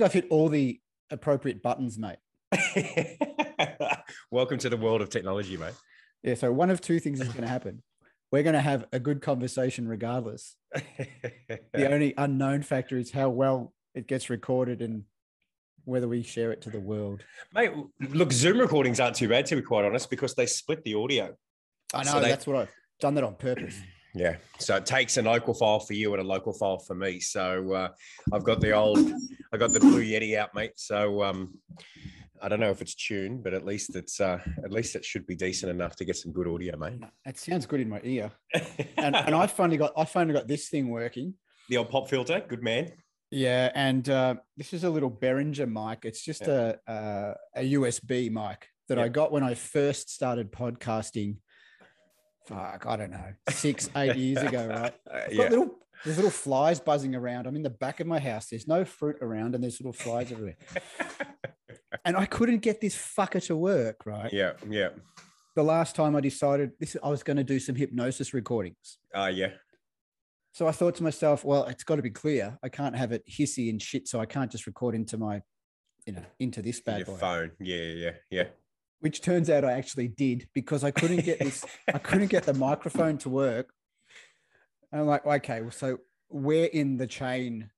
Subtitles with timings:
[0.00, 2.16] think I've hit all the appropriate buttons, mate.
[4.30, 5.74] Welcome to the world of technology, mate.
[6.22, 6.34] Yeah.
[6.34, 7.82] So one of two things is going to happen.
[8.32, 10.56] We're going to have a good conversation regardless.
[11.72, 15.04] The only unknown factor is how well it gets recorded and
[15.84, 17.24] whether we share it to the world.
[17.52, 17.72] mate,
[18.10, 21.34] look, Zoom recordings aren't too bad, to be quite honest, because they split the audio.
[21.92, 22.70] I know So they- that's what I've
[23.00, 23.80] done that on purpose.
[24.14, 24.36] Yeah.
[24.58, 27.20] So it takes a local file for you and a local file for me.
[27.20, 27.88] So uh,
[28.32, 28.98] I've got the old,
[29.52, 30.72] I got the Blue Yeti out, mate.
[30.76, 31.58] So um,
[32.42, 35.26] I don't know if it's tuned, but at least it's, uh, at least it should
[35.26, 37.00] be decent enough to get some good audio, mate.
[37.24, 38.32] It sounds good in my ear.
[38.96, 41.34] And, and I finally got I finally got this thing working.
[41.70, 42.92] the old pop filter, good man.
[43.30, 46.04] Yeah, and uh, this is a little Behringer mic.
[46.04, 51.36] It's just a, a a USB mic that I got when I first started podcasting.
[52.50, 54.94] Fuck, I don't know, six eight years ago, right?
[55.10, 55.48] Uh, I've got yeah.
[55.48, 57.46] little there's little flies buzzing around.
[57.46, 58.48] I'm in the back of my house.
[58.48, 60.56] There's no fruit around, and there's little flies everywhere.
[62.04, 64.06] And I couldn't get this fucker to work.
[64.06, 64.32] Right.
[64.32, 64.52] yeah.
[64.68, 64.90] Yeah.
[65.56, 68.98] The last time I decided this, I was going to do some hypnosis recordings.
[69.14, 69.50] Uh, yeah.
[70.52, 72.58] So I thought to myself, well, it's got to be clear.
[72.62, 75.42] I can't have it hissy and shit, so I can't just record into my,
[76.06, 77.16] you know, into this bad Your boy.
[77.16, 77.50] phone.
[77.60, 77.76] Yeah.
[77.76, 78.10] Yeah.
[78.30, 78.44] Yeah.
[79.00, 81.64] Which turns out I actually did because I couldn't get this.
[81.92, 83.72] I couldn't get the microphone to work.
[84.92, 85.98] And I'm like, okay, well, so
[86.28, 87.70] where in the chain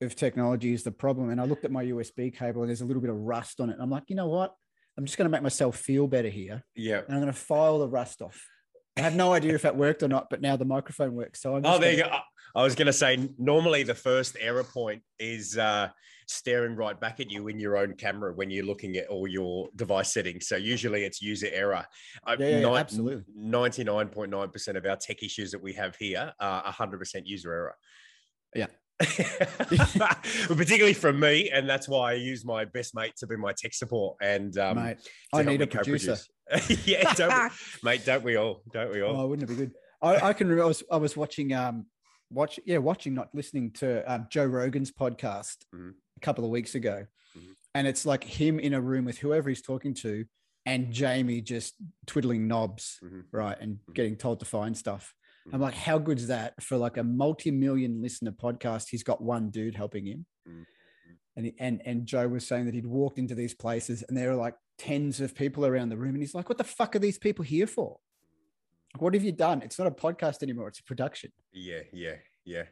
[0.00, 1.30] of technology is the problem?
[1.30, 3.68] And I looked at my USB cable and there's a little bit of rust on
[3.70, 3.74] it.
[3.74, 4.54] And I'm like, you know what?
[4.96, 6.98] I'm just going to make myself feel better here, Yeah.
[7.06, 8.44] and I'm going to file the rust off.
[8.96, 11.40] I have no idea if that worked or not, but now the microphone works.
[11.40, 12.18] So I'm Oh, there you gonna- go.
[12.54, 15.88] I was going to say, normally the first error point is uh,
[16.26, 19.68] staring right back at you in your own camera when you're looking at all your
[19.76, 20.46] device settings.
[20.48, 21.84] So usually it's user error.
[22.26, 23.24] Uh, Yeah, yeah, absolutely.
[23.38, 27.74] 99.9% of our tech issues that we have here are 100% user error.
[28.54, 28.66] Yeah.
[30.48, 31.50] Particularly from me.
[31.50, 34.16] And that's why I use my best mate to be my tech support.
[34.20, 34.98] And um, mate.
[35.32, 36.16] I need a producer.
[36.84, 37.50] yeah, don't we,
[37.90, 38.62] mate, don't we all?
[38.72, 39.20] Don't we all?
[39.20, 39.72] Oh, wouldn't it be good?
[40.02, 41.86] I, I can remember I was, I was watching um
[42.30, 45.94] watch yeah watching not listening to um, Joe Rogan's podcast Mhm.
[46.16, 47.54] a couple of weeks ago, Mhm.
[47.74, 50.24] and it's like him in a room with whoever he's talking to,
[50.66, 51.74] and Jamie just
[52.06, 53.24] twiddling knobs, Mhm.
[53.32, 53.94] right, and Mhm.
[53.94, 55.14] getting told to find stuff.
[55.46, 55.62] I'm Mhm.
[55.62, 58.88] like, how good's that for like a multi-million listener podcast?
[58.90, 60.26] He's got one dude helping him.
[60.48, 60.66] Mhm.
[61.36, 64.28] And, he, and and Joe was saying that he'd walked into these places and there
[64.30, 66.98] were like tens of people around the room, and he's like, "What the fuck are
[66.98, 68.00] these people here for?
[68.98, 69.62] What have you done?
[69.62, 72.64] It's not a podcast anymore; it's a production." Yeah, yeah, yeah.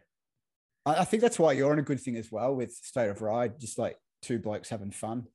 [0.84, 3.22] I, I think that's why you're on a good thing as well with State of
[3.22, 5.26] Ride, just like two blokes having fun.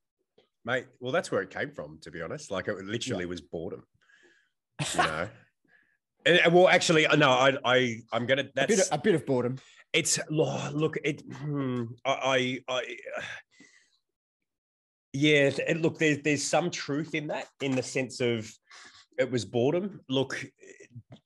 [0.66, 2.52] Mate, well, that's where it came from, to be honest.
[2.52, 3.84] Like it literally was boredom.
[4.94, 5.30] You know.
[6.26, 8.46] And, well, actually, uh, no, I, I, I'm gonna.
[8.58, 9.58] A bit, of, a bit of boredom.
[9.92, 10.20] it's.
[10.30, 11.22] lo- Look, it.
[11.22, 12.98] hmm, I, I, I
[15.14, 15.50] yeah.
[15.78, 18.50] Look, there's there's some truth in that, in the sense of
[19.18, 20.02] it was boredom.
[20.10, 20.44] Look,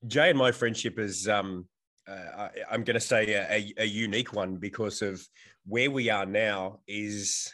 [0.06, 1.28] Jay and my friendship is.
[1.28, 1.66] um
[2.08, 5.22] uh, I, I'm going to say a, a, a unique one because of
[5.66, 7.52] where we are now is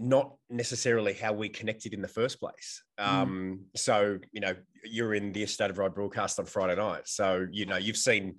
[0.00, 2.82] not necessarily how we connected in the first place.
[2.98, 3.06] Mm.
[3.06, 7.06] Um, so, you know, you're in the A State of Ride broadcast on Friday night.
[7.06, 8.36] So, you know, you've seen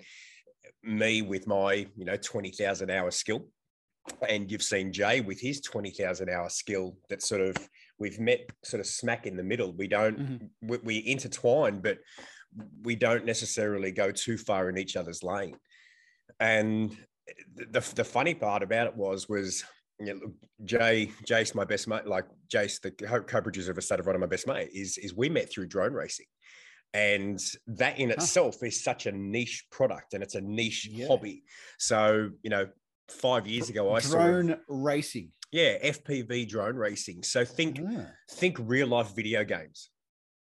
[0.83, 3.45] me with my, you know, 20,000 hour skill.
[4.27, 7.55] And you've seen Jay with his 20,000 hour skill that sort of
[8.01, 9.71] we've met sort of smack in the middle.
[9.73, 10.49] We don't, Mhm.
[10.63, 11.99] we, we intertwine, but
[12.81, 15.55] we don't necessarily go too far in each other's lane.
[16.39, 16.97] And
[17.55, 19.63] the, the funny part about it was, was,
[19.99, 20.33] you know, look,
[20.65, 24.19] Jay, Jace, my best mate, like Jace, the co- co-producer of A State of Ride,
[24.19, 26.25] my best mate, is is we met through drone racing,
[26.95, 31.07] and that in itself is such a niche product and it's a niche Yeah.
[31.07, 31.43] hobby.
[31.77, 32.67] So you know,
[33.11, 35.31] five years ago, I saw Drone racing.
[35.51, 37.23] yeah FPV drone racing.
[37.23, 38.07] So think Ah.
[38.31, 39.89] think real life video games,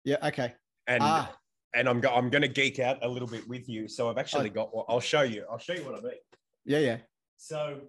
[0.04, 0.16] Yeah.
[0.28, 0.54] Okay.
[0.86, 1.36] and ah.
[1.74, 3.88] and I'm go- I'm going to geek out a little bit with you.
[3.88, 4.74] So I've actually got.
[4.74, 5.44] Well, I'll show you.
[5.50, 6.20] I'll show you what I mean.
[6.64, 6.78] Yeah.
[6.78, 6.98] Yeah.
[7.38, 7.80] So,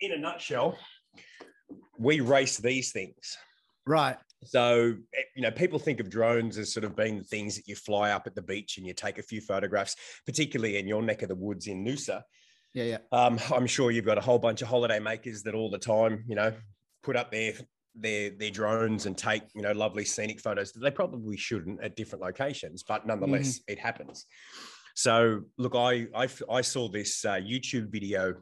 [0.00, 0.78] in a nutshell,
[1.98, 3.36] we race these things.
[3.86, 4.16] Right.
[4.44, 7.68] So, eh, you know, people think of drones as sort of being the things that
[7.68, 11.02] you fly up at the beach and you take a few photographs, particularly in your
[11.02, 12.22] neck of the woods in Noosa.
[12.74, 12.84] Yeah.
[12.84, 12.98] Yeah.
[13.12, 16.24] Um, I'm sure you've got a whole bunch of holiday makers that all the time,
[16.26, 16.52] you know,
[17.02, 17.54] put up their
[17.94, 21.96] their their drones and take, you know, lovely scenic photos that they probably shouldn't at
[21.96, 24.26] different locations, but nonetheless, it happens.
[24.94, 28.34] So, look, I I, I saw this uh, YouTube video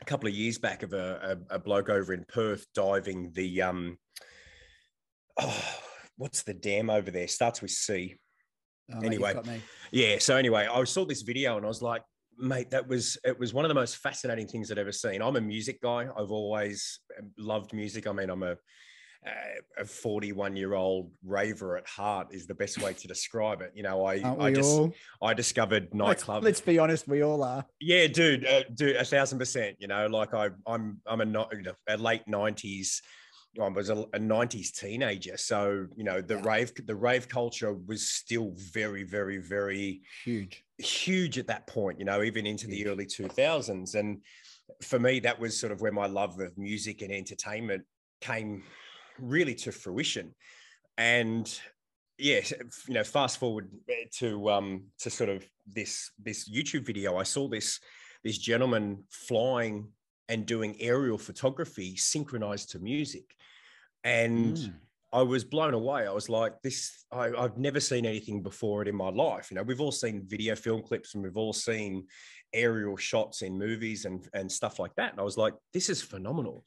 [0.00, 3.62] a couple of years back of a, a, a bloke over in Perth diving the
[3.62, 3.96] um
[5.40, 5.74] oh,
[6.16, 7.28] what's the dam over there?
[7.28, 8.16] Starts with C.
[8.92, 9.34] Oh, Anyway.
[9.90, 10.18] Yeah.
[10.18, 12.02] So anyway, I saw this video and I was like,
[12.38, 15.22] mate, that was it was one of the most fascinating things I'd ever seen.
[15.22, 16.06] I'm a music guy.
[16.16, 18.06] I've always um, loved music.
[18.06, 18.56] I mean, I'm a
[19.78, 23.72] a 41 year old raver at heart is the best way to describe it.
[23.74, 24.94] You know, I I just all?
[25.22, 26.42] I discovered nightclub.
[26.42, 27.64] Let's, let's, be honest, we all are.
[27.80, 29.76] Yeah, dude, uh, dude, a thousand percent.
[29.78, 31.46] You know, like I I'm I'm a,
[31.88, 33.00] a late 90s.
[33.60, 36.42] I was a, a 90s teenager, so you know the yeah.
[36.44, 41.98] rave the rave culture was still very very very huge huge at that point.
[41.98, 44.22] You know, even into the early 2000s, and
[44.82, 47.84] for me that was sort of where my love of music and entertainment
[48.20, 48.62] came
[49.18, 50.34] really to fruition.
[50.98, 51.46] And
[52.18, 52.40] yeah,
[52.88, 53.68] you know, fast forward
[54.18, 57.80] to um to sort of this this YouTube video, I saw this
[58.24, 59.88] this gentleman flying
[60.28, 63.24] and doing aerial photography synchronized to music.
[64.02, 64.74] And mm.
[65.12, 66.06] I was blown away.
[66.06, 69.50] I was like, this, I, have never seen anything before it in my life.
[69.50, 72.06] You know, we've all seen video film clips and we've all seen
[72.52, 75.12] aerial shots in movies and, and stuff like that.
[75.12, 76.64] And I was like, this is phenomenal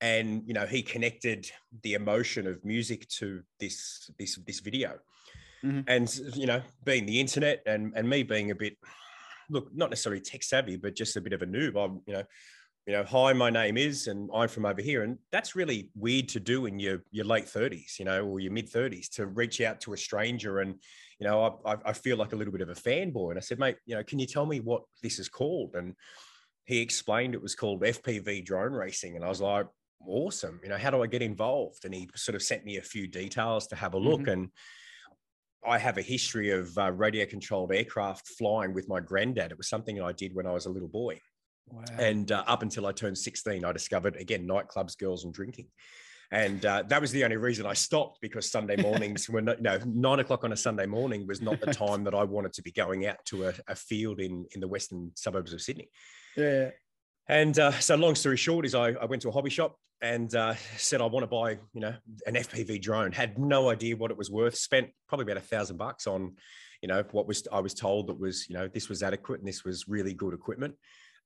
[0.00, 1.50] and you know he connected
[1.82, 4.98] the emotion of music to this this this video
[5.64, 5.80] mm-hmm.
[5.86, 8.76] and you know being the internet and and me being a bit
[9.50, 12.24] look not necessarily tech savvy but just a bit of a noob i'm you know
[12.86, 16.28] you know hi my name is and i'm from over here and that's really weird
[16.28, 19.60] to do in your your late 30s you know or your mid 30s to reach
[19.60, 20.74] out to a stranger and
[21.18, 23.58] you know I, I feel like a little bit of a fanboy and i said
[23.58, 25.94] mate you know can you tell me what this is called and
[26.66, 29.66] he explained it was called fpv drone racing and i was like
[30.06, 30.60] awesome.
[30.62, 31.84] You know, how do I get involved?
[31.84, 34.22] And he sort of sent me a few details to have a look.
[34.22, 34.30] Mm-hmm.
[34.30, 34.48] And
[35.66, 39.50] I have a history of uh, radio controlled aircraft flying with my granddad.
[39.50, 41.20] It was something I did when I was a little boy.
[41.68, 41.84] Wow.
[41.98, 45.68] And uh, up until I turned 16, I discovered again nightclubs, girls, and drinking.
[46.30, 49.62] And uh, that was the only reason I stopped because Sunday mornings were not, you
[49.62, 52.62] know, nine o'clock on a Sunday morning was not the time that I wanted to
[52.62, 55.88] be going out to a, a field in, in the western suburbs of Sydney.
[56.36, 56.70] Yeah.
[57.28, 60.34] And uh, so, long story short, is I, I went to a hobby shop and
[60.34, 61.94] uh, said I want to buy, you know,
[62.26, 63.12] an FPV drone.
[63.12, 64.56] Had no idea what it was worth.
[64.56, 66.34] Spent probably about a thousand bucks on,
[66.82, 69.48] you know, what was I was told that was, you know, this was adequate and
[69.48, 70.74] this was really good equipment,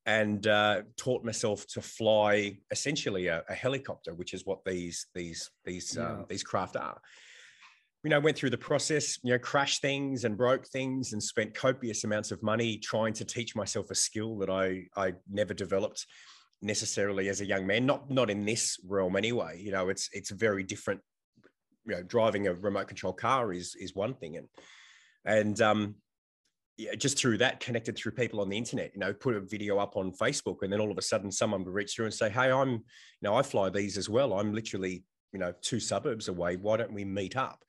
[0.09, 5.51] and uh, taught myself to fly essentially a, a, helicopter, which is what these these
[5.67, 6.07] these yeah.
[6.07, 6.99] um, these craft are
[8.05, 11.53] you know, went through the process, you know, crashed things and broke things and spent
[11.53, 16.07] copious amounts of money trying to teach myself a skill that I I never developed
[16.63, 17.85] necessarily as a young man.
[17.85, 19.61] Not not in this realm anyway.
[19.61, 21.01] You know, it's it's very different.
[21.85, 24.49] You know, driving a remote control car is is one thing, and
[25.25, 25.97] and um,
[26.79, 28.93] yeah, just through that, connected through people on the internet.
[28.95, 31.65] You know, put a video up on Facebook, and then all of a sudden, someone
[31.65, 32.83] would reach through and say, "Hey, I'm, you
[33.23, 34.33] know, I fly these as well.
[34.33, 36.57] I'm literally, you know, two suburbs away.
[36.57, 37.63] Why don't we meet up?"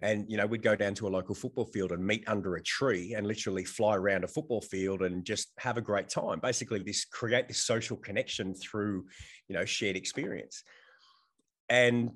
[0.00, 2.62] and you know we'd go down to a local football field and meet under a
[2.62, 6.78] tree and literally fly around a football field and just have a great time basically
[6.78, 9.04] this create this social connection through
[9.48, 10.62] you know shared experience
[11.68, 12.10] and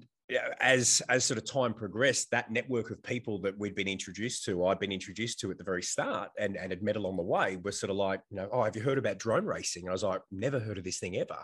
[0.61, 4.67] as as sort of time progressed that network of people that we'd been introduced to
[4.67, 7.56] i'd been introduced to at the very start and and had met along the way
[7.62, 9.93] were sort of like you know oh have you heard about drone racing and i
[9.93, 11.38] was like never heard of this thing ever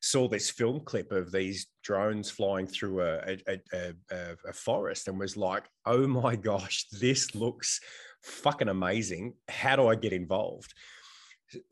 [0.00, 3.94] saw this film clip of these drones flying through a, a, a,
[4.48, 7.80] a, forest and was like, oh my gosh, this looks
[8.22, 9.34] fucking amazing.
[9.48, 10.72] How do I get involved?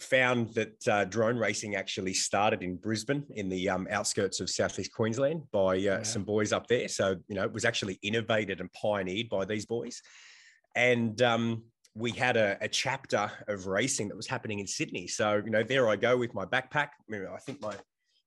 [0.01, 4.93] Found that uh, drone racing actually started in Brisbane in the um, outskirts of southeast
[4.93, 6.03] Queensland by uh, yeah.
[6.03, 6.89] some boys up there.
[6.89, 10.01] So, you know, it was actually innovated and pioneered by these boys.
[10.75, 11.65] And, um,
[11.95, 15.07] we had a, a, chapter of racing that was happening in Sydney.
[15.07, 16.89] So, you know, there I go with my backpack.
[17.11, 17.75] I think my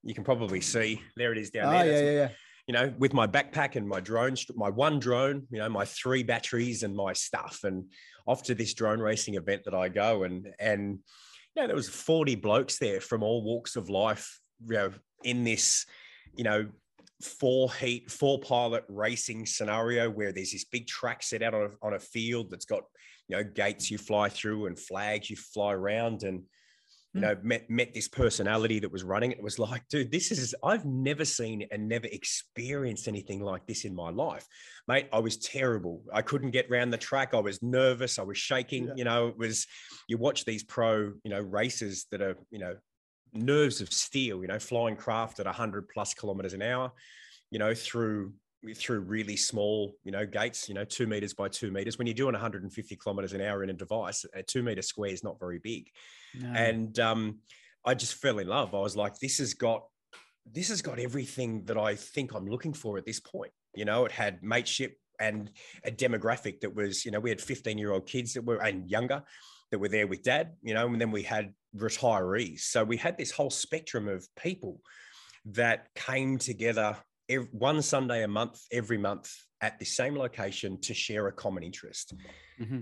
[0.04, 1.86] you can probably see there it is down oh, there.
[1.86, 2.30] Yeah, yeah, yeah.
[2.68, 6.24] You know, with my backpack and my drone, my one drone, you know, my three
[6.24, 7.86] batteries and my stuff, and
[8.28, 11.00] off to this drone racing event that I go and and
[11.60, 14.92] know there was forty blokes there from all walks of life, you know,
[15.24, 15.86] in this,
[16.36, 16.68] you know,
[17.22, 21.86] four heat, four pilot racing scenario where there's this big track set out on a,
[21.86, 22.84] on a field that's got
[23.28, 26.24] you know gates you fly through and flags you fly around.
[26.24, 26.44] And
[27.14, 27.28] you hmm.
[27.28, 29.42] know, met met this personality that was running it.
[29.42, 33.96] Was like, dude, this is I've never seen and never experienced anything like this in
[33.96, 34.46] my life.
[34.88, 36.04] Mate, I was terrible.
[36.14, 37.34] I couldn't get around the track.
[37.34, 38.20] I was nervous.
[38.20, 38.88] I was shaking.
[38.88, 38.94] Yeah.
[38.96, 39.66] You know, it was
[40.08, 42.76] you watch these pro, you know, races that are, you know,
[43.34, 46.92] nerves of steel, you know, flying craft at 100 plus kilometers an hour,
[47.52, 48.34] you know, through
[48.76, 51.98] through really small, you know, gates, you know, two meters by two meters.
[51.98, 55.24] When you're doing 150 kilometers an hour in a device, a two meter square is
[55.24, 55.90] not very big.
[56.36, 56.52] No.
[56.54, 57.40] And um,
[57.86, 58.74] I just fell in love.
[58.74, 59.84] I was like, this has got,
[60.52, 63.52] this has got everything that I think I'm looking for at this point.
[63.76, 65.52] You know, it had mateship and
[65.84, 68.90] a demographic that was, you know, we had 15 year old kids that were and
[68.90, 69.24] younger
[69.72, 72.62] that were there with dad, you know, and then we had retirees.
[72.62, 74.82] So we had this whole spectrum of people
[75.46, 79.32] that came together every, one Sunday a month, every month
[79.62, 82.14] at the same location to share a common interest.
[82.60, 82.82] Mm-hmm.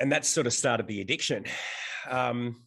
[0.00, 1.44] And that sort of started the addiction.
[2.08, 2.62] Um,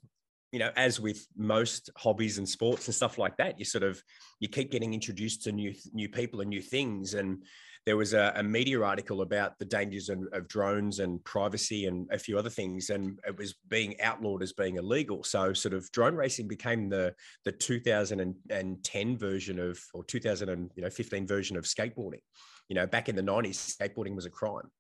[0.52, 4.02] you know, as with most hobbies and sports and stuff like that, you sort of
[4.40, 7.14] you keep getting introduced to new new people and new things.
[7.14, 7.44] And
[7.86, 12.10] there was a, a media article about the dangers of, of, drones and privacy and
[12.12, 15.24] a few other things, and it was being outlawed as being illegal.
[15.24, 17.14] So, sort of drone racing became the
[17.44, 22.22] the 2010 version of or 2015 version of skateboarding.
[22.70, 24.72] You know, back in the 90s, skateboarding was a crime.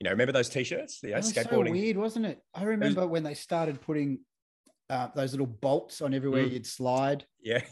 [0.00, 1.00] You know, remember those T-shirts?
[1.02, 1.68] Yeah, skateboarding.
[1.68, 2.40] So weird, wasn't it?
[2.54, 4.20] I remember it was, when they started putting
[4.90, 6.52] uh, those little bolts on everywhere mm.
[6.52, 7.24] you'd slide.
[7.42, 7.62] Yeah.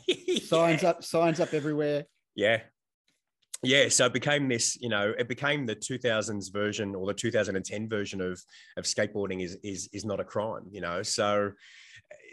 [0.42, 2.04] signs up, signs up everywhere.
[2.35, 2.62] Yeah.
[3.62, 3.88] Yeah.
[3.88, 8.21] So it became this, you know, it became the 2000s version or the 2010 version
[8.21, 8.42] of
[8.76, 11.02] of skateboarding is is is not a crime, you know.
[11.02, 11.52] So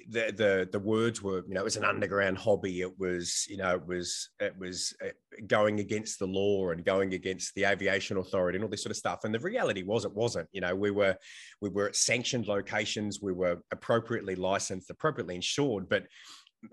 [0.10, 2.82] the the the words were you know it was an underground hobby.
[2.82, 5.10] It was you know it was it was uh,
[5.48, 8.98] going against the law and going against the aviation authority and all this sort of
[8.98, 9.24] stuff.
[9.24, 10.50] And the reality was it wasn't.
[10.52, 11.16] You know we were
[11.62, 13.22] we were at sanctioned locations.
[13.22, 15.90] We were appropriately licensed appropriately insured.
[15.90, 16.06] But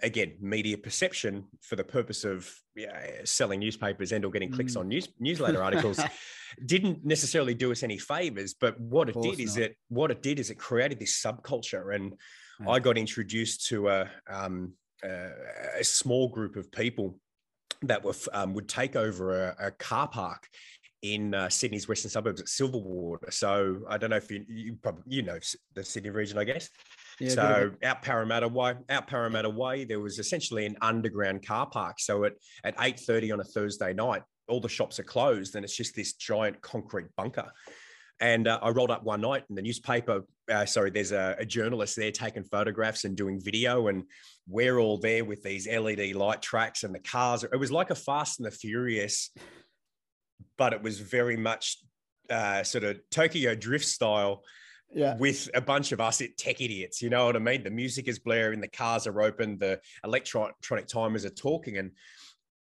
[0.04, 4.80] again media perception for the purpose of yeah, selling newspapers and or getting clicks mm.
[4.80, 6.00] on news newsletter articles
[6.66, 8.54] didn't necessarily do us any favors.
[8.54, 9.40] But what it did not.
[9.40, 11.94] is it what it did is it created this subculture.
[11.94, 12.14] And
[12.68, 15.30] I got introduced to a, um, a,
[15.78, 17.18] a, small group of people
[17.82, 20.46] that were um, would take over a, a car park
[21.02, 23.32] in uh, Sydney's western suburbs at Silverwater.
[23.32, 25.38] So I don't know if you you probably you know
[25.74, 26.68] the Sydney region, I guess.
[27.18, 32.00] Yeah, so out Parramatta Way, out Parramatta Way, there was essentially an underground car park.
[32.00, 32.32] So at
[32.64, 35.94] at eight thirty on a Thursday night, all the shops are closed, and it's just
[35.94, 37.50] this giant concrete bunker.
[38.20, 40.24] And uh, I rolled up one night in the newspaper.
[40.50, 44.04] Uh, sorry, there's a, a, journalist there taking photographs and doing video, and
[44.46, 47.44] we're all there with these LED light tracks and the cars.
[47.44, 49.30] It was like a Fast and the Furious,
[50.58, 51.78] but it was very much
[52.28, 54.42] uh, sort of Tokyo Drift style.
[54.92, 55.16] Yeah.
[55.16, 57.62] With a bunch of us tech idiots, you know what I mean?
[57.62, 60.56] The music is blaring, the cars are open, the electronic
[60.88, 61.92] timers are talking, and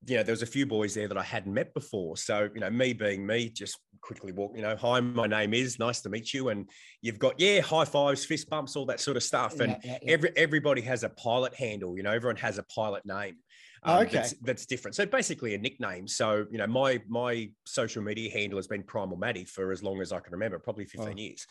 [0.07, 2.17] you know, there was a few boys there that I hadn't met before.
[2.17, 5.79] So, you know, me being me, just quickly walk, you know, hi, my name is,
[5.79, 6.49] nice to meet you.
[6.49, 6.69] And
[7.03, 9.61] you've got, yeah, high fives, fist bumps, all that sort of stuff.
[9.61, 10.13] And yeah, yeah, yeah.
[10.13, 13.37] every everybody has a pilot handle, you know, everyone has a pilot name.
[13.83, 14.17] Um, oh, okay.
[14.17, 14.97] That's, that's, different.
[14.97, 16.09] So basically a nickname.
[16.09, 20.01] So, you know, my my social media handle has been Primal Matty for as long
[20.01, 21.17] as I can remember, probably 15 oh.
[21.17, 21.47] years.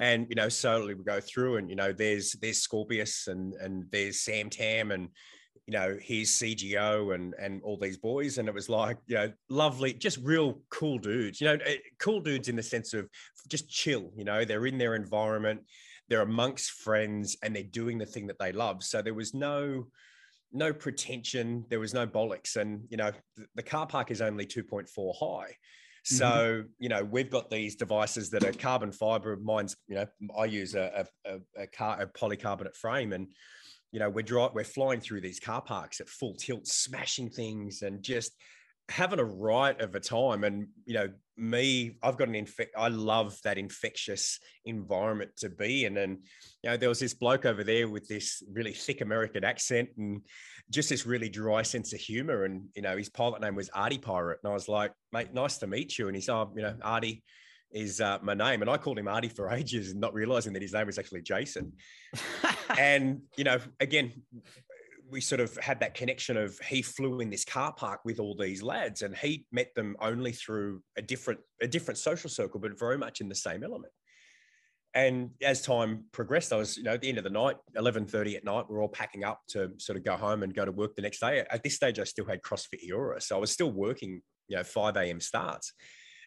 [0.00, 3.84] And you know, slowly we go through and you know, there's there's Scorpius and and
[3.90, 5.08] there's Sam Tam and
[5.66, 9.32] you know, he's CGO and and all these boys, and it was like, you know,
[9.48, 11.40] lovely, just real cool dudes.
[11.40, 13.08] You know, eh, cool dudes in the sense of
[13.48, 14.10] just chill.
[14.16, 15.62] You know, they're in their environment,
[16.08, 18.82] they're amongst friends, and they're doing the thing that they love.
[18.84, 19.86] So there was no
[20.52, 24.46] no pretension, there was no bollocks, and you know, the, the car park is only
[24.46, 25.56] two point four high.
[26.06, 26.68] So, mm-hmm.
[26.78, 29.38] you know, we've got these devices that are carbon fiber.
[29.42, 30.06] Mine's, you know,
[30.38, 33.28] I use a, a, a, car, a polycarbonate frame and
[33.94, 37.82] you know, we're dry, we're flying through these car parks at full tilt, smashing things
[37.82, 38.32] and just
[38.88, 40.42] having a riot of a time.
[40.42, 42.74] And you know, me, I've got an infect.
[42.76, 45.96] I love that infectious environment to be in.
[45.98, 46.18] And
[46.64, 50.22] you know, there was this bloke over there with this really thick American accent and
[50.70, 52.46] just this really dry sense of humor.
[52.46, 55.58] And you know, his pilot name was Artie Pirate, and I was like, mate, nice
[55.58, 56.08] to meet you.
[56.08, 57.22] And he's, oh, you know, Artie
[57.70, 58.60] is uh, my name.
[58.60, 61.22] And I called him Artie for ages and not realizing that his name was actually
[61.22, 61.74] Jason.
[62.78, 64.12] and, you know, again,
[65.10, 68.34] we sort of had that connection of he flew in this car park with all
[68.36, 72.78] these lads and he met them only through a different a different social circle but
[72.78, 73.92] very much in the same element.
[74.94, 78.36] And as time progressed i was you know at the end of the night 11.30
[78.36, 80.96] at night we're all packing up to sort of go home and go to work
[80.96, 81.44] the next day.
[81.50, 84.64] At this stage i still had crossfit eora so i was still working you know
[84.64, 85.72] 5 a.m starts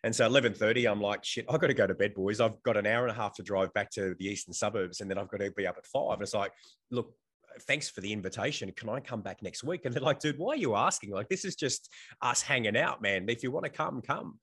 [0.04, 2.40] and so 11:30, I'm like, shit, I've got to go to bed, boys.
[2.40, 5.10] I've got an hour and a half to drive back to the eastern suburbs, and
[5.10, 6.14] then I've got to be up at five.
[6.14, 6.52] And it's like,
[6.92, 7.14] look,
[7.62, 8.72] thanks for the invitation.
[8.72, 9.86] Can I come back next week?
[9.86, 11.12] And they're like, dude, why are you asking?
[11.12, 13.30] Like, this is just us hanging out, man.
[13.30, 14.40] If you want to come, come.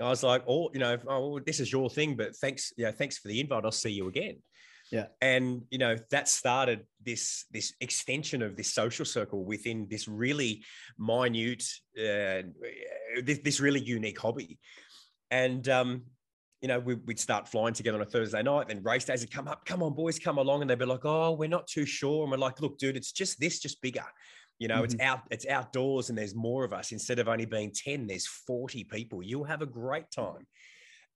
[0.00, 3.18] I was like, oh, you know, oh, this is your thing, but thanks, yeah, thanks
[3.18, 3.64] for the invite.
[3.64, 4.36] I'll see you again.
[4.90, 5.06] Yeah.
[5.20, 10.62] And you know, that started this this extension of this social circle within this really
[10.98, 11.64] minute,
[11.98, 12.42] uh,
[13.22, 14.58] this, this really unique hobby.
[15.34, 16.02] And um,
[16.60, 18.68] you know, we, would start flying together on a Thursday night.
[18.68, 21.04] Then race days would come up, come on, boys, come along, and they'd be like,
[21.04, 24.04] "Oh, we're not too sure." And we're like, "Look, dude, it's just this, just bigger.
[24.60, 24.84] You know, mm-hmm.
[24.84, 26.92] it's out, it's outdoors, and there's more of us.
[26.92, 29.24] Instead of only being ten, there's forty people.
[29.24, 30.46] You'll have a great time."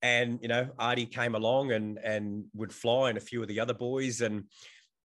[0.03, 3.61] And you know, Artie came along and and would fly, and a few of the
[3.61, 4.47] other boys, and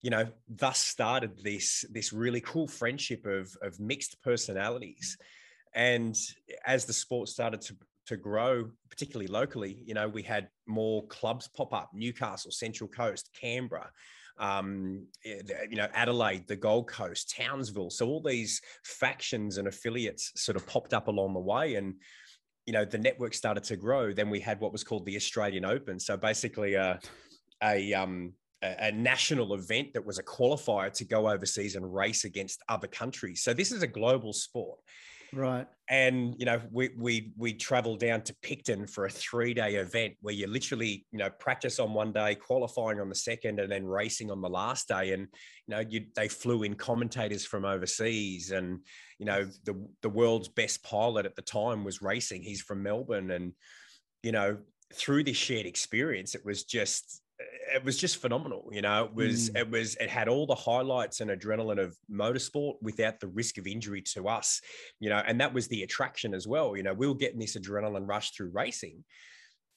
[0.02, 5.18] you know, thus started this this really cool friendship of of mixed personalities.
[5.76, 6.16] And
[6.66, 7.76] as the sport started to
[8.08, 13.30] to grow, particularly locally, you know, we had more clubs pop up: Newcastle, Central Coast,
[13.40, 13.90] Canberra,
[14.38, 17.90] um, eh, you know, Adelaide, the Gold Coast, Townsville.
[17.90, 21.96] So all these factions and affiliates sort of popped up along the way, and
[22.66, 24.14] you know, the network started to grow.
[24.14, 26.00] Then we had what was called the Australian Open.
[26.00, 27.00] So basically, a
[27.62, 28.34] a um,
[28.64, 33.44] a national event that was a qualifier to go overseas and race against other countries.
[33.44, 34.80] So this is a global sport.
[35.36, 35.68] Right.
[35.90, 40.14] And you know, we we we travel down to Picton for a three day event
[40.22, 43.86] where you literally you know practice on one day, qualifying on the second, and then
[43.86, 45.12] racing on the last day.
[45.12, 45.28] And
[45.68, 48.80] you know, you they flew in commentators from overseas, and
[49.20, 52.44] you know, the the world's best pilot at the time was racing.
[52.44, 53.54] He's from Melbourne, and
[54.22, 54.60] you know,
[54.94, 57.23] through this shared experience, it was just
[57.74, 58.70] it was just phenomenal.
[58.72, 59.60] You know, it was mm.
[59.60, 63.68] it was it had all the highlights and adrenaline of motorsport without the risk of
[63.68, 64.62] injury to us.
[65.00, 66.76] You know, and that was the attraction as well.
[66.76, 69.04] You know, we were getting this adrenaline rush through racing,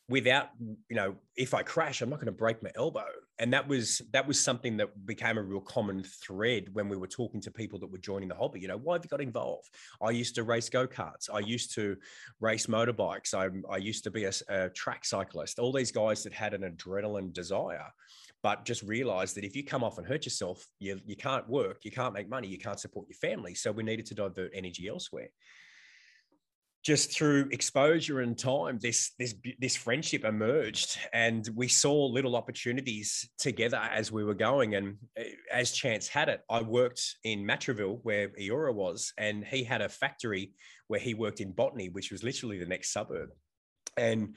[0.08, 3.06] without you know if i crash i'm not going to break my elbow.
[3.38, 7.06] And that was that was something that became a real common thread when we were
[7.06, 8.60] talking to people that were joining the hobby.
[8.60, 9.68] You know why have you got involved?
[10.02, 11.28] I used to race go-karts.
[11.32, 11.96] I used to
[12.40, 13.34] race motorbikes.
[13.34, 15.58] I, I used to be a, a track cyclist.
[15.58, 17.92] All these guys that had an adrenaline desire
[18.42, 21.84] but just realized that if you come off and hurt yourself you, you can't work
[21.84, 23.54] you can't make money you can't support your family.
[23.54, 25.28] So we needed to divert energy elsewhere
[26.86, 33.28] just through exposure and time, this this this friendship emerged, and we saw little opportunities
[33.40, 34.76] together as we were going.
[34.76, 39.64] And eh, as chance had it, I worked in Matraville where Eora was, and he
[39.64, 40.52] had a factory
[40.86, 43.30] where he worked in Botany, which was literally the next suburb.
[43.96, 44.36] And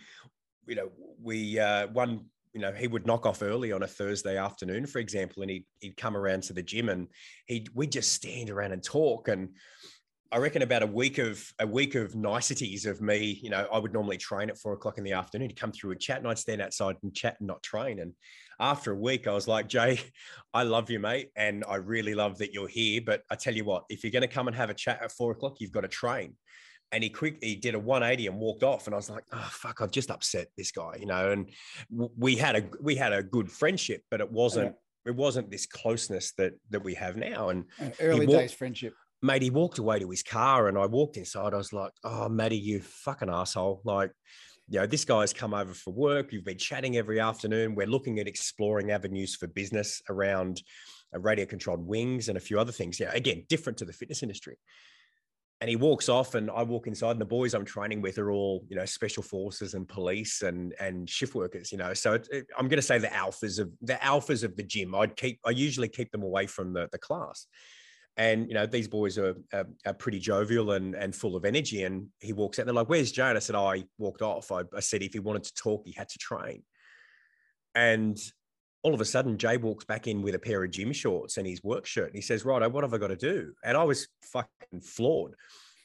[0.65, 0.89] you know,
[1.21, 4.97] we uh, one you know, he would knock off early on a Thursday afternoon, for
[4.97, 7.07] example, and he'd, he'd come around to the gym and
[7.45, 9.27] he'd, we'd just stand around and talk.
[9.27, 9.49] And
[10.31, 13.39] I reckon about a week of a week of niceties of me.
[13.41, 15.91] You know, I would normally train at four o'clock in the afternoon to come through
[15.91, 17.99] and chat, and I'd stand outside and chat and not train.
[17.99, 18.13] And
[18.59, 19.99] after a week, I was like, Jay,
[20.53, 23.01] I love you, mate, and I really love that you're here.
[23.03, 25.11] But I tell you what, if you're going to come and have a chat at
[25.11, 26.35] four o'clock, you've got to train.
[26.91, 29.81] And he quickly did a 180 and walked off, and I was like, oh fuck,
[29.81, 31.31] I've just upset this guy, you know.
[31.31, 31.49] And
[31.89, 34.75] we had a we had a good friendship, but it wasn't.
[35.05, 37.49] It wasn't this closeness that that we have now.
[37.49, 37.65] And
[37.99, 41.53] early walked, days friendship mate, he walked away to his car and I walked inside.
[41.53, 43.81] I was like, oh, Matty, you fucking asshole.
[43.83, 44.11] Like,
[44.69, 46.31] you know, this guy's come over for work.
[46.31, 47.75] You've been chatting every afternoon.
[47.75, 50.61] We're looking at exploring avenues for business around
[51.13, 52.99] uh, radio controlled wings and a few other things.
[52.99, 54.57] Yeah, again, different to the fitness industry.
[55.61, 58.31] And he walks off, and I walk inside, and the boys I'm training with are
[58.31, 61.73] all, you know, special forces and police and and shift workers.
[61.73, 64.55] You know, so it, it, I'm going to say the alphas of the alphas of
[64.55, 64.95] the gym.
[64.95, 67.45] I'd keep, I usually keep them away from the the class
[68.19, 71.83] and you know these boys are, are, are, pretty jovial and, and full of energy.
[71.83, 74.51] And he walks out they're like where's Jay and I said oh, I walked off.
[74.51, 76.63] I, I, said if he wanted to talk he had to train.
[77.73, 78.19] And
[78.83, 81.47] all of a sudden Jay walks back in with a pair of gym shorts and
[81.47, 82.07] his work shirt.
[82.07, 83.53] And he says right what have I got to do?
[83.63, 85.33] And I was fucking floored.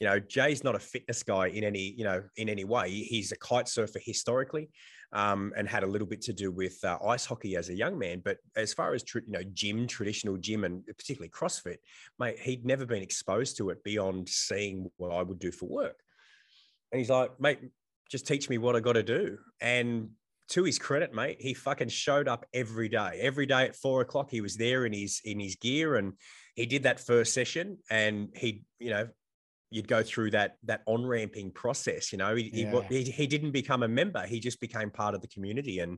[0.01, 2.89] You know Jay's not a fitness guy in any you know in any way.
[2.89, 4.69] He's a kite surfer historically
[5.15, 7.97] um, and had a little bit to do with uh, ice hockey as a young
[7.97, 8.21] man.
[8.23, 11.77] But as far as you know, gym, traditional gym, and particularly CrossFit,
[12.19, 15.97] mate, he'd never been exposed to it beyond seeing what I would do for work.
[16.91, 17.59] And he's like, mate,
[18.11, 19.37] just teach me what I got to do.
[19.61, 20.09] And
[20.49, 23.19] to his credit, mate, he fucking showed up every day.
[23.21, 26.13] Every day at four o'clock, he was there in his in his gear, and
[26.55, 27.77] he did that first session.
[27.89, 29.07] And he, you know,
[29.69, 32.11] you'd go through that that on ramping process.
[32.11, 32.81] You know, he, yeah.
[32.89, 35.79] he, he didn't become a member; he just became part of the community.
[35.79, 35.97] And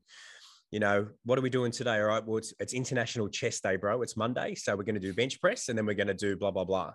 [0.71, 1.99] you know, what are we doing today?
[1.99, 4.01] All right, well, it's, it's International Chest Day, bro.
[4.01, 6.35] It's Monday, so we're going to do bench press, and then we're going to do
[6.35, 6.93] blah blah blah.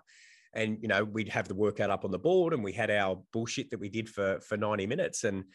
[0.53, 3.21] And you know, we'd have the workout up on the board, and we had our
[3.31, 5.45] bullshit that we did for for ninety minutes, and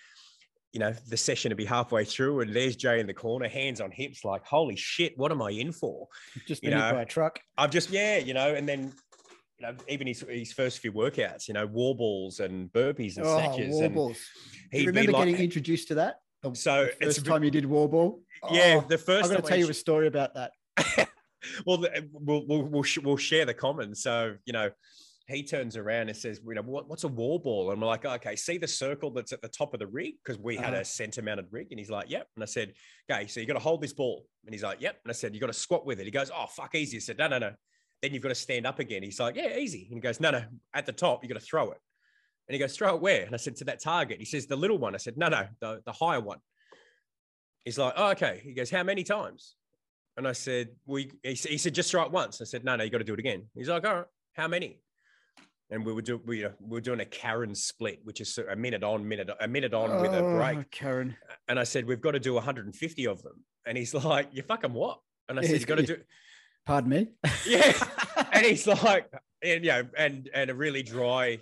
[0.72, 3.81] you know, the session to be halfway through, and there's Jay in the corner, hands
[3.81, 6.09] on hips, like, holy shit, what am I in for?
[6.46, 7.40] Just you know, by a truck.
[7.57, 8.92] I've just, yeah, you know, and then
[9.58, 13.26] you know, even his, his first few workouts, you know, wall balls and burpees and
[13.26, 13.74] oh, snatches.
[13.74, 14.18] Wall balls.
[14.72, 16.20] Do you remember like, getting introduced to that?
[16.42, 18.20] The, so the first time you did wall ball.
[18.50, 19.24] Yeah, oh, the first.
[19.24, 20.52] I'm going to tell you a story about that.
[21.66, 21.78] well,
[22.12, 24.02] we'll, we'll, we'll, we'll share the comments.
[24.02, 24.70] So, you know,
[25.26, 27.72] he turns around and says, you know, what, what's a wall ball?
[27.72, 30.14] And we're like, okay, see the circle that's at the top of the rig?
[30.24, 30.82] Because we had uh-huh.
[30.82, 31.66] a center mounted rig.
[31.70, 32.28] And he's like, yep.
[32.36, 32.74] And I said,
[33.10, 34.24] okay, so you got to hold this ball.
[34.46, 35.00] And he's like, yep.
[35.04, 36.04] And I said, you got to squat with it.
[36.04, 36.96] He goes, oh, fuck, easy.
[36.96, 37.52] I said, no, no, no
[38.02, 39.02] then you've got to stand up again.
[39.02, 39.87] He's like, yeah, easy.
[39.90, 41.80] And he goes, no, no, at the top, you've got to throw it.
[42.48, 43.24] And he goes, throw it where?
[43.24, 44.18] And I said, to that target.
[44.18, 44.94] He says, the little one.
[44.94, 46.38] I said, no, no, the, the higher one.
[47.64, 48.40] He's like, oh, okay.
[48.42, 49.54] He goes, how many times?
[50.16, 52.40] And I said, we, he, he said, just throw it once.
[52.40, 53.44] I said, no, no, you got to do it again.
[53.54, 54.80] He's like, all right, how many?
[55.70, 58.56] And we were doing, we, uh, we were doing a Karen split, which is a
[58.56, 60.58] minute on, minute, a minute on with a break.
[60.58, 61.14] Oh, Karen.
[61.48, 63.44] And I said, we've got to do 150 of them.
[63.66, 65.00] And he's like, you fucking what?
[65.28, 65.96] And I said, He's you got to do,
[66.68, 67.09] Pardon me.
[67.46, 67.72] yeah.
[68.31, 69.11] and he's like,
[69.42, 71.38] and you know, and and a really dry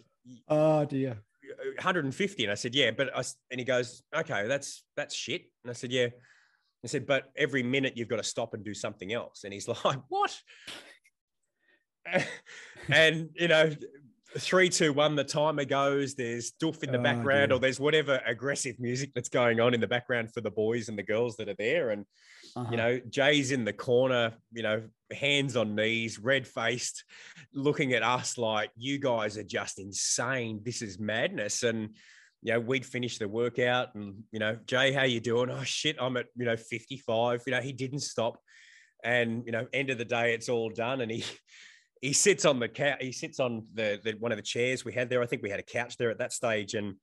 [0.47, 1.19] oh dear.
[1.75, 2.45] 150.
[2.45, 5.43] And I said, yeah, but I and he goes, okay, that's that's shit.
[5.65, 6.07] And I said, yeah.
[6.85, 9.43] I said, but every minute you've got to stop and do something else.
[9.43, 10.41] And he's like, what?
[12.89, 13.73] and you know,
[14.39, 16.15] three, two, one, the timer goes.
[16.15, 17.57] There's doof in the Oh, background, dear.
[17.57, 20.97] or there's whatever aggressive music that's going on in the background for the boys and
[20.97, 21.91] the girls that are there.
[21.91, 22.05] And
[22.57, 22.69] Uh-huh.
[22.71, 27.05] you know, Jay's in the corner, you know, hands on knees, red faced,
[27.53, 30.61] looking at us like, you guys are just insane.
[30.65, 31.63] This is madness.
[31.63, 31.91] And,
[32.43, 35.51] you know, we'd finish the workout and, you know, Jay, how you doing?
[35.51, 37.43] Oh, shit, I'm at, you know, 55.
[37.47, 38.41] You know, he didn't stop.
[39.05, 41.03] And, you know, end of the day, it's all done.
[41.03, 41.25] And he,
[42.01, 42.99] he sits on the couch.
[43.01, 45.23] He sits on the, the one of the chairs we had there.
[45.23, 46.95] I think we had a couch there at that stage, and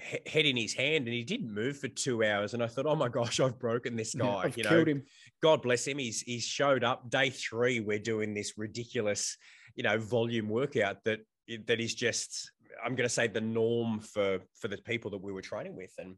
[0.00, 2.54] he- head in his hand, and he didn't move for two hours.
[2.54, 4.52] And I thought, oh my gosh, I've broken this guy.
[4.56, 5.02] You know, him.
[5.42, 5.98] God bless him.
[5.98, 7.80] He's he's showed up day three.
[7.80, 9.36] We're doing this ridiculous,
[9.74, 11.20] you know, volume workout that
[11.66, 12.52] that is just
[12.84, 15.92] I'm going to say the norm for for the people that we were training with.
[15.98, 16.16] And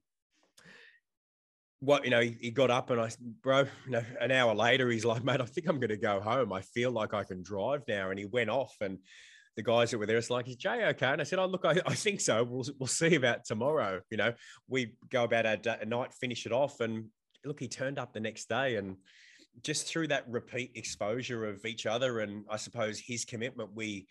[1.81, 3.11] what you know, he, he got up and I,
[3.43, 6.21] bro, you know, an hour later, he's like, mate, I think I'm going to go
[6.21, 6.53] home.
[6.53, 8.11] I feel like I can drive now.
[8.11, 8.99] And he went off and.
[9.57, 11.07] The guys that were there, it's like, is Jay okay?
[11.07, 12.43] And I said, Oh, look, I, I think so.
[12.45, 14.01] We'll, we'll see about tomorrow.
[14.11, 14.33] You know,
[14.69, 17.07] we go about our night, finish it off, and
[17.45, 18.97] look, he turned up the next day and
[19.63, 24.07] just through that repeat exposure of each other and I suppose his commitment, we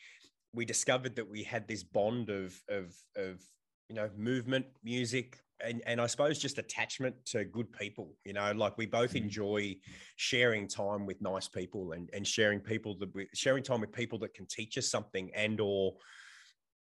[0.53, 3.41] we discovered that we had this bond of of of
[3.89, 8.17] you know movement, music, and and I suppose just attachment to good people.
[8.25, 9.23] You know, like we both Mhm.
[9.23, 9.75] enjoy
[10.15, 14.19] sharing time with nice people and and sharing people that we, sharing time with people
[14.19, 15.97] that can teach us something and or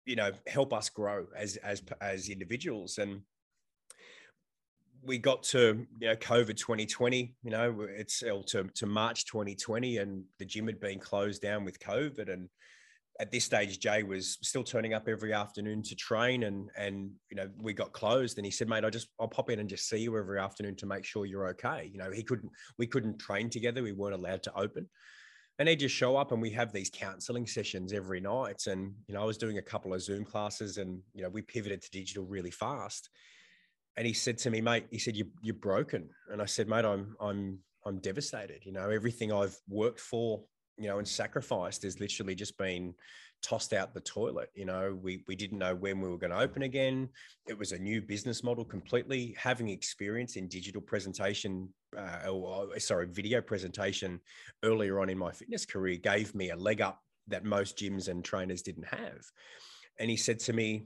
[0.06, 3.24] you know help us grow as as as individuals and
[5.04, 10.26] we got to you know COVID 2020, you know, it's to, to March 2020, and
[10.40, 12.32] the gym had been closed down with COVID.
[12.32, 12.50] And
[13.20, 17.36] at this stage, Jay was still turning up every afternoon to train, and and you
[17.36, 18.38] know we got closed.
[18.38, 20.76] And he said, "Mate, I just I'll pop in and just see you every afternoon
[20.78, 24.16] to make sure you're okay." You know, he couldn't we couldn't train together; we weren't
[24.16, 24.88] allowed to open.
[25.60, 28.68] And he'd just show up, and we have these counselling sessions every night.
[28.68, 31.42] And you know, I was doing a couple of Zoom classes, and you know, we
[31.42, 33.10] pivoted to digital really fast
[33.98, 36.08] and he said to me, mate, he said, you, you're broken.
[36.32, 38.64] And I said, mate, I'm, I'm, I'm devastated.
[38.64, 40.44] You know, everything I've worked for,
[40.78, 42.94] you know, and sacrificed has literally just been
[43.42, 44.50] tossed out the toilet.
[44.56, 47.10] You know, we, we didn't know when we were going to open again.
[47.48, 49.36] It was a new business model completely.
[49.38, 54.20] Having experience in digital presentation, uh, or sorry, video presentation
[54.64, 58.24] earlier on in my fitness career gave me a leg up that most gyms and
[58.24, 59.26] trainers didn't have.
[60.00, 60.86] And he said to me,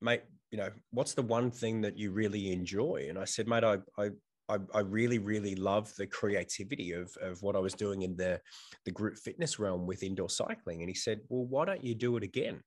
[0.00, 3.06] mate, you know, what's the one thing that you really enjoy?
[3.08, 4.10] And I said, mate, I, I,
[4.48, 8.40] I, I really, really love the creativity of, of what I was doing in the,
[8.84, 10.80] the group fitness realm with indoor cycling.
[10.80, 12.60] And he said, well, why don't you do it again?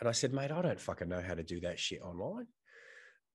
[0.00, 2.46] And I said, mate, I don't fucking know how to do that shit online.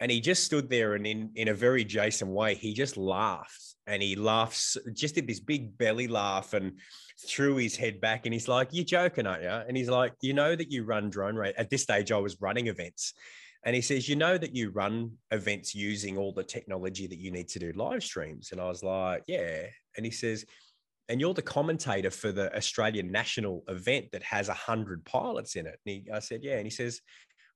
[0.02, 3.76] And he just stood there and in, in a very Jason way, he just laughed
[3.86, 6.80] and he laughs, just did this big belly laugh and
[7.28, 8.26] threw his head back.
[8.26, 9.50] And he's like, You're joking, aren't you?
[9.50, 11.56] And he's like, You know that you run drone rate.
[11.58, 13.14] At this stage, I was running events.
[13.66, 17.32] And he says, You know that you run events using all the technology that you
[17.32, 18.52] need to do live streams.
[18.52, 19.66] And I was like, Yeah.
[19.98, 20.46] And he says,
[21.10, 25.66] and you're the commentator for the Australian national event that has a hundred pilots in
[25.66, 25.80] it.
[25.86, 26.58] And he, I said, yeah.
[26.58, 27.02] And he says,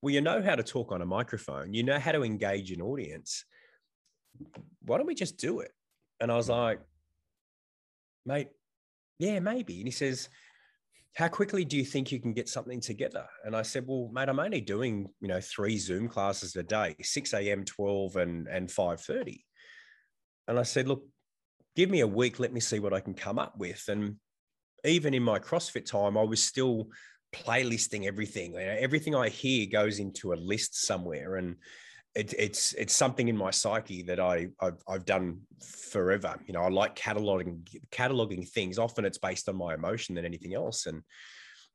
[0.02, 1.72] well, you know how to talk on a microphone.
[1.72, 3.44] You know how to engage an audience.
[4.82, 5.70] Why don't we just do it?
[6.20, 6.80] And I was like,
[8.26, 8.48] mate,
[9.20, 9.78] yeah, maybe.
[9.78, 10.28] And he says,
[11.14, 13.26] how quickly do you think you can get something together?
[13.44, 16.96] And I said, well, mate, I'm only doing, you know, three Zoom classes a day,
[17.00, 19.40] 6 a.m., 12 and, and 5.30.
[20.48, 21.04] And I said, look,
[21.76, 22.40] give me a week.
[22.40, 23.84] Let me see what I can come up with.
[23.88, 24.16] And
[24.84, 26.88] even in my CrossFit time, I was still
[27.32, 28.54] playlisting everything.
[28.54, 31.36] You know, everything I hear goes into a list somewhere.
[31.36, 31.56] And
[32.14, 36.36] it, it's it's something in my psyche that I I've, I've done forever.
[36.46, 38.78] You know, I like cataloging cataloging things.
[38.78, 41.02] Often it's based on my emotion than anything else, and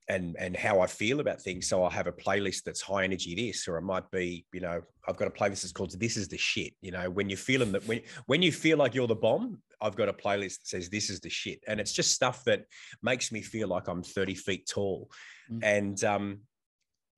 [0.08, 1.68] and and how I feel about things.
[1.68, 4.82] So I'll have a playlist that's high energy this, or it might be, you know,
[5.08, 7.72] I've got a playlist that's called "This Is the Shit." You know, when you're feeling
[7.74, 10.90] that when when you feel like you're the bomb, I've got a playlist that says
[10.90, 12.64] "This is the shit," and it's just stuff that
[13.04, 15.10] makes me feel like I'm 30 feet tall,
[15.52, 15.60] Mm.
[15.64, 16.40] and um,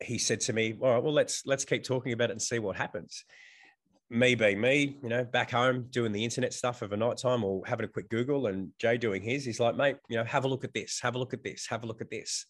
[0.02, 2.60] he said to me, "All right, well let's let's keep talking about it and see
[2.60, 3.24] what happens."
[4.10, 7.46] Me being me, you know, back home doing the internet stuff of a night time
[7.46, 9.46] or having a quick Google, and Jay doing his.
[9.46, 11.00] He's like, "Mate, you know, have a look at this.
[11.02, 11.68] Have a look at this.
[11.68, 12.46] Have a look at this."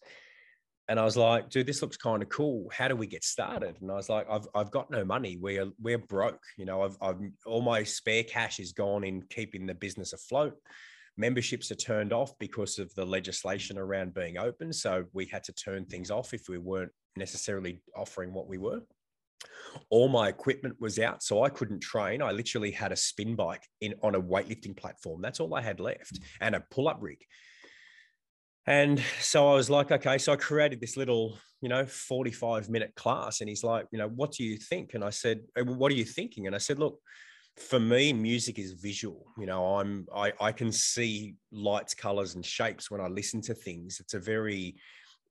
[0.88, 2.68] And I was like, dude, this looks kind of cool.
[2.72, 3.76] How do we get started?
[3.80, 5.38] And I was like, I've, I've got no money.
[5.40, 6.42] We're, we're broke.
[6.58, 10.54] You know, I've, I've, all my spare cash is gone in keeping the business afloat.
[11.16, 14.72] Memberships are turned off because of the legislation around being open.
[14.72, 18.80] So we had to turn things off if we weren't necessarily offering what we were.
[19.90, 22.22] All my equipment was out, so I couldn't train.
[22.22, 25.20] I literally had a spin bike in on a weightlifting platform.
[25.20, 27.18] That's all I had left, and a pull-up rig.
[28.66, 32.94] And so I was like, okay, so I created this little, you know, 45 minute
[32.94, 33.40] class.
[33.40, 34.94] And he's like, you know, what do you think?
[34.94, 36.46] And I said, uh, what are you thinking?
[36.46, 36.98] And I said, look,
[37.56, 39.26] for me, music is visual.
[39.36, 43.54] You know, I'm I, I can see lights, colors, and shapes when I listen to
[43.54, 43.98] things.
[44.00, 44.76] It's a very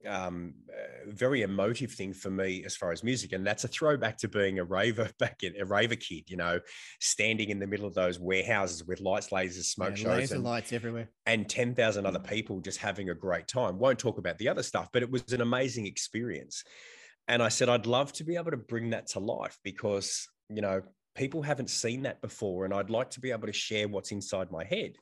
[0.08, 4.18] um, uh, very emotive thing for me as far as music, and that's a throwback
[4.18, 6.30] to being a raver back in a raver kid.
[6.30, 6.60] You know,
[7.00, 10.74] standing in the middle of those warehouses with lights, lasers, smoke yeah, shows, and, lights
[10.74, 13.80] everywhere, and ten thousand other people just having a great time.
[13.80, 16.64] Won't talk about the other stuff, but it was an amazing experience.
[17.28, 20.62] And I said I'd love to be able to bring that to life because you
[20.62, 20.82] know
[21.16, 24.52] people haven't seen that before, and I'd like to be able to share what's inside
[24.52, 24.94] my head.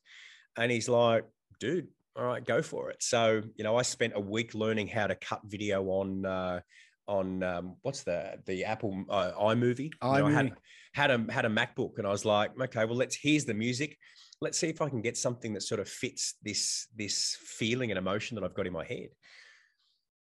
[0.58, 1.26] And he's like,
[1.60, 1.88] dude,
[2.20, 3.02] all right, go for it.
[3.02, 6.60] So, you know, I spent a week learning how to cut video on uh,
[7.08, 9.92] on um, what's the the Apple uh, iMovie.
[10.02, 10.18] iMovie.
[10.18, 10.54] You know, I had,
[10.94, 13.98] had a had a MacBook, and I was like, okay, well, let's here's the music.
[14.42, 17.98] Let's see if I can get something that sort of fits this this feeling and
[17.98, 19.10] emotion that I've got in my head.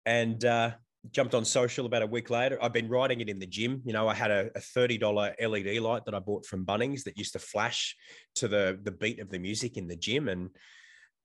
[0.05, 0.73] And uh,
[1.13, 2.59] jumped on social about a week later.
[2.61, 3.83] I've been writing it in the gym.
[3.85, 7.17] You know, I had a, a $30 LED light that I bought from Bunnings that
[7.17, 7.97] used to flash
[8.37, 10.29] to the the beat of the music in the gym.
[10.29, 10.51] And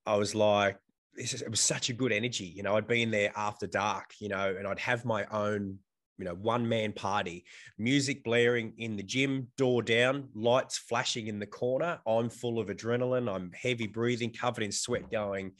[0.05, 0.77] I was like,
[1.15, 2.45] it was such a good energy.
[2.45, 5.77] You know, I'd be in there after dark, you know, and I'd have my own,
[6.17, 7.45] you know, one man party,
[7.77, 11.99] music blaring in the gym, door down, lights flashing in the corner.
[12.07, 13.33] I'm full of adrenaline.
[13.33, 15.51] I'm heavy breathing, covered in sweat, going,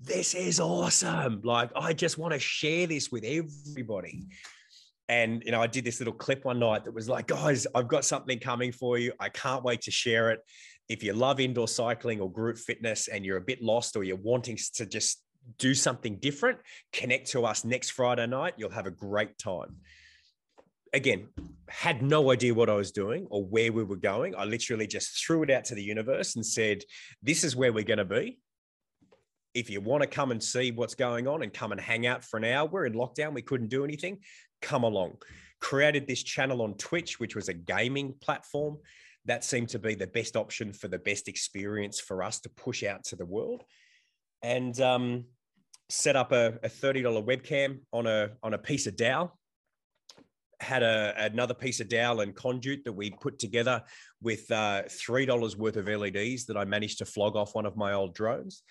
[0.00, 1.40] this is awesome.
[1.42, 4.28] Like, I just want to share this with everybody.
[5.08, 7.88] And, you know, I did this little clip one night that was like, guys, I've
[7.88, 9.12] got something coming for you.
[9.18, 10.40] I can't wait to share it
[10.88, 14.16] if you love indoor cycling or group fitness and you're a bit lost or you're
[14.16, 15.22] wanting to just
[15.58, 16.58] do something different,
[16.92, 18.54] connect to us next Friday night.
[18.56, 19.76] You'll have a great time.
[20.94, 21.28] Again,
[21.68, 24.34] had no idea what I was doing or where we were going.
[24.34, 26.82] I literally just threw it out to the universe and said,
[27.22, 28.38] This is where we're going to be.
[29.52, 32.24] If you want to come and see what's going on and come and hang out
[32.24, 34.18] for an hour, we're in lockdown, we couldn't do anything.
[34.62, 35.18] Come along.
[35.60, 38.78] Created this channel on Twitch, which was a gaming platform
[39.28, 42.82] that seemed to be the best option for the best experience for us to push
[42.82, 43.62] out to the world.
[44.42, 45.24] And um,
[45.88, 49.38] set up a, a $30 webcam on a, on a piece of dowel
[50.60, 53.82] had a, another piece of dowel and conduit that we put together
[54.20, 57.92] with uh, $3 worth of LEDs that I managed to flog off one of my
[57.92, 58.62] old drones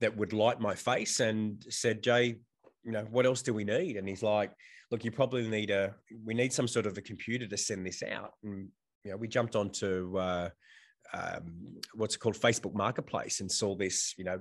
[0.00, 2.36] that would light my face and said, Jay,
[2.82, 3.96] you know, what else do we need?
[3.96, 4.52] And he's like,
[4.90, 8.02] look, you probably need a, we need some sort of a computer to send this
[8.02, 8.32] out.
[8.42, 8.68] And
[9.06, 10.48] you know, we jumped onto uh,
[11.14, 14.40] um, what's called Facebook Marketplace and saw this, you know,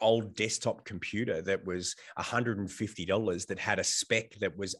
[0.00, 4.74] old desktop computer that was $150 that had a spec that was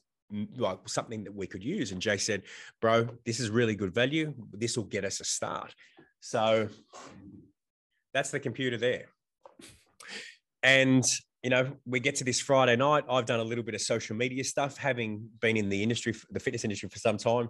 [0.56, 1.92] like something that we could use.
[1.92, 2.42] And Jay said,
[2.80, 4.32] bro, this is really good value.
[4.52, 5.74] This will get us a start.
[6.20, 6.68] So
[8.14, 9.06] that's the computer there.
[10.62, 11.04] And
[11.44, 13.04] you know, we get to this Friday night.
[13.08, 16.40] I've done a little bit of social media stuff, having been in the industry, the
[16.40, 17.48] fitness industry for some time.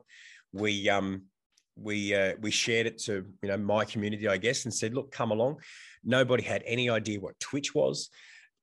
[0.52, 1.22] We um,
[1.80, 5.12] we uh, we shared it to you know my community, I guess, and said, "Look,
[5.12, 5.60] come along."
[6.04, 8.10] Nobody had any idea what Twitch was.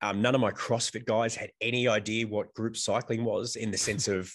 [0.02, 3.78] Um, none of my CrossFit guys had any idea what group cycling was in the
[3.78, 4.32] sense of,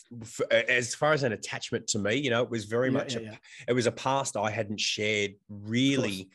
[0.50, 3.20] as far as an attachment to me, you know, it was very yeah, much, yeah,
[3.20, 3.36] a, yeah.
[3.68, 6.30] it was a past I hadn't shared really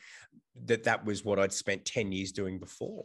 [0.66, 3.04] that that was what I'd spent 10 years doing before.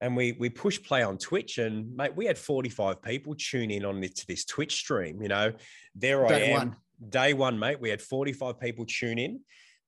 [0.00, 3.84] And we, we pushed play on Twitch and mate, we had 45 people tune in
[3.84, 5.52] on this, to this Twitch stream, you know,
[5.94, 6.52] there I am.
[6.52, 6.76] One
[7.10, 9.40] day one, mate, we had 45 people tune in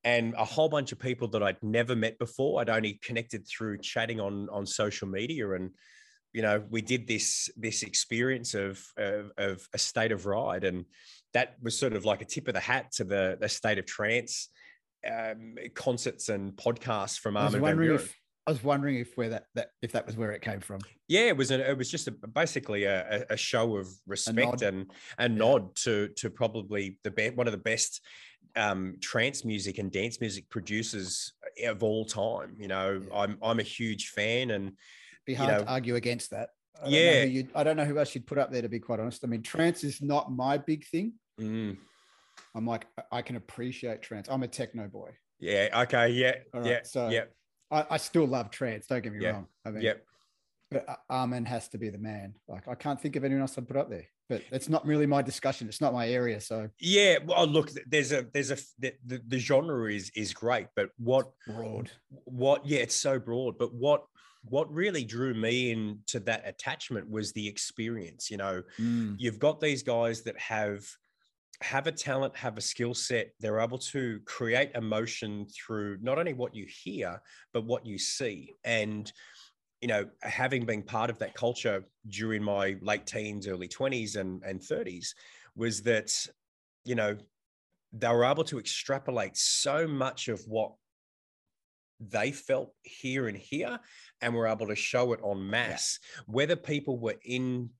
[0.05, 2.61] and a whole bunch of people that I'd never met before.
[2.61, 5.52] I'd only connected through chatting on, on social media.
[5.52, 5.70] And,
[6.33, 10.64] you know, we did this, this experience of, of, of a state of ride.
[10.64, 10.85] And
[11.35, 13.87] that was sort of like a tip of the hat to the, the state of
[13.87, 14.48] trance
[15.11, 18.09] um, concerts and podcasts from Armin van Buuren.
[18.46, 20.80] I was wondering if where that, that if that was where it came from.
[21.09, 21.50] Yeah, it was.
[21.50, 25.74] A, it was just a, basically a, a, show of respect a and a nod
[25.76, 28.00] to to probably the be- one of the best
[28.54, 31.32] um, trance music and dance music producers
[31.64, 32.54] of all time.
[32.56, 33.18] You know, yeah.
[33.18, 34.72] I'm I'm a huge fan, and
[35.24, 36.50] be hard you know, to argue against that.
[36.85, 37.24] I Yeah.
[37.24, 39.24] you'd- I don't know who else you'd put up there to be quite honest.
[39.24, 41.14] I mean, trance is not my big thing.
[41.40, 41.78] Mm.
[42.54, 44.28] I'm like, I- can appreciate trance.
[44.30, 45.11] I'm a techno boy.
[45.40, 45.82] Yeah.
[45.82, 46.11] Okay.
[46.11, 46.35] Yeah.
[46.54, 46.80] All right, yeah.
[46.85, 47.24] so- yeah.
[47.70, 48.87] I, I still love trance.
[48.87, 49.46] Don't get me Yeah, wrong.
[49.64, 49.94] I mean, Yeah.
[50.70, 52.35] but Armin has to be the man.
[52.48, 54.07] Like, I can't think of anyone else I'd put up there.
[54.29, 55.68] But it's not really my discussion.
[55.68, 56.40] It's not my area.
[56.40, 57.18] So Yeah.
[57.24, 61.31] Well, look, there's a there's a the, the, the genre is is great, but what
[61.46, 61.92] broad.
[62.24, 63.57] what yeah, it's so broad.
[63.57, 64.02] But what
[64.42, 68.29] what really drew me into that attachment was the experience.
[68.31, 69.14] You know, Mm.
[69.18, 70.85] you've got these guys that have
[71.62, 76.35] have a talent have a skill set they're able to create emotion through not only
[76.35, 77.21] what you hear
[77.53, 78.53] but what you see.
[78.64, 79.11] And
[79.81, 84.42] you know having been part of that culture during my late teens early 20s and,
[84.42, 85.09] and 30s
[85.55, 86.11] was that
[86.85, 87.16] you know
[87.92, 90.73] they were able to extrapolate so much of what
[92.01, 93.79] they felt here and here
[94.21, 97.71] and were able to show it on mass whether people were in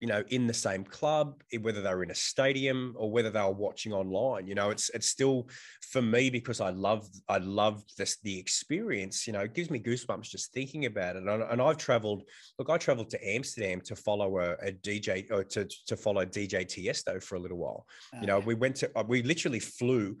[0.00, 3.40] you know in the same club whether they were in a stadium or whether they
[3.40, 5.48] were watching online you know it's it's still
[5.90, 9.78] for me because i love i loved this the experience you know it gives me
[9.78, 12.22] goosebumps just thinking about it and, and i've traveled
[12.58, 16.64] look i traveled to amsterdam to follow a, a dj or to, to follow dj
[16.64, 17.84] tiesto for a little while
[18.20, 20.16] you know Ah, we went to uh, we literally flew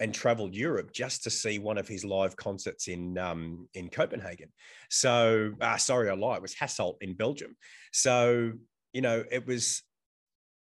[0.00, 4.48] and traveled Europe just to see one of his live concerts in um, in Copenhagen.
[4.90, 6.36] So, uh, sorry, I lie.
[6.36, 7.56] It was Hasselt in Belgium.
[7.92, 8.52] So,
[8.92, 9.82] you know, it was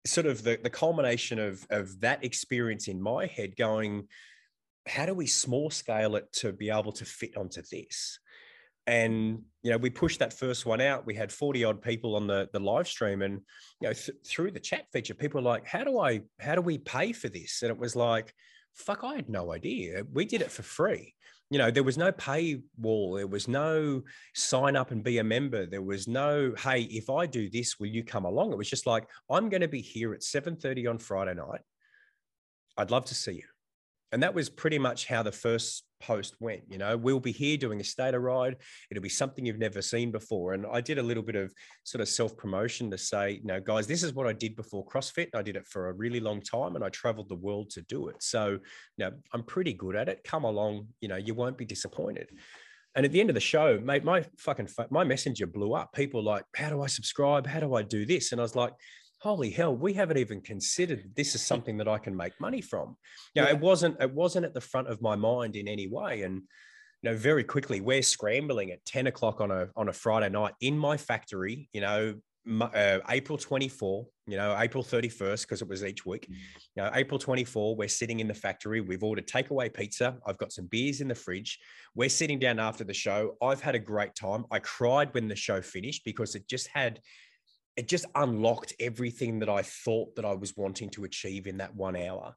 [0.05, 3.57] sort of the, the culmination of of that experience in my head.
[3.57, 4.09] Going,
[4.87, 8.19] how do we small scale it to be able to fit onto this?
[8.87, 11.07] And you know, we pushed that first one out.
[11.07, 13.41] We had forty odd people on the the live stream, and
[13.81, 16.23] you know, th- through the chat feature, people were like, "How do I?
[16.41, 18.35] How do we pay for this?" And it was like
[18.75, 20.03] fuck, I had no idea.
[20.13, 21.15] We did it for free.
[21.53, 23.19] You know, there was no paywall.
[23.19, 25.67] There was no sign up and be a member.
[25.67, 28.53] There was no, hey, if I do this, will you come along?
[28.53, 31.61] It was just like, I'm going to be here at 7:30 on Friday night.
[32.79, 33.52] I'd love to see you.
[34.13, 36.63] And that was pretty much how the first post went.
[36.69, 38.57] You know, we'll be here doing a State of Ride.
[38.91, 40.53] It'll be something you've never seen before.
[40.53, 41.53] And I did a little bit of
[41.85, 44.85] sort of self promotion to say, you know, guys, this is what I did before
[44.85, 45.29] CrossFit.
[45.35, 48.09] I did it for a really long time and I traveled the world to do
[48.09, 48.17] it.
[48.23, 48.59] So,
[48.97, 50.25] you know, I'm pretty good at it.
[50.25, 52.29] Come along, you know, you won't be disappointed.
[52.95, 55.95] And at the end of the show, mate, my fucking my messenger blew up.
[55.95, 57.47] People like, how do I subscribe?
[57.47, 58.33] How do I do this?
[58.33, 58.75] And I was like,
[59.23, 62.97] holy hell, we haven't even considered this is something that I can make money from.
[63.35, 63.55] You know, Yeah.
[63.55, 66.23] it wasn't it wasn't at the front of my mind in any way.
[66.23, 66.43] And
[67.03, 70.55] you know, very quickly, we're scrambling at 10 o'clock on a on a Friday night
[70.61, 72.15] in my factory, you know,
[72.61, 76.27] uh, April 24, you know, April 31st, because it was each week.
[76.29, 78.81] You know, April 24, we're sitting in the factory.
[78.81, 80.19] We've ordered takeaway pizza.
[80.27, 81.61] I've got some beers in the fridge.
[81.95, 83.37] We're sitting down after the show.
[83.41, 84.45] I've had a great time.
[84.51, 86.99] I cried when the show finished because it just had,
[87.77, 91.75] it just unlocked everything that I thought that I was wanting to achieve in that
[91.75, 92.35] one hour.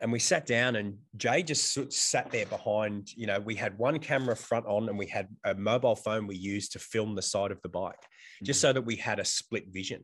[0.00, 3.08] And we sat down, and Jay just sat there behind.
[3.14, 6.36] You know, we had one camera front on, and we had a mobile phone we
[6.36, 8.02] used to film the side of the bike,
[8.42, 8.68] just mm-hmm.
[8.68, 10.02] so that we had a split vision.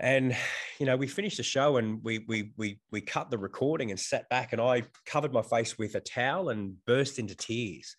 [0.00, 0.36] And
[0.80, 4.00] you know, we finished the show, and we we we we cut the recording and
[4.00, 7.94] sat back, and I covered my face with a towel and burst into tears.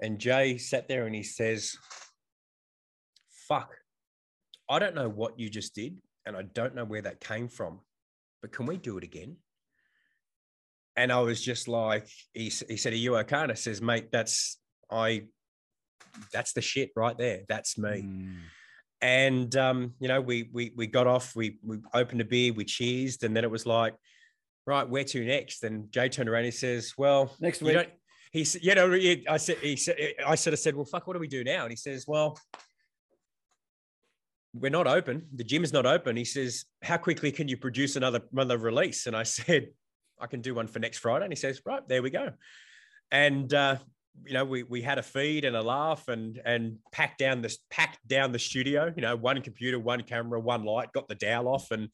[0.00, 1.76] And Jay sat there, and he says,
[3.46, 3.74] "Fuck,
[4.70, 7.80] I don't know what you just did, and I don't know where that came from,
[8.40, 9.36] but can we do it again?"
[10.96, 13.36] And I was just like, he, he said, Are you okay?
[13.36, 14.58] And I says, Mate, that's,
[14.90, 15.24] I,
[16.32, 17.40] that's the shit right there.
[17.48, 18.02] That's me.
[18.02, 18.36] Mm.
[19.00, 22.64] And, um, you know, we, we, we got off, we, we opened a beer, we
[22.64, 23.94] cheersed, and then it was like,
[24.66, 25.64] right, where to next?
[25.64, 27.74] And Jay turned around, and he says, well, Next week.
[27.74, 27.88] don't,
[28.32, 28.92] he said, you know,
[29.28, 31.62] I said, he said, I sort of said, well, fuck, what do we do now?
[31.62, 32.38] And he says, well,
[34.52, 35.26] we're not open.
[35.34, 36.16] The gym is not open.
[36.16, 39.06] He says, how quickly can you produce another another release?
[39.06, 39.68] And I said,
[40.20, 41.24] I can do one for next Friday.
[41.24, 42.32] And he says, right, there we go.
[43.10, 43.76] And uh,
[44.24, 47.58] you know, we we had a feed and a laugh and and packed down this
[47.70, 48.92] packed down the studio.
[48.94, 50.92] You know, one computer, one camera, one light.
[50.92, 51.88] Got the dowel off, and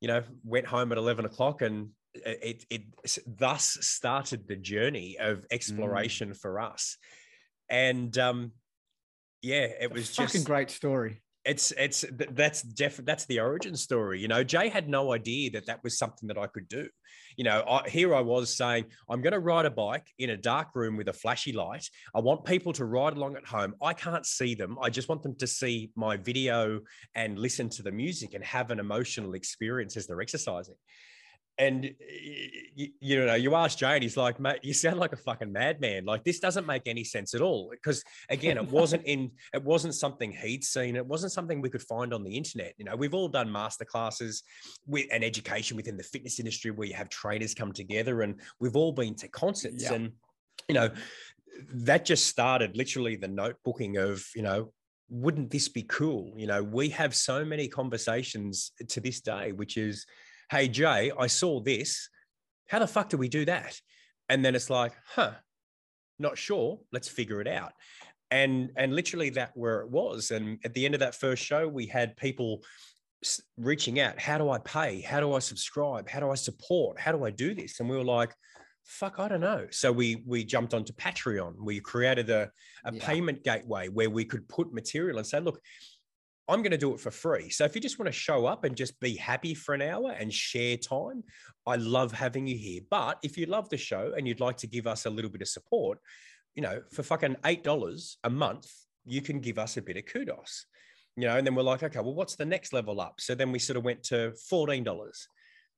[0.00, 1.62] you know, went home at eleven o'clock.
[1.62, 2.82] And it it
[3.26, 6.96] thus started the journey of exploration for us.
[7.68, 8.52] And um,
[9.42, 11.22] yeah, it was fucking just great story.
[11.44, 14.42] It's it's that's def- that's the origin story you know?
[14.42, 16.88] Jay had no idea that that was something that i could do.
[17.36, 20.36] You know I, here i was saying i'm going to ride a bike in a
[20.36, 21.88] dark room with a flashy light.
[22.14, 23.74] I want people to ride along at home.
[23.82, 24.78] I can't see them.
[24.80, 26.80] I just want them to see my video
[27.14, 30.76] and listen to the music and have an emotional experience as they're exercising
[31.58, 31.94] and
[32.74, 36.04] you, know, you ask Jay, he's like, "Mate, you sound like a fucking madman.
[36.04, 39.94] Like this doesn't make any sense at all." Because again, it wasn't in, it wasn't
[39.94, 40.96] something he'd seen.
[40.96, 42.74] It wasn't something we could find on the internet.
[42.76, 44.42] You know, we've all done master classes
[44.86, 48.76] with an education within the fitness industry where you have trainers come together, and we've
[48.76, 49.94] all been to concerts, yeah.
[49.94, 50.12] and
[50.68, 50.90] you know,
[51.72, 54.72] that just started literally the notebooking of you know
[55.08, 56.32] wouldn't this be cool?
[56.36, 60.06] You know, we have so many conversations to this day, which is,
[60.54, 62.08] hey, Jay, I saw this.
[62.68, 63.76] How the fuck do we do that?
[64.28, 65.32] And then it's like, huh,
[66.20, 66.78] not sure.
[66.92, 67.72] Let's figure it out.
[68.30, 70.30] And and literally that where it was.
[70.30, 72.62] And at the end of that first show, we had people
[73.56, 74.20] reaching out.
[74.20, 75.00] How do I pay?
[75.00, 76.08] How do I subscribe?
[76.08, 77.00] How do I support?
[77.00, 77.80] How do I do this?
[77.80, 78.32] And we were like,
[78.86, 82.50] fuck i don't know so we we jumped onto patreon we created a,
[82.84, 83.06] a yeah.
[83.06, 85.58] payment gateway where we could put material and say look
[86.48, 87.48] i'm going to do it for free.
[87.50, 90.10] So if you just want to show up and just be happy for an hour
[90.12, 91.24] and share time
[91.66, 92.80] i love having you here.
[92.90, 95.42] But if you love the show and you'd like to give us a little bit
[95.42, 95.98] of support
[96.54, 98.70] you know for fucking eight dollars a month
[99.04, 100.66] you can give us a bit of kudos
[101.16, 101.36] you know?
[101.36, 103.20] And then we're like okay well what's the next level up?
[103.20, 104.84] So then we sort of went to $14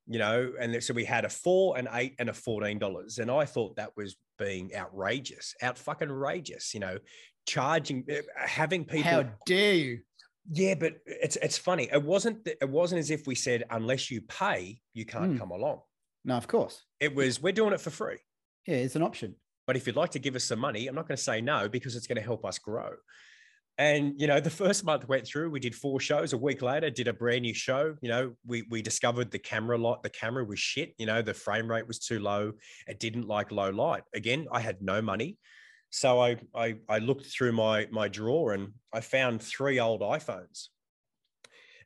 [0.09, 3.31] you know, and so we had a four, an eight, and a fourteen dollars, and
[3.31, 6.99] I thought that was being outrageous, out fucking outrageous, you know,
[7.47, 9.11] charging, uh, having people.
[9.11, 9.99] How dare you?
[10.53, 11.89] Yeah, but it's it's funny.
[11.93, 15.39] It wasn't it wasn't as if we said unless you pay, you can't mm.
[15.39, 15.81] come along.
[16.25, 16.85] No, of course.
[17.01, 18.19] It was we're doing it for free.
[18.67, 19.35] Yeah, it's an option.
[19.67, 21.69] But if you'd like to give us some money, I'm not going to say no
[21.69, 22.91] because it's going to help us grow.
[23.79, 25.51] And you know, the first month went through.
[25.51, 26.33] We did four shows.
[26.33, 27.97] A week later, did a brand new show.
[28.01, 30.03] You know, we we discovered the camera light.
[30.03, 30.95] The camera was shit.
[30.99, 32.53] You know, the frame rate was too low.
[32.87, 34.03] It didn't like low light.
[34.15, 35.39] Again, I had no money,
[35.91, 40.69] so I I, I looked through my my drawer and I found three old iPhones.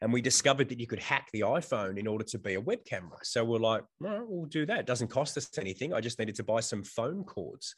[0.02, 2.86] And we discovered that you could hack the iPhone in order to be a web
[2.86, 3.18] camera.
[3.22, 4.80] So we're like, well, we'll do that.
[4.80, 5.92] It doesn't cost us anything.
[5.92, 7.74] I just needed to buy some phone cords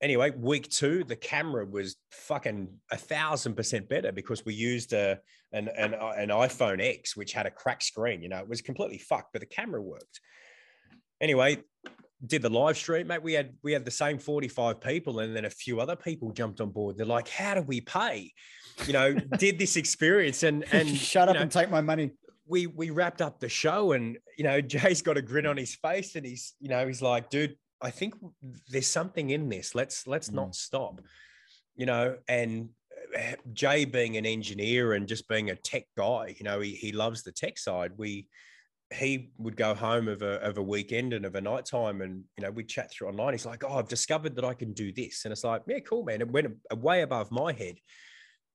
[0.00, 5.18] anyway, week two, the camera was fucking a thousand percent better because we used a
[5.52, 8.22] an, an, an iPhone X, which had a cracked screen.
[8.22, 10.20] You know, it was completely fucked, but the camera worked.
[11.20, 11.58] Anyway,
[12.26, 13.22] did the live stream, mate.
[13.22, 16.60] We had we had the same 45 people, and then a few other people jumped
[16.60, 16.96] on board.
[16.96, 18.32] They're like, How do we pay?
[18.86, 22.10] You know, did this experience and and shut up know, and take my money.
[22.46, 25.74] We we wrapped up the show and you know, Jay's got a grin on his
[25.76, 28.14] face and he's, you know, he's like, dude, I think
[28.68, 29.74] there's something in this.
[29.74, 30.34] Let's let's mm.
[30.34, 31.00] not stop.
[31.76, 32.68] You know, and
[33.14, 36.92] eh, Jay being an engineer and just being a tech guy, you know, he, he
[36.92, 37.92] loves the tech side.
[37.96, 38.26] We
[38.92, 42.24] he would go home of a, of a weekend and of a night time and
[42.36, 44.92] you know we'd chat through online he's like oh i've discovered that i can do
[44.92, 47.76] this and it's like yeah cool man it went way above my head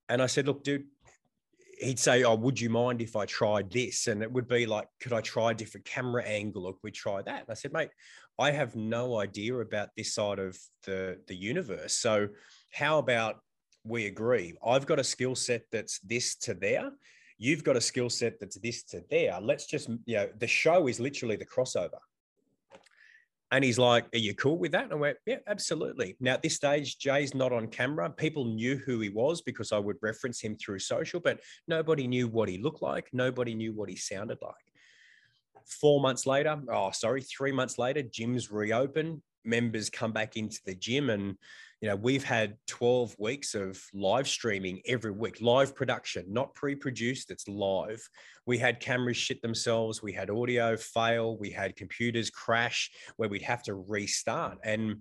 [0.10, 0.84] and i said look dude
[1.80, 4.88] he'd say, "Oh, would you mind if I tried this?" And it would be like,
[5.00, 7.90] "Could I try a different camera angle, could we try that?" And I said, "Mate,
[8.40, 11.94] I have no idea about this side of the the universe.
[11.98, 12.30] So,
[12.72, 13.40] how about
[13.84, 14.58] we agree?
[14.66, 16.92] I've got a skill set that's this to there.
[17.38, 19.38] You've got a skill set that's this to there.
[19.42, 22.00] Let's just, you know, the show is literally the crossover."
[23.52, 24.86] And he's like, Are you cool with that?
[24.86, 26.16] And I went, Yeah, absolutely.
[26.20, 28.10] Now, at this stage, Jay's not on camera.
[28.10, 32.28] People knew who he was because I would reference him through social, but nobody knew
[32.28, 33.10] what he looked like.
[33.14, 34.54] Nobody knew what he sounded like.
[35.66, 39.22] Four months later, oh, sorry, three months later, gyms reopen.
[39.44, 41.38] Members come back into the gym and
[41.82, 46.76] you know, we've had 12 weeks of live streaming every week, live production, not pre
[46.76, 48.02] produced, it's live.
[48.46, 53.42] We had cameras shit themselves, we had audio fail, we had computers crash where we'd
[53.42, 54.58] have to restart.
[54.64, 54.98] And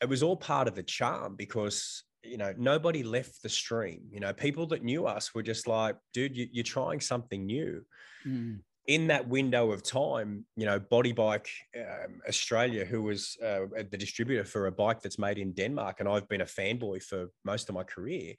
[0.00, 4.20] it was all part of the charm because you know nobody left the stream you
[4.20, 7.82] know people that knew us were just like dude you, are trying something new
[8.26, 8.58] mm
[8.90, 13.96] in that window of time, you know, Body Bike um, Australia, who was uh, the
[13.96, 17.68] distributor for a bike that's made in Denmark, and I've been a fanboy for most
[17.68, 18.34] of my career,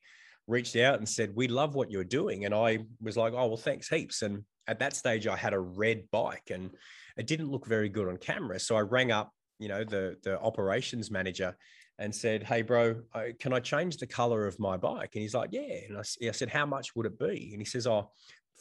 [0.48, 3.56] reached out and said, "We love what you're doing," and I was like, "Oh well,
[3.56, 6.72] thanks heaps." And at that stage, I had a red bike, and
[7.16, 10.38] it didn't look very good on camera, so I rang up, you know, the the
[10.42, 11.56] operations manager
[11.98, 13.02] and said, "Hey, bro,
[13.40, 16.32] can I change the color of my bike?" And he's like, "Yeah." And I, I
[16.32, 18.12] said, "How much would it be?" And he says, "Oh."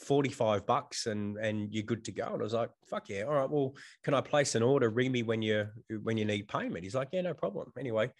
[0.01, 2.25] 45 bucks and and you're good to go.
[2.25, 3.23] And I was like, fuck yeah.
[3.23, 3.49] All right.
[3.49, 4.89] Well, can I place an order?
[4.89, 5.67] Ring me when you
[6.03, 6.83] when you need payment.
[6.83, 7.71] He's like, yeah, no problem.
[7.79, 8.11] Anyway,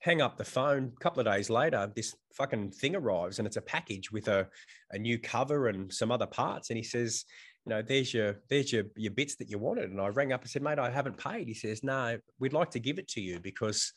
[0.00, 0.92] hang up the phone.
[0.96, 4.46] A couple of days later, this fucking thing arrives and it's a package with a,
[4.92, 6.70] a new cover and some other parts.
[6.70, 7.24] And he says,
[7.66, 9.90] you know, there's your there's your your bits that you wanted.
[9.90, 11.46] And I rang up and said, mate, I haven't paid.
[11.46, 13.92] He says, no, we'd like to give it to you because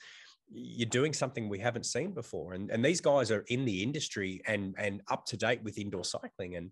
[0.51, 2.53] you're doing something we haven't seen before.
[2.53, 6.03] And and these guys are in the industry and and up to date with indoor
[6.03, 6.55] cycling.
[6.55, 6.71] And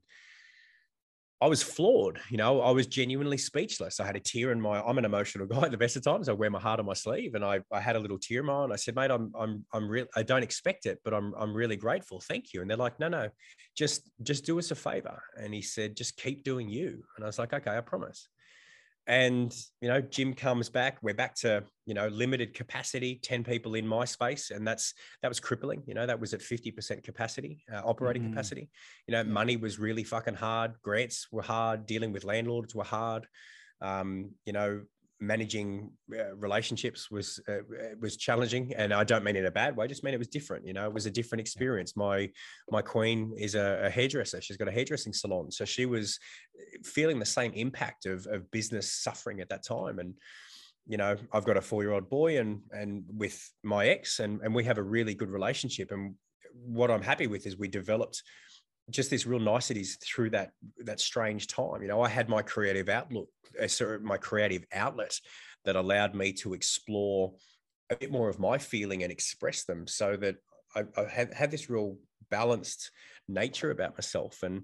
[1.41, 2.19] I was floored.
[2.29, 3.99] You know, I was genuinely speechless.
[3.99, 4.79] I had a tear in my.
[4.79, 6.29] I'm an emotional guy the best of times.
[6.29, 8.45] I wear my heart on my sleeve, and I, I had a little tear in
[8.45, 8.63] my.
[8.63, 10.05] And I said, "Mate, I'm I'm I'm real.
[10.15, 12.19] I don't expect it, but I'm I'm really grateful.
[12.19, 13.29] Thank you." And they're like, "No, no,
[13.75, 17.27] just just do us a favor." And he said, "Just keep doing you." And I
[17.27, 18.27] was like, "Okay, I promise."
[19.07, 20.97] And you know gym comes back.
[21.01, 25.27] We're back to you know limited capacity 10 people in my space and that's that
[25.27, 28.33] was crippling you know that was at 50% capacity uh, operating mm-hmm.
[28.33, 28.69] capacity.
[29.07, 30.73] You know money was really fucking hard.
[30.83, 31.85] Grants were hard.
[31.85, 33.25] Dealing with landlords were hard.
[33.81, 34.81] Um, you know
[35.21, 37.61] managing uh, relationships was uh,
[37.99, 40.27] was challenging and i don't mean in a bad way I just mean it was
[40.27, 41.95] different you know it was a different experience.
[41.95, 42.29] My
[42.69, 44.41] my queen is a, a, hairdresser.
[44.41, 45.51] She's got a hairdressing salon.
[45.51, 46.19] So she was
[46.59, 49.99] uh, feeling the same impact of, of business suffering at that time.
[49.99, 50.13] And
[50.87, 54.41] you know i've got a four year old boy and and with my ex and
[54.41, 55.91] and we have a really good relationship.
[55.91, 56.15] And
[56.53, 58.23] what i'm happy with is we developed
[58.89, 60.51] just this real niceties through that
[60.85, 61.81] that strange time.
[61.81, 63.29] You know, I had my creative outlook,
[63.61, 63.67] uh,
[64.01, 65.19] my creative outlet
[65.65, 67.33] that allowed me to explore
[67.89, 70.35] a bit more of my feeling and express them, so that
[70.75, 71.97] I, I had had this real
[72.29, 72.91] balanced
[73.27, 74.43] nature about myself.
[74.43, 74.63] And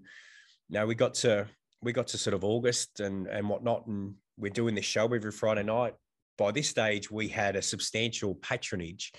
[0.69, 1.47] now we got to
[1.81, 5.31] we got to sort of August and and whatnot, and we're doing this show every
[5.31, 5.93] Friday night.
[6.37, 9.11] By this stage, we had a substantial patronage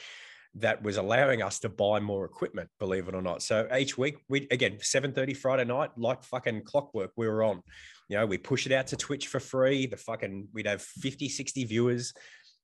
[0.61, 3.43] that was allowing us to buy more equipment, believe it or not.
[3.43, 7.63] So each week, we again, 7:30 Friday night, like fucking clockwork, we were on.
[8.09, 9.87] You know, we push it out to Twitch for free.
[9.87, 12.15] The fucking we'd have 50, 60 viewers.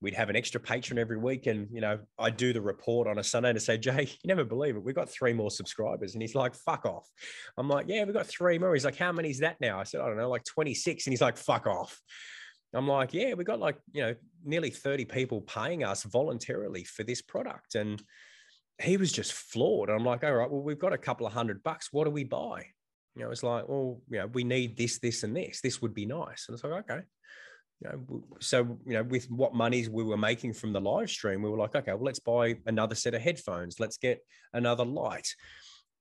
[0.01, 1.47] We'd have an extra patron every week.
[1.47, 4.45] And, you know, I'd do the report on a Sunday to say, Jay, you never
[4.45, 4.83] believe it.
[4.83, 6.15] We've got three more subscribers.
[6.15, 7.09] And he's like, fuck off.
[7.57, 8.75] I'm like, yeah, we've got three more.
[8.75, 9.81] He's like, how many is that now?
[9.81, 11.07] I said, I don't know, like 26.
[11.07, 11.99] And he's like, fuck off.
[12.75, 14.15] I'm like, yeah, we got like, you know,
[14.45, 17.75] nearly 30 people paying us voluntarily for this product.
[17.75, 18.03] And
[18.83, 19.91] he was just floored.
[19.91, 21.93] I'm like, all right, well, we've got a couple of hundred bucks.
[21.93, 22.67] What do we buy?
[23.15, 25.61] You know, it's like, well, you know, we need this, this, and this.
[25.61, 26.47] This would be nice.
[26.49, 27.03] And it's like, okay.
[27.81, 31.43] You know, so you know, with what monies we were making from the live stream,
[31.43, 33.79] we were like, okay, well, let's buy another set of headphones.
[33.79, 34.21] Let's get
[34.53, 35.29] another light.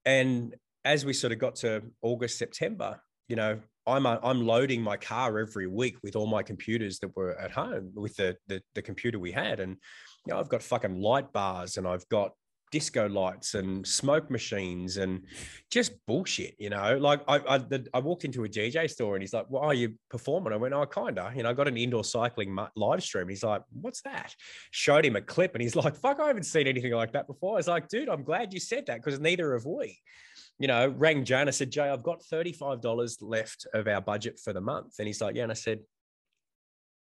[0.05, 0.55] And
[0.85, 4.97] as we sort of got to August, September, you know, I'm a, I'm loading my
[4.97, 8.81] car every week with all my computers that were at home with the, the the
[8.81, 9.77] computer we had, and
[10.25, 12.31] you know I've got fucking light bars and I've got
[12.73, 15.21] disco lights and smoke machines and
[15.69, 16.97] just bullshit, you know.
[16.97, 19.75] Like I I, the, I walked into a DJ store and he's like, "Well, are
[19.75, 23.29] you performing?" I went, "Oh, kinda." You know, I got an indoor cycling live stream.
[23.29, 24.33] He's like, "What's that?"
[24.71, 27.53] Showed him a clip and he's like, "Fuck, I haven't seen anything like that before."
[27.53, 29.99] I was like, "Dude, I'm glad you said that because neither have we."
[30.59, 34.39] You know, rang Jay and I said, Jay, I've got $35 left of our budget
[34.43, 34.95] for the month.
[34.99, 35.43] And he's like, Yeah.
[35.43, 35.79] And I said,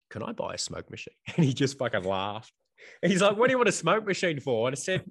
[0.09, 1.13] Can I buy a smoke machine?
[1.35, 2.51] And he just fucking laughed.
[3.01, 4.67] And he's like, What do you want a smoke machine for?
[4.67, 5.03] And I said,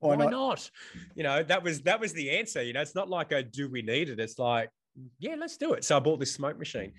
[0.00, 0.30] Why, Why not?
[0.30, 0.70] not?
[1.14, 2.62] You know, that was that was the answer.
[2.62, 4.18] You know, it's not like a do we need it?
[4.18, 4.70] It's like,
[5.18, 5.84] yeah, let's do it.
[5.84, 6.92] So I bought this smoke machine.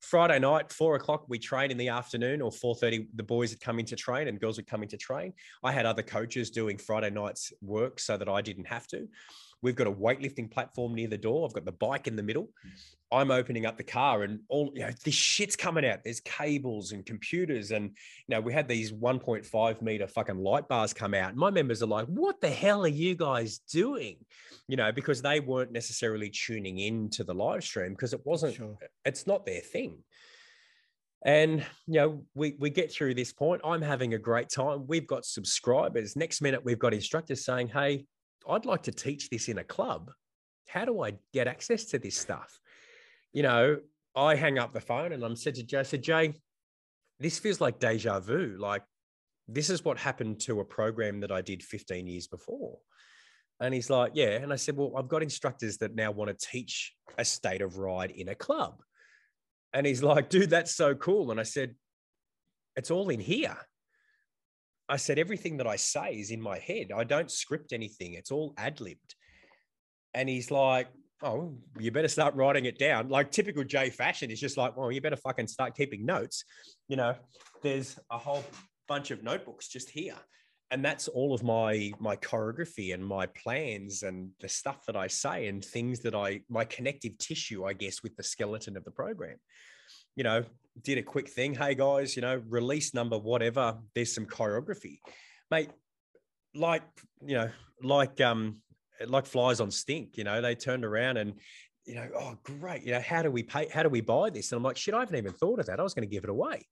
[0.00, 3.08] Friday night, four o'clock, we train in the afternoon, or four thirty.
[3.14, 5.32] The boys would come in to train, and girls would come in to train.
[5.64, 9.08] I had other coaches doing Friday nights work so that I didn't have to.
[9.62, 11.46] We've got a weightlifting platform near the door.
[11.46, 12.50] I've got the bike in the middle.
[13.10, 16.00] I'm opening up the car and all, you know, this shit's coming out.
[16.04, 17.70] There's cables and computers.
[17.70, 17.90] And,
[18.26, 21.30] you know, we had these 1.5 meter fucking light bars come out.
[21.30, 24.16] And my members are like, what the hell are you guys doing?
[24.68, 28.56] You know, because they weren't necessarily tuning in to the live stream because it wasn't,
[28.56, 28.76] sure.
[29.04, 29.98] it's not their thing.
[31.24, 33.62] And you know, we we get through this point.
[33.64, 34.86] I'm having a great time.
[34.86, 36.14] We've got subscribers.
[36.14, 38.06] Next minute, we've got instructors saying, "Hey,
[38.48, 40.10] I'd like to teach this in a club.
[40.68, 42.58] How do I get access to this stuff?
[43.32, 43.78] You know,
[44.14, 46.34] I hang up the phone and I'm said to Jay, I said, Jay,
[47.18, 48.56] this feels like deja vu.
[48.58, 48.82] Like
[49.48, 52.78] this is what happened to a program that I did 15 years before.
[53.60, 54.36] And he's like, yeah.
[54.36, 57.78] And I said, well, I've got instructors that now want to teach a state of
[57.78, 58.82] ride in a club.
[59.72, 61.30] And he's like, dude, that's so cool.
[61.30, 61.74] And I said,
[62.76, 63.56] it's all in here.
[64.88, 66.92] I said, everything that I say is in my head.
[66.94, 69.14] I don't script anything, it's all ad libbed.
[70.14, 70.88] And he's like,
[71.22, 73.08] Oh, you better start writing it down.
[73.08, 76.44] Like typical Jay fashion is just like, Well, you better fucking start keeping notes.
[76.88, 77.14] You know,
[77.62, 78.44] there's a whole
[78.86, 80.16] bunch of notebooks just here.
[80.70, 85.06] And that's all of my my choreography and my plans and the stuff that I
[85.06, 88.90] say and things that I my connective tissue, I guess, with the skeleton of the
[88.90, 89.36] program
[90.16, 90.42] you know,
[90.82, 91.54] did a quick thing.
[91.54, 93.78] Hey guys, you know, release number whatever.
[93.94, 94.98] There's some choreography,
[95.50, 95.70] mate.
[96.54, 96.82] Like
[97.24, 97.50] you know,
[97.82, 98.58] like um,
[99.06, 100.16] like flies on stink.
[100.16, 101.34] You know, they turned around and
[101.84, 102.82] you know, oh great.
[102.82, 103.68] You know, how do we pay?
[103.68, 104.52] How do we buy this?
[104.52, 105.80] And I'm like, shit, I haven't even thought of that.
[105.80, 106.66] I was going to give it away.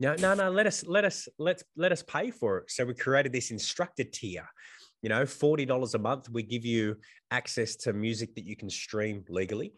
[0.00, 0.50] No, no, no.
[0.50, 2.70] Let us, let us, let's let us pay for it.
[2.70, 4.48] So we created this instructor tier.
[5.02, 6.28] You know, forty dollars a month.
[6.30, 6.96] We give you
[7.30, 9.72] access to music that you can stream legally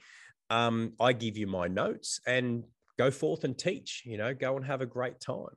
[0.51, 2.65] um, I give you my notes and
[2.99, 5.55] go forth and teach, you know, go and have a great time.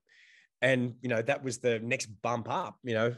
[0.62, 3.16] And, you know, that was the next bump up, you know,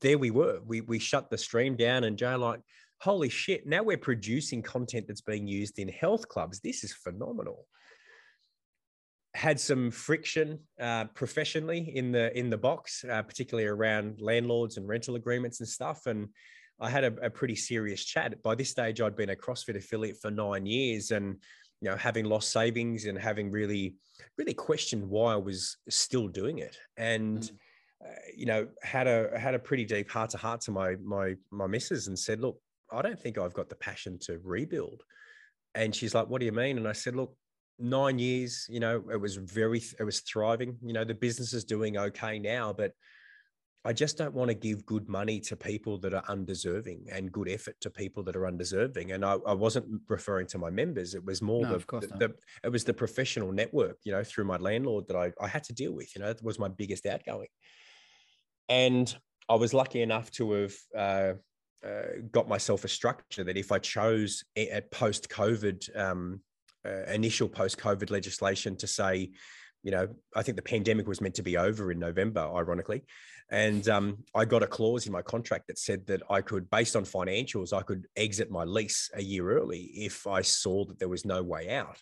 [0.00, 0.60] there we were.
[0.64, 2.60] We, we shut the stream down and Joe like,
[3.00, 6.60] holy shit, now we're producing content that's being used in health clubs.
[6.60, 7.66] This is phenomenal.
[9.34, 14.88] Had some friction uh, professionally in the in the box, uh, particularly around landlords and
[14.88, 16.06] rental agreements and stuff.
[16.06, 16.28] And
[16.80, 18.42] I had a, a, pretty serious chat.
[18.42, 21.36] By this stage, I'd been a CrossFit affiliate for nine years, and
[21.80, 23.94] you know, having lost savings and having really,
[24.36, 26.76] really questioned why I was still doing it.
[26.96, 27.50] And mm.
[28.04, 31.34] uh, you know, had a had a pretty deep heart to heart to my my
[31.50, 32.60] my missus and said, look,
[32.92, 35.02] I don't think I've got the passion to rebuild.
[35.74, 36.78] And she's like, What do you mean?
[36.78, 37.34] And I said, Look,
[37.78, 40.76] nine years, you know, it was very, it was thriving.
[40.82, 42.92] You know, the business is doing okay now, but
[43.84, 47.48] I just don't want to give good money to people that are undeserving and good
[47.48, 49.12] effort to people that are undeserving.
[49.12, 51.14] And I, I wasn't referring to my members.
[51.14, 54.44] It was more no, the, the, the, it was the professional network, you know, through
[54.44, 57.06] my landlord that I, I had to deal with, you know, it was my biggest
[57.06, 57.48] outgoing.
[58.68, 59.14] And
[59.48, 61.32] I was lucky enough to have uh,
[61.86, 66.40] uh, got myself a structure that if I chose at post COVID, um,
[66.86, 69.30] uh, initial post COVID legislation to say,
[69.82, 73.04] you know, I think the pandemic was meant to be over in November, ironically.
[73.50, 76.94] And um, I got a clause in my contract that said that I could, based
[76.94, 81.08] on financials, I could exit my lease a year early if I saw that there
[81.08, 82.00] was no way out.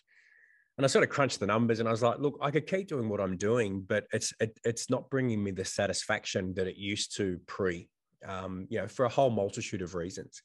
[0.77, 2.87] And I sort of crunched the numbers and I was like, look, I could keep
[2.87, 6.77] doing what I'm doing, but it's it, it's not bringing me the satisfaction that it
[6.77, 7.89] used to pre
[8.25, 10.41] um, you know, for a whole multitude of reasons.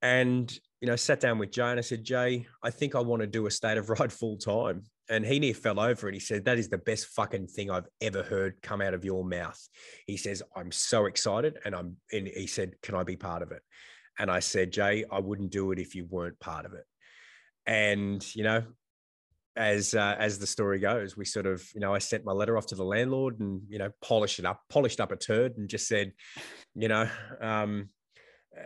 [0.00, 3.20] And, you know, sat down with Jay and I said, Jay, I think I want
[3.22, 4.84] to do a state of ride full time.
[5.10, 7.88] And he near fell over and he said, That is the best fucking thing I've
[8.00, 9.60] ever heard come out of your mouth.
[10.06, 11.58] He says, I'm so excited.
[11.64, 13.62] And I'm, and he said, Can I be part of it?
[14.18, 16.84] And I said, Jay, I wouldn't do it if you weren't part of it.
[17.66, 18.64] And, you know,
[19.56, 22.56] as uh, as the story goes, we sort of, you know, I sent my letter
[22.56, 25.68] off to the landlord and, you know, polished it up, polished up a turd and
[25.68, 26.12] just said,
[26.74, 27.08] you know,
[27.40, 27.88] um,
[28.56, 28.62] uh,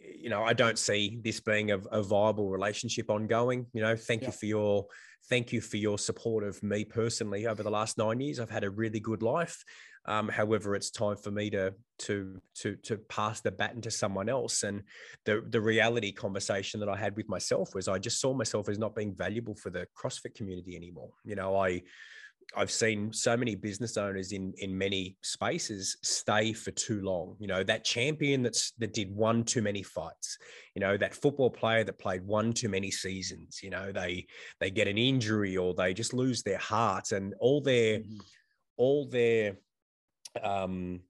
[0.00, 3.66] you know, I don't see this being a, a viable relationship ongoing.
[3.72, 4.28] You know, thank yeah.
[4.28, 4.86] you for your
[5.28, 8.40] thank you for your support of me personally over the last nine years.
[8.40, 9.64] I've had a really good life.
[10.06, 14.28] Um, however, it's time for me to to to to pass the baton to someone
[14.28, 14.62] else.
[14.62, 14.82] And
[15.24, 18.78] the the reality conversation that I had with myself was I just saw myself as
[18.78, 21.10] not being valuable for the CrossFit community anymore.
[21.24, 21.82] You know, I
[22.56, 27.36] I've seen so many business owners in in many spaces stay for too long.
[27.38, 30.38] You know, that champion that's that did one too many fights.
[30.74, 33.60] You know, that football player that played one too many seasons.
[33.62, 34.26] You know, they
[34.60, 38.18] they get an injury or they just lose their heart and all their mm-hmm.
[38.76, 39.56] all their
[40.42, 41.00] um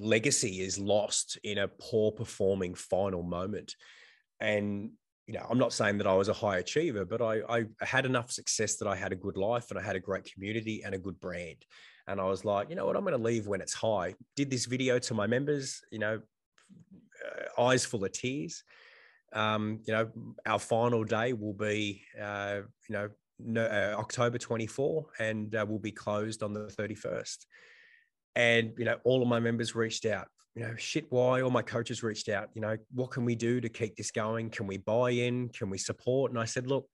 [0.00, 3.74] legacy is lost in a poor performing final moment.
[4.40, 4.90] And
[5.26, 8.06] you know, I'm not saying that I was a high achiever, but I, I had
[8.06, 10.94] enough success that I had a good life and I had a great community and
[10.94, 11.64] a good brand.
[12.06, 14.14] And I was like, you know what, I'm going to leave when it's high.
[14.36, 16.20] Did this video to my members, you know,
[17.26, 18.62] uh, eyes full of tears.
[19.32, 20.08] Um, you know,
[20.46, 23.08] our final day will be, uh, you know,
[23.38, 27.38] no, uh, October 24, and uh, will be closed on the 31st.
[28.34, 31.42] And you know, all of my members reached out you know, shit, why?
[31.42, 34.48] All my coaches reached out, you know, what can we do to keep this going?
[34.48, 35.50] Can we buy in?
[35.50, 36.32] Can we support?
[36.32, 36.88] And I said, look,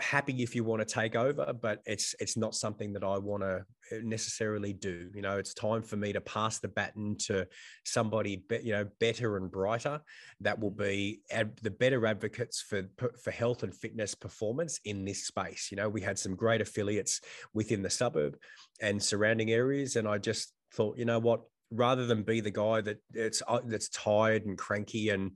[0.00, 3.42] happy if you want to take over, but it's it's not something that I want
[3.42, 5.10] to uh, necessarily do.
[5.14, 7.46] You know, it's time for me to pass the baton to
[7.84, 10.00] somebody, be, you know, better and brighter.
[10.40, 12.84] That will be ad, the better advocates for
[13.22, 15.68] for health and fitness performance in this space.
[15.72, 17.20] You know, we had some great affiliates
[17.52, 18.36] within the suburb
[18.80, 22.80] and surrounding areas, and I just thought, you know what, rather than be the guy
[22.80, 25.32] that it's uh, that's tired and cranky and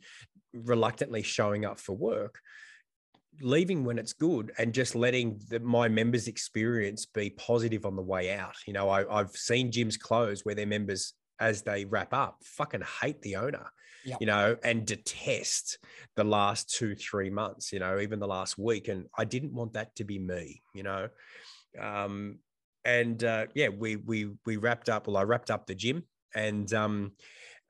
[0.53, 2.39] reluctantly showing up for work
[3.41, 8.03] leaving when it's good and just letting the, my members experience be positive on the
[8.03, 8.55] way out.
[8.67, 12.83] You know I, i've seen gyms close where their members as they wrap up fucking
[13.01, 13.67] hate the owner
[14.05, 14.19] yep.
[14.21, 15.79] you know and detest
[16.15, 18.89] the last two three months you know even the last week.
[18.89, 21.09] And i didn't want that to be me you know?
[21.81, 22.39] Um
[22.85, 26.05] and uh, yeah we we we wrapped up well i wrapped up the gym
[26.35, 27.13] and um,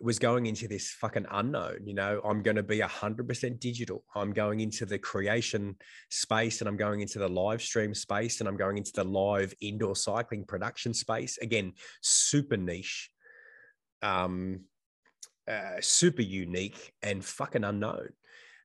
[0.00, 1.78] was going into this fucking unknown.
[1.86, 4.04] You know, I'm going to be 100% digital.
[4.14, 5.76] I'm going into the creation
[6.10, 9.54] space and I'm going into the live stream space and I'm going into the live
[9.60, 11.38] indoor cycling production space.
[11.38, 13.10] Again, super niche,
[14.02, 14.60] um,
[15.48, 18.08] uh, super unique and fucking unknown.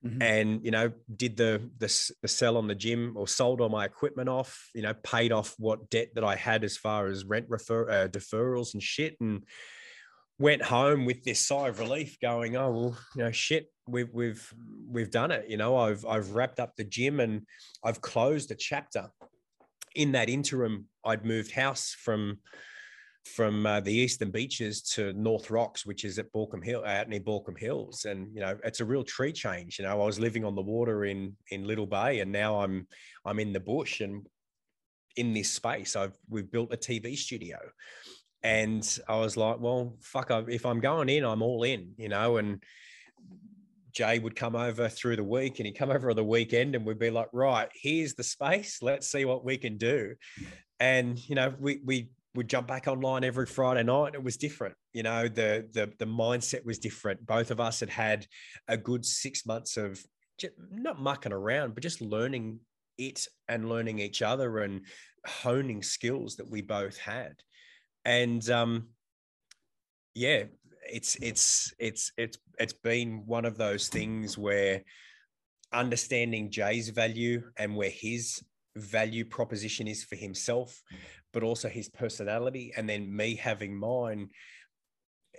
[0.02, 0.22] Mm-hmm.
[0.22, 3.84] and you know did the, the the sell on the gym or sold all my
[3.84, 7.44] equipment off you know paid off what debt that i had as far as rent
[7.50, 9.44] refer uh, deferrals and shit and
[10.40, 14.52] went home with this sigh of relief going, oh, well, you know, shit, we've we've
[14.88, 15.48] we've done it.
[15.48, 17.42] You know, I've I've wrapped up the gym and
[17.84, 19.08] I've closed a chapter.
[19.94, 22.38] In that interim, I'd moved house from
[23.24, 27.20] from uh, the eastern beaches to North Rocks, which is at Baulkham Hill, out near
[27.20, 29.78] Baulkham Hills, and you know it's a real tree change.
[29.78, 32.86] You know, I was living on the water in in Little Bay, and now I'm
[33.26, 34.26] I'm in the bush and
[35.16, 35.96] in this space.
[35.96, 37.58] I've we've built a TV studio,
[38.42, 41.92] and I was like, well, fuck, if I'm going in, I'm all in.
[41.96, 42.62] You know, and
[43.92, 46.86] Jay would come over through the week and he'd come over on the weekend and
[46.86, 48.78] we'd be like, right, here's the space.
[48.82, 50.14] Let's see what we can do.
[50.78, 54.14] And, you know, we, we would jump back online every Friday night.
[54.14, 54.74] It was different.
[54.92, 57.26] You know, the, the, the mindset was different.
[57.26, 58.26] Both of us had had
[58.68, 60.02] a good six months of
[60.38, 62.60] just not mucking around, but just learning
[62.96, 64.82] it and learning each other and
[65.26, 67.34] honing skills that we both had.
[68.04, 68.88] And, um,
[70.14, 70.44] yeah,
[70.92, 74.82] it's it's it's it's it's been one of those things where
[75.72, 78.42] understanding Jay's value and where his
[78.76, 80.82] value proposition is for himself,
[81.32, 84.30] but also his personality, and then me having mine.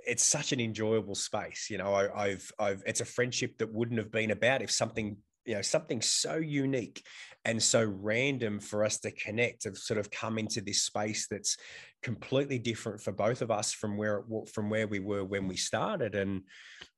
[0.08, 1.94] It's such an enjoyable space, you know.
[1.94, 5.62] I, I've, I've, it's a friendship that wouldn't have been about if something you know
[5.62, 7.04] something so unique
[7.46, 11.58] and so random for us to connect have sort of come into this space that's
[12.04, 16.16] completely different for both of us from where from where we were when we started.
[16.16, 16.42] And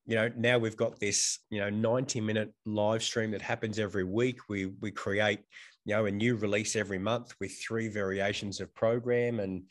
[0.06, 4.04] you know now we've got this you know 90 minute live stream that happens every
[4.04, 4.38] week.
[4.50, 5.40] We we create
[5.86, 9.40] you know a new release every month with three variations of program.
[9.40, 9.64] And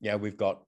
[0.00, 0.62] you know we've got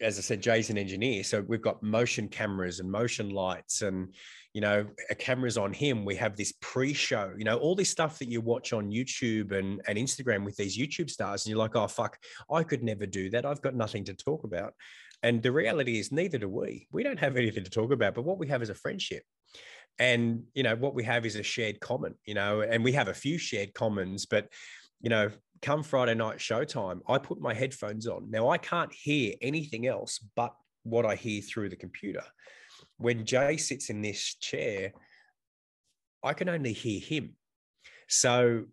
[0.00, 4.12] as I said, Jay's an engineer, so we've got motion cameras and motion lights, and
[4.52, 6.04] you know, a camera's on him.
[6.04, 9.80] We have this pre-show, you know, all this stuff that you watch on YouTube and
[9.86, 12.18] and Instagram with these YouTube stars, and you're like, oh fuck,
[12.52, 13.46] I could never do that.
[13.46, 14.74] I've got nothing to talk about.
[15.22, 16.88] And the reality is, neither do we.
[16.92, 19.22] We don't have anything to talk about, but what we have is a friendship.
[19.98, 23.08] And you know, what we have is a shared common, you know, and we have
[23.08, 24.48] a few shared commons, but
[25.00, 25.30] you know,
[25.62, 28.30] come Friday night showtime, I put my headphones on.
[28.30, 32.22] Now I can't hear anything else but what I hear through the computer.
[33.00, 34.92] When Jay sits in this chair,
[36.22, 37.36] I can only hear him.
[38.08, 38.66] So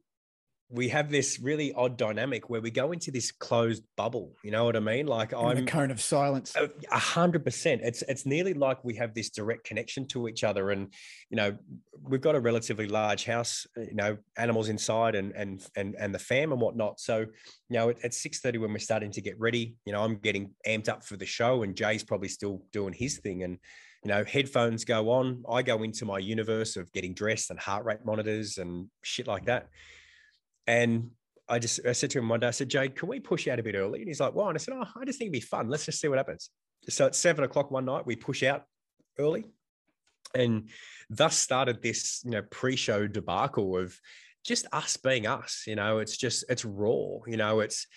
[0.69, 4.33] we have this really odd dynamic where we go into this closed bubble.
[4.43, 5.07] You know what I mean?
[5.07, 6.53] Like In I'm the cone of silence.
[6.59, 7.81] Oh, a hundred percent.
[7.85, 10.93] It's it's nearly like we have this direct connection to each other, and
[11.29, 11.57] you know
[12.03, 13.65] we've got a relatively large house.
[13.77, 16.99] You know, animals inside, and and and and the fam and whatnot.
[16.99, 17.27] So you
[17.69, 20.51] know, at, at six thirty when we're starting to get ready, you know, I'm getting
[20.67, 23.57] amped up for the show, and Jay's probably still doing his thing, and
[24.03, 25.43] you know, headphones go on.
[25.49, 29.45] I go into my universe of getting dressed and heart rate monitors and shit like
[29.45, 29.67] that.
[30.65, 31.11] And
[31.49, 33.59] I just I said to him one day, I said, Jay, can we push out
[33.59, 33.99] a bit early?
[33.99, 35.69] And he's like, well, and I said, oh, I just think it'd be fun.
[35.69, 36.49] Let's just see what happens.
[36.89, 38.63] So at seven o'clock one night, we push out
[39.17, 39.45] early.
[40.35, 40.69] And
[41.09, 43.97] thus started this, you know, pre-show debacle of
[44.45, 45.63] just us being us.
[45.65, 47.87] You know, it's just it's raw, you know, it's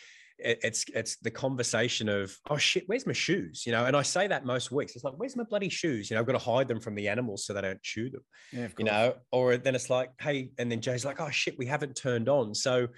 [0.42, 4.26] it's it's the conversation of oh shit where's my shoes you know and i say
[4.26, 6.68] that most weeks it's like where's my bloody shoes you know i've got to hide
[6.68, 8.22] them from the animals so they don't chew them
[8.52, 11.66] Yeah, you know or then it's like hey and then jay's like oh shit we
[11.66, 12.88] haven't turned on so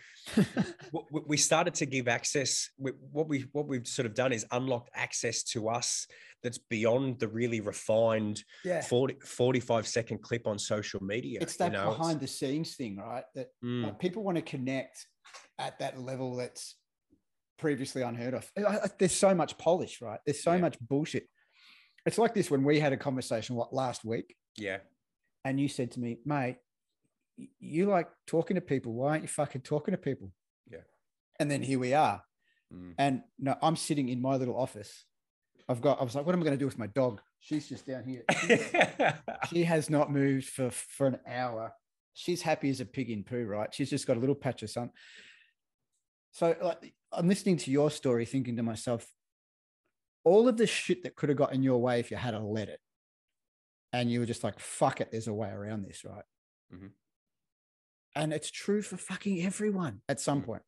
[1.26, 5.42] we started to give access what we what we've sort of done is unlocked access
[5.42, 6.06] to us
[6.42, 8.82] that's beyond the really refined yeah.
[8.82, 11.90] 40 45 second clip on social media It's that you know?
[11.90, 13.24] behind the scenes thing, right?
[13.34, 15.06] That Mm, like, people want to connect
[15.58, 16.76] at that level that's
[17.58, 18.50] previously unheard of.
[18.98, 20.20] There's so much polish, right?
[20.24, 20.60] There's so Yeah.
[20.60, 21.28] much bullshit.
[22.06, 24.78] It's like this when we had a conversation what last week, yeah
[25.44, 26.56] and you said to me, mate,
[27.58, 28.92] you like talking to people.
[28.92, 30.32] Why aren't you fucking talking to people?
[30.70, 30.82] Yeah.
[31.40, 32.22] And then here we are.
[32.72, 32.94] Mm.
[32.98, 35.04] And no, I'm sitting in my little office.
[35.68, 37.20] I've got, I was like, what am I going to do with my dog?
[37.40, 38.22] She's just down here.
[39.50, 41.72] she has not moved for for an hour.
[42.14, 43.72] She's happy as a pig in poo, right?
[43.74, 44.90] She's just got a little patch of sun.
[46.32, 49.06] So like, I'm listening to your story, thinking to myself,
[50.24, 52.40] all of the shit that could have got in your way if you had to
[52.40, 52.80] let it,
[53.92, 56.24] and you were just like, "Fuck it," there's a way around this, right?
[56.72, 56.92] Mhm.
[58.14, 60.46] And it's true for fucking everyone at some Mm.
[60.46, 60.62] point.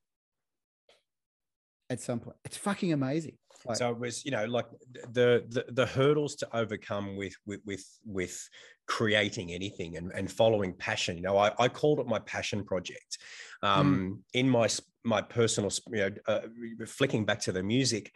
[1.91, 3.39] At some point, it's fucking amazing.
[3.67, 7.61] Like, so it was you know like the, the the hurdles to overcome with with
[7.65, 8.49] with with
[8.87, 13.17] creating anything and, and following passion you know I, I called it my passion project
[13.63, 14.67] um in my
[15.05, 16.41] my personal you know uh,
[16.87, 18.13] flicking back to the music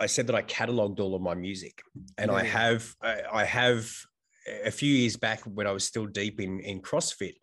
[0.00, 1.82] i said that i cataloged all of my music
[2.18, 3.90] and i have I, I have
[4.64, 7.34] a few years back when i was still deep in in crossfit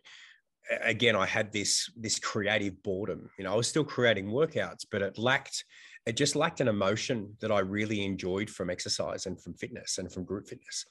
[0.82, 5.02] again i had this this creative boredom you know i was still creating workouts but
[5.02, 5.64] it lacked
[6.06, 10.12] it just lacked an emotion that I really enjoyed from exercise and from fitness and
[10.12, 10.84] from group fitness.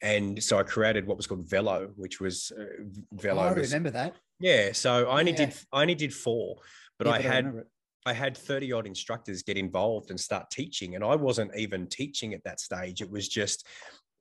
[0.00, 2.64] And so I created what was called Velo, which was uh,
[3.12, 3.42] Velo.
[3.42, 4.16] Oh, I was- remember that.
[4.38, 4.72] Yeah.
[4.72, 5.46] So I only Yeah.
[5.46, 6.56] did I only did four,
[6.98, 7.66] but Yeah, I had remember it.
[8.06, 10.94] I had 30 odd instructors get involved and start teaching.
[10.94, 13.00] And I wasn't even teaching at that stage.
[13.00, 13.66] It was just,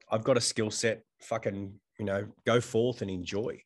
[0.10, 3.62] I've got a skill set, fucking, you know, go forth and enjoy.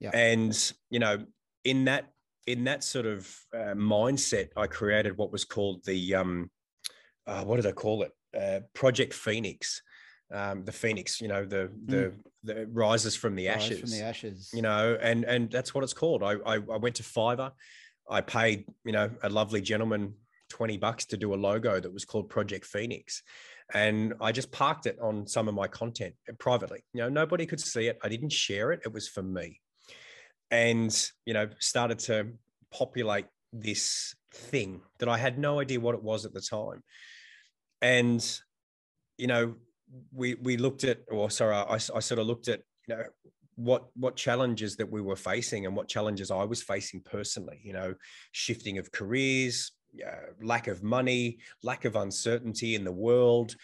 [0.00, 0.10] Yeah.
[0.14, 1.26] And, you know,
[1.64, 2.12] in that,
[2.46, 6.48] in that sort of uh, mindset, I created what was called the, um,
[7.26, 8.12] uh, what do they call it?
[8.38, 9.82] Uh, Project Phoenix.
[10.32, 12.12] Um, the Phoenix, you know, the, the,
[12.42, 13.54] the rises from the Mm.
[13.54, 14.50] Rise ashes From the ashes.
[14.52, 16.22] you know, and and that's what it's called.
[16.24, 17.52] I I, I went to Fiverr.
[18.10, 20.14] I paid you know a lovely gentleman
[20.50, 23.22] twenty bucks to do a logo that was called Project Phoenix,
[23.72, 26.82] and I just parked it on some of my content privately.
[26.92, 27.98] You know, nobody could see it.
[28.02, 28.80] I didn't share it.
[28.84, 29.60] It was for me,
[30.50, 30.92] and
[31.24, 32.32] you know, started to
[32.72, 36.82] populate this thing that I had no idea what it was at the time,
[37.80, 38.20] and
[39.18, 39.54] you know,
[40.12, 43.04] we we looked at, or sorry, I, I sort of looked at you know
[43.56, 47.60] what what challenges that we were facing and what challenges I was facing personally.
[47.62, 47.94] You know,
[48.32, 49.72] shifting of careers,
[50.06, 53.54] uh, lack of money, lack of uncertainty in the world,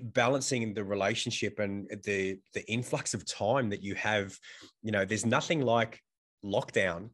[0.00, 4.36] balancing the relationship and the the influx of time that you have.
[4.82, 6.00] You know, there's nothing like
[6.44, 7.10] lockdown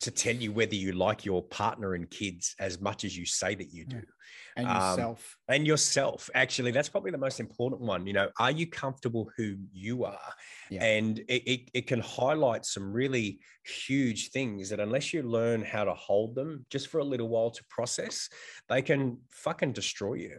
[0.00, 3.54] to tell you whether you like your partner and kids as much as you say
[3.54, 4.00] that you do
[4.56, 5.36] and um, yourself.
[5.48, 9.56] and yourself actually that's probably the most important one you know are you comfortable who
[9.72, 10.32] you are
[10.70, 10.84] Yeah.
[10.84, 15.84] and it, it, it can highlight some really huge things that unless you learn how
[15.84, 18.28] to hold them just for a little while to process
[18.68, 20.38] they can fucking destroy you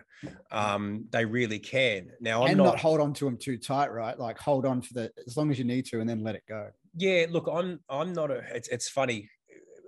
[0.51, 3.91] um they really can now i'm and not, not, hold on to them too tight,
[3.91, 4.17] right?
[4.19, 6.43] Like hold on for the as long as you need to, and then let it
[6.47, 6.69] go.
[6.97, 9.29] yeah look i'm i'm not a it's, it's funny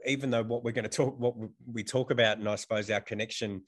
[0.05, 1.33] even though what we're going to talk what
[1.71, 3.61] we talk about and i suppose our connection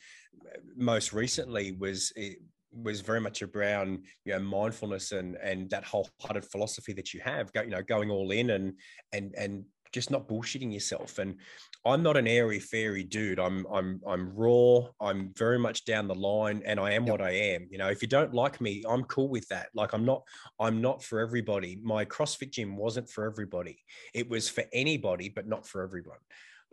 [0.45, 2.38] uh, most recently was it
[2.71, 7.51] was very much around you know mindfulness and and that wholehearted philosophy that you have
[7.53, 8.73] go, you know going all in and
[9.13, 9.63] and and
[9.95, 11.17] just not bullshitting yourself.
[11.19, 11.31] And
[11.89, 13.39] i'm not an airy fairy dude.
[13.39, 14.81] I'm i'm i'm raw.
[15.07, 17.11] I'm very much down the line and i am Yep.
[17.11, 17.61] what i am.
[17.71, 19.67] You know if you don't like me i'm cool with that.
[19.73, 20.21] Like i'm not
[20.59, 21.71] i'm not for everybody.
[21.93, 23.77] My crossfit gym wasn't for everybody.
[24.13, 26.23] It was for anybody but not for everyone.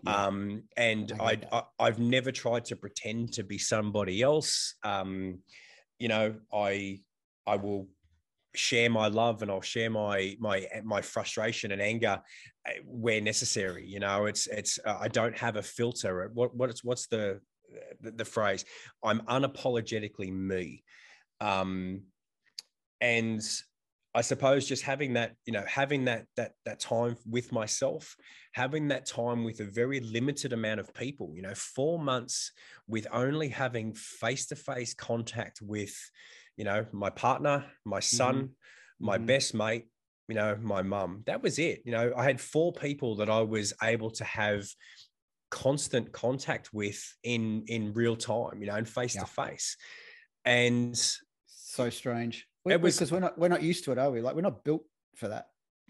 [0.04, 0.24] Yeah.
[0.26, 0.38] um
[0.76, 4.74] and I I, I I've never tried to pretend to be somebody else.
[4.82, 5.12] Um
[6.02, 6.26] you know
[6.68, 6.98] i
[7.46, 7.82] i will
[8.54, 12.20] share my love and i'll share my my my frustration and anger
[12.68, 14.26] uh, where necessary you know?
[14.26, 16.30] It's it's uh, i don't have a filter.
[16.34, 17.40] What what's what's the
[18.00, 18.64] the, the phrase?
[19.02, 20.84] I'm unapologetically me.
[21.40, 22.02] Um
[23.00, 23.42] and
[24.14, 28.14] I suppose just having that, you know, having that that that time with myself,
[28.52, 32.52] having that time with a very limited amount of people, you know, four months
[32.86, 35.96] with only having face-to-face contact with,
[36.56, 38.50] you know, my partner, my son,
[39.00, 39.26] my Mhm.
[39.26, 39.86] best mate,
[40.28, 41.22] you know, my mum.
[41.26, 41.82] That was it.
[41.84, 44.66] You know, I had four people that I was able to have
[45.50, 49.76] constant contact with in in real time, you know, and face to face.
[50.44, 50.96] And
[51.46, 52.46] So strange.
[52.66, 54.20] It was- because we're not we're not used to it, are we?
[54.20, 54.84] Like we're not built
[55.16, 55.46] for that.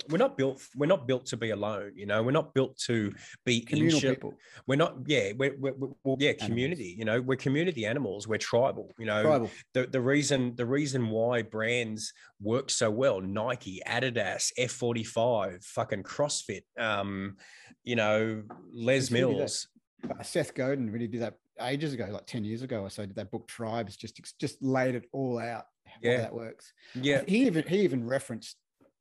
[0.09, 3.13] We're not built we're not built to be alone you know we're not built to
[3.45, 4.35] be Communal insular- people,
[4.67, 6.49] we're not yeah we're, we're, we're yeah Animals.
[6.49, 9.51] community you know we're community animals we're tribal you know tribal.
[9.75, 16.63] the, the reason the reason why brands work so well nike adidas f45 fucking crossfit
[16.79, 17.37] um
[17.85, 19.69] you know les really mills
[20.11, 23.07] Uh, Seth Godin really did that ages ago, like ten years ago or so.
[23.07, 23.97] Did that book Tribes?
[23.97, 25.67] Just just laid it all out.
[25.87, 26.17] how Yeah.
[26.23, 26.73] that works.
[26.97, 28.57] yeah He even he even referenced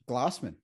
[0.07, 0.55] Glassman.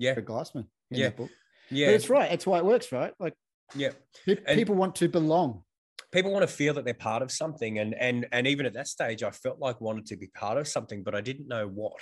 [0.00, 1.04] Yeah for Glassman in Yeah.
[1.10, 1.30] that book.
[1.70, 2.32] yeah But it's right.
[2.32, 3.12] It's why it works, right?
[3.24, 3.34] Like
[3.76, 3.90] yeah
[4.26, 5.62] pe- And- people want to belong.
[6.10, 8.88] people want to feel that they're part of something and and and even at that
[8.88, 12.00] stage i felt like wanted to be part of something but i didn't know what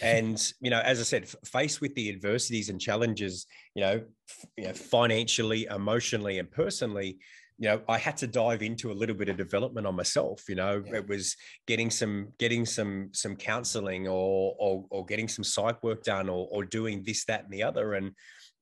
[0.00, 3.34] and you know as i said f- faced with the adversities and challenges
[3.74, 3.96] you know,
[4.34, 7.18] f- you know financially emotionally and personally
[7.60, 10.54] you know i had to dive into a little bit of development on myself you
[10.56, 10.96] know Yeah.
[10.96, 11.36] it was
[11.66, 16.48] getting some getting some some counseling or or, or getting some psych work done or,
[16.50, 18.12] or doing this that and the other and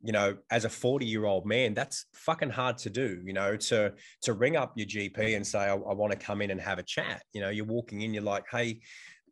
[0.02, 3.56] you know as a 40 year old man that's fucking hard to do you know
[3.56, 3.92] to
[4.22, 6.78] to ring up your gp and say i, I want to come in and have
[6.78, 8.80] a chat you know you're walking in you're like hey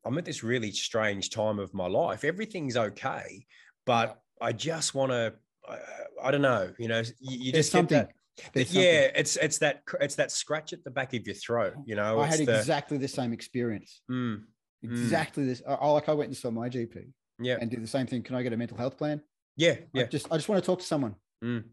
[0.04, 3.44] i'm at this really strange time of my life everything's okay
[3.84, 5.34] but i just want to
[5.68, 5.78] I,
[6.24, 7.98] I don't know you know you, you just something.
[7.98, 8.10] that
[8.52, 9.20] There's yeah something.
[9.20, 12.26] it's it's that it's that scratch at the back of your throat you know I
[12.26, 14.02] had the, exactly the same experience.
[14.10, 14.42] Mm,
[14.84, 14.90] Mm.
[14.92, 15.62] Exactly this.
[15.66, 17.10] I, I like I went and saw my GP
[17.40, 18.22] yeah and did the same thing.
[18.22, 19.22] Can I get a mental health plan?
[19.56, 21.14] yeah I yeah just I just want to talk to someone.
[21.42, 21.64] Mm.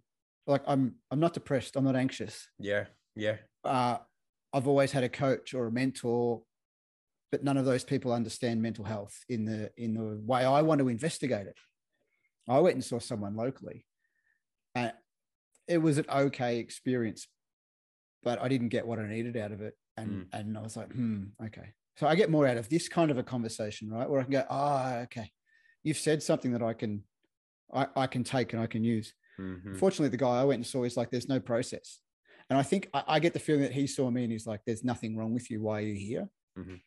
[0.48, 1.76] Like I'm I'm not depressed.
[1.76, 2.48] I'm not anxious.
[2.60, 2.86] yeah
[3.16, 3.98] yeah Uh,
[4.54, 6.44] I've always had a coach or a mentor,
[7.32, 10.80] but none of those people understand mental health in the in the way I want
[10.80, 11.58] to investigate it.
[12.48, 13.86] I went and saw someone locally,
[14.76, 14.94] and
[15.68, 17.28] it was an okay experience,
[18.24, 20.28] but I didn't get what I needed out of it, and Mm.
[20.34, 21.74] and I was like, hmm, okay.
[21.98, 24.10] So I get more out of this kind of a conversation, right?
[24.10, 25.32] Where I can go, ah, okay,
[25.84, 27.04] you've said something that I can,
[27.72, 29.14] I, I can take and I can use.
[29.40, 29.78] Mhm.
[29.78, 32.00] Fortunately, the guy I went and saw is like, there's no process.
[32.50, 34.62] And I think I, I get the feeling that he saw me and he's like,
[34.66, 35.62] there's nothing wrong with you.
[35.62, 36.30] Why are you here?
[36.58, 36.82] Mhm.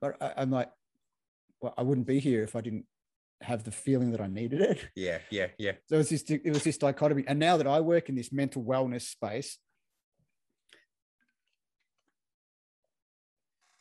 [0.00, 0.70] But I, I'm like,
[1.60, 2.86] well, I wouldn't be here if I didn't
[3.42, 4.88] have the feeling that I needed it.
[4.96, 5.72] Yeah, yeah, yeah.
[5.86, 7.24] So it was this, it was this dichotomy.
[7.26, 9.58] And now that I work in this mental wellness space,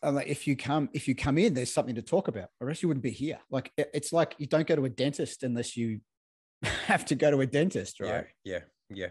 [0.04, 2.70] I'm like, if you come, if you come in, there's something to talk about, or
[2.70, 3.40] else you wouldn't be here.
[3.50, 6.02] Like it's like you don't go to a dentist unless you
[6.64, 8.26] have to go to a dentist, right?
[8.44, 9.08] Yeah, yeah, yeah,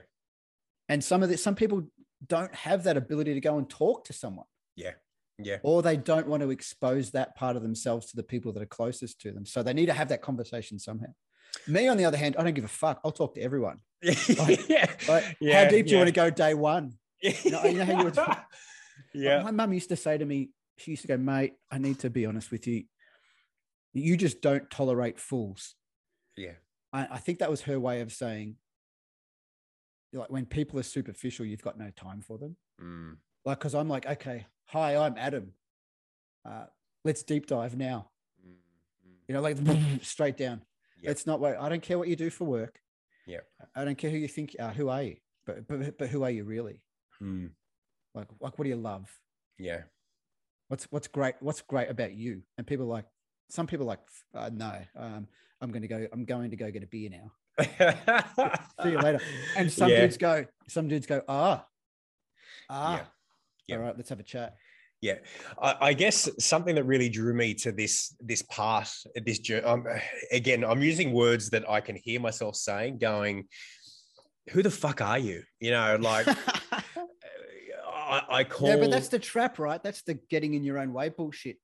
[0.89, 1.89] and some of the some people
[2.25, 4.93] don't have that ability to go and talk to someone yeah,
[5.39, 5.59] yeah.
[5.63, 8.67] or they don't want to expose that part of themselves to the people that are
[8.67, 9.45] closest to them.
[9.47, 11.09] So they need to have that conversation somehow.
[11.69, 13.01] Me on the other hand i don't give a fuck.
[13.05, 13.79] I'll talk to everyone.
[14.03, 14.19] Like-
[14.69, 16.93] yeah, like yeah, how deep do you want to go day one?
[17.23, 18.19] You know- you know how you would-
[19.15, 22.01] yeah, my mum used to say to me she used to go mate i need
[22.01, 22.85] to be honest with you.
[23.93, 25.77] You just don't tolerate fools.
[26.37, 26.55] Yeah,
[26.93, 28.57] I, I think that was her way of saying
[30.13, 32.57] like when people are superficial you've got no time for them.
[32.83, 35.53] Mm, like because i'm like okay hi i'm adam
[36.45, 36.65] uh,
[37.05, 38.09] let's deep dive now
[38.47, 39.15] mm, mm.
[39.29, 39.57] you know like
[40.03, 40.63] straight down
[41.01, 41.11] Yep.
[41.13, 42.81] it's not what i don't care what you do for work
[43.27, 43.41] Yeah.
[43.75, 46.23] i don't care who you think you are who are you but but, but who
[46.25, 46.81] are you really
[47.23, 47.51] Mm,
[48.15, 49.09] like like what do you love
[49.59, 49.83] yeah,
[50.69, 53.05] what's what's great what's great about you and people like
[53.51, 54.01] some people like
[54.35, 55.29] uh, no um
[55.61, 57.31] i'm going to go i'm going to go get a beer now
[58.83, 59.21] See you later.
[59.57, 60.01] and some Yeah.
[60.01, 61.65] dudes go some dudes go ah
[62.69, 63.05] ah Yeah.
[63.69, 63.77] Yeah.
[63.77, 64.55] all right let's have a chat
[65.01, 65.19] Yeah,
[65.61, 68.89] I, I guess something that really drew me to this this part,
[69.27, 69.65] this journey.
[69.67, 69.85] Um,
[70.33, 73.45] again, I'm using words that I can hear myself saying, going,
[74.53, 76.27] "Who the fuck are you?" You know, like
[77.87, 78.69] I, I call.
[78.69, 81.57] yeah but that's the trap right that's the getting in your own way bullshit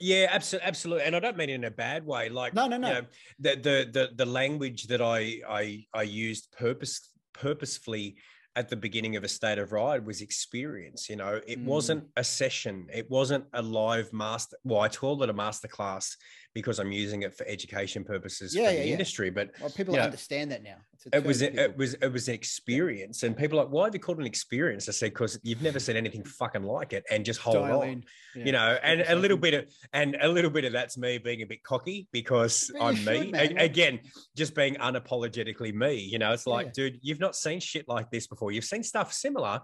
[0.00, 2.28] Yeah, absolutely, absolutely, and I don't mean it in a bad way.
[2.28, 2.88] Like No, no, you no.
[2.94, 3.02] know,
[3.40, 6.94] the the the the language that I I I used purpose
[7.34, 8.16] purposefully
[8.58, 11.08] at the beginning of a state of ride was experience.
[11.08, 11.64] You know, it Mm.
[11.64, 12.88] wasn't a session.
[12.92, 14.56] It wasn't a live master.
[14.64, 16.16] Well, I call it a master class
[16.54, 18.92] because I'm using it for education purposes Yeah, for yeah, the yeah.
[18.92, 19.30] industry.
[19.30, 20.04] But well people Yeah.
[20.04, 20.76] understand that now
[21.12, 24.00] it was it, was it was an experience, and people are like, why have you
[24.00, 24.88] called it an experience?
[24.88, 28.04] I said because you've never seen anything fucking like it, and just hold dial on.
[28.34, 31.42] You know, and a little bit of and a little bit of that's me being
[31.42, 33.30] a bit cocky because I'm should, me.
[33.30, 33.58] man.
[33.58, 34.00] Again,
[34.36, 35.94] just being unapologetically me.
[35.96, 38.52] You know, it's like, dude, you've not seen shit like this before.
[38.52, 39.60] You've seen stuff similar,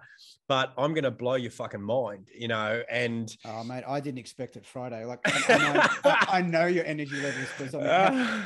[0.49, 2.29] but I'm gonna blow your fucking mind.
[2.37, 5.05] You know, and Oh mate, I didn't expect it Friday.
[5.05, 8.43] Like I, I, know, I, I know your energy levels because I mean, uh,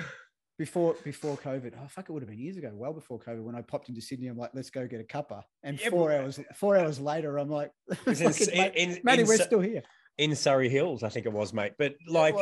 [0.59, 3.55] before before COVID, oh fuck, it would have been years ago, well before COVID, when
[3.55, 5.43] I popped into Sydney, I'm like, let's go get a cuppa.
[5.63, 7.71] And Yeah, four but- hours four hours later, I'm like,
[8.07, 8.33] in,
[8.75, 9.83] in, Matty, we're still here.
[10.19, 11.73] in Surry Hills, I think it was, mate.
[11.79, 12.35] But like,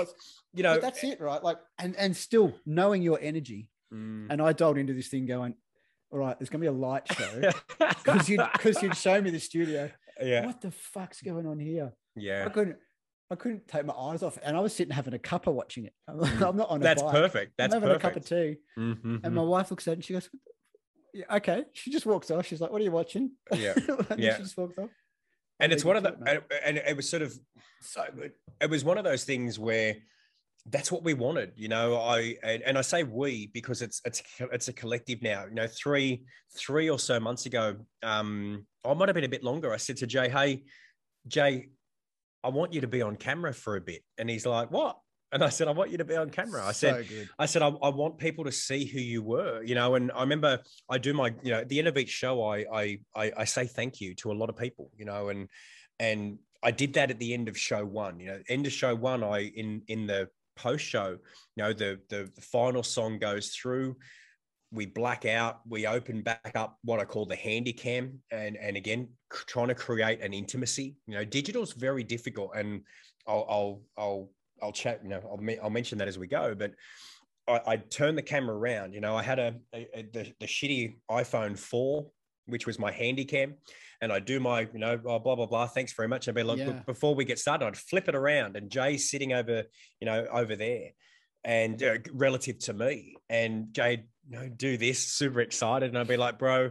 [0.54, 1.42] you know, but that's it, right?
[1.42, 3.68] Like, and and still knowing your energy.
[3.92, 4.26] Mm.
[4.30, 5.54] And I dialed into this thing going,
[6.10, 9.38] all right, there's gonna be a light show because you'd because you'd show me the
[9.40, 9.90] studio.
[10.20, 11.92] yeah, What the fuck's going on here?
[12.16, 12.78] Yeah, I couldn't
[13.30, 14.38] I couldn't take my eyes off.
[14.42, 15.92] And I was sitting having a cuppa watching it.
[16.08, 16.48] I'm, Mm.
[16.48, 17.12] I'm not on a That's bike.
[17.12, 17.52] perfect.
[17.58, 18.04] That's I'm having perfect.
[18.04, 18.56] a cup of tea.
[18.78, 20.28] Mhm, And my wife looks at it and she goes,
[21.12, 21.64] yeah, okay.
[21.72, 22.46] She just walks off.
[22.46, 23.32] She's like, what are you watching?
[23.54, 23.74] Yeah,
[24.16, 24.36] yeah.
[24.36, 24.90] She just walks off.
[25.60, 27.36] and it's one of the it, and, and it was sort of
[27.80, 28.32] so good.
[28.60, 29.96] it was one of those things where
[30.68, 34.20] that's what we wanted you know i and, and i say we because it's it's
[34.52, 36.24] it's a collective now you know three
[36.56, 39.96] three or so months ago um i might have been a bit longer i said
[39.96, 40.64] to jay hey
[41.28, 41.68] jay
[42.46, 44.98] i want you to be on camera for a bit and he's like what
[45.32, 47.28] and i said i want you to be on camera i said good.
[47.38, 49.96] I said, I, I want people to see who you were, you know.
[49.96, 52.64] And I remember I do my, you know, at the end of each show, I,
[52.72, 55.48] I, I, I say thank you to a lot of people, you know, and
[55.98, 58.18] and I did that at the end of show one.
[58.20, 62.00] You know, end of show one, I in in the post show, you know, the
[62.08, 63.96] the, the final song goes through.
[64.72, 65.60] We black out.
[65.68, 69.74] We open back up what I call the handy cam, and and again trying to
[69.74, 70.96] create an intimacy.
[71.06, 72.82] You know, digital's very difficult, and
[73.26, 74.30] I'll I'll I'll
[74.62, 75.00] I'll chat.
[75.02, 76.72] You know, I'll I'll mention that as we go, but.
[77.48, 78.92] I, I turned the camera around.
[78.92, 82.04] You know, I had a, a, a the, the shitty iPhone 4,
[82.46, 83.54] which was my handy cam,
[84.00, 85.46] and I do my, you know, blah blah blah.
[85.46, 86.28] blah thanks very much.
[86.28, 86.80] I'd be like, Yeah.
[86.86, 89.62] before we get started, I'd flip it around, and Jay's sitting over,
[90.00, 90.90] you know, over there,
[91.44, 96.08] and uh, relative to me, and Jay, you know, do this, super excited, and I'd
[96.08, 96.70] be like, bro,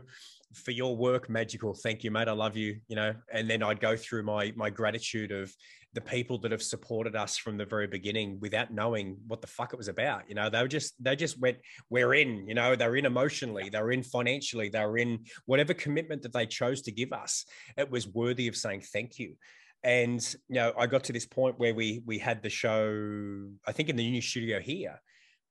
[0.56, 1.74] for your work magical.
[1.74, 2.28] Thank you mate.
[2.28, 3.14] I love you you know?
[3.32, 5.54] And then i'd go through my my gratitude of
[5.94, 9.74] the people that have supported us from the very beginning without knowing what the fuck
[9.74, 10.50] it was about you know?
[10.50, 11.58] They were just they just went
[11.90, 12.76] we're in you know?
[12.76, 17.12] They're in emotionally they're in financially they're in whatever commitment that they chose to give
[17.12, 17.46] us.
[17.78, 19.36] It was worthy of saying thank you.
[19.84, 23.72] And you know i got to this point where we we had the show i
[23.72, 25.02] think in the new studio here.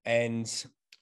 [0.06, 0.46] And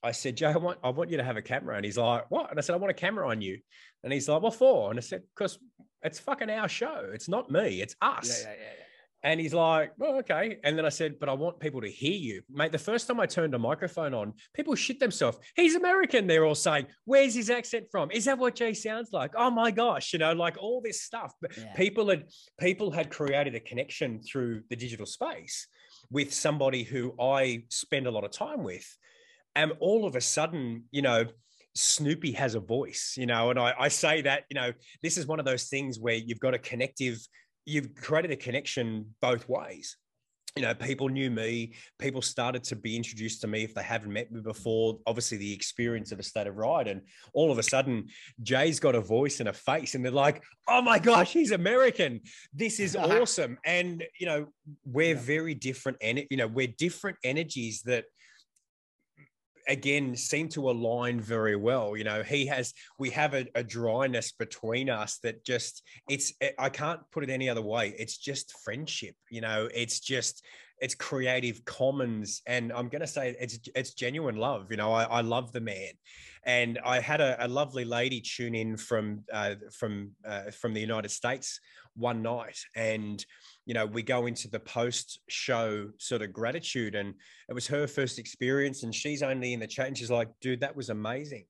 [0.04, 1.76] I said, Joe, I want, I want you to have a camera.
[1.76, 2.50] And he's like, what?
[2.50, 3.58] And I said, I want a camera on you.
[4.02, 4.90] And he's like, what for?
[4.90, 5.58] And I said, because
[6.02, 7.10] it's fucking our show.
[7.12, 7.80] It's not me.
[7.80, 8.42] It's us.
[8.42, 8.84] Yeah, yeah, yeah, yeah.
[9.24, 10.58] And he's like, well, okay.
[10.64, 12.42] And then I said, but I want people to hear you.
[12.50, 15.38] Mate, the first time I turned a microphone on, people shit themselves.
[15.54, 16.26] He's American.
[16.26, 18.10] They're all saying, where's his accent from?
[18.10, 19.30] Is that what Jay sounds like?
[19.36, 21.32] Oh my gosh, you know, like all this stuff.
[21.40, 22.24] But people had
[22.58, 25.68] people had created a connection through the digital space
[26.10, 28.84] with somebody who I spend a lot of time with.
[29.54, 31.26] And all of a sudden, you know,
[31.74, 34.72] Snoopy has a voice, you know, and I, I say that, you know,
[35.02, 37.18] this is one of those things where you've got a connective,
[37.64, 39.96] you've created a connection both ways.
[40.54, 44.12] You know, people knew me, people started to be introduced to me if they haven't
[44.12, 44.98] met me before.
[45.06, 46.88] Obviously, the experience of a state of ride.
[46.88, 47.00] And
[47.32, 48.08] all of a sudden,
[48.42, 52.20] Jay's got a voice and a face, and they're like, oh my gosh, he's American.
[52.52, 53.56] This is awesome.
[53.64, 54.46] And, you know,
[54.84, 55.20] we're Yeah.
[55.22, 55.96] very different.
[56.02, 58.04] And, you know, we're different energies that,
[59.68, 64.32] again seem to align very well you know he has we have a, a dryness
[64.32, 67.94] between us that just it's i can't put it any other way.
[67.98, 70.44] It's just friendship you know it's just
[70.78, 75.04] it's creative commons and i'm going to say it's it's genuine love you know i,
[75.04, 75.92] I love the man.
[76.44, 80.80] And i had a, a lovely lady tune in from uh, from uh, from the
[80.80, 81.60] united states
[81.94, 83.24] one night and
[83.66, 87.14] you know we go into the post show sort of gratitude and
[87.48, 90.60] it was her first experience and she's only in the chat and she's like dude
[90.60, 91.44] that was amazing.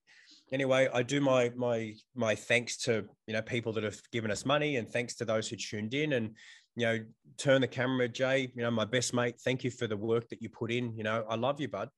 [0.53, 4.45] Anyway i do my my my thanks to you know people that have given us
[4.45, 6.37] money and thanks to those who tuned in and
[6.77, 6.99] you know
[7.39, 10.43] turn the camera jay you know my best mate thank you for the work that
[10.43, 11.89] you put in you know i love you bud.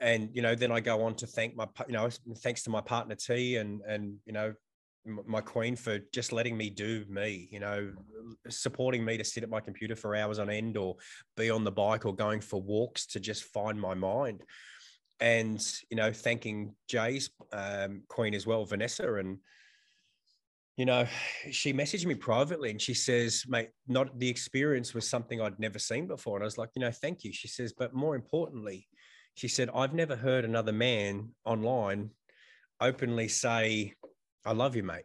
[0.00, 2.80] And you know then i go on to thank my you know thanks to my
[2.80, 4.54] partner t and and you know
[5.26, 7.92] my queen for just letting me do me you know
[8.48, 10.96] supporting me to sit at my computer for hours on end or
[11.36, 14.42] be on the bike or going for walks to just find my mind.
[15.20, 19.38] And you know thanking jay's um, queen as well vanessa and
[20.76, 21.08] you know
[21.50, 25.80] she messaged me privately and she says mate not the experience was something i'd never
[25.80, 26.36] seen before.
[26.36, 28.86] And i was like you know thank you she says but more importantly
[29.34, 32.10] she said i've never heard another man online
[32.80, 33.92] openly say
[34.48, 35.04] i love you mate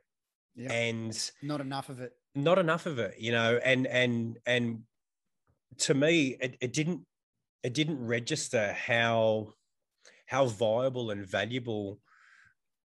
[0.56, 0.72] Yeah.
[0.72, 2.12] and Not enough of it.
[2.36, 4.66] not enough of it you know and and and
[5.86, 7.02] to me it, it didn't
[7.64, 9.54] it didn't register how
[10.34, 12.00] how viable and valuable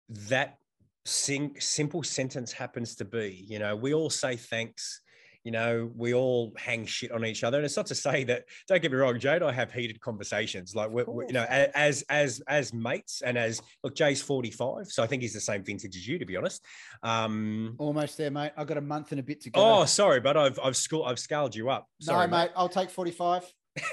[0.09, 0.59] that
[1.05, 5.01] sing, simple sentence happens to be you know we all say thanks
[5.45, 8.45] you know we all hang shit on each other and it's not to say that
[8.67, 11.45] don't get me wrong jay and i have heated conversations like we're, we're- you know
[11.45, 15.63] as as as mates and as look jay's 45 so i think he's the same
[15.63, 16.65] vintage as you to be honest
[17.03, 18.53] um Almost there, mate.
[18.57, 19.61] I've got a month and a bit to go.
[19.81, 21.87] Oh, sorry, but I've I've school I've scaled you up.
[22.01, 22.51] no, Sorry, mate.
[22.57, 23.45] I'll take 45.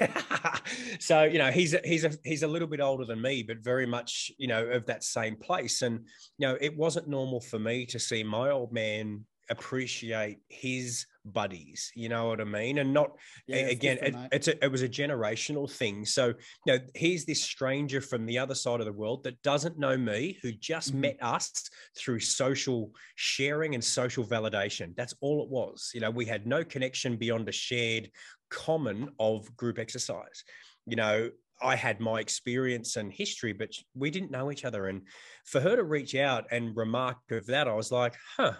[1.00, 3.58] so you know he's a, he's a he's a little bit older than me, but
[3.58, 5.82] very much you know of that same place.
[5.82, 6.06] And
[6.38, 11.92] you know it wasn't normal for me to see my old man appreciate his buddies.
[11.94, 12.78] You know what I mean?
[12.78, 13.12] And not
[13.46, 16.04] Yeah, again, it, it's a, it was a generational thing.
[16.04, 19.78] So, you know, here's this stranger from the other side of the world that doesn't
[19.78, 21.00] know me, who just Mhm.
[21.00, 21.52] met us
[21.96, 24.94] through social sharing and social validation.
[24.96, 25.90] That's all it was.
[25.94, 28.10] You know, we had no connection beyond a shared
[28.50, 30.44] common of group exercise.
[30.86, 34.86] You know, I had my experience and history, but we didn't know each other.
[34.88, 35.06] And
[35.44, 38.54] for her to reach out and remark of that, I was like, huh,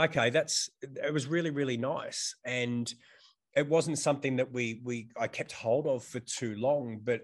[0.00, 2.34] okay, that's it was really, really nice.
[2.44, 2.92] And
[3.56, 7.22] it wasn't something that we we I kept hold of for too long, but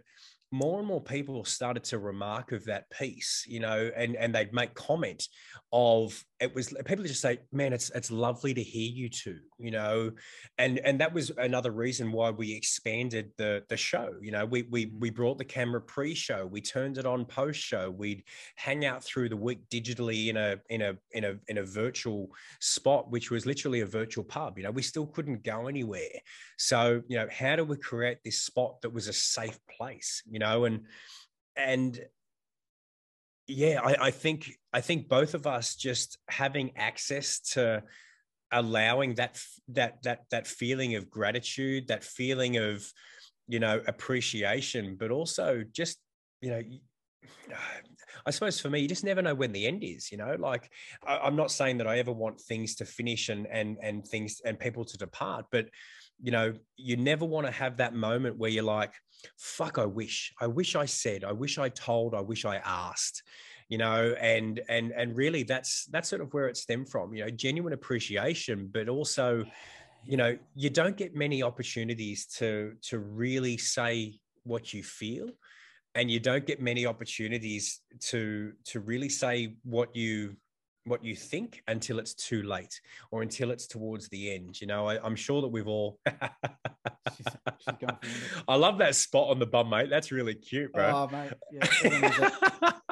[0.52, 4.52] more and more people started to remark of that piece, you know, and and they'd
[4.52, 5.28] make comment
[5.72, 9.70] of it was people just say, man, it's it's lovely to hear you two, you
[9.70, 10.10] know,
[10.58, 14.14] and and that was another reason why we expanded the the show.
[14.20, 14.98] You know, we we mm.
[14.98, 18.24] we brought the camera pre-show, we turned it on post-show, we'd
[18.56, 22.30] hang out through the week digitally in a in a in a in a virtual
[22.60, 24.58] spot, which was literally a virtual pub.
[24.58, 26.00] You know, we still couldn't go anywhere.
[26.56, 30.22] So, you know, how do we create this spot that was a safe place?
[30.28, 30.86] You know, and
[31.56, 32.00] and
[33.46, 37.82] yeah, I, I think I think both of us just having access to
[38.52, 42.90] allowing that that that that feeling of gratitude, that feeling of
[43.48, 45.98] you know appreciation, but also just
[46.40, 46.62] you know
[48.26, 50.12] I suppose for me, you just never know when the end is.
[50.12, 50.70] You know, like
[51.06, 54.42] I, am not saying that I ever want things to finish and and and things
[54.44, 55.68] and people to depart, but
[56.22, 58.92] you know, you never want to have that moment where you're like,
[59.36, 63.22] "Fuck, I wish, I wish I said, I wish I told, I wish I asked."
[63.68, 67.14] You know, and and and really, that's that's sort of where it stemmed from.
[67.14, 69.44] You know, genuine appreciation, but also,
[70.04, 75.30] you know, you don't get many opportunities to to really say what you feel
[75.94, 80.36] and you don't get many opportunities to to really say what you
[80.84, 82.80] what you think until it's too late
[83.10, 84.86] or until it's towards the end you know?
[84.86, 85.98] I, am sure that we've all
[87.16, 87.26] she's,
[87.58, 87.88] she's
[88.48, 89.90] i love that spot on the bum mate.
[89.90, 90.90] That's really cute bro.
[90.90, 91.32] Oh mate.
[91.52, 92.30] Yeah,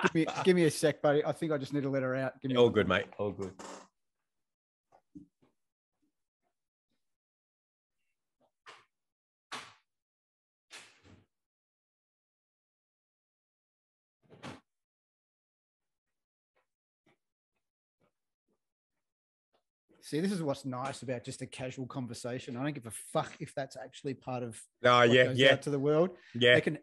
[0.03, 1.25] give, me, give me a sec buddy.
[1.25, 2.41] I think i just need to let her out.
[2.41, 3.07] Give me all good mate.
[3.19, 3.53] All good
[20.09, 22.57] See, this is what's nice about just a casual conversation.
[22.57, 25.79] I don't give a fuck if that's actually part of oh yeah yeah to the
[25.79, 26.11] world.
[26.35, 26.79] Yeah, they can.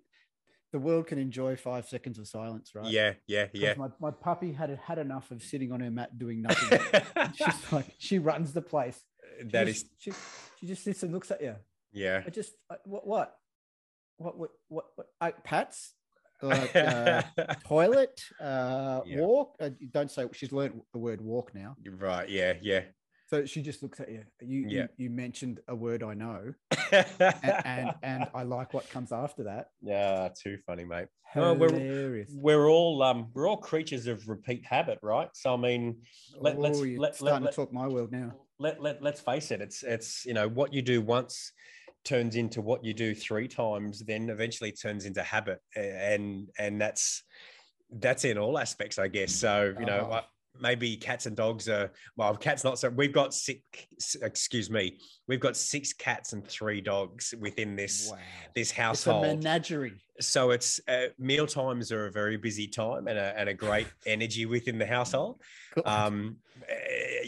[0.72, 2.86] The world can enjoy five seconds of silence, right?
[2.86, 3.74] Yeah, yeah, yeah.
[3.78, 6.80] My, my puppy had had enough of sitting on her mat doing nothing.
[7.36, 9.02] She's like she runs the place.
[9.40, 9.92] She that just, is.
[9.98, 10.12] She,
[10.60, 11.56] she just sits and looks at you.
[11.94, 12.22] Yeah.
[12.28, 12.54] I just
[12.84, 13.36] what what
[14.18, 15.94] what what what, what uh, pats
[16.44, 17.24] like uh,
[17.68, 19.18] toilet uh, yeah.
[19.18, 19.56] walk.
[19.60, 21.76] Uh, don't say she's learned the word walk now.
[21.98, 22.30] Right.
[22.30, 22.54] Yeah.
[22.62, 22.82] Yeah.
[23.36, 24.24] So she just looks at you.
[24.40, 24.82] You yeah.
[24.82, 26.54] you, you, mentioned a word I know,
[26.94, 27.06] and,
[27.66, 29.72] and, and I like what comes after that.
[29.82, 31.08] Yeah, too funny, mate.
[31.34, 32.30] Hilarious.
[32.34, 35.28] We're we're all um we're all creatures of repeat habit, right?
[35.34, 35.98] So I mean,
[36.40, 38.32] let, oh, let's let, starting let, to talk my world now.
[38.58, 39.60] Let let let's face it.
[39.60, 41.52] It's it's you know what you do once
[42.06, 47.24] turns into what you do three times, then eventually turns into habit, and and that's
[47.92, 49.34] that's in all aspects, I guess.
[49.34, 50.22] So you know, oh
[50.60, 53.62] maybe cats and dogs are well cats not so we've got six
[54.22, 58.18] excuse me we've got six cats and three dogs within this wow.
[58.56, 59.94] this household it's a menagerie.
[60.22, 63.88] So it's uh, meal times are a very busy time and a, and a great
[64.06, 65.42] energy within the household.
[65.86, 66.38] Um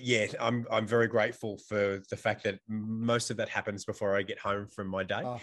[0.01, 4.21] yeah i'm i'm very grateful for the fact that most of that happens before i
[4.21, 5.21] get home from my day.
[5.23, 5.39] Oh,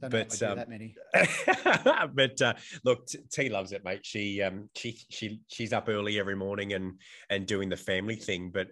[0.00, 0.94] but um, that many.
[2.14, 2.54] but uh,
[2.84, 4.00] look t loves it mate.
[4.04, 6.94] She um she she she's up early every morning and
[7.30, 8.50] and doing the family thing.
[8.50, 8.68] But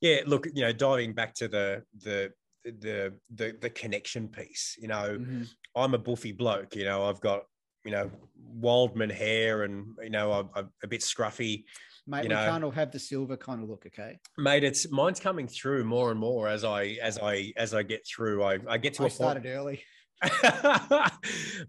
[0.00, 2.32] yeah look you know diving back to the the
[2.64, 5.42] the the the connection piece you know mm-hmm.
[5.74, 7.08] i'm a buffy bloke you know.
[7.08, 7.44] I've got
[7.84, 11.64] you know wildman hair and you know i'm, I'm a bit scruffy
[12.10, 14.18] mate you we can't all have the silver kind of look okay?
[14.36, 18.06] Mate it's mine's coming through more and more as i as i as i get
[18.06, 18.42] through.
[18.42, 19.82] I i get to I a started point, early.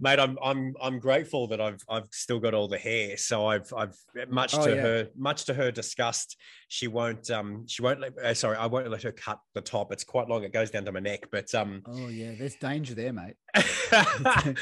[0.02, 3.16] Mate i'm i'm i'm grateful that i've i've still got all the hair.
[3.16, 3.96] So i've i've
[4.30, 4.82] much oh, to yeah.
[4.82, 6.36] her much to her disgust
[6.68, 9.94] she won't um she won't let uh, sorry i won't let her cut the top.
[9.94, 10.44] It's quite long.
[10.44, 12.34] It goes down to my neck but um oh yeah.
[12.38, 13.36] There's danger there mate.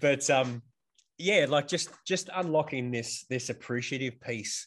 [0.00, 0.62] But um
[1.18, 4.66] yeah like just just unlocking this this appreciative piece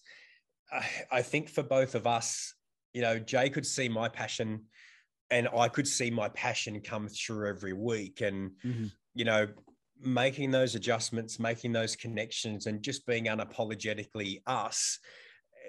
[0.76, 2.54] I, I think for both of us
[2.94, 4.62] you know jay could see my passion
[5.32, 8.22] and I could see my passion come through every week.
[8.22, 8.86] And mm-hmm.
[9.14, 9.48] you know
[10.02, 15.00] making those adjustments making those connections and just being unapologetically us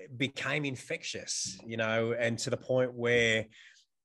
[0.02, 3.46] eh, became infectious you know and to the point where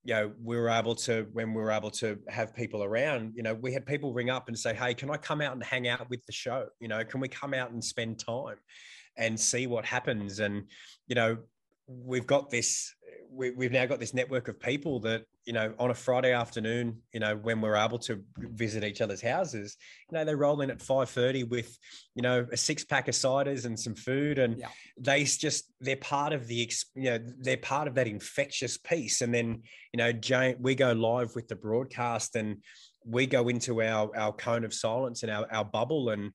[0.03, 3.41] you know we were able to when we were able to have people around you
[3.41, 5.87] know we had people ring up and say hey can i come out and hang
[5.87, 6.67] out with the show?
[6.79, 8.57] You know can we come out and spend time
[9.17, 10.39] and see what happens.
[10.39, 10.63] And
[11.07, 11.37] you know
[11.87, 12.93] we've got this
[13.33, 16.97] we, we've now got this network of people that you know on a friday afternoon
[17.11, 19.75] you know when we're able to visit each other's houses
[20.09, 21.77] you know they roll in at 5.30 with
[22.15, 24.37] you know a six pack of ciders and some food.
[24.37, 24.67] And yeah.
[24.97, 29.21] they just they're part of the you know they're part of that infectious piece.
[29.21, 29.61] And then
[29.93, 32.57] you know Jane, we go live with the broadcast and
[33.05, 36.09] we go into our our cone of silence and our, our bubble.
[36.09, 36.31] And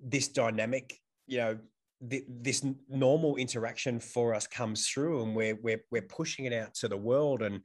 [0.00, 1.58] this dynamic you know
[2.00, 6.88] this normal interaction for us comes through and we're, we're we're pushing it out to
[6.88, 7.42] the world.
[7.42, 7.60] And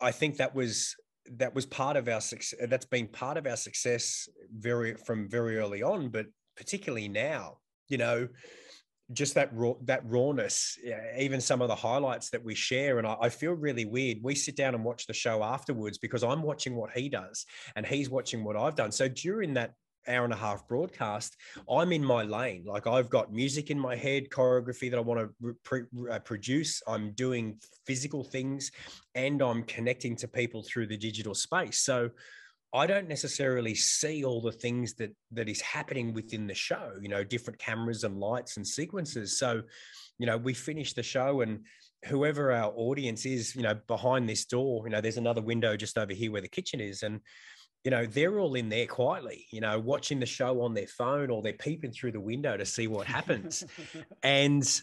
[0.00, 0.94] i think that was
[1.32, 4.28] that was part of our success that's been part of our success
[4.58, 6.26] very from very early on but
[6.56, 7.56] particularly now
[7.88, 8.28] you know
[9.12, 10.78] just that raw that rawness
[11.18, 12.98] even some of the highlights that we share.
[12.98, 14.18] And I, I, feel really weird.
[14.22, 17.44] We sit down and watch the show afterwards because i'm watching what he does
[17.76, 18.90] and he's watching what i've done.
[18.90, 19.74] So during that
[20.08, 21.36] hour and a half broadcast,
[21.70, 22.64] I'm in my lane.
[22.66, 26.82] Like I've got music in my head, choreography that I want to pre- uh, produce.
[26.86, 28.70] I'm doing physical things
[29.14, 31.80] and I'm connecting to people through the digital space.
[31.80, 32.10] So
[32.72, 37.08] I don't necessarily see all the things that that is happening within the show, you
[37.08, 39.38] know, different cameras and lights and sequences.
[39.38, 39.62] So,
[40.18, 41.60] you know, we finish the show and
[42.06, 45.96] whoever our audience is, you know, behind this door, you know, there's another window just
[45.96, 47.02] over here where the kitchen is.
[47.02, 47.20] And,
[47.84, 51.30] you know, they're all in there quietly, you know, watching the show on their phone
[51.30, 53.62] or they're peeping through the window to see what happens.
[54.22, 54.80] and,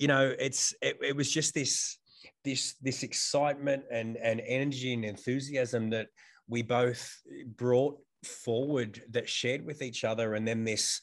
[0.00, 1.98] you know, it's it, it was just this
[2.44, 6.08] this this excitement and and energy and enthusiasm that
[6.48, 7.16] we both
[7.56, 11.00] brought forward that shared with each other and then this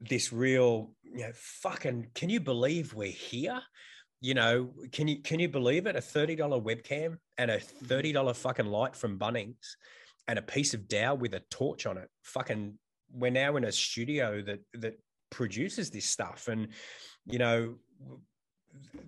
[0.00, 3.60] this real you know fucking can you believe we're here?
[4.20, 5.96] You know can you can you believe it?
[5.96, 7.86] A $30 webcam and a mm-hmm.
[7.86, 9.74] $30 fucking light from bunnings
[10.30, 12.08] and a piece of dowel with a torch on it.
[12.22, 12.78] Fucking
[13.12, 14.94] we're now in a studio that that
[15.30, 16.46] produces this stuff.
[16.48, 16.68] And
[17.26, 17.74] you know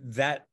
[0.07, 0.47] that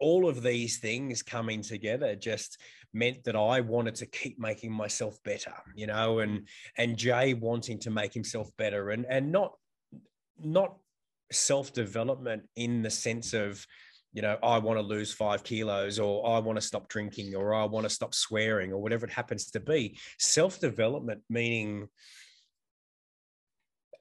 [0.00, 2.58] all of these things coming together just
[2.94, 6.48] meant that I wanted to keep making myself better, you know, and
[6.78, 9.52] and Jay wanting to make himself better and and not
[10.38, 10.76] not
[11.32, 13.66] self-development in the sense of
[14.16, 17.54] you know i want to lose five kilos or i want to stop drinking or
[17.54, 19.98] i want to stop swearing or whatever it happens to be.
[20.18, 21.88] Self-development meaning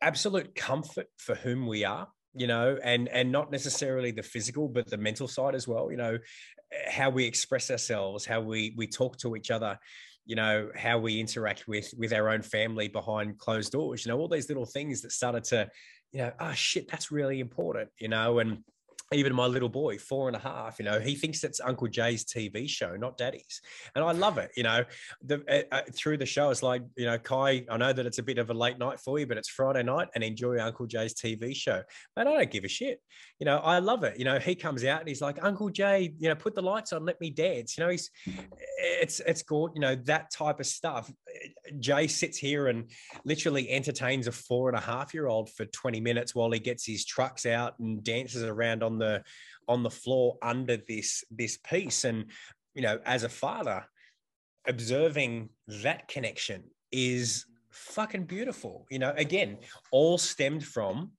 [0.01, 4.89] absolute comfort for whom we are you know and and not necessarily the physical but
[4.89, 6.17] the mental side as well you know
[6.89, 9.77] how we express ourselves how we we talk to each other
[10.25, 14.17] you know how we interact with with our own family behind closed doors you know
[14.17, 15.69] all these little things that started to
[16.11, 18.63] you know oh shit that's really important you know and
[19.13, 22.25] even my little boy, four and a half, you know, he thinks it's Uncle Jay's
[22.25, 23.61] TV show, not Daddy's,
[23.95, 24.51] and I love it.
[24.57, 24.83] You know,
[25.23, 28.23] the, uh, through the show, it's like, you know, Kai, I know that it's a
[28.23, 31.13] bit of a late night for you, but it's Friday night, and enjoy Uncle Jay's
[31.13, 31.83] TV show.
[32.15, 32.99] But I don't give a shit.
[33.39, 34.17] You know, I love it.
[34.17, 36.93] You know, he comes out and he's like, Uncle Jay, you know, put the lights
[36.93, 37.77] on, let me dance.
[37.77, 38.09] You know, he's,
[38.77, 39.71] it's it's good.
[39.75, 41.11] You know, that type of stuff.
[41.79, 42.89] Jay sits here and
[43.23, 46.85] literally entertains a four and a half year old for twenty minutes while he gets
[46.85, 49.23] his trucks out and dances around on the
[49.67, 52.03] on the floor under this this piece.
[52.03, 52.25] And
[52.73, 53.85] you know as a father
[54.67, 58.85] observing that connection is fucking beautiful.
[58.89, 59.57] You know again
[59.91, 61.11] all stemmed from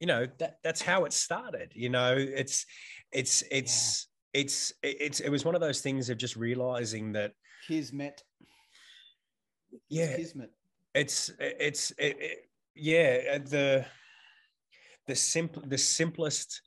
[0.00, 1.72] you know that that's how it started.
[1.74, 2.66] You know it's
[3.12, 4.40] it's it's yeah.
[4.40, 7.32] it's it's it was one of those things of just realizing that
[7.66, 8.22] kismet.
[9.88, 10.16] Yeah.
[10.16, 10.50] kismet.
[10.94, 12.38] It's it's it, it,
[12.74, 13.86] yeah uh, the
[15.06, 16.62] the simple the simplest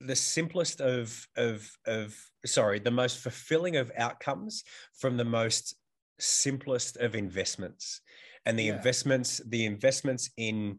[0.00, 2.14] the simplest of of of
[2.44, 4.64] sorry the most fulfilling of outcomes
[4.98, 5.74] from the most
[6.18, 8.00] simplest of investments.
[8.44, 8.76] And the yeah.
[8.76, 10.78] investments the investments in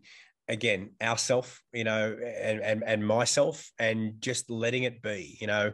[0.49, 5.73] again ourself you know and, and and myself and just letting it be you know.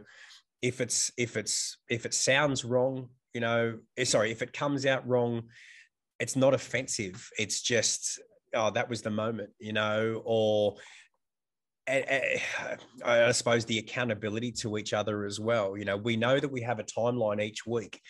[0.62, 4.86] If it's if it's if it sounds wrong you know eh, sorry if it comes
[4.86, 5.42] out wrong
[6.20, 8.20] it's not offensive it's just
[8.54, 10.76] oh that was the moment you know or
[11.86, 15.76] I suppose the accountability to each other as well.
[15.76, 18.00] You know, we know that we have a timeline each week,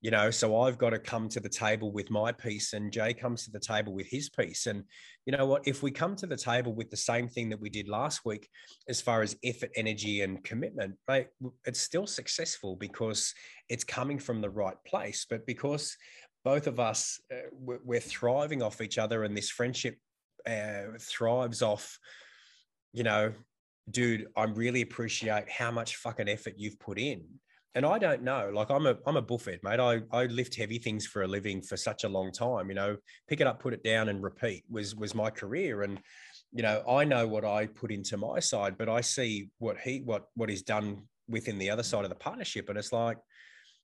[0.00, 3.12] you know, so I've got to come to the table with my piece and Jay
[3.12, 4.66] comes to the table with his piece.
[4.66, 4.84] And
[5.26, 5.66] you know what?
[5.66, 8.48] If we come to the table with the same thing that we did last week,
[8.88, 11.28] as far as effort, energy, and commitment, right,
[11.66, 13.34] it's still successful because
[13.68, 15.26] it's coming from the right place.
[15.28, 15.96] But because
[16.44, 19.96] both of us, uh, we're thriving off each other and this friendship
[20.46, 21.98] uh, thrives off
[22.92, 23.32] you know,
[23.90, 27.24] dude, I really appreciate how much fucking effort you've put in.
[27.74, 29.78] And I don't know, like I'm a I'm a buffet, mate.
[29.78, 32.68] I, I lift heavy things for a living for such a long time.
[32.68, 32.96] You know,
[33.28, 35.82] pick it up, put it down, and repeat was was my career.
[35.82, 36.00] And
[36.52, 40.00] you know, I know what I put into my side, but I see what he
[40.04, 43.18] what what he's done within the other side of the partnership, and it's like,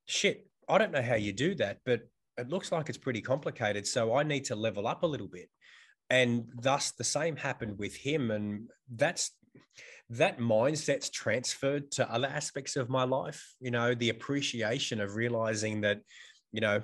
[0.06, 0.46] shit.
[0.68, 2.00] I don't know how you do that, but
[2.36, 3.86] it looks like it's pretty complicated.
[3.86, 5.48] So I need to level up a little bit
[6.10, 9.32] and thus the same happened with him and that's
[10.08, 15.80] that mindset's transferred to other aspects of my life you know the appreciation of realizing
[15.80, 16.00] that
[16.52, 16.80] you know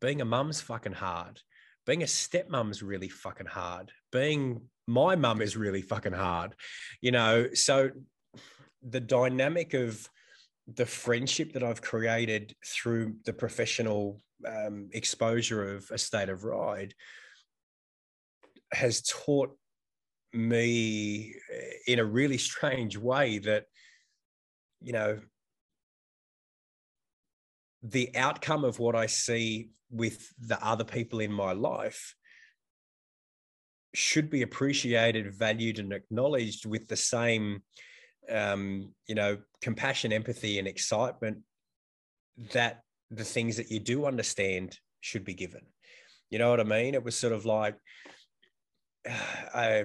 [0.00, 1.40] being a mum's fucking hard
[1.86, 6.54] being a stepmom's really fucking hard being my mum is really fucking hard
[7.00, 7.48] you know.
[7.54, 7.90] So
[8.82, 10.08] the dynamic of
[10.72, 16.94] the friendship that I've created through the professional um, exposure of a state of ride
[18.72, 19.56] has taught
[20.32, 23.64] me eh, in a really strange way that
[24.80, 25.18] you know
[27.82, 32.14] the outcome of what i see with the other people in my life
[33.94, 37.62] should be appreciated valued and acknowledged with the same
[38.30, 41.38] um, you know compassion empathy and excitement
[42.52, 45.62] that the things that you do understand should be given.
[46.30, 46.94] You know what I mean?
[46.94, 47.76] It was sort of like,
[49.06, 49.84] I,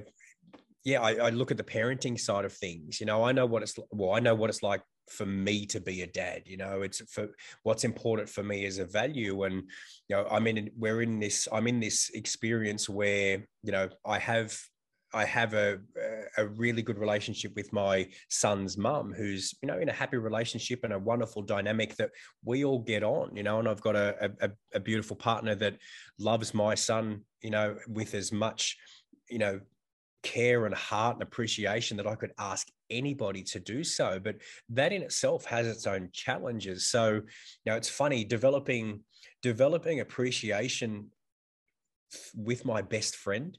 [0.83, 2.99] yeah, I, I look at the parenting side of things.
[2.99, 5.81] You know, I know what it's well, I know what it's like for me to
[5.81, 7.27] be a dad you know it's for
[7.63, 9.55] what's important for me as a value and
[10.07, 14.17] you know i mean we're in this i'm in this experience where you know i
[14.17, 14.57] have
[15.13, 15.79] I have a
[16.37, 20.83] a really good relationship with my son's mum, who's you know in a happy relationship
[20.83, 22.11] and a wonderful dynamic that
[22.45, 23.59] we all get on, you know.
[23.59, 25.77] And I've got a a, a beautiful partner that
[26.17, 28.77] loves my son, you know, with as much,
[29.29, 29.59] you know,
[30.23, 34.19] care and heart and appreciation that I could ask anybody to do so.
[34.19, 34.38] But
[34.69, 36.85] that in itself has its own challenges.
[36.89, 37.22] So, you
[37.65, 39.02] know, it's funny developing
[39.41, 41.07] developing appreciation
[42.35, 43.57] with my best friend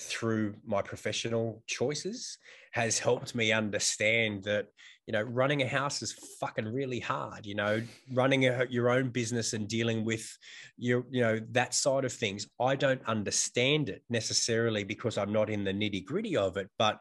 [0.00, 2.38] through my professional choices
[2.72, 4.66] has helped me understand that
[5.06, 9.08] you know running a house is fucking really hard you know running a, your own
[9.08, 10.36] business and dealing with
[10.76, 12.46] your you know that side of things.
[12.60, 17.00] I don't understand it necessarily because i'm not in the nitty gritty of it but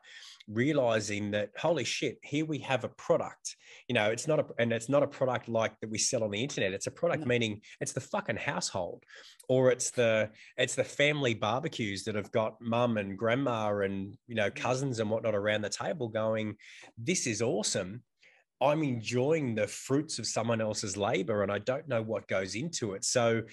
[0.49, 3.56] realizing that holy shit here we have a product.
[3.88, 6.32] You know it's not a and it's not a product like that we sell on
[6.32, 6.74] the internet.
[6.74, 7.28] It's a product no.
[7.28, 9.03] meaning it's the fucking household
[9.49, 14.36] or it's the it's the family barbecues that have got mum and grandma and you
[14.36, 16.56] know cousins and whatnot around the table going
[16.98, 18.03] this is awesome.
[18.60, 22.94] I'm enjoying the fruits of someone else's labor and I don't know what goes into
[22.94, 23.06] it.
[23.06, 23.44] So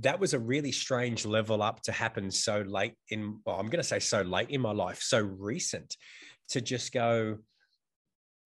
[0.00, 3.82] that was a really strange level up to happen so late in, well, I'm going
[3.82, 5.96] to say so late in my life, so recent
[6.50, 7.38] to just go,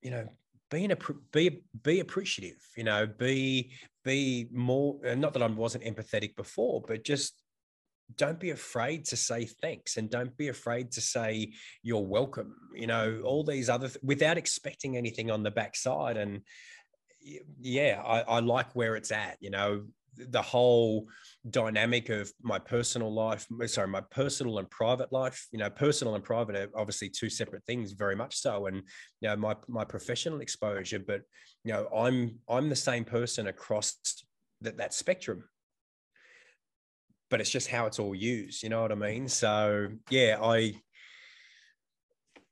[0.03, 0.29] you know,
[0.71, 0.97] being a
[1.33, 3.73] be be appreciative, you know, be
[4.05, 4.99] be more.
[5.17, 7.35] Not that I wasn't empathetic before, but just
[8.17, 11.53] don't be afraid to say thanks and don't be afraid to say
[11.83, 12.55] you're welcome.
[12.75, 16.17] You know, all these other th- without expecting anything on the backside.
[16.17, 16.41] And
[17.61, 19.37] yeah, I, I like where it's at.
[19.41, 19.85] You know,
[20.17, 21.09] the whole
[21.51, 26.23] dynamic of my personal life sorry my personal and private life you know personal and
[26.23, 30.41] private are obviously two separate things very much so and you know my my professional
[30.41, 31.23] exposure but
[31.65, 33.97] you know i'm i'm the same person across
[34.63, 35.45] that that spectrum.
[37.31, 39.29] But it's just how it's all used you know what i mean?
[39.29, 40.75] So yeah i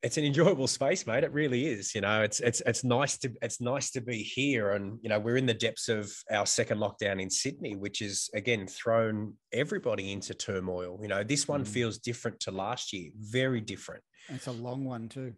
[0.03, 1.25] it's an enjoyable space, mate.
[1.25, 1.95] It really is.
[1.95, 5.21] You know, it's it's it's nice to it's nice to be here, and you know,
[5.21, 10.13] we're in the depths of our second lockdown in Sydney, which is again thrown everybody
[10.13, 10.99] into turmoil.
[11.03, 11.69] You know, this one mm.
[11.69, 14.03] feels different to last year, very different.
[14.29, 15.35] It's a long one too.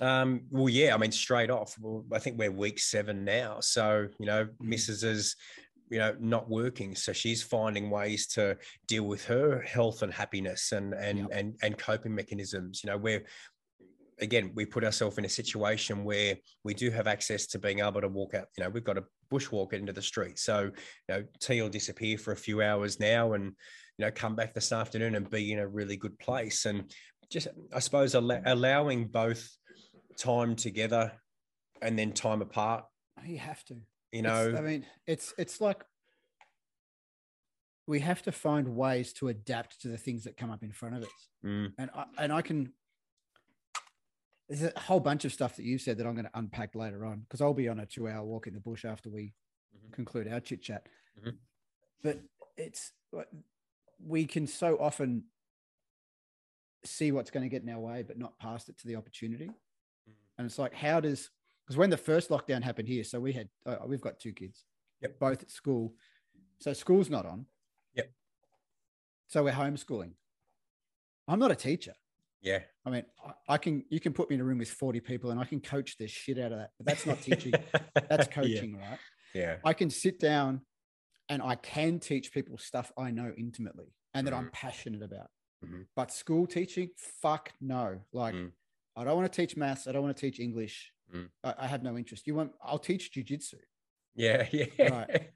[0.00, 3.60] Um, well, yeah, I mean, straight off, well, I think we're week seven now.
[3.60, 4.74] So, you know, mm.
[4.74, 5.04] Mrs.
[5.04, 5.36] is,
[5.90, 6.94] you know, not working.
[6.94, 8.56] So she's finding ways to
[8.88, 11.28] deal with her health and happiness and and yep.
[11.32, 12.82] and and coping mechanisms.
[12.82, 13.24] You know, we're
[14.20, 18.00] again, we put ourselves in a situation where we do have access to being able
[18.00, 18.46] to walk out.
[18.56, 20.38] You know, we've got a bushwalk into the street.
[20.38, 20.70] So,
[21.08, 23.44] you know, T will disappear for a few hours now and,
[23.98, 26.64] you know, come back this afternoon and be in a really good place.
[26.66, 26.92] And
[27.30, 29.48] just, I suppose, al- allowing both
[30.18, 31.12] time together
[31.82, 32.84] and then time apart.
[33.24, 33.76] You have to.
[34.12, 35.82] You know, it's, I mean, it's it's like
[37.86, 40.96] we have to find ways to adapt to the things that come up in front
[40.96, 41.28] of us.
[41.44, 41.72] Mm.
[41.78, 42.72] And I, and I can
[44.48, 47.04] there's a whole bunch of stuff that you said that I'm going to unpack later
[47.06, 49.32] on because I'll be on a two hour walk in the bush after we
[49.74, 49.92] mm-hmm.
[49.92, 50.86] conclude our chit chat.
[51.18, 51.30] Mm-hmm.
[52.02, 52.20] But
[52.56, 52.92] it's
[54.04, 55.24] we can so often
[56.84, 59.46] see what's going to get in our way, but not pass it to the opportunity.
[59.46, 60.12] Mm-hmm.
[60.38, 61.30] And it's like, how does
[61.64, 64.64] because when the first lockdown happened here, so we had uh, we've got two kids,
[65.00, 65.18] yep.
[65.18, 65.94] both at school.
[66.58, 67.46] So school's not on.
[67.94, 68.10] Yep.
[69.28, 70.12] So we're homeschooling.
[71.26, 71.94] I'm not a teacher.
[72.44, 72.60] Yeah.
[72.84, 73.04] I mean,
[73.48, 75.60] I can you can put me in a room with 40 people and I can
[75.60, 76.70] coach the shit out of that.
[76.78, 77.54] But that's not teaching.
[78.08, 78.90] that's coaching, yeah.
[78.90, 78.98] right?
[79.34, 79.56] Yeah.
[79.64, 80.60] I can sit down
[81.28, 84.38] and I can teach people stuff I know intimately and that mm.
[84.38, 85.28] I'm passionate about.
[85.64, 85.82] Mm-hmm.
[85.96, 86.90] But school teaching,
[87.22, 88.00] fuck no.
[88.12, 88.50] Like mm.
[88.94, 89.88] I don't want to teach maths.
[89.88, 90.92] I don't want to teach English.
[91.14, 91.28] Mm.
[91.42, 92.26] I, I, have no interest.
[92.26, 93.54] You want I'll teach jujitsu.
[94.14, 94.66] Yeah, yeah.
[94.78, 95.30] Right.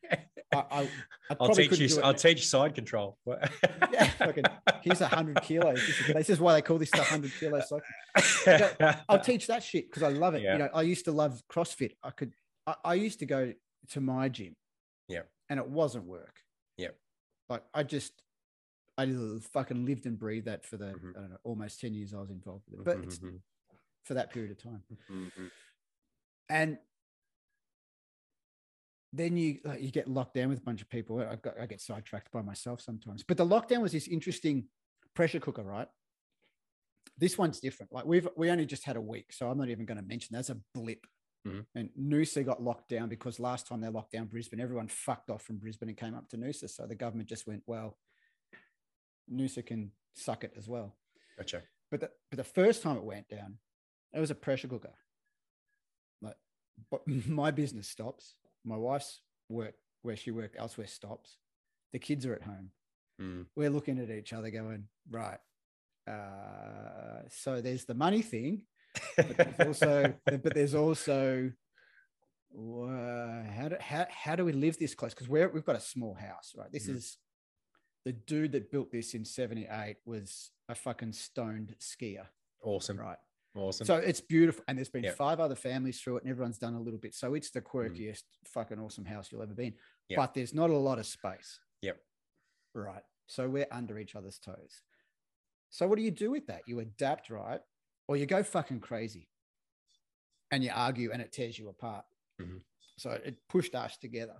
[0.71, 0.89] I,
[1.31, 2.01] I will teach you.
[2.03, 3.19] I'll teach side control.
[3.27, 4.45] yeah, fucking,
[4.83, 5.75] here's a hundred kilos.
[5.75, 7.69] This is, this is, why they call this stuff hundred kilos.
[7.69, 8.97] Side.
[9.09, 10.43] I'll teach that shit because I love it.
[10.43, 10.53] Yeah.
[10.53, 11.93] You know, I used to love CrossFit.
[12.03, 12.35] I could.
[12.67, 13.53] I, I, used to go
[13.91, 14.57] to my gym.
[15.09, 15.23] Yeah.
[15.49, 16.37] And it wasn't work.
[16.77, 16.89] Yeah.
[17.49, 18.13] Like I just,
[18.97, 19.07] I
[19.53, 21.11] fucking lived and breathed that for the mm-hmm.
[21.17, 23.37] I don't know almost ten years I was involved with it, but mm-hmm.
[24.05, 24.83] for that period of time.
[25.11, 25.47] Mm-hmm.
[26.51, 26.79] And
[29.13, 31.21] then you like, you get locked down with a bunch of people.
[31.21, 33.23] I, got, I get sidetracked by myself sometimes.
[33.23, 34.65] But the lockdown was this interesting
[35.15, 35.89] pressure cooker, right?
[37.17, 37.93] This one's different.
[37.93, 40.37] Like we've we only just had a week, so I'm not even going to mention
[40.37, 41.07] that's a blip
[41.47, 41.67] Mhm.
[41.75, 45.43] And Noosa got locked down because last time they locked down Brisbane, everyone fucked off
[45.43, 46.69] from Brisbane and came up to Noosa.
[46.69, 47.97] So the government just went, well,
[49.33, 50.97] Noosa can suck it as well.
[51.37, 51.63] Gotcha.
[51.91, 53.59] But the, but the first time it went down,
[54.13, 54.95] it was a pressure cooker.
[56.21, 56.37] Like,
[56.91, 58.35] but my business stops.
[58.69, 61.39] My wife's work, where she worked elsewhere, stops.
[61.93, 62.71] The kids are at home.
[63.21, 63.47] Mm.
[63.57, 65.39] We're looking at each other, going, right.
[66.07, 68.63] Uh, so there's the money thing,
[69.17, 71.51] but there's also, but there's also,
[72.57, 75.13] uh, how do how, how do we live this close?
[75.15, 76.71] Because we're we've got a small house, right?
[76.73, 76.97] This Mhm.
[76.97, 77.19] is
[78.05, 82.27] the dude that built this in '78 was a fucking stoned skier,
[82.63, 82.99] awesome.
[82.99, 83.19] right?
[83.59, 83.87] Awesome.
[83.87, 85.17] So it's beautiful, and there's been Yep.
[85.17, 87.15] five other families through it, and everyone's done a little bit.
[87.15, 89.75] So it's the quirkiest, fucking awesome house you'll ever be in.
[90.11, 90.17] Yep.
[90.17, 91.59] But there's not a lot of space.
[91.83, 92.01] Yep.
[92.75, 93.03] Right.
[93.27, 94.83] So we're under each other's toes.
[95.71, 96.63] So what do you do with that?
[96.67, 97.61] You adapt, right?
[98.07, 99.29] Or you go fucking crazy,
[100.51, 102.07] and you argue, and it tears you apart.
[102.41, 102.63] Mhm.
[102.97, 104.37] So it pushed us together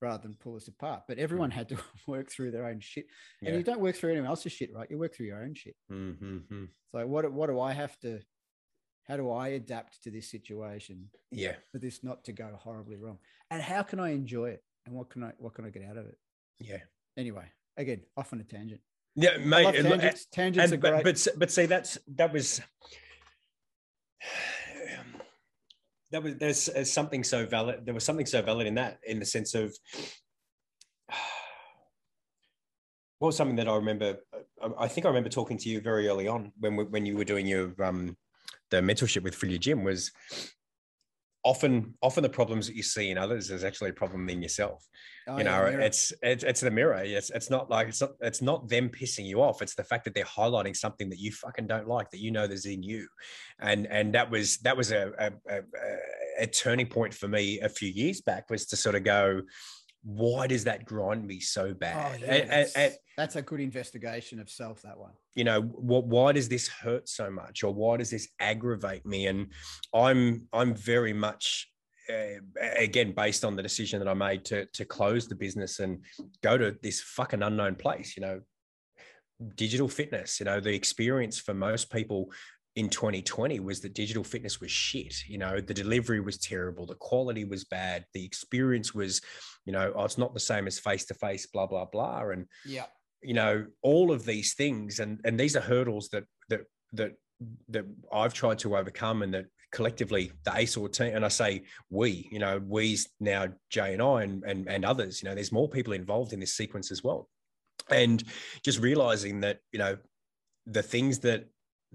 [0.00, 1.04] rather than pull us apart.
[1.08, 1.76] But everyone had to
[2.06, 3.06] work through their own shit,
[3.40, 3.56] and yeah.
[3.56, 4.90] you don't work through anyone else's shit, right?
[4.90, 5.76] You work through your own shit.
[5.90, 6.70] Mhm.
[6.92, 8.22] So what what do I have to
[9.06, 11.56] how do I adapt to this situation Yeah.
[11.70, 13.18] for this not to go horribly wrong?
[13.50, 14.64] And how can I enjoy it?
[14.86, 16.18] And what can I what can I get out of it?
[16.58, 16.78] Yeah.
[17.16, 17.44] Anyway,
[17.76, 18.80] again, off on a tangent.
[19.16, 19.74] Yeah, mate.
[19.74, 20.26] tangents.
[20.26, 21.04] Tangents and, are great.
[21.04, 22.60] but but see that's that was
[26.10, 29.18] that was there's, there's something so valid there was something so valid in that in
[29.18, 29.74] the sense of
[33.18, 34.16] what was something that I remember
[34.62, 37.16] I- I think I remember talking to you very early on when we, when you
[37.16, 38.16] were doing your um
[38.74, 40.10] the mentorship with Filia Jim was
[41.44, 44.86] often often the problems that you see in others is actually a problem in yourself.
[45.26, 45.80] Oh, you know mirror.
[45.80, 47.02] it's it's it's the mirror.
[47.04, 49.62] It's it's not like it's not it's not them pissing you off.
[49.62, 52.46] It's the fact that they're highlighting something that you fucking don't like that you know
[52.46, 53.06] there's in you.
[53.60, 55.60] And and that was that was a a, a,
[56.40, 59.42] a turning point for me a few years back was to sort of go
[60.04, 63.42] why does that grind me so Oh, bad yeah, And- and- that's, and, that's a
[63.42, 64.82] good investigation of self.
[64.82, 65.12] That one.
[65.34, 69.26] you know what why does this hurt so much or why does this aggravate me
[69.28, 69.52] and
[69.94, 71.70] i'm i'm very much
[72.10, 72.38] uh,
[72.76, 76.04] again based on the decision that i made to to close the business and
[76.42, 78.40] go to this fucking unknown place you know
[79.56, 82.30] digital fitness you know the experience for most people
[82.76, 86.94] in 2020 was that digital fitness was shit you know the delivery was terrible the
[86.96, 89.20] quality was bad the experience was
[89.64, 92.46] you know oh, it's not the same as face to face blah blah blah and
[92.64, 92.86] Yeah.
[93.22, 97.12] you know all of these things and and these are hurdles that that that
[97.68, 102.28] that I've tried to overcome and that collectively the ASOR team and I say we
[102.30, 105.68] you know we's now Jay and I and, and and others you know there's more
[105.68, 107.28] people involved in this sequence as well
[107.90, 108.22] and
[108.64, 109.96] just realizing that you know
[110.66, 111.46] the things that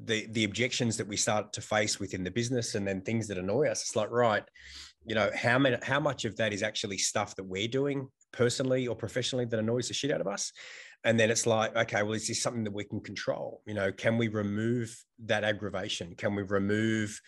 [0.05, 3.37] the the objections that we start to face within the business and then things that
[3.37, 3.81] annoy us.
[3.81, 4.43] It's like right
[5.05, 8.87] you know how many how much of that is actually stuff that we're doing personally
[8.87, 10.51] or professionally that annoys the shit out of us?
[11.05, 13.61] And then it's like okay well is this something that we can control?
[13.65, 14.95] You know can we remove
[15.25, 16.15] that aggravation?
[16.15, 17.19] Can we remove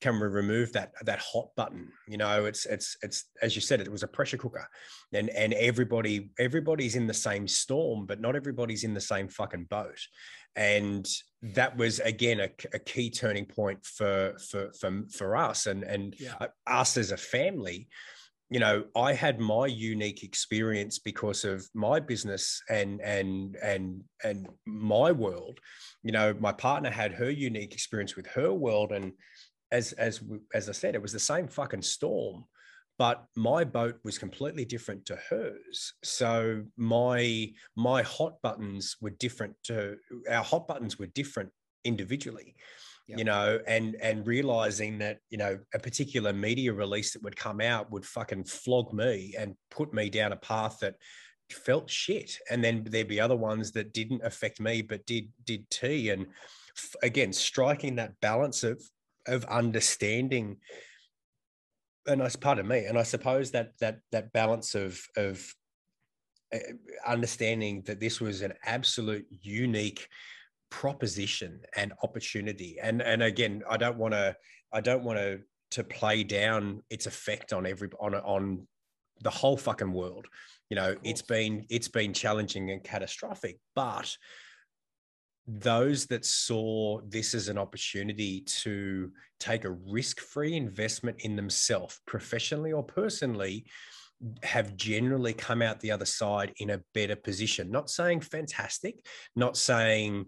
[0.00, 1.88] can we remove that that hot button?
[2.08, 4.68] You know it's it's it's as you said it was a pressure cooker.
[5.12, 9.66] And and everybody everybody's in the same storm but not everybody's in the same fucking
[9.70, 10.00] boat.
[10.56, 11.06] And
[11.42, 16.14] that was again a, a key turning point for for for, for us and and
[16.18, 16.34] Yeah.
[16.66, 17.88] us as a family.
[18.52, 24.48] You know i had my unique experience because of my business and and and and
[24.66, 25.60] my world.
[26.02, 29.12] You know my partner had her unique experience with her world and
[29.72, 30.20] as as
[30.52, 32.44] as i said it was the same fucking storm
[33.00, 35.94] but my boat was completely different to hers.
[36.04, 39.96] So my my hot buttons were different to
[40.30, 41.50] our hot buttons were different
[41.84, 42.54] individually
[43.08, 43.18] Yep.
[43.18, 47.60] you know and and realizing that you know a particular media release that would come
[47.60, 50.94] out would fucking flog me and put me down a path that
[51.50, 52.30] felt shit.
[52.50, 56.10] And then there'd be other ones that didn't affect me but did did T.
[56.10, 56.26] And
[56.76, 58.80] f- again striking that balance of
[59.26, 60.58] of understanding
[62.06, 65.54] and that's part of me and i suppose that that that balance of of
[66.54, 66.58] uh,
[67.06, 70.08] understanding that this was an absolute unique
[70.70, 74.34] proposition and opportunity and and again i don't want to
[74.72, 75.40] i don't want to
[75.70, 78.66] to play down its effect on every on on
[79.22, 80.26] the whole fucking world.
[80.68, 84.16] You know it's been it's been challenging and catastrophic but
[85.58, 92.72] those that saw this as an opportunity to take a risk-free investment in themselves professionally
[92.72, 93.64] or personally
[94.42, 99.56] have generally come out the other side in a better position not saying fantastic not
[99.56, 100.26] saying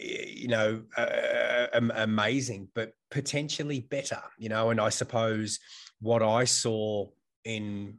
[0.00, 4.70] you know, uh, amazing, but potentially better, you know.
[4.70, 5.58] And I suppose
[6.00, 7.06] what I saw
[7.44, 7.98] in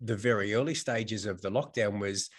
[0.00, 2.30] the very early stages of the lockdown was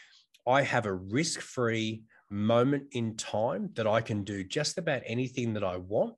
[0.48, 5.54] I have a risk free moment in time that I can do just about anything
[5.54, 6.16] that I want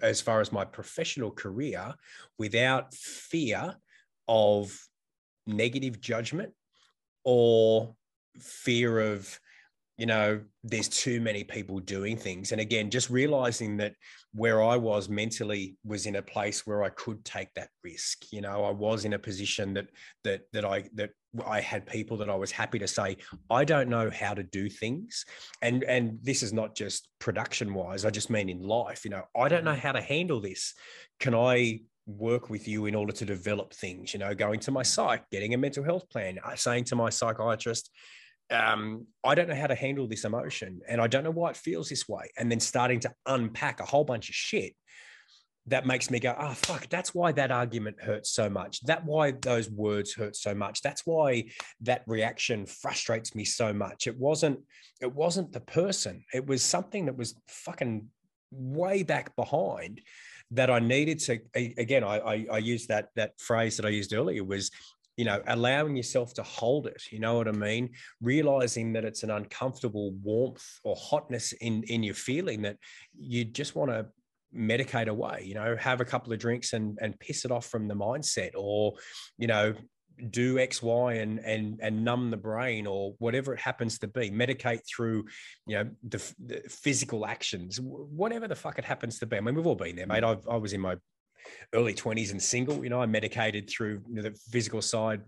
[0.00, 1.94] as far as my professional career
[2.38, 3.76] without fear
[4.26, 4.78] of
[5.46, 6.52] negative judgment
[7.24, 7.94] or
[8.38, 9.38] fear of
[9.96, 12.52] you know there's too many people doing things.
[12.52, 13.94] And again just realizing that
[14.32, 18.32] where i was mentally was in a place where i could take that risk.
[18.32, 19.88] You know i was in a position that
[20.24, 21.10] that that i that
[21.46, 23.16] i had people that i was happy to say
[23.50, 25.24] i don't know how to do things.
[25.62, 29.22] And and this is not just production wise i just mean in life you know
[29.36, 30.74] i don't know how to handle this.
[31.20, 34.12] Can i work with you in order to develop things?
[34.14, 37.10] You know going to my psych getting a mental health plan uh, saying to my
[37.10, 37.90] psychiatrist
[38.50, 41.56] um, I don't know how to handle this emotion and I don't know why it
[41.56, 42.30] feels this way.
[42.38, 44.74] And then starting to unpack a whole bunch of shit
[45.68, 48.80] that makes me go, oh, fuck, that's why that argument hurts so much.
[48.82, 50.82] That why those words hurt so much.
[50.82, 51.50] That's why
[51.82, 54.06] that reaction frustrates me so much.
[54.06, 54.60] It wasn't,
[55.00, 56.24] it wasn't the person.
[56.32, 58.06] It was something that was fucking
[58.50, 60.00] way back behind
[60.52, 64.14] that I needed to, again, I, I, I used that, that phrase that I used
[64.14, 64.70] earlier was
[65.18, 67.90] you know, allowing yourself to hold it, you know what I mean?
[68.22, 72.76] Realizing that it's an uncomfortable warmth or hotness in, in your feeling that
[73.18, 74.06] you just want to
[74.56, 77.88] medicate away, you know, have a couple of drinks and, and piss it off from
[77.88, 78.94] the mindset or,
[79.36, 79.74] you know,
[80.30, 84.30] do X, Y, and and and numb the brain or whatever it happens to be.
[84.30, 85.26] Medicate through,
[85.66, 89.36] you know, the, the, physical actions, whatever the fuck it happens to be.
[89.36, 90.24] I mean, we've all been there, mate.
[90.24, 90.96] I've, I was in my
[91.72, 95.22] early 20s and single, you know, I medicated through you know, the physical side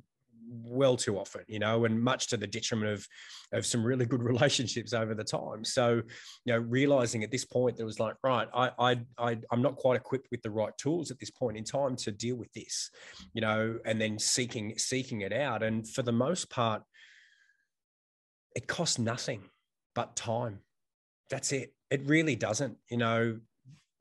[0.50, 3.06] well too often, you know, and much to the detriment of
[3.52, 5.64] of some really good relationships over the time.
[5.64, 6.02] So,
[6.44, 9.76] you know, realizing at this point there was like, right, I I, I I'm not
[9.76, 12.90] quite equipped with the right tools at this point in time to deal with this,
[13.32, 15.62] you know, and then seeking seeking it out.
[15.62, 16.82] And for the most part,
[18.54, 19.42] it costs nothing
[19.94, 20.60] but time.
[21.30, 21.74] That's it.
[21.90, 23.38] It really doesn't, you know,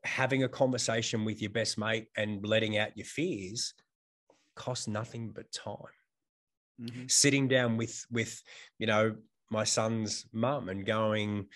[0.04, 3.74] having a conversation with your best mate and letting out your fears
[4.56, 5.76] costs nothing but time.
[6.82, 7.04] Mm-hmm.
[7.08, 8.42] Sitting down with with
[8.78, 9.16] you know
[9.50, 11.48] my son's mum and going,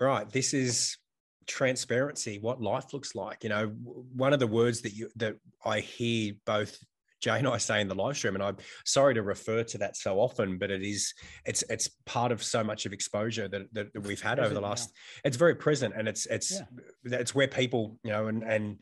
[0.00, 0.98] right, this is
[1.46, 3.42] transparency, what life looks like.
[3.42, 3.66] You know,
[4.14, 6.78] one of the words that you that I hear both
[7.20, 9.96] Jay and I say in the live stream, and I'm sorry to refer to that
[9.96, 11.14] so often, but it is
[11.44, 14.60] it's it's part of so much of exposure that that, that we've had over the
[14.60, 14.92] last.
[14.92, 15.28] Yeah.
[15.28, 17.18] It's very present, and it's it's yeah.
[17.18, 18.78] it's where people you know and and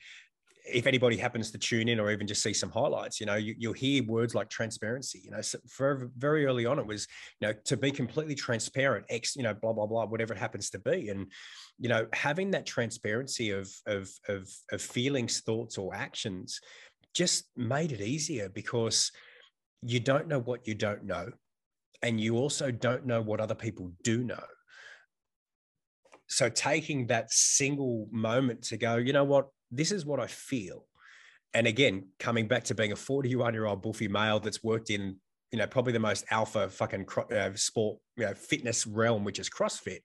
[0.68, 3.54] if anybody happens to tune in or even just see some highlights, you know, you,
[3.68, 5.20] will hear words like transparency.
[5.24, 7.06] You know, so for very early on, it was,
[7.40, 10.70] you know, to be completely transparent, X, you know, blah blah blah, whatever it happens
[10.70, 11.30] to be, and
[11.78, 16.60] you know, having that transparency of of of, of feelings, thoughts, or actions
[17.14, 19.10] just made it easier because
[19.82, 21.30] you don't know what you don't know.
[22.02, 24.44] And you also don't know what other people do know.
[26.28, 30.86] So taking that single moment to go, you know what, this is what I feel.
[31.54, 35.16] And again, coming back to being a 41 year old buffy male that's worked in
[35.52, 39.48] you know, probably the most alpha fucking uh, sport, you know, fitness realm, which is
[39.48, 40.00] CrossFit.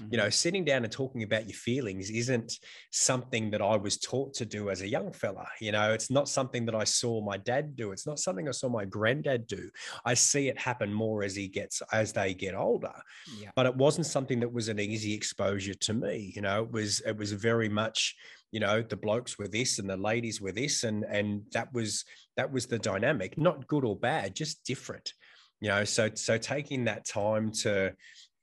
[0.00, 0.08] Mm-hmm.
[0.10, 2.54] You know, sitting down and talking about your feelings isn't
[2.92, 5.46] something that I was taught to do as a young fella.
[5.60, 7.92] You know, it's not something that I saw my dad do.
[7.92, 9.68] It's not something I saw my granddad do.
[10.04, 12.94] I see it happen more as he gets as they get older.
[13.38, 13.50] Yeah.
[13.54, 16.32] But it wasn't something that was an easy exposure to me.
[16.34, 18.16] You know, it was it was very much
[18.56, 22.06] you know the blokes were this and the ladies were this and and that was
[22.38, 25.12] that was the dynamic not good or bad just different
[25.60, 25.84] you know.
[25.84, 27.92] So so taking that time to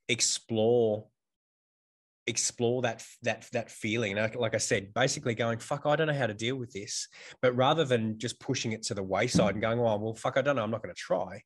[0.08, 1.06] explore
[2.28, 6.14] explore that that that feeling like, like i said basically going fuck i don't know
[6.14, 7.08] how to deal with this
[7.42, 10.42] but rather than just pushing it to the wayside and going oh well fuck i
[10.42, 11.42] don't know i'm not going to try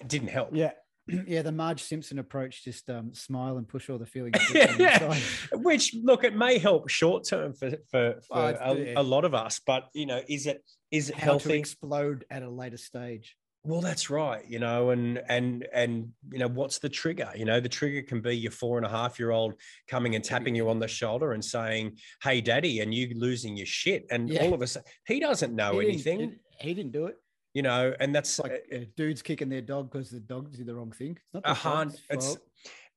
[0.00, 0.50] it didn't help.
[0.52, 0.72] Yeah
[1.26, 4.36] yeah, the Marge Simpson approach, just um, smile and push all the feelings.
[4.54, 5.18] yeah.
[5.52, 9.34] Which look, it may help short term for for, for oh, a, a, lot of
[9.34, 11.50] us, but you know, is it is it How healthy?
[11.50, 13.36] To explode at a later stage.
[13.64, 14.42] Well, that's right.
[14.48, 17.30] You know, and and and you know, what's the trigger?
[17.34, 19.54] You know, the trigger can be your four and a half year old
[19.88, 23.66] coming and tapping you on the shoulder and saying, "Hey, daddy," and you losing your
[23.66, 24.44] shit, and yeah.
[24.44, 26.18] all of a sudden he doesn't know he anything.
[26.18, 27.16] Didn't, he didn't do it
[27.54, 30.74] you know, and that's like uh, dudes kicking their dog because the dog did the
[30.74, 31.12] wrong thing.
[31.12, 31.96] It's not a hand.
[32.10, 32.36] It's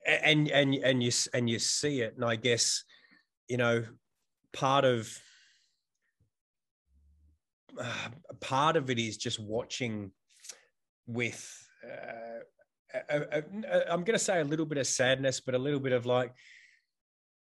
[0.05, 2.83] and and and you and you see it, and I guess
[3.47, 3.83] you know
[4.53, 5.17] part of
[7.79, 8.09] uh,
[8.39, 10.11] part of it is just watching
[11.07, 11.67] with.
[11.83, 12.39] Uh,
[13.89, 16.33] I'm going to say a little bit of sadness, but a little bit of like,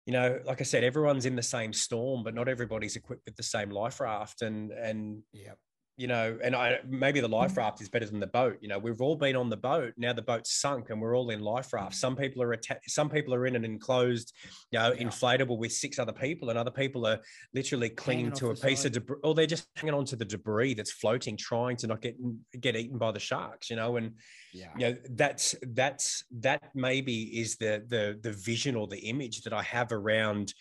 [0.08, 3.36] you know, like I said, everyone's in the same storm, but not everybody's equipped with
[3.36, 4.42] the same life raft.
[4.42, 5.54] And and yeah,
[5.98, 8.58] you know, and I maybe the life raft is better than the boat.
[8.60, 9.94] You know, we've all been on the boat.
[9.96, 11.96] Now the boat's sunk, and we're all in life raft.
[11.96, 14.34] Some people are atta- some people are in an enclosed,
[14.72, 15.04] you know, yeah.
[15.04, 17.20] inflatable with six other people, and other people are
[17.54, 18.88] literally clinging to a piece side.
[18.88, 22.02] of debris, or they're just hanging on to the debris that's floating, trying to not
[22.02, 22.18] get
[22.60, 23.70] get eaten by the sharks.
[23.70, 24.16] You know, and
[24.54, 29.44] yeah, you know, that's that's that maybe is the the the vision or the image
[29.44, 30.54] that I have around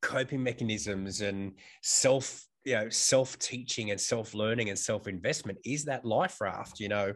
[0.00, 1.52] coping mechanisms and
[1.82, 7.14] self you know self-teaching and self-learning and self-investment is that life raft you know?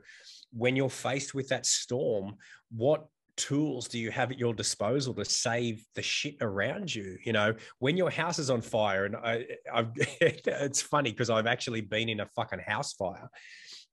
[0.53, 2.37] When you're faced with that storm
[2.71, 3.07] what
[3.37, 7.55] tools do you have at your disposal to save the shit around you you know?
[7.79, 12.09] When your house is on fire and i I've, it's funny because i've actually been
[12.09, 13.29] in a fucking house fire.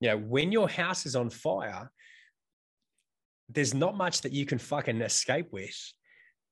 [0.00, 1.90] You know when your house is on fire
[3.52, 5.76] there's not much that you can fucking escape with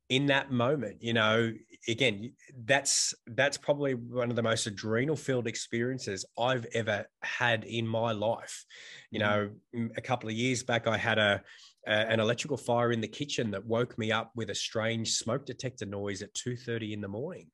[0.09, 1.53] in that moment you know
[1.87, 2.33] again
[2.65, 8.13] that's that's probably one of the most adrenal filled experiences i've ever had in my
[8.13, 8.65] life.
[9.11, 9.85] You mm-hmm.
[9.85, 11.43] know a couple of years back i had a,
[11.87, 15.47] a, an electrical fire in the kitchen that woke me up with a strange smoke
[15.47, 17.49] detector noise at 2.30 in the morning.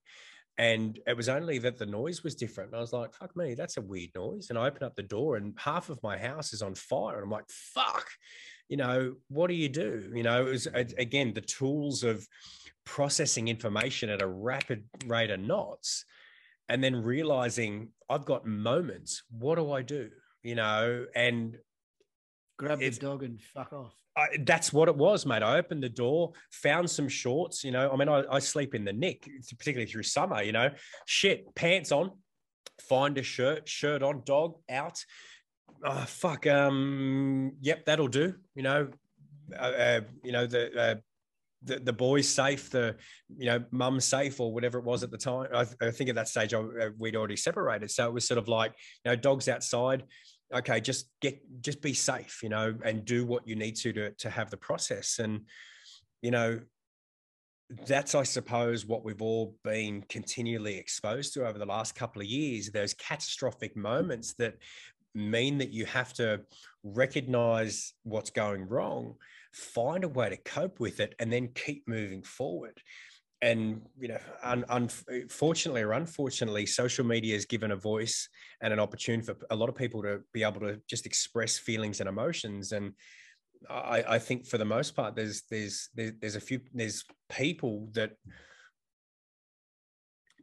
[0.57, 2.71] And it was only that the noise was different.
[2.71, 4.49] And i was like fuck me that's a weird noise.
[4.51, 7.17] And i open up the door and half of my house is on fire.
[7.17, 8.07] And i'm like fuck
[8.69, 10.11] you know, what do you do?
[10.15, 12.27] You know, it was again the tools of
[12.85, 16.05] processing information at a rapid rate of knots,
[16.69, 19.23] and then realizing I've got moments.
[19.31, 20.11] What do I do?
[20.43, 21.57] You know, and
[22.59, 23.95] grab the dog and fuck off.
[24.17, 25.43] I, that's what it was, mate.
[25.43, 27.65] I opened the door, found some shorts.
[27.65, 29.29] You know, I mean, I, I sleep in the nick,
[29.59, 30.43] particularly through summer.
[30.43, 30.71] You know,
[31.07, 32.13] shit, pants on,
[32.89, 35.05] find a shirt, shirt on, dog out
[35.85, 38.35] oh, fuck, um, yep, that'll do.
[38.55, 38.89] You know,
[39.59, 40.95] uh, uh, you know the, uh,
[41.63, 42.97] the the boys safe, the
[43.37, 45.49] you know mum's safe or whatever it was at the time.
[45.55, 48.39] I, I think at that stage I, uh, we'd already separated, so it was sort
[48.39, 48.73] of like
[49.05, 50.05] you know dogs outside.
[50.55, 54.11] Okay, just get just be safe, you know, and do what you need to to
[54.11, 55.19] to have the process.
[55.19, 55.41] And
[56.23, 56.61] you know,
[57.87, 62.29] that's, I suppose, what we've all been continually exposed to over the last couple of
[62.29, 62.71] years.
[62.71, 64.55] Those catastrophic moments that
[65.15, 66.41] mean that you have to
[66.83, 69.15] recognize what's going wrong,
[69.53, 72.81] find a way to cope with it, and then keep moving forward.
[73.43, 78.29] And you know, un- unfortunately or unfortunately, social media has given a voice
[78.63, 82.01] and an opportunity for a lot of people to be able to just express feelings
[82.01, 82.73] and emotions.
[82.73, 82.93] And
[83.69, 88.13] I, I think for the most part, there's there's there's a few there's people that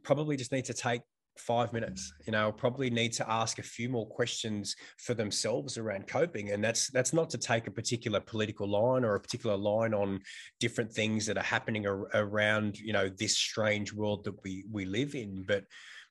[0.02, 1.02] probably just need to take
[1.38, 6.06] five minutes you know probably need to ask a few more questions for themselves around
[6.06, 9.94] coping and that's that's not to take a particular political line or a particular line
[9.94, 10.20] on
[10.60, 14.84] different things that are happening ar- around you know this strange world that we we
[14.84, 15.64] live in but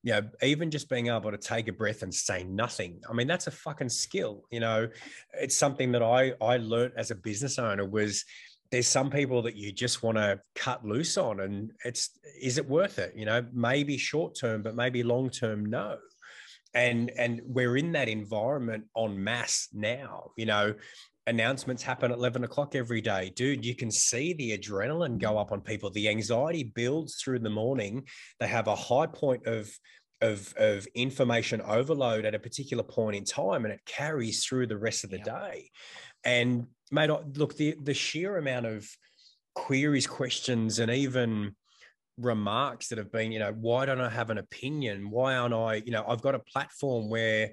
[0.03, 3.01] you know, even just being able to take a breath and say nothing.
[3.07, 4.45] I mean, that's a fucking skill.
[4.49, 4.89] You know,
[5.39, 8.25] it's something that I I learned as a business owner was
[8.71, 12.11] there's some people that you just want to cut loose on and it's
[12.41, 13.13] is it worth it?
[13.15, 15.97] You know maybe short term but maybe long term no.
[16.73, 20.73] And and we're in that environment on mass now you know.
[21.27, 23.31] Announcements happen at 11 o'clock every day.
[23.35, 25.91] Dude you can see the adrenaline go up on people.
[25.91, 28.07] The anxiety builds through the morning.
[28.39, 29.69] They have a high point of
[30.21, 34.77] of, of information overload at a particular point in time and it carries through the
[34.77, 35.69] rest of the day.
[36.23, 38.87] And mate, look, the the sheer amount of
[39.55, 41.55] queries, questions, and even
[42.17, 45.09] remarks that have been, you know, why don't I have an opinion?
[45.09, 47.51] Why aren't I, you know, I've got a platform where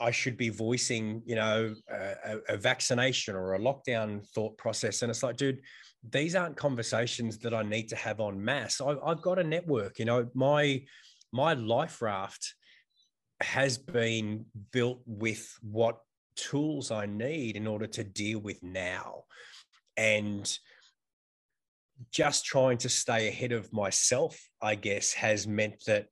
[0.00, 5.02] I should be voicing, you know, a, a, vaccination or a lockdown thought process.
[5.02, 5.60] And it's like, dude,
[6.08, 8.80] these aren't conversations that I need to have on mass.
[8.80, 10.84] I, I've got a network, you know, my
[11.32, 12.54] my life raft
[13.40, 15.98] has been built with what
[16.38, 19.24] tools I need in order to deal with now.
[19.96, 20.50] And
[22.12, 26.06] just trying to stay ahead of myself, I guess, has meant that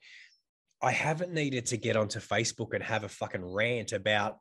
[0.83, 4.39] I haven't needed to get onto Facebook and have a fucking rant about,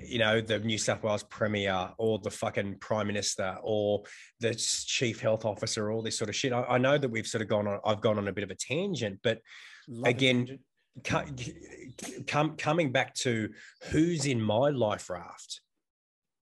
[0.00, 4.04] you know, the New South Wales Premier or the fucking Prime Minister or
[4.40, 6.52] the Chief Health Officer, all this sort of shit.
[6.52, 8.50] I, I know that we've sort of gone on, I've gone on a bit of
[8.50, 9.40] a tangent, but
[9.88, 11.87] Love again, mm.
[12.26, 13.50] Come, coming back to
[13.90, 15.60] who's in my life raft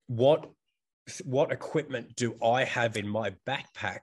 [0.07, 0.49] what
[1.23, 3.99] what equipment do i have in my backpack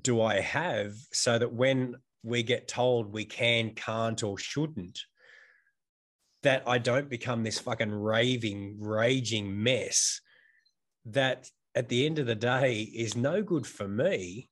[0.00, 5.00] do i have so that when we get told we can can't or shouldn't
[6.42, 10.20] that i don't become this fucking raving raging mess
[11.06, 14.48] that at the end of the day is no good for me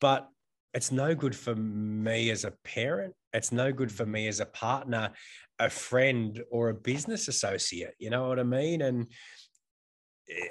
[0.00, 0.28] but
[0.74, 3.14] it's no good for me as a parent.
[3.32, 5.10] It's no good for me as a partner,
[5.58, 7.94] a friend, or a business associate.
[7.98, 8.82] You know what I mean?
[8.82, 9.06] And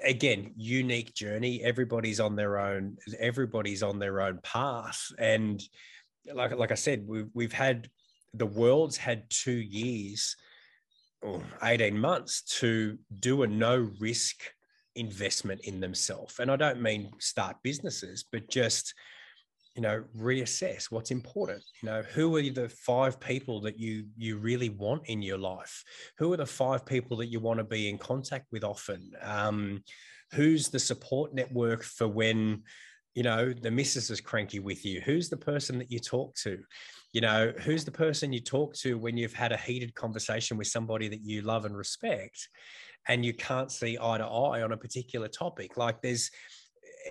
[0.03, 1.63] again, unique journey.
[1.63, 2.97] Everybody's on their own.
[3.19, 5.01] Everybody's on their own path.
[5.17, 5.61] And
[6.31, 7.89] like like I said, we've we've had
[8.33, 10.35] the world's had two years
[11.21, 14.41] or 18 months to do a no risk
[14.95, 16.39] investment in themselves.
[16.39, 18.93] And I don't mean start businesses, but just
[19.75, 24.37] you know reassess what's important you know who are the five people that you you
[24.37, 25.83] really want in your life?
[26.17, 29.11] Who are the five people that you want to be in contact with often?
[29.21, 29.83] Um,
[30.33, 32.63] who's the support network for when
[33.15, 35.01] you know the missus is cranky with you?
[35.01, 36.59] Who's the person that you talk to?
[37.13, 40.67] You know who's the person you talk to when you've had a heated conversation with
[40.67, 42.49] somebody that you love and respect
[43.07, 45.77] and you can't see eye to eye on a particular topic?
[45.77, 46.29] Like there's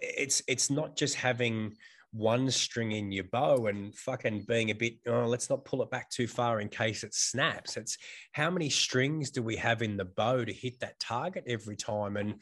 [0.02, 1.74] it's it's not just having
[2.12, 5.90] one string in your bow and fucking being a bit, oh, let's not pull it
[5.90, 7.76] back too far in case it snaps.
[7.76, 7.96] It's
[8.32, 12.16] how many strings do we have in the bow to hit that target every time?
[12.16, 12.34] And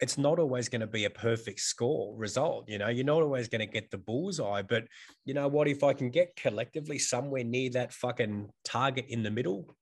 [0.00, 2.68] it's not always going to be a perfect score result.
[2.68, 4.84] You know, you're not always going to get the bullseye, but
[5.24, 5.68] you know what?
[5.68, 9.76] If I can get collectively somewhere near that fucking target in the middle,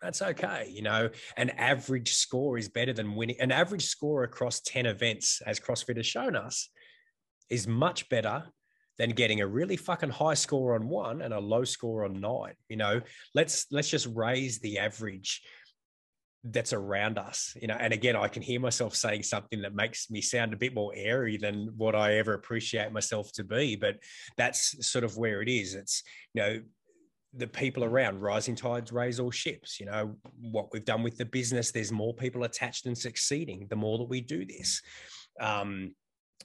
[0.00, 0.70] that's okay.
[0.72, 3.36] You know, an average score is better than winning.
[3.40, 6.70] An average score across 10 events, as CrossFit has shown us,
[7.50, 8.44] is much better
[8.98, 12.54] than getting a really fucking high score on one and a low score on nine.
[12.68, 13.00] You know,
[13.34, 15.42] let's let's just raise the average
[16.52, 17.76] that's around us you know?
[17.78, 20.92] And again i can hear myself saying something that makes me sound a bit more
[20.94, 23.96] airy than what i ever appreciate myself to be but
[24.36, 25.74] that's sort of where it is.
[25.74, 26.02] It's
[26.34, 26.60] you know
[27.34, 30.16] the people around rising tides raise all ships you know?
[30.40, 34.08] What we've done with the business there's more people attached and succeeding the more that
[34.08, 34.82] we do this.
[35.40, 35.94] Um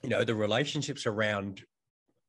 [0.03, 1.61] you know the relationships around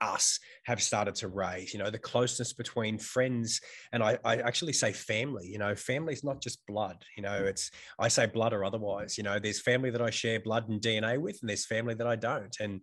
[0.02, 3.60] us have started to raise you know the closeness between friends
[3.92, 7.44] and I, I actually say family you know family is not just blood you know
[7.44, 10.80] it's i say blood or otherwise you know there's family that i share blood and
[10.80, 12.80] dna with and there's family that i don't and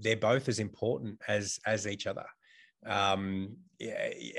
[0.00, 2.24] they're both as important as as each other.
[2.86, 3.56] Um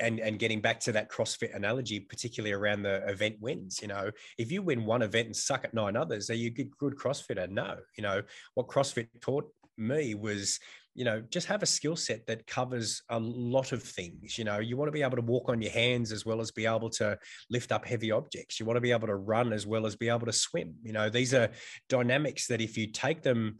[0.01, 4.11] and and getting back to that crossfit analogy particularly around the event wins you know
[4.37, 7.49] if you win one event and suck at nine others are you a good crossfitter?
[7.49, 8.21] No you know
[8.55, 10.59] what crossfit taught me was
[10.95, 14.38] you know, just have a skill set that covers a lot of things.
[14.38, 16.52] You know, you want to be able to walk on your hands as well as
[16.52, 17.18] be able to
[17.49, 18.60] lift up heavy objects.
[18.60, 20.76] You want to be able to run as well as be able to swim.
[20.84, 21.49] You know, these are
[21.88, 23.60] dynamics that if you take them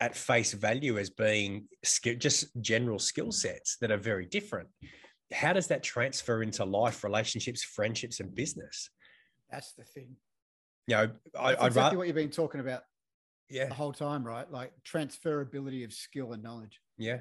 [0.00, 4.68] at face value as being just general skill sets that are very different,
[5.32, 8.90] how does that transfer into life, relationships, friendships, and business?
[9.50, 10.16] That's the thing.
[10.86, 12.82] You know, I, That's exactly what you've been talking about
[13.50, 14.50] yeah, the whole time, right?
[14.50, 16.80] Like transferability of skill and knowledge.
[16.98, 17.18] yeah,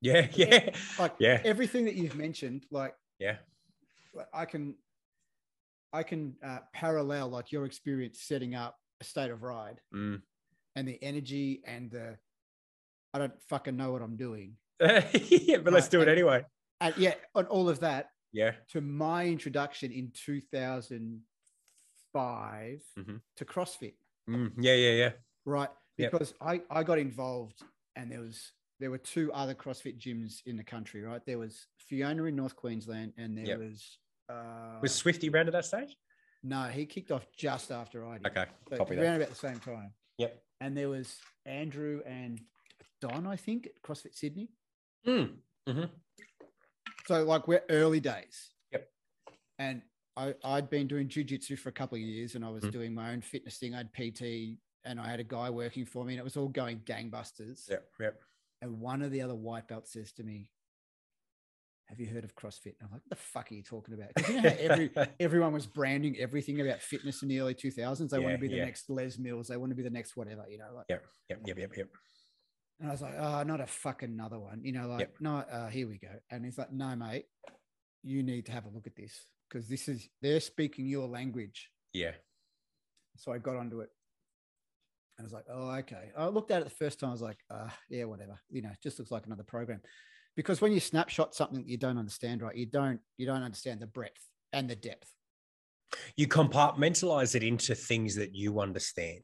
[0.00, 3.36] yeah, yeah, Like yeah, everything that you've mentioned, like yeah,
[4.32, 4.74] I can,
[5.92, 10.20] I can uh, parallel like your experience setting up a state of ride mm.
[10.76, 12.16] and the energy and the,
[13.12, 14.56] I don't fucking know what I'm doing.
[14.80, 15.58] yeah.
[15.58, 16.44] But let's do it anyway.
[16.80, 23.20] And yeah, on all of that Yeah, to my introduction in 2005 Mhm.
[23.36, 23.94] to CrossFit.
[24.28, 24.50] Mm.
[24.58, 25.10] yeah, yeah, yeah.
[25.44, 25.68] right?
[25.98, 26.12] Yep.
[26.12, 27.62] Because I, I got involved
[27.96, 31.24] and there was there were two other CrossFit gyms in the country, right?
[31.24, 33.58] There was Fiona in North Queensland and there Yep.
[33.60, 33.98] was
[34.28, 35.96] uh Was Swifty round at that stage?
[36.42, 38.26] no, he kicked off just after I did.
[38.26, 39.16] Okay, So copy around that.
[39.16, 39.92] about the same time.
[40.18, 40.42] Yep.
[40.60, 42.38] And there was Andrew and
[43.00, 44.50] Don, I think, at CrossFit Sydney.
[45.06, 45.34] Mm.
[45.68, 45.84] hmm
[47.06, 48.50] So like we're early days.
[48.72, 48.88] Yep.
[49.58, 49.82] And
[50.16, 52.72] I, I'd been doing jujitsu for a couple of years and I was Mhm.
[52.72, 53.74] doing my own fitness thing.
[53.74, 56.48] I had PT and I had a guy working for me and it was all
[56.48, 57.68] going gangbusters.
[57.68, 58.22] Yep, yep.
[58.62, 60.50] And one of the other white belts says to me,
[61.88, 62.76] Have you heard of CrossFit?
[62.80, 64.10] And I'm like, What the fuck are you talking about?
[64.28, 68.08] You know how every everyone was branding everything about fitness in the early 2000s.
[68.10, 68.64] They want to be the yeah.
[68.66, 69.48] next Les Mills.
[69.48, 70.70] They want to be the next whatever, you know.
[70.76, 71.88] Like, Yep, yep, yep, yep, yep.
[72.80, 75.14] and I was like, Oh, not a fucking another one, you know, like, Yep.
[75.20, 76.20] no, uh, here we go.
[76.30, 77.26] And he's like, No, mate,
[78.02, 81.70] you need to have a look at this because this is they're speaking your language.
[81.92, 82.12] Yeah.
[83.16, 83.90] So I got onto it.
[85.16, 86.10] And I was like, oh, okay.
[86.18, 87.10] I looked at it the first time.
[87.10, 88.40] I was like, uh, yeah, whatever.
[88.50, 89.80] You know, it just looks like another program.
[90.34, 93.80] Because when you snapshot something that you don't understand, right, you don't you don't understand
[93.80, 94.20] the breadth
[94.52, 95.08] and the depth.
[96.16, 99.22] You compartmentalize it into things that you understand.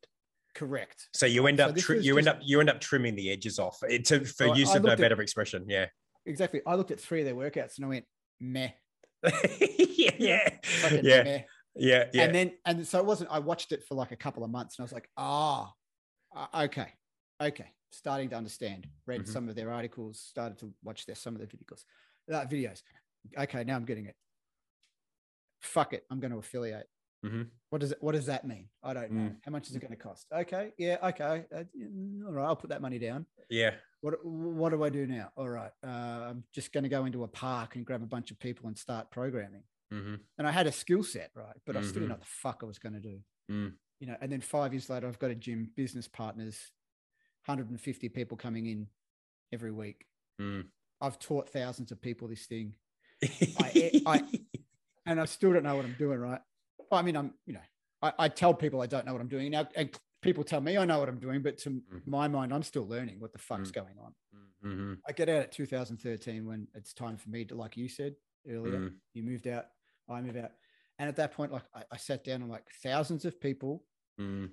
[0.55, 1.09] Correct.
[1.15, 3.59] So you end up this tri- you end up you end up trimming the edges
[3.59, 3.79] off.
[3.89, 5.65] It, to, for So use I of no at- better expression.
[5.69, 5.87] Yeah.
[6.27, 6.61] Exactly.
[6.67, 8.05] I looked at three of their workouts and I went,
[8.41, 8.71] meh.
[9.61, 10.11] yeah.
[10.19, 10.49] Yeah.
[11.03, 11.43] Yeah.
[11.77, 12.05] Yeah.
[12.13, 12.23] Yeah.
[12.23, 14.79] And then and so it wasn't, I watched it for like a couple of months
[14.79, 15.73] and I was like, ah,
[16.35, 16.89] uh, okay,
[17.41, 17.73] okay.
[17.91, 18.87] starting to understand.
[19.07, 19.29] Read Mhm.
[19.29, 21.85] some of their articles, started to watch their some of their videos.
[22.33, 22.83] Uh, videos.
[23.37, 24.17] Okay, now I'm getting it.
[25.61, 26.89] Fuck it, I'm going to affiliate.
[27.25, 27.49] Mhm.
[27.69, 27.99] What does it?
[28.03, 28.69] What does that mean?
[28.83, 29.31] I don't know.
[29.31, 29.37] Mm.
[29.45, 30.27] How much is it going to cost?
[30.33, 31.65] Okay, yeah, okay, uh,
[32.27, 32.47] all right.
[32.47, 33.27] I'll put that money down.
[33.51, 33.75] Yeah.
[34.01, 35.31] What What do I do now?
[35.37, 35.87] All right, uh,
[36.31, 38.79] I'm just going to go into a park and grab a bunch of people and
[38.79, 39.63] start programming.
[39.91, 41.57] hmm And I had a skill set, right?
[41.67, 42.09] But I still didn't Mhm.
[42.09, 43.21] know what the fuck I was going to do.
[43.51, 43.77] Mm.
[43.99, 44.17] You know.
[44.21, 46.73] And then five years later, I've got a gym, business partners,
[47.47, 48.89] 150 people coming in
[49.53, 50.07] every week.
[50.41, 50.71] Mm.
[51.03, 52.75] I've taught thousands of people this thing,
[53.23, 54.41] I- I-
[55.07, 56.19] and I still don't know what I'm doing.
[56.19, 56.41] Right?
[56.99, 57.61] I mean, I'm you know,
[58.03, 60.77] I, I tell people I don't know what I'm doing now, and people tell me
[60.77, 62.07] I know what I'm doing, but to Mhm.
[62.07, 63.75] my mind, I'm still learning what the fuck's Mm.
[63.75, 64.15] going on.
[64.63, 68.15] hmm I get out at 2013 when it's time for me to, like you said
[68.47, 68.97] earlier, Mm.
[69.15, 69.67] you moved out,
[70.09, 70.53] I moved out.
[70.99, 73.87] And at that point, like I, I sat down and like thousands of people
[74.19, 74.51] Mm.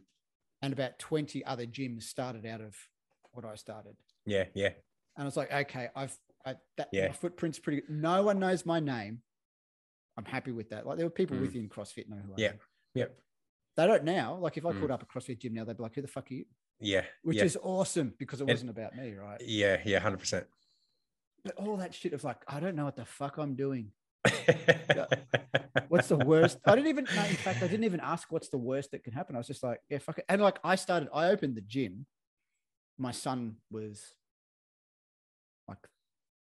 [0.62, 2.78] and about 20 other gyms started out of
[3.32, 3.98] what I started.
[4.26, 4.46] Yeah.
[4.56, 4.70] Yeah.
[5.18, 7.08] And I was like, okay, I've, I, that Yeah.
[7.08, 7.90] my footprint's pretty good.
[7.90, 9.24] No one knows my name.
[10.18, 10.86] I'm happy with that.
[10.86, 11.42] Like there were people Mm.
[11.42, 12.48] within CrossFit know who I Yeah.
[12.50, 12.60] am.
[12.96, 13.20] Yep.
[13.76, 14.36] They don't now.
[14.36, 14.80] Like if I Mm.
[14.80, 16.46] called up a CrossFit gym now, they'd be like, who the fuck are you?
[16.80, 17.06] Yeah.
[17.22, 17.44] Which yeah.
[17.46, 19.40] is awesome because it And- wasn't about me, right?
[19.42, 19.82] Yeah.
[19.86, 20.00] Yeah.
[20.00, 20.48] Hundred percent.
[21.44, 23.94] But all that shit of like, I don't know what the fuck I'm doing.
[25.88, 26.58] What's the worst?
[26.66, 27.06] I didn't even.
[27.08, 29.36] In fact, I didn't even ask what's the worst that can happen.
[29.36, 30.26] I was just like, yeah, fuck it.
[30.28, 32.08] And like, I started, I opened the gym.
[32.98, 34.16] My son was
[35.68, 35.78] like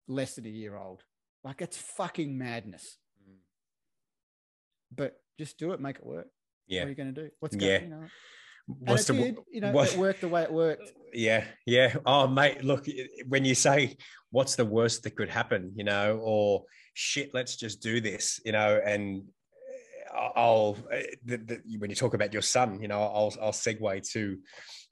[0.07, 1.03] less than a year old.
[1.44, 2.98] Like, it's fucking madness.
[4.96, 6.28] But just do it, make it work.
[6.68, 6.82] Yeah.
[6.82, 7.30] What are you going to do?
[7.40, 7.80] What's Yeah.
[7.80, 8.08] going you know?
[8.68, 10.92] What's the did, you know, what- it worked the way it worked.
[11.14, 11.96] Yeah, yeah.
[12.06, 12.86] Oh, mate, look,
[13.28, 13.96] when you say
[14.30, 18.52] what's the worst that could happen, you know, or shit, let's just do this, you
[18.52, 19.24] know, and
[20.14, 20.74] I'll
[21.24, 24.38] the, the, when you talk about your son, you know, I'll I'll segue to,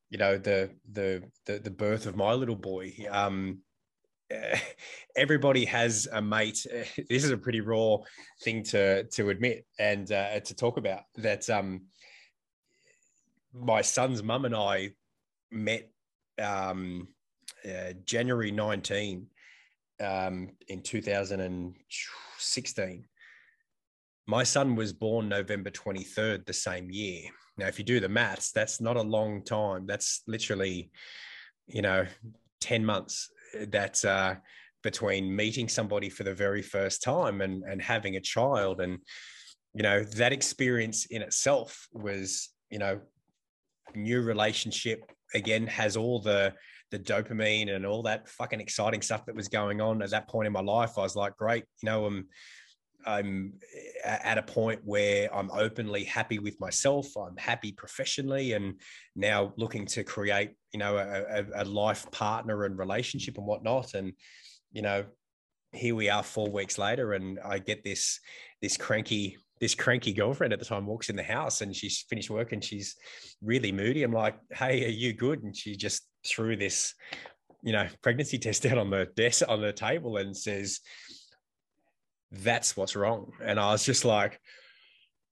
[0.10, 2.94] you know, the the the, the birth of my little boy.
[3.10, 3.60] Um,
[5.15, 6.65] everybody has a mate.
[7.10, 7.97] This is a pretty raw
[8.41, 11.03] thing to to admit and uh, to talk about.
[11.15, 11.84] That um,
[13.53, 14.91] my son's mum and I
[15.52, 15.89] met
[16.41, 17.10] um,
[17.65, 19.27] uh, January 19
[20.02, 23.06] um, in 2016.
[24.27, 27.30] My son was born November 23rd the same year.
[27.57, 29.85] Now, if you do the maths, that's not a long time.
[29.85, 30.89] That's literally,
[31.68, 32.06] you know,
[32.60, 33.30] 10 months
[33.69, 34.36] that uh,
[34.84, 38.82] between meeting somebody for the very first time and, and having a child.
[38.82, 38.99] And,
[39.73, 43.02] you know, that experience in itself was, you know,
[43.95, 46.53] new relationship again has all the
[46.91, 50.48] the dopamine and all that fucking exciting stuff that was going on at that point
[50.48, 52.27] in my life i was like great you know i'm
[53.06, 53.53] i'm
[54.03, 58.80] eh, at a point where i'm openly happy with myself i'm happy professionally and
[59.15, 63.94] now looking to create you know a, a, a life partner and relationship and whatnot
[63.94, 64.14] and
[64.72, 65.06] you know
[65.73, 68.19] here we are four weeks later and i get this
[68.61, 72.30] this cranky this cranky girlfriend at the time walks in the house and she's finished
[72.30, 72.95] work and she's
[73.41, 74.03] really moody.
[74.03, 75.44] I'm like, hey, are you good?
[75.44, 76.94] And she just threw this,
[77.64, 80.82] you know, pregnancy test out on the desk on the table and says,
[82.44, 83.34] that's what's wrong.
[83.44, 84.40] And I was just like,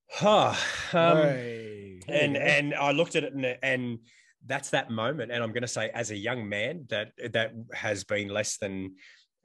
[0.10, 0.54] huh.
[0.94, 2.40] Um, Hey, and go.
[2.42, 4.00] and I looked at it and and
[4.46, 5.32] that's that moment.
[5.32, 8.96] And I'm going to say, as a young man, that that has been less than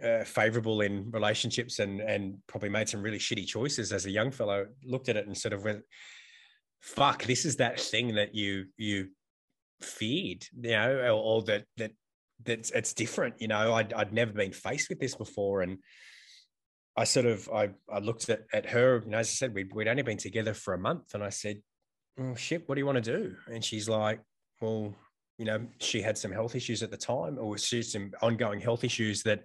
[0.03, 4.31] uh, favorable in relationships and and probably made some really shitty choices as a young
[4.31, 4.67] fellow.
[4.85, 5.83] Looked at it and sort of went,
[6.81, 9.09] "Fuck, this is that thing that you you
[9.81, 11.93] feared, you know, or, or that that
[12.45, 13.41] that it's different.
[13.41, 15.79] You know, I'd I'd never been faced with this before, and
[16.99, 19.01] I sort of I I looked at at her.
[19.07, 21.63] Know, as I said, we'd we'd only been together for a month, and I said,
[22.19, 24.21] "Oh shit, what do you want to do?" And she's like,
[24.61, 24.95] "Well."
[25.41, 28.59] You know, she had some health issues at the time, or she had some ongoing
[28.59, 29.45] health issues that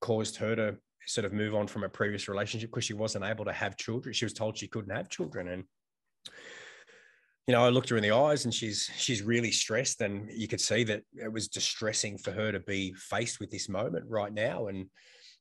[0.00, 0.76] caused her to
[1.08, 4.12] sort of move on from a previous relationship because she wasn't able to have children.
[4.12, 5.64] She was told she couldn't have children, and
[7.48, 10.46] you know, I looked her in the eyes, and she's she's really stressed, and you
[10.46, 14.32] could see that it was distressing for her to be faced with this moment right
[14.32, 14.68] now.
[14.68, 14.86] And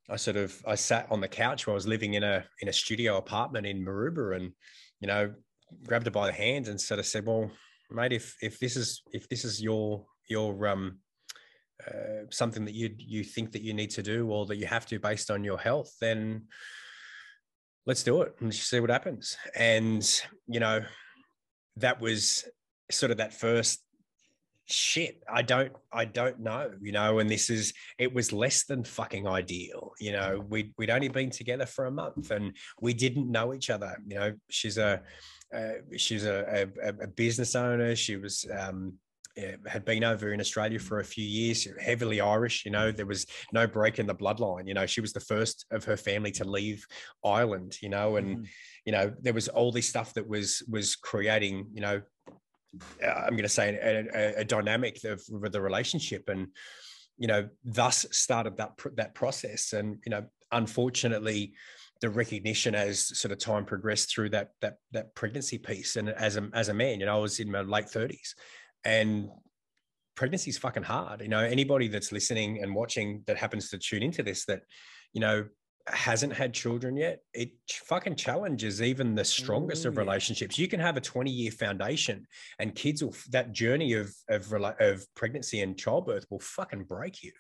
[0.10, 2.68] I sort of I sat on the couch where I was living in a in
[2.68, 4.52] a studio apartment in Maroubra, and
[5.00, 5.34] you know,
[5.86, 7.52] grabbed her by the hand and sort of said, "Well,
[7.90, 11.00] mate, if if this is if this is your your um
[11.88, 14.86] uh, something that you you think that you need to do or that you have
[14.88, 16.48] to based on your health, then
[17.86, 20.04] let's do it and see what happens." And
[20.48, 20.84] you know,
[21.78, 22.46] that was
[22.90, 23.84] sort of that first
[24.72, 28.84] shit i don't i don't know you know and this is it was less than
[28.84, 33.30] fucking ideal you know we'd, we'd only been together for a month and we didn't
[33.30, 35.02] know each other you know she's a
[35.54, 38.94] uh, she's a, a, a business owner she was um
[39.68, 42.66] had been over in Australia for a few years, heavily Irish.
[42.66, 44.68] You know, there was no break in the bloodline.
[44.68, 46.86] You know, she was the first of her family to leave
[47.24, 47.78] Ireland.
[47.82, 48.48] You know, and mm.
[48.86, 51.68] you know there was all this stuff that was was creating.
[51.74, 52.02] You know,
[53.04, 56.48] Uh, I'm going to say a, a, a dynamic of, of the relationship, and
[57.18, 59.74] you know, thus started that that process.
[59.74, 61.54] And you know, unfortunately,
[62.02, 66.38] the recognition as sort of time progressed through that that that pregnancy piece, and as
[66.38, 68.34] a as a man, you know, I was in my late 30s,
[68.84, 69.30] and
[70.16, 71.22] pregnancy is fucking hard.
[71.22, 74.62] You know, anybody that's listening and watching that happens to tune into this that,
[75.14, 75.46] you know,
[75.88, 79.98] hasn't had children yet, it fucking challenges even the strongest of mm.
[79.98, 80.58] relationships.
[80.58, 80.64] Yeah.
[80.64, 82.26] You can have a 20 year foundation
[82.60, 87.32] and kids will, that journey of, of, of pregnancy and childbirth will fucking break you,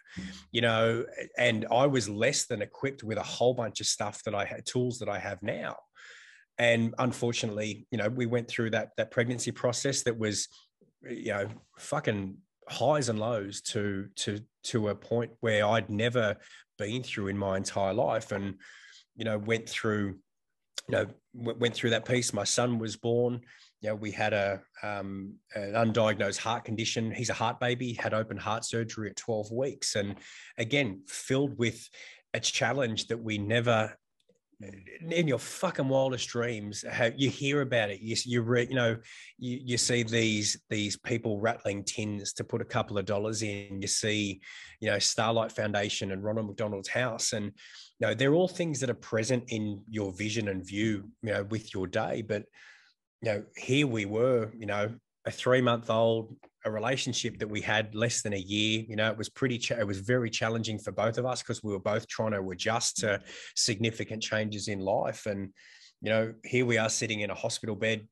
[0.51, 1.05] you know,
[1.37, 4.65] and I was less than equipped with a whole bunch of stuff that I had
[4.65, 5.75] tools that I have now.
[6.57, 10.47] And unfortunately, you know, we went through that, that pregnancy process that was,
[11.09, 11.47] you know,
[11.79, 12.37] fucking
[12.69, 16.37] highs and lows to, to, to a point where I'd never
[16.81, 18.55] been through in my entire life and
[19.15, 20.15] you know went through
[20.87, 22.33] you know went through that piece.
[22.33, 23.41] My son was born
[23.81, 27.11] you know we had a um, an undiagnosed heart condition.
[27.11, 29.95] He's a heart baby had open heart surgery at 12 weeks.
[29.95, 30.15] And
[30.57, 31.87] again filled with
[32.33, 33.95] a challenge that we never
[35.09, 36.83] in your fucking wildest dreams
[37.15, 38.95] you hear about it you you, re, you know
[39.37, 43.81] you, you see these these people rattling tins to put a couple of dollars in
[43.81, 44.41] you see
[44.79, 48.89] you know starlight foundation and ronald mcdonald's house and you know they're all things that
[48.89, 52.43] are present in your vision and view you know with your day but
[53.21, 54.93] you know here we were you know
[55.25, 56.35] a three month old
[56.65, 58.83] a relationship that we had less than a year.
[58.87, 61.63] You know, it was pretty, ch- it was very challenging for both of us because
[61.63, 63.21] we were both trying to adjust to
[63.55, 65.25] significant changes in life.
[65.25, 65.49] And,
[66.01, 68.07] you know, here we are sitting in a hospital bed,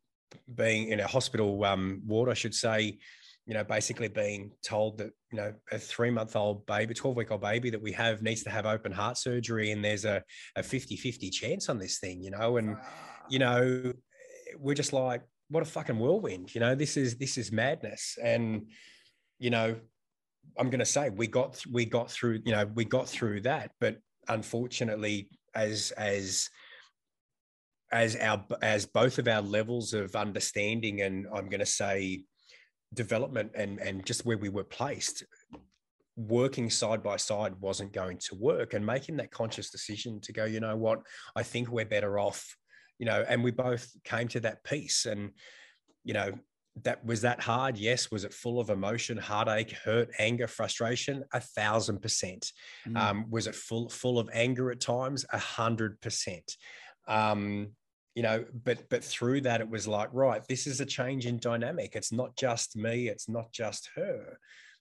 [0.56, 2.98] being in a hospital um, ward, I should say,
[3.46, 7.32] you know, basically being told that, you know, a three month old baby, 12 week
[7.32, 10.24] old baby that we have needs to have open heart surgery and there's a,
[10.56, 12.78] a 50 50 chance on this thing, you know, and,
[13.28, 13.94] you know,
[14.58, 16.76] we're just like, what a fucking whirlwind you know?
[16.76, 18.18] This is this is madness.
[18.22, 18.68] And
[19.40, 19.76] you know
[20.58, 23.72] i'm going to say we got we got through you know we got through that.
[23.80, 23.98] But
[24.28, 26.50] unfortunately as as
[27.92, 32.24] as our as both of our levels of understanding and i'm going to say
[32.94, 35.24] development and and just where we were placed
[36.16, 38.74] working side by side wasn't going to work.
[38.74, 41.00] And making that conscious decision to go you know what?
[41.36, 42.56] I think we're better off
[43.00, 45.08] you know, and we both came to that peace.
[45.08, 45.32] And,
[46.04, 46.34] you know,
[46.84, 47.78] that was that hard.
[47.78, 48.12] Yes.
[48.12, 51.24] Was it full of emotion, heartache, hurt, anger, frustration?
[51.34, 52.52] A thousand percent.
[52.88, 52.98] Mm.
[52.98, 55.26] Um, was it full full of anger at times?
[55.34, 56.56] A hundred percent.
[57.08, 57.72] Um,
[58.16, 61.40] you know, but but through that, it was like, right, this is a change in
[61.40, 61.96] dynamic.
[61.96, 63.08] It's not just me.
[63.08, 64.38] It's not just her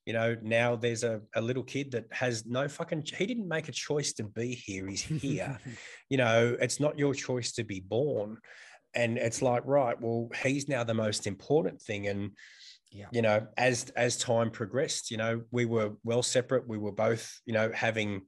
[0.09, 3.69] you know now there's a, a little kid that has no fucking he didn't make
[3.69, 5.59] a choice to be here he's here.
[6.09, 8.39] You know it's not your choice to be born.
[8.95, 12.09] And it's like right well he's now the most important thing.
[12.09, 12.31] And
[12.91, 13.09] yeah.
[13.13, 16.67] you know as as time progressed you know we were well separate.
[16.67, 18.23] We were both you know having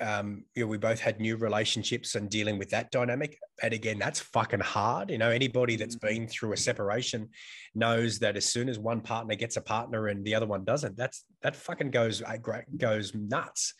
[0.00, 3.38] um, you know, we both had new relationships and dealing with that dynamic.
[3.62, 5.10] And again, that's fucking hard.
[5.10, 6.20] You know, anybody that's mm-hmm.
[6.20, 7.28] been through a separation
[7.74, 10.96] knows that as soon as one partner gets a partner and the other one doesn't,
[10.96, 12.36] that's that fucking goes uh,
[12.76, 13.74] goes nuts.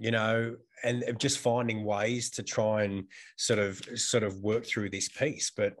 [0.00, 0.54] You know,
[0.84, 3.06] and just finding ways to try and
[3.36, 5.50] sort of sort of work through this piece.
[5.50, 5.74] But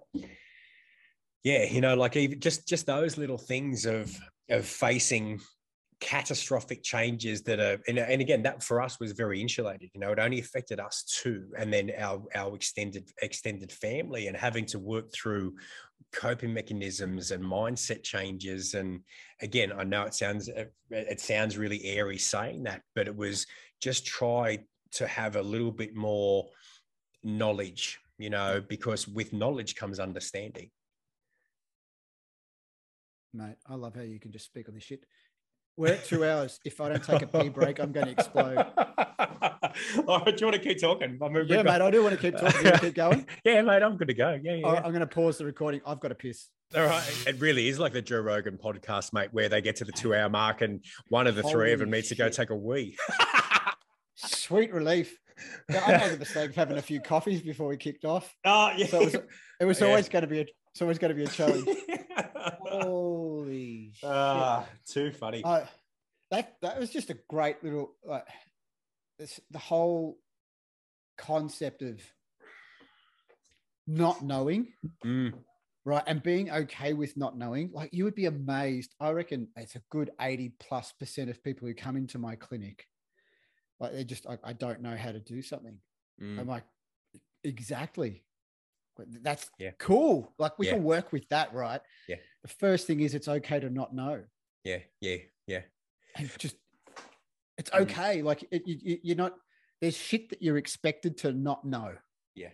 [1.44, 4.12] yeah, you know, like even just just those little things of
[4.50, 5.40] of facing
[6.00, 10.12] catastrophic changes that are and, and again that for us was very insulated you know
[10.12, 14.78] it only affected us too and then our our extended extended family and having to
[14.78, 15.52] work through
[16.12, 18.74] coping mechanisms and mindset changes.
[18.74, 19.00] And
[19.42, 20.48] again i know it sounds
[20.90, 23.46] it sounds really airy saying that but it was
[23.80, 24.58] just try
[24.92, 26.46] to have a little bit more
[27.22, 30.70] knowledge you know because with knowledge comes understanding.
[33.34, 35.04] Mate i love how you can just speak on this shit
[35.78, 36.58] we're at two hours.
[36.64, 38.58] If I don't take a pee break, I'm going to explode.
[40.08, 41.16] All right, do you want to keep talking?
[41.22, 42.66] I'm yeah, mate, I do want to keep talking.
[42.66, 43.26] You keep going?
[43.44, 44.38] yeah, mate, I'm good to go.
[44.42, 44.66] Yeah, yeah.
[44.66, 45.80] I'm going to pause the recording.
[45.86, 46.48] I've got to piss.
[46.76, 47.24] All right.
[47.26, 50.14] It really is like the Joe Rogan podcast, mate, where they get to the two
[50.14, 52.18] hour mark and one of the Holy three of them needs shit.
[52.18, 52.96] to go take a wee.
[54.16, 55.16] Sweet relief.
[55.70, 58.34] Yeah, I made the mistake of having a few coffees before we kicked off.
[58.44, 58.86] Oh, yeah.
[58.86, 59.14] So it was,
[59.60, 59.86] it was yeah.
[59.86, 61.68] always going to be a, it's always going to be a challenge.
[62.70, 63.27] Oh.
[63.48, 65.42] Holy ah, too funny.
[65.44, 65.64] Uh,
[66.30, 68.26] that that was just a great little like
[69.18, 70.18] this, the whole
[71.16, 72.00] concept of
[73.86, 74.68] not knowing,
[75.04, 75.32] mm.
[75.84, 76.02] right?
[76.06, 78.94] And being okay with not knowing, like you would be amazed.
[79.00, 82.84] I reckon it's a good 80 plus percent of people who come into my clinic,
[83.80, 85.78] like they're just, I, I don't know how to do something.
[86.22, 86.40] Mm.
[86.40, 86.64] I'm like,
[87.44, 88.24] exactly.
[89.22, 89.70] That's Yeah.
[89.78, 90.34] cool.
[90.38, 90.74] Like we Yeah.
[90.74, 91.80] can work with that, right?
[92.08, 92.16] Yeah.
[92.42, 94.22] The first thing is it's okay to not know.
[94.64, 95.16] Yeah, yeah,
[95.46, 95.60] yeah.
[96.16, 96.56] And just,
[97.56, 97.80] it's Mm.
[97.82, 98.22] okay.
[98.22, 99.34] Like it, you, you- you're not,
[99.80, 101.94] there's shit that you're expected to not know.
[102.34, 102.50] Yeah.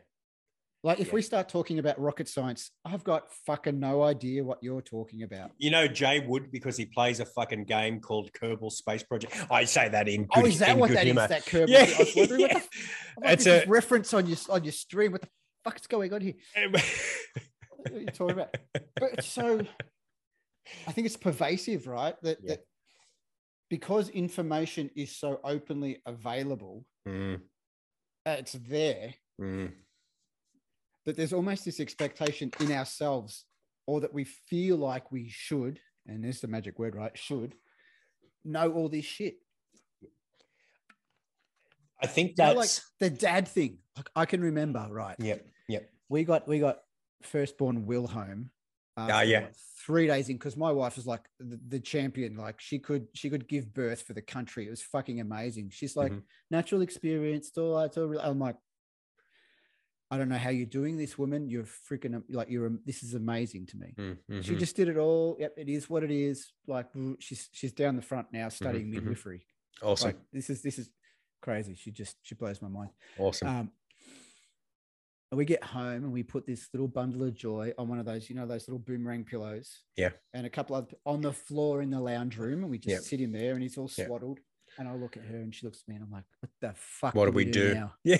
[0.82, 1.14] Like if Yeah.
[1.14, 5.52] we start talking about rocket science, I've got fucking no idea what you're talking about.
[5.58, 9.34] You know Jay Wood because he plays a fucking game called Kerbal Space Project.
[9.50, 11.12] I say that in Oh, is that what good that is?
[11.12, 11.28] humor.
[11.28, 11.68] That curve?
[11.70, 12.56] Yeah, I was wondering what the yeah.
[12.56, 12.68] f-
[13.18, 15.12] I'm like, It's a- reference on your on your stream.
[15.12, 15.28] What the
[15.64, 16.34] fuck's going on here?
[17.84, 18.56] What are you talking about?
[18.96, 19.60] But so,
[20.86, 22.14] I think it's pervasive, right?
[22.22, 22.54] That Yeah.
[22.56, 22.66] that
[23.70, 27.40] because information is so openly available, Mm,
[28.26, 29.14] it's there.
[29.40, 29.72] mm.
[31.04, 33.44] That there's almost this expectation in ourselves,
[33.86, 37.16] or that we feel like we should, and there's the magic word, right?
[37.18, 37.56] Should
[38.44, 39.36] know all this shit.
[42.02, 43.78] I think You know, that's like the dad thing.
[43.96, 45.16] Like I can remember, right?
[45.18, 45.90] yep, yep.
[46.08, 46.83] we got we got
[47.26, 48.50] firstborn Will home.
[48.96, 49.46] Ah, yeah.
[49.84, 52.36] three days in because my wife was like the, the champion.
[52.36, 54.66] Like she could she could give birth for the country.
[54.66, 55.70] It was fucking amazing.
[55.70, 56.22] She's like Mhm.
[56.50, 57.50] natural experience.
[57.58, 58.16] All it's all.
[58.18, 58.56] I'm like,
[60.10, 61.48] I don't know how you're doing this, woman.
[61.48, 62.70] You're freaking like you're.
[62.86, 63.94] This is amazing to me.
[63.98, 64.58] Mm, She mhm.
[64.60, 65.36] just did it all.
[65.40, 66.52] Yep, it is what it is.
[66.68, 66.86] Like
[67.18, 68.94] she's she's down the front now studying mhm.
[69.02, 69.44] midwifery.
[69.82, 70.88] awesome, Like this is this is
[71.42, 71.74] crazy.
[71.74, 72.90] She just she blows my mind.
[73.18, 73.48] awesome.
[73.48, 73.72] Um,
[75.34, 78.06] and we get home and we put this little bundle of joy on one of
[78.06, 79.80] those, you know, those little boomerang pillows.
[79.96, 80.10] Yeah.
[80.32, 83.00] And a couple of on the floor in the lounge room, and we just Yeah.
[83.00, 84.06] sit in there, and he's all Yeah.
[84.06, 84.38] swaddled.
[84.78, 86.72] And I look at her, and she looks at me, and I'm like, "What the
[86.76, 87.14] fuck?
[87.16, 87.74] what do we do?
[87.80, 88.16] now?" Yeah,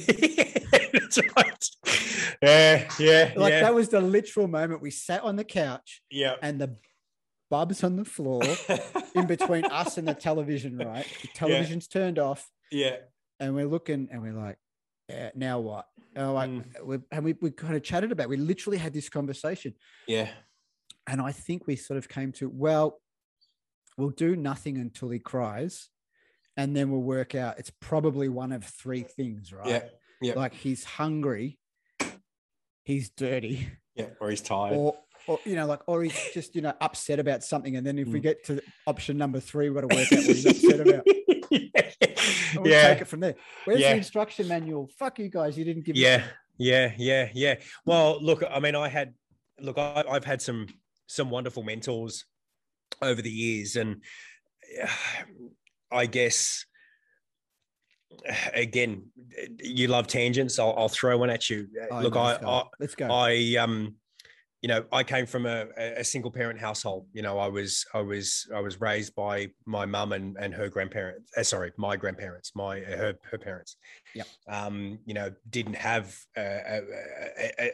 [0.92, 1.68] that's right.
[2.42, 4.82] Yeah, yeah, Like yeah, that was the literal moment.
[4.82, 6.34] We sat on the couch, yeah.
[6.42, 6.76] and the
[7.48, 8.42] bubs on the floor
[9.14, 10.76] in between us and the television.
[10.78, 12.96] Right, the television's turned off, yeah,
[13.38, 14.58] and we're looking, and we're like,
[15.08, 15.86] "Yeah, now what?"
[16.16, 16.84] And, like, Mm.
[16.84, 18.24] we, and we, we kind of chatted about.
[18.24, 18.28] It.
[18.30, 19.74] We literally had this conversation.
[20.08, 20.28] yeah,
[21.06, 23.00] and I think we sort of came to well,
[23.98, 25.88] we'll do nothing until he cries,
[26.56, 27.58] and then we'll work out.
[27.58, 29.68] It's probably one of three things, right?
[29.68, 29.82] yeah,
[30.22, 30.34] yeah.
[30.34, 31.58] Like he's hungry,
[32.84, 34.06] he's dirty, yeah.
[34.20, 34.76] Or he's tired.
[34.76, 37.76] or or you know, like or he's just you know upset about something.
[37.76, 38.22] And then if we Mm.
[38.22, 41.06] get to option number three, we've got to work out what he's upset about.
[42.56, 43.34] We'll yeah, take it from there.
[43.64, 43.92] Where's Yeah.
[43.92, 44.88] the instruction manual?
[44.98, 45.94] Fuck you guys, you didn't give.
[45.96, 46.24] me yeah,
[46.56, 47.54] yeah, yeah, yeah.
[47.84, 49.14] Well, look, I mean, I had,
[49.60, 50.66] look, I, I've had some
[51.06, 52.24] some wonderful mentors
[53.02, 54.02] over the years, and
[55.90, 56.64] I guess
[58.54, 59.06] again,
[59.60, 60.58] you love tangents.
[60.58, 61.68] I'll, I'll throw one at you.
[61.90, 62.34] Oh, look, no, I.
[62.34, 63.06] I, let's go.
[63.10, 63.96] I um
[64.64, 68.00] you know I came from a, a single parent household you know I was I
[68.00, 72.52] was I was raised by my mum and and her grandparents uh, sorry my grandparents
[72.56, 73.76] my uh, her her parents
[74.14, 74.22] Yeah.
[74.48, 76.80] um you know didn't have a,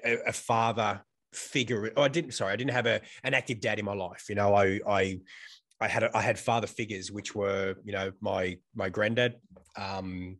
[0.04, 1.00] a, a, father
[1.32, 4.24] figure oh, I didn't sorry I didn't have a an active dad in my life
[4.28, 5.20] you know I I
[5.80, 9.36] I had a, I had father figures which were you know my my granddad
[9.76, 10.38] um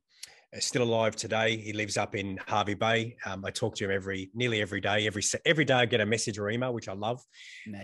[0.58, 1.56] still alive today.
[1.56, 3.16] He lives up in Hervey Bay.
[3.24, 5.06] Um, I talk to him every nearly every day.
[5.06, 7.22] Every every day I get a message or email, which I love.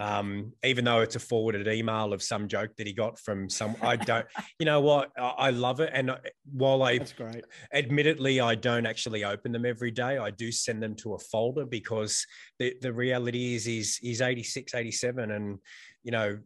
[0.00, 3.76] Um, even though it's a forwarded email of some joke that he got from some,
[3.82, 4.26] I don't.
[4.58, 5.12] you know what?
[5.16, 5.90] I, I love it.
[5.92, 6.18] And uh,
[6.52, 7.44] while I That's great.
[7.72, 11.66] admittedly I don't actually open them every day, I do send them to a folder
[11.66, 12.26] because
[12.58, 15.58] the the reality is he's he's 86, 87, and
[16.02, 16.38] you know,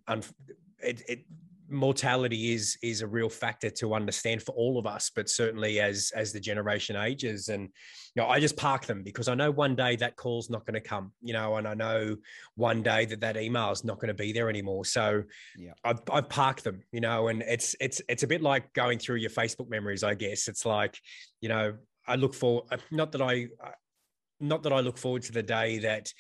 [0.83, 1.25] it, it
[1.71, 6.13] mortality is is a real factor to understand for all of us but certainly as
[6.15, 7.49] as the generation ages.
[7.49, 7.63] And
[8.15, 10.75] you know i just park them because i know one day that call's not going
[10.75, 12.17] to come you know and i know
[12.57, 14.85] one day that that email is not going to be there anymore.
[14.85, 15.23] So
[15.57, 15.73] Yeah.
[15.85, 19.17] I've, I've parked them you know and it's it's it's a bit like going through
[19.17, 20.49] your facebook memories i guess.
[20.49, 20.99] It's like
[21.41, 21.75] you know
[22.07, 23.71] i look for uh, not that i uh,
[24.41, 26.13] not that i look forward to the day that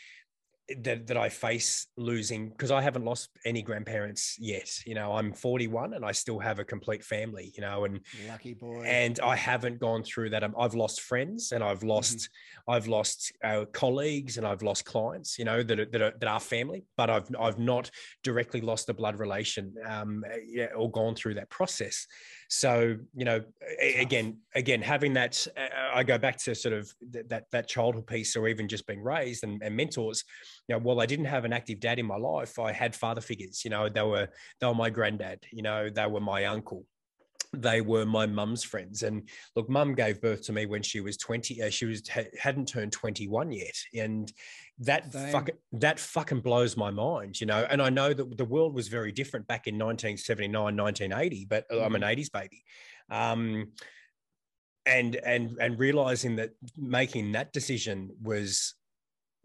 [0.82, 4.68] that, that I face losing because I haven't lost any grandparents yet.
[4.86, 8.54] You know, I'm 41 and I still have a complete family, you know, and Lucky
[8.54, 8.84] boy.
[8.84, 10.44] and I haven't gone through that.
[10.44, 12.28] Um, I've lost friends and I've lost
[12.68, 16.28] I've lost uh, colleagues and I've lost clients, you know, that are, that are that
[16.28, 17.90] are family, but I've I've not
[18.22, 22.06] directly lost a blood relation um, yeah, or gone through that process.
[22.48, 23.48] So you know, Tough.
[23.96, 28.06] again, again, having that, uh, I go back to sort of th- that that childhood
[28.06, 30.24] piece, or even just being raised and, and mentors.
[30.70, 33.20] You know, while I didn't have an active dad in my life, I had father
[33.20, 33.64] figures.
[33.64, 34.28] You know, they were
[34.60, 35.40] they were my granddad.
[35.50, 36.86] You know, they were my uncle
[37.52, 41.16] they were my mum's friends and look mum gave birth to me when she was
[41.16, 42.00] 20 uh, she was
[42.38, 44.32] hadn't turned 21 yet and
[44.78, 48.72] that fucking that fucking blows my mind you know and i know that the world
[48.72, 51.84] was very different back in 1979 1980 but mm-hmm.
[51.84, 52.38] i'm an 80s mm-hmm.
[52.38, 52.64] baby
[53.10, 53.72] um
[54.86, 58.74] and and and realizing that making that decision was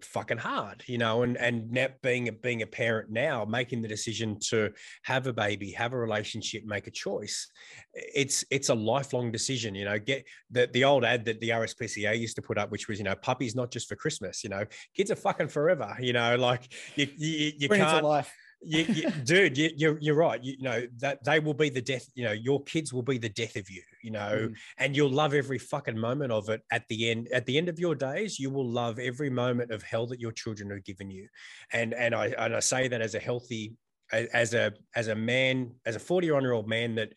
[0.05, 3.87] fucking hard, you know, and and now being a being a parent now, making the
[3.87, 4.71] decision to
[5.03, 7.49] have a baby, have a relationship, make a choice,
[7.93, 9.99] it's it's a lifelong decision, you know.
[9.99, 13.05] Get the the old ad that the RSPCA used to put up, which was, you
[13.05, 14.65] know, puppies not just for Christmas, you know,
[14.95, 18.33] kids are fucking forever, you know, like you you, you can't life
[18.65, 20.43] you, you, dude, you, you're you're right.
[20.43, 22.07] You, you, know that they will be the death.
[22.15, 23.81] You know, your kids will be the death of you.
[24.03, 24.55] You know, mm.
[24.77, 26.61] and you'll love every fucking moment of it.
[26.71, 29.83] At the end, at the end of your days, you will love every moment of
[29.83, 31.27] hell that your children have given you.
[31.73, 33.73] And and I and I say that as a healthy,
[34.11, 37.13] as a as a man, as a forty year old man that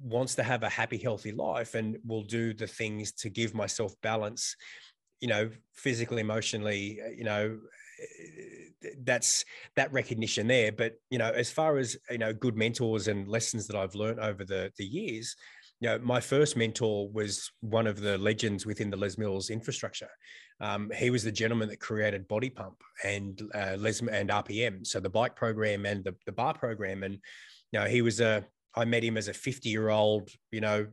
[0.00, 3.94] wants to have a happy, healthy life and will do the things to give myself
[4.02, 4.56] balance.
[5.20, 7.00] You know, physically, emotionally.
[7.16, 7.58] You know
[9.04, 9.44] that's
[9.76, 10.72] that recognition there.
[10.72, 14.20] But you know, as far as you know, good mentors and lessons that I've learned
[14.20, 15.36] over the the years,
[15.80, 20.10] you know, my first mentor was one of the legends within the Les Mills infrastructure.
[20.60, 25.00] Um, he was the gentleman that created Body Pump and uh, Les and RPM, so
[25.00, 27.02] the bike program and the, the bar program.
[27.02, 27.14] And
[27.72, 28.44] you know, he was a
[28.74, 30.86] I met him as a 50 year old, you know,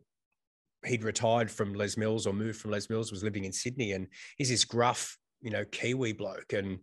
[0.85, 4.07] he'd retired from Les Mills or moved from Les Mills, was living in Sydney, and
[4.37, 6.79] he's this gruff, you know, Kiwi bloke, and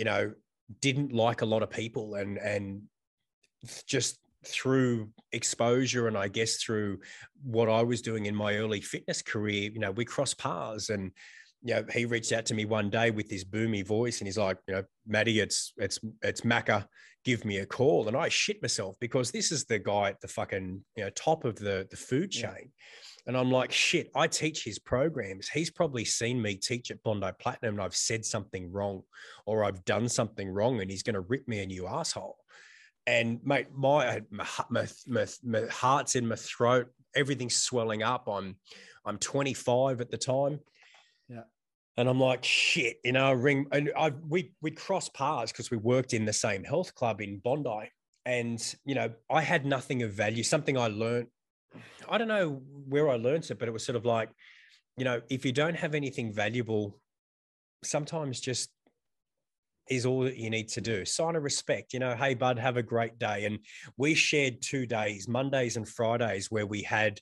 [0.00, 0.32] you know,
[0.80, 2.80] didn't like a lot of people, and and
[3.86, 7.00] just through exposure and I guess through
[7.44, 11.12] what I was doing in my early fitness career, you know, we crossed paths and
[11.62, 14.38] you know, he reached out to me one day with this boomy voice and he's
[14.38, 16.86] like, you know, Maddie, it's it's it's Macca,
[17.26, 18.08] give me a call.
[18.08, 21.44] And I shit myself because this is the guy at the fucking you know top
[21.44, 22.54] of the the food chain.
[22.56, 22.70] Yeah.
[23.30, 25.48] And I'm like, shit, I teach his programs.
[25.48, 29.04] He's probably seen me teach at Bondi Platinum and I've said something wrong
[29.46, 32.38] or I've done something wrong and he's going to rip me a new asshole.
[33.06, 36.88] And mate, my, my, my, my, my heart's in my throat.
[37.14, 38.26] Everything's swelling up.
[38.28, 38.56] I'm,
[39.06, 40.58] I'm 25 at the time.
[41.28, 41.44] Yeah.
[41.98, 45.70] And I'm like, shit, you know, I ring and I we we cross paths because
[45.70, 47.92] we worked in the same health club in Bondi.
[48.26, 51.28] And, you know, I had nothing of value, something I learned
[52.08, 54.30] I don't know where I learned it, but it was sort of like,
[54.96, 56.98] you know, if you don't have anything valuable,
[57.82, 58.70] sometimes just
[59.88, 61.04] is all that you need to do.
[61.04, 63.44] Sign of respect, you know, hey, bud, have a great day.
[63.44, 63.58] And
[63.96, 67.20] we shared two days, Mondays and Fridays, where we had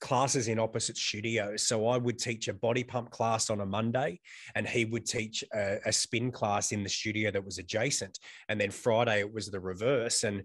[0.00, 1.62] classes in opposite studios.
[1.62, 4.20] So I would teach a body pump class on a Monday,
[4.54, 8.18] and he would teach a, a spin class in the studio that was adjacent.
[8.48, 10.24] And then Friday, it was the reverse.
[10.24, 10.42] And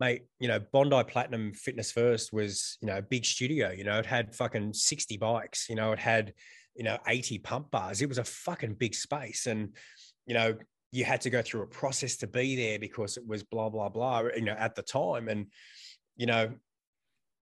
[0.00, 3.70] mate, you know, Bondi Platinum Fitness First was, you know, a big studio.
[3.70, 6.32] You know, it had fucking 60 bikes, you know, it had,
[6.74, 8.00] you know, 80 pump bars.
[8.00, 9.46] It was a fucking big space.
[9.46, 9.76] And,
[10.26, 10.56] you know,
[10.90, 13.90] you had to go through a process to be there because it was blah, blah,
[13.90, 15.28] blah, you know, at the time.
[15.28, 15.46] And,
[16.16, 16.50] you know,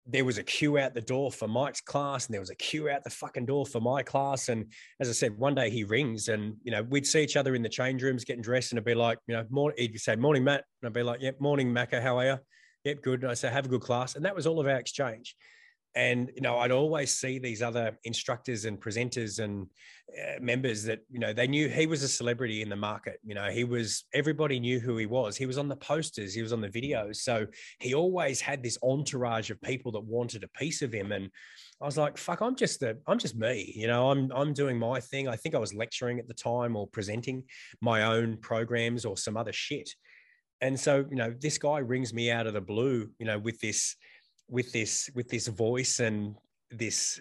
[0.06, 2.88] there was a queue out the door for Mike's class, and there was a queue
[2.88, 4.48] out the fucking door for my class.
[4.48, 7.54] And as I said, one day he rings, and you know we'd see each other
[7.54, 9.76] in the change rooms getting dressed, and it'd be like, you know, morning.
[9.78, 12.02] He'd say, "Morning, Matt," and I'd be like, "Yep, morning, Macca.
[12.02, 12.38] How are you?"
[12.84, 13.22] Yep, good.
[13.22, 15.36] And I say, "Have a good class," and that was all of our exchange
[15.94, 19.66] and you know i'd always see these other instructors and presenters and
[20.12, 23.34] uh, members that you know they knew he was a celebrity in the market you
[23.34, 25.36] know he was everybody knew who he was.
[25.36, 27.16] He was on the posters he was on the videos.
[27.16, 27.46] So
[27.78, 31.12] he always had this entourage of people that wanted a piece of him.
[31.12, 31.30] And
[31.80, 34.78] i was like fuck i'm just the i'm just me you know i'm i'm doing
[34.78, 35.28] my thing.
[35.28, 37.44] I think i was lecturing at the time or presenting
[37.80, 39.90] my own programs or some other shit.
[40.60, 43.60] And so you know this guy rings me out of the blue you know with
[43.60, 43.96] this
[44.48, 46.36] with this with this voice and
[46.70, 47.20] this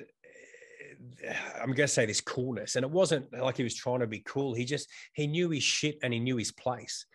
[1.24, 2.76] eh, I'm going to say this coolness.
[2.76, 4.54] And it wasn't like he was trying to be cool.
[4.54, 7.06] He just, he knew his shit and he knew his place.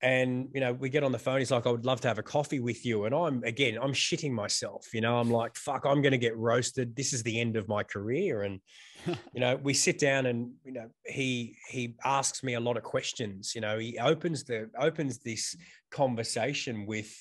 [0.00, 1.40] And, you know, we get on the phone.
[1.40, 3.06] He's like, I would love to have a coffee with you.
[3.06, 4.86] And I'm, again, I'm shitting myself.
[4.94, 6.94] You know, I'm like, fuck, I'm going to get roasted.
[6.94, 8.42] This is the end of my career.
[8.42, 8.60] And,
[9.06, 12.84] you know, we sit down and, you know, he, he asks me a lot of
[12.84, 13.54] questions.
[13.56, 15.56] You know, he opens the, opens this
[15.90, 17.12] conversation with,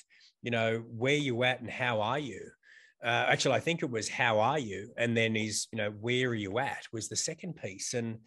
[0.42, 2.42] you know, where you at and how are you?
[3.04, 6.30] Uh, actually, I think it was how are you, and then is you know where
[6.30, 8.18] are you at was the second piece, and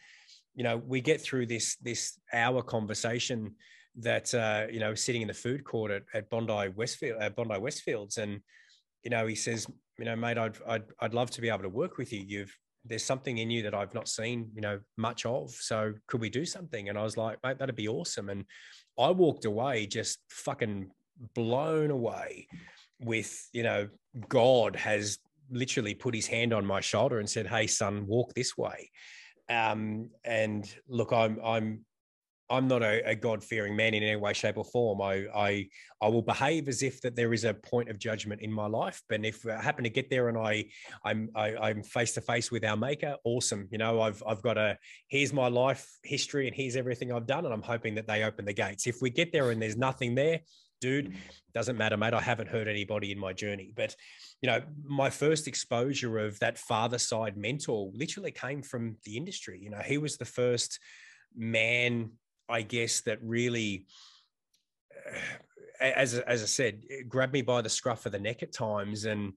[0.55, 3.55] you know we get through this this hour conversation
[3.97, 7.55] that uh, you know sitting in the food court at, at Bondi Westfield at Bondi
[7.55, 8.41] Westfields, and
[9.03, 9.67] you know he says,
[9.99, 12.25] you know, mate, I'd I'd I'd love to be able to work with you.
[12.25, 15.51] You've there's something in you that I've not seen, you know, much of.
[15.51, 16.89] So could we do something?
[16.89, 18.31] And I was like, mate, that'd be awesome.
[18.31, 18.45] And
[18.99, 20.91] I walked away just fucking
[21.35, 22.47] blown away
[23.01, 23.89] with you know
[24.29, 25.19] God has
[25.51, 28.91] literally put his hand on my shoulder and said, "Hey, son, walk this way."
[29.49, 31.85] Um, and look, I'm I'm
[32.51, 35.01] I'm not a, a God fearing man in any way, shape, or form.
[35.01, 35.69] I, I
[36.03, 39.03] I will behave as if that there is a point of judgment in my life.
[39.09, 40.67] But if I happen to get there and I
[41.05, 43.69] I'm I, am i am face to face with our Maker, awesome.
[43.71, 44.77] You know, I've I've got a
[45.09, 48.45] here's my life history and here's everything I've done, and I'm hoping that they open
[48.45, 48.87] the gates.
[48.87, 50.41] If we get there and there's nothing there,
[50.81, 51.15] dude,
[51.55, 52.15] doesn't matter, mate.
[52.15, 53.73] I haven't hurt anybody in my journey.
[53.75, 53.95] But
[54.43, 59.61] you know, my first exposure of that father side mentor literally came from the industry.
[59.63, 60.79] You know, he was the first
[61.37, 62.11] man
[62.51, 63.87] I guess that really,
[65.07, 69.05] uh, as as I said, grabbed me by the scruff of the neck at times,
[69.05, 69.33] and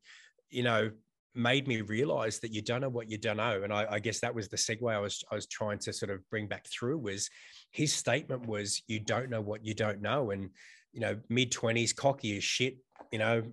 [0.49, 0.91] you know,
[1.35, 3.61] made me realize that you don't know what you don't know.
[3.63, 6.11] And I, I guess that was the segue I was I was trying to sort
[6.11, 7.29] of bring back through was
[7.71, 10.49] his statement was you don't know what you don't know, and
[10.93, 12.77] you know, mid twenties, cocky as shit,
[13.11, 13.43] you know,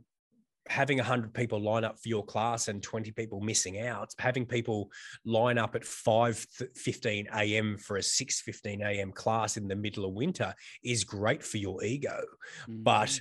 [0.68, 4.88] having 100 people line up for your class and 20 people missing out having people
[5.24, 10.54] line up at 5.15 a.m for a 6.15 a.m class in the middle of winter
[10.84, 12.20] is great for your ego.
[12.68, 12.82] Mm-hmm.
[12.82, 13.20] but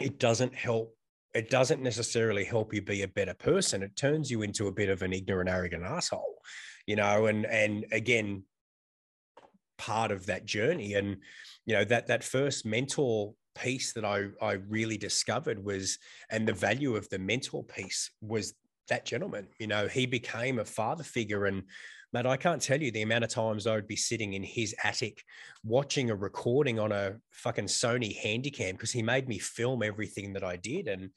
[0.00, 0.94] it doesn't help
[1.32, 3.82] it doesn't necessarily help you be a better person.
[3.82, 6.38] It turns you into a bit of an ignorant arrogant asshole
[6.86, 8.42] you know and and again
[9.78, 10.94] part of that journey.
[10.94, 11.16] And
[11.66, 15.98] you know that that first mentor piece that I, I really discovered was,
[16.30, 18.54] and the value of the mentor piece was
[18.88, 19.48] that gentleman.
[19.58, 21.46] You know, he became a father figure.
[21.46, 21.62] And
[22.12, 24.74] Matt, I can't tell you the amount of times I would be sitting in his
[24.84, 25.22] attic
[25.64, 30.44] watching a recording on a fucking Sony Handycam because he made me film everything that
[30.44, 30.88] I did.
[30.88, 31.10] And,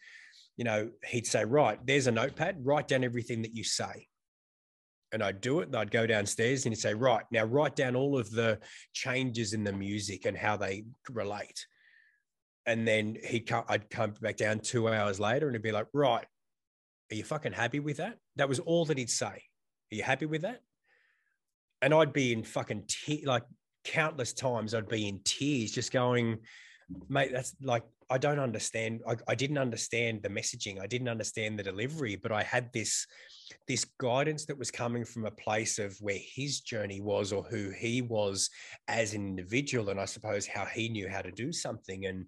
[0.55, 4.07] you know, he'd say, Right, there's a notepad, write down everything that you say.
[5.13, 5.67] And I'd do it.
[5.67, 8.59] And I'd go downstairs and he'd say, Right, now write down all of the
[8.93, 11.65] changes in the music and how they relate
[12.67, 15.87] and then he come, I'd come back down two hours later and he'd be like,
[15.93, 16.25] right,
[17.09, 18.17] are you fucking happy with that?
[18.35, 19.25] That was all that he'd say.
[19.25, 20.59] Are you happy with that?
[21.81, 23.43] And I'd be in fucking te- like
[23.85, 26.39] countless times I'd be in tears just going,
[27.07, 29.01] mate, that's like, I don't understand.
[29.07, 30.81] I, I didn't understand the messaging.
[30.81, 33.07] I didn't understand the delivery, but I had this,
[33.67, 37.69] this guidance that was coming from a place of where his journey was or who
[37.69, 38.49] he was
[38.89, 39.89] as an individual.
[39.89, 42.05] And I suppose how he knew how to do something.
[42.07, 42.25] And,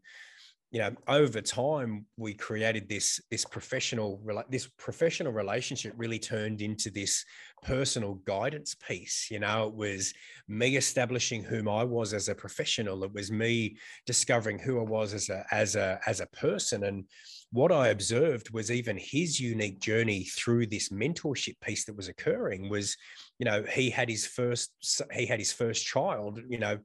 [0.71, 6.91] you know over time we created this this professional this professional relationship really turned into
[6.91, 7.25] this
[7.63, 9.27] personal guidance piece.
[9.31, 10.13] You know it was
[10.47, 13.03] me establishing whom i was as a professional.
[13.03, 16.83] It was me discovering who i was as a as a as a person.
[16.83, 17.05] And
[17.51, 22.69] what i observed was even his unique journey through this mentorship piece that was occurring
[22.69, 22.95] was
[23.39, 24.71] you know he had his first
[25.11, 26.77] he had his first child you know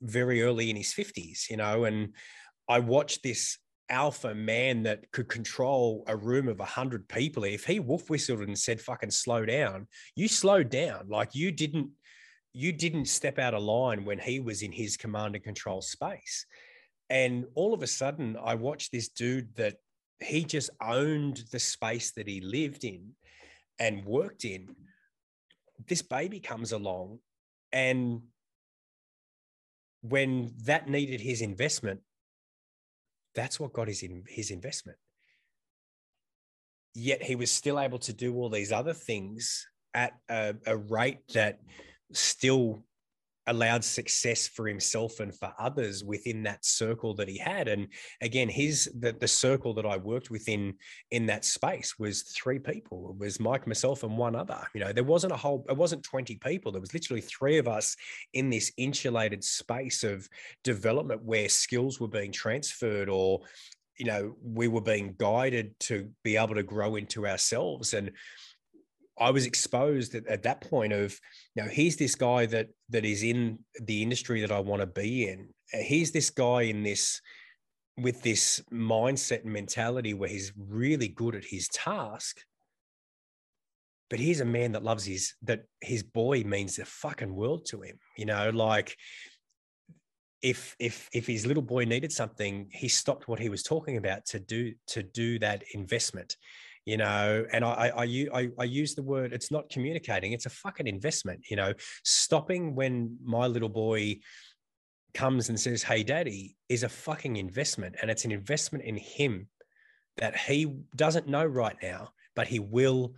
[0.00, 2.14] very early in his 50s you know and
[2.68, 7.44] I watched this alpha man that could control a room of 100 people.
[7.44, 11.08] If he wolf whistled and said fucking slow down you slowed down.
[11.08, 11.90] Like you didn't
[12.52, 16.46] you didn't step out of line when he was in his command and control space.
[17.10, 19.76] And all of a sudden i watched this dude that
[20.20, 23.12] he just owned the space that he lived in
[23.78, 24.74] and worked in.
[25.86, 27.18] This baby comes along
[27.72, 28.22] and
[30.00, 32.00] when that needed his investment
[33.36, 34.98] that's what got his in, his investment.
[36.94, 41.20] Yet he was still able to do all these other things at a, a rate
[41.34, 41.60] that
[42.12, 42.82] still
[43.46, 47.68] allowed success for himself and for others within that circle that he had.
[47.68, 47.88] And
[48.20, 50.74] again his the, the circle that i worked within
[51.10, 53.10] in that space was three people.
[53.10, 54.60] It was mike myself and one other.
[54.74, 56.72] You know there wasn't a whole it wasn't 20 people.
[56.72, 57.96] There was literally three of us
[58.32, 60.28] in this insulated space of
[60.64, 63.40] development where skills were being transferred or
[63.96, 67.94] you know we were being guided to be able to grow into ourselves.
[67.94, 68.10] And
[69.18, 71.18] I was exposed at, at that point of,
[71.54, 74.86] you know, he's this guy that that is in the industry that I want to
[74.86, 75.48] be in.
[75.72, 77.20] Uh, he's this guy in this
[77.98, 82.40] with this mindset and mentality where he's really good at his task.
[84.10, 87.82] But he's a man that loves his that his boy means the fucking world to
[87.82, 87.98] him.
[88.16, 88.96] You know, like
[90.42, 94.26] if if if his little boy needed something, he stopped what he was talking about
[94.26, 96.36] to do to do that investment
[96.86, 100.50] you know and I, I i i use the word it's not communicating it's a
[100.50, 101.74] fucking investment you know.
[102.04, 104.20] Stopping when my little boy
[105.12, 109.48] comes and says hey daddy is a fucking investment and it's an investment in him
[110.16, 113.14] that he doesn't know right now but he will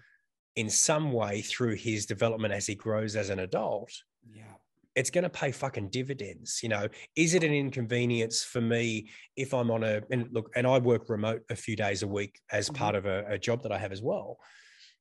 [0.56, 3.92] in some way through his development as he grows as an adult
[4.32, 4.54] yeah
[4.98, 6.60] it's going to pay fucking dividends.
[6.60, 10.66] You know, is it an inconvenience for me if I'm on a and look and
[10.66, 12.74] I work remote a few days a week as Mm-hmm.
[12.74, 14.38] part of a, a job that I have as well.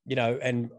[0.06, 0.70] You know, and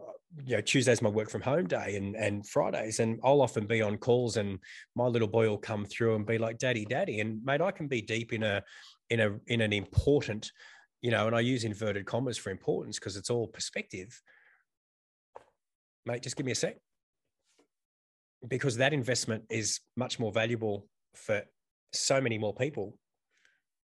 [0.44, 3.82] you know Tuesday's my work from home day and and Fridays and I'll often be
[3.82, 4.58] on calls and
[4.94, 7.88] my little boy will come through and be like daddy daddy and mate I can
[7.88, 8.62] be deep in a
[9.10, 10.52] in a in an important
[11.02, 14.22] you know and I use inverted commas for importance because it's all perspective
[16.06, 16.76] mate just give me a sec
[18.48, 21.42] because that investment is much more valuable for
[21.92, 22.96] so many more people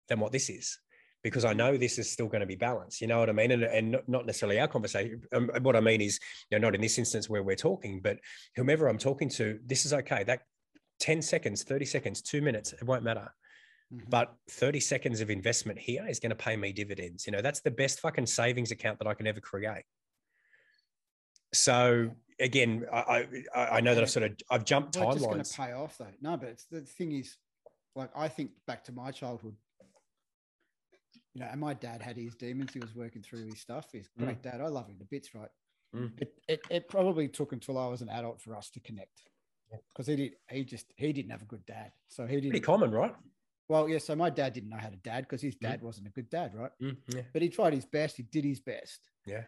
[0.08, 0.78] than what this is
[1.24, 3.00] because I know this is still going to be balanced.
[3.00, 3.50] You know what I mean?
[3.50, 5.22] And, and not- necessarily our conversation.
[5.32, 6.20] Um, what I mean is,
[6.50, 8.18] you know, not in this instance where we're talking, but
[8.54, 10.22] whomever I'm talking to, this is okay.
[10.22, 10.42] That
[11.00, 13.34] 10 seconds, 30 seconds, two minutes, it won't matter.
[13.92, 14.10] Mhm.
[14.10, 17.26] But 30 seconds of investment here is going to pay me dividends.
[17.26, 19.84] You know, that's the best fucking savings account that I can ever create.
[21.54, 22.10] So
[22.40, 25.44] again, I I, I know that I've sort of I've jumped Well, it's just going
[25.44, 26.06] to pay off though.
[26.20, 27.36] No, but it's the thing is,
[27.94, 29.56] like I think back to my childhood.
[31.34, 32.72] You know, and my dad had his demons.
[32.72, 33.88] He was working through his stuff.
[33.90, 34.60] He's a great dad.
[34.60, 35.48] I love him to bits, right?
[35.94, 36.12] Mm.
[36.20, 39.22] It, it it probably took until I was an adult for us to connect,
[39.92, 41.92] because he did he just he didn't have a good dad.
[42.08, 42.60] So he didn't.
[42.62, 43.14] common, right?
[43.68, 43.98] Well, yeah.
[43.98, 45.60] So my dad didn't know how to dad because his Mm.
[45.60, 46.70] dad wasn't a good dad, right?
[46.80, 48.16] Mm, yeah, But he tried his best.
[48.16, 49.10] He did his best.
[49.26, 49.44] yeah,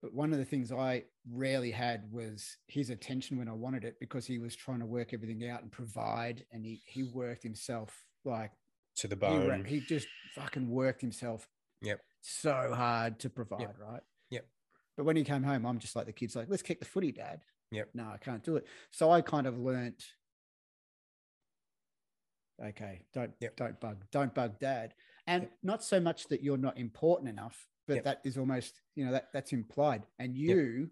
[0.00, 3.98] But one of the things I rarely had was his attention when I wanted it
[3.98, 6.44] because he was trying to work everything out and provide.
[6.52, 8.52] And he, he worked himself like
[8.96, 9.64] to the he, bone.
[9.64, 11.48] he just fucking worked himself
[11.82, 12.00] Yep.
[12.20, 14.02] so hard to provide, right?
[14.30, 14.46] Yep.
[14.96, 17.12] But when he came home, I'm just like the kids, like, let's kick the footy,
[17.12, 17.40] dad.
[17.70, 17.90] Yep.
[17.94, 18.66] No, I can't do it.
[18.90, 20.04] So I kind of learnt,
[22.64, 23.56] okay, don't Yep.
[23.56, 24.94] don't bug, don't bug dad.
[25.26, 25.52] And Yep.
[25.62, 28.04] not so much that you're not important enough, but Yep.
[28.04, 30.06] that is almost, you know, that that's implied.
[30.20, 30.90] And you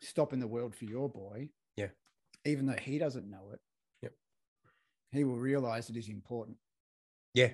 [0.00, 1.50] stop in the world for your boy.
[1.76, 1.90] Yeah.
[2.46, 3.60] Even though he doesn't know it.
[4.02, 4.12] Yep.
[5.12, 6.56] He will realize it is important.
[7.34, 7.52] yeah,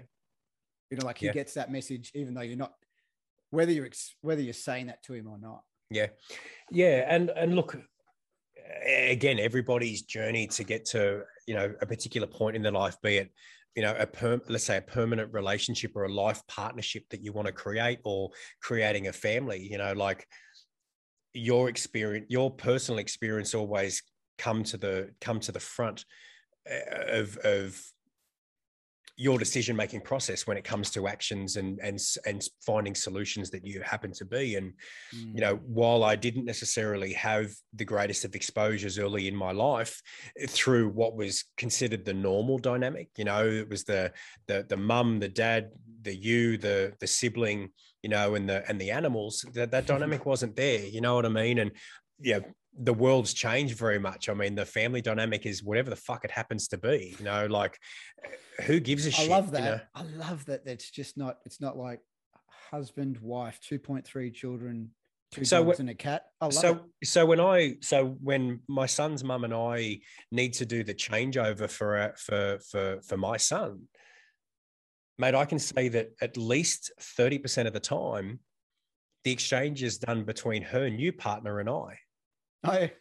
[0.91, 1.33] You know, like he Yeah.
[1.33, 2.75] gets that message, even though you're not,
[3.51, 5.65] whether you're ex- whether you're saying that to him or not.
[5.91, 6.09] Yeah,
[6.71, 7.77] yeah, and and look,
[8.87, 13.17] again, everybody's journey to get to you know a particular point in their life, be
[13.19, 13.33] it
[13.77, 17.33] you know a perm, let's say a permanent relationship or a life partnership that you
[17.33, 18.31] want to create, or
[18.63, 19.69] creating a family.
[19.71, 20.27] You know, like
[21.35, 24.03] your experience, your personal experience, always
[24.39, 26.05] come to the come to the front
[26.71, 27.81] uh, of of
[29.17, 33.65] your decision making process when it comes to actions and and and finding solutions that
[33.65, 34.57] you happen to be.
[34.57, 34.73] And
[35.13, 40.01] you know while i didn't necessarily have the greatest of exposures early in my life
[40.39, 44.13] eh, through what was considered the normal dynamic you know it was the
[44.47, 45.71] the the mum the dad
[46.03, 47.71] the you the the sibling
[48.03, 51.27] you know and the and the animals that that dynamic wasn't there you know what
[51.27, 51.59] i mean?
[51.59, 51.73] And
[52.21, 52.41] yeah
[52.79, 56.31] the world's changed very much i mean the family dynamic is whatever the fuck it
[56.31, 57.79] happens to be you know like
[58.63, 59.63] who gives a I shit I love you that.
[59.65, 59.81] know?
[59.95, 60.65] I love that.
[60.65, 61.39] That's just not.
[61.45, 62.01] It's not like
[62.71, 64.91] husband, wife, two point three children,
[65.31, 66.25] two So dogs and a cat.
[66.41, 67.07] I love so it.
[67.09, 70.01] so when I so when my son's mum and I
[70.33, 73.83] need to do the changeover for uh, for for for my son,
[75.19, 78.41] mate, I can say that at least thirty percent of the time,
[79.25, 81.99] the exchange is done between her new partner and I
[82.65, 82.93] I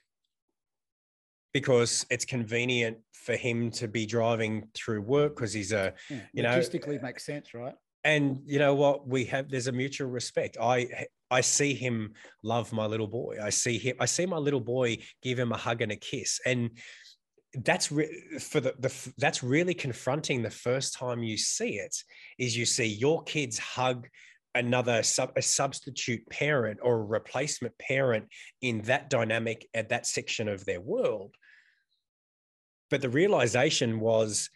[1.54, 6.44] because it's convenient for him to be driving through work because he's a yeah, You
[6.44, 7.76] know, logistically makes sense, right?
[8.06, 9.08] and you know what?
[9.08, 10.58] We have there's a mutual respect.
[10.62, 12.14] I i see him
[12.44, 13.38] love my little boy.
[13.42, 16.40] I see him i see my little boy give him a hug and a kiss.
[16.46, 16.70] And
[17.64, 21.96] that's re- for the, the that's really confronting the first time you see it
[22.38, 24.08] is you see your kids hug
[24.56, 28.26] another sub, a substitute parent or a replacement parent
[28.62, 31.36] in that dynamic at that section of their world
[32.90, 34.50] but the realization was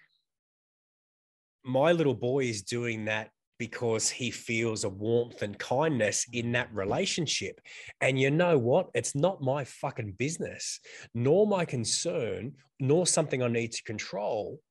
[1.63, 6.73] my little boy is doing that because he feels a warmth and kindness in that
[6.73, 7.59] relationship.
[7.99, 8.87] And you know what?
[8.93, 10.79] It's not my fucking business,
[11.13, 14.61] nor my concern, nor something I need to control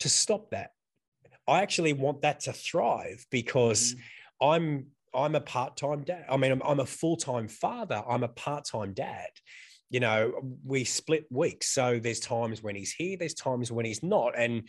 [0.00, 0.72] to stop that.
[1.48, 4.00] I actually want that to thrive because Mhm.
[4.42, 6.24] I'm I'm a part-time dad.
[6.28, 8.02] I mean, I'm, I'm a full-time father.
[8.08, 9.28] I'm a part-time dad.
[9.90, 10.32] You know,
[10.64, 11.68] we split weeks.
[11.68, 14.32] So there's times when he's here, there's times when he's not.
[14.38, 14.66] And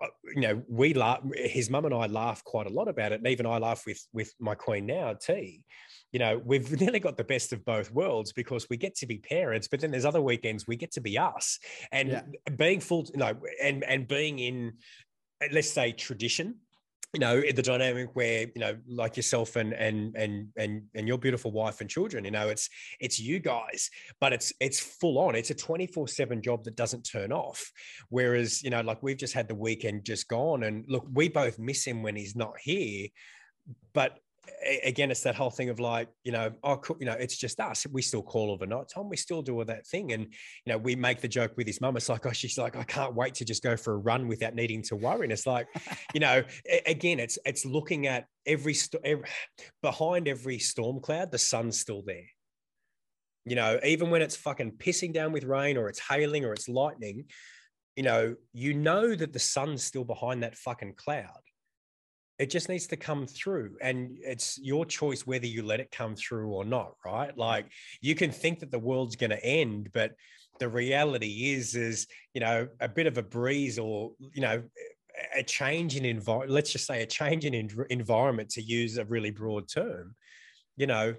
[0.00, 3.20] uh, you know, we laugh his mum and I laugh quite a lot about it.
[3.20, 5.62] And even I laugh with with my queen now, T.
[6.10, 9.18] You know, we've nearly got the best of both worlds because we get to be
[9.18, 11.60] parents, but then there's other weekends we get to be us.
[11.92, 12.22] And Yeah.
[12.56, 14.72] being full, you know, and and being in
[15.52, 16.56] let's say tradition
[17.14, 21.16] you know the dynamic where you know like yourself and and and and and your
[21.16, 22.68] beautiful wife and children you know it's
[23.00, 23.88] it's you guys
[24.20, 25.34] but it's it's full on.
[25.34, 27.70] It's a 24/7 job that doesn't turn off.
[28.08, 31.58] Whereas you know like we've just had the weekend just gone and look we both
[31.58, 33.08] miss him when he's not here
[33.92, 34.18] but
[34.84, 37.86] again, it's that whole thing of like, you know, oh, you know, it's just us.
[37.90, 39.08] We still call overnight Tom.
[39.08, 40.12] We still do all that thing.
[40.12, 41.96] And, you know, we make the joke with his mum.
[41.96, 44.54] It's like, oh, she's like, I can't wait to just go for a run without
[44.54, 45.24] needing to worry.
[45.24, 45.66] And it's like,
[46.14, 46.42] you know,
[46.86, 49.28] again, it's, it's looking at every, every
[49.82, 52.26] behind every storm cloud, the sun's still there.
[53.46, 56.68] You know, even when it's fucking pissing down with rain or it's hailing or it's
[56.68, 57.26] lightning,
[57.94, 61.43] you know, you know that the sun's still behind that fucking cloud
[62.38, 66.16] it just needs to come through and it's your choice whether you let it come
[66.16, 67.36] through or not right?
[67.36, 67.66] Like
[68.00, 70.12] you can think that the world's going to end but
[70.60, 74.62] the reality is is you know a bit of a breeze or you know
[75.36, 79.30] a change in environment let's just say a change in environment to use a really
[79.30, 80.14] broad term
[80.76, 81.14] you know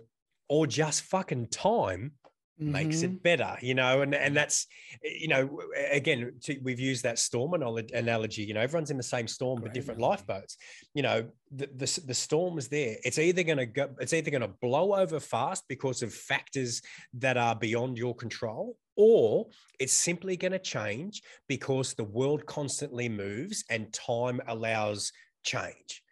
[0.49, 2.11] or just fucking time
[2.59, 2.71] mm-hmm.
[2.71, 3.17] makes it mm-hmm.
[3.17, 4.67] better, you know, and and that's
[5.03, 5.61] you know
[5.91, 8.43] again to, we've used that storm analogy.
[8.43, 10.57] You know, everyone's in the same storm Great but different lifeboats.
[10.93, 12.97] You know, the, the the storm is there.
[13.03, 13.89] It's either going to go.
[13.99, 16.81] It's either going to blow over fast because of factors
[17.15, 19.47] that are beyond your control, or
[19.79, 25.11] it's simply going to change because the world constantly moves and time allows
[25.43, 26.03] change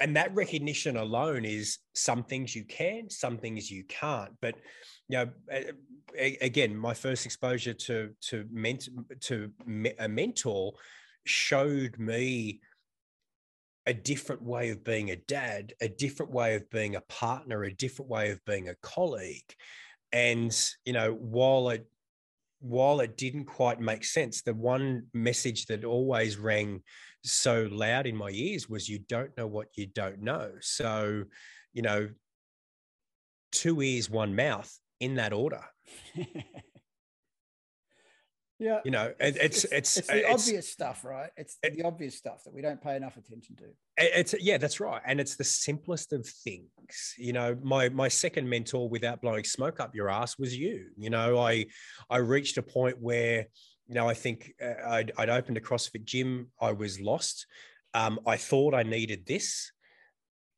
[0.00, 4.54] and that recognition alone is some things you can some things you can't but
[5.08, 5.30] you know,
[6.40, 8.88] again, my first exposure to to ment-
[9.20, 9.50] to
[9.98, 10.72] a mentor
[11.24, 12.60] showed me
[13.86, 17.74] a different way of being a dad, a different way of being a partner, a
[17.74, 19.54] different way of being a colleague.
[20.12, 20.56] And
[20.86, 21.86] you know, while it
[22.60, 26.82] while it didn't quite make sense, the one message that always rang
[27.24, 30.52] so loud in my ears was you don't know what you don't know.
[30.60, 31.24] So,
[31.72, 32.08] you know,
[33.52, 35.64] two ears, one mouth in that order.
[38.58, 41.30] yeah, you know, it, it's, it's, it's the it's, obvious stuff, right?
[41.36, 43.64] It's it, the obvious stuff that we don't pay enough attention to.
[43.96, 47.14] It's yeah, that's right, and it's the simplest of things.
[47.16, 50.86] You know, my my second mentor, without blowing smoke up your ass, was you.
[50.96, 51.66] You know, I
[52.10, 53.46] I reached a point where
[53.88, 56.48] you know I think uh, I'd, I'd opened a CrossFit gym.
[56.60, 57.46] I was lost.
[57.92, 59.70] Um, I thought I needed this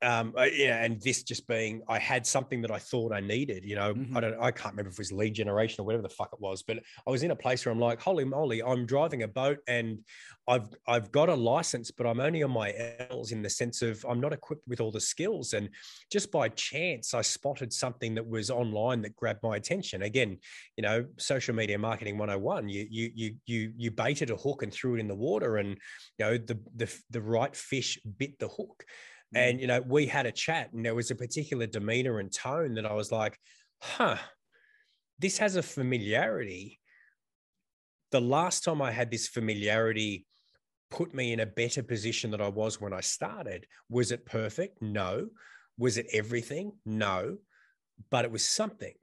[0.03, 3.65] um, uh, yeah, and this just being, I had something that I thought I needed.
[3.65, 4.17] You know, mm-hmm.
[4.17, 6.41] I don't, I can't remember if it was lead generation or whatever the fuck it
[6.41, 9.29] was, but I was in a place where I'm like, holy moly, I'm driving a
[9.29, 9.99] boat and
[10.49, 12.75] I've, I've got a license, but I'm only on my
[13.11, 15.55] L's in the sense of I'm not equipped with all the skills.
[15.55, 15.71] And
[16.13, 20.03] just by chance, I spotted something that was online that grabbed my attention.
[20.03, 20.39] Again,
[20.77, 22.69] you know, social media marketing 101.
[22.69, 25.71] You, you, you, you, you baited a hook and threw it in the water, and
[26.19, 28.85] you know the the the right fish bit the hook.
[29.35, 29.61] And, mm.
[29.61, 32.87] you know, we had a chat and there was a particular demeanor and tone that
[32.87, 33.39] I was like,
[33.81, 34.17] huh,
[35.19, 36.81] this has a familiarity.
[38.13, 40.27] The last time I had this familiarity
[40.91, 43.67] put me in a better position than I was when I started.
[43.91, 44.81] Was it perfect?
[44.81, 45.29] No.
[45.79, 46.73] Was it everything?
[46.85, 47.39] No.
[48.11, 48.95] But it was something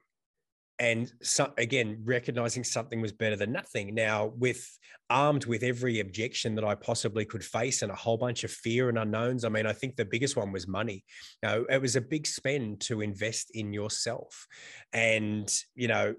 [0.80, 3.93] and so, again recognizing something was better than nothing.
[3.93, 4.68] Now with
[5.10, 8.88] armed with every objection that i possibly could face and a whole bunch of fear
[8.88, 11.03] and unknowns i mean i think the biggest one was money.
[11.43, 14.48] Know, it was a big spend to invest in yourself.
[14.93, 16.16] And you know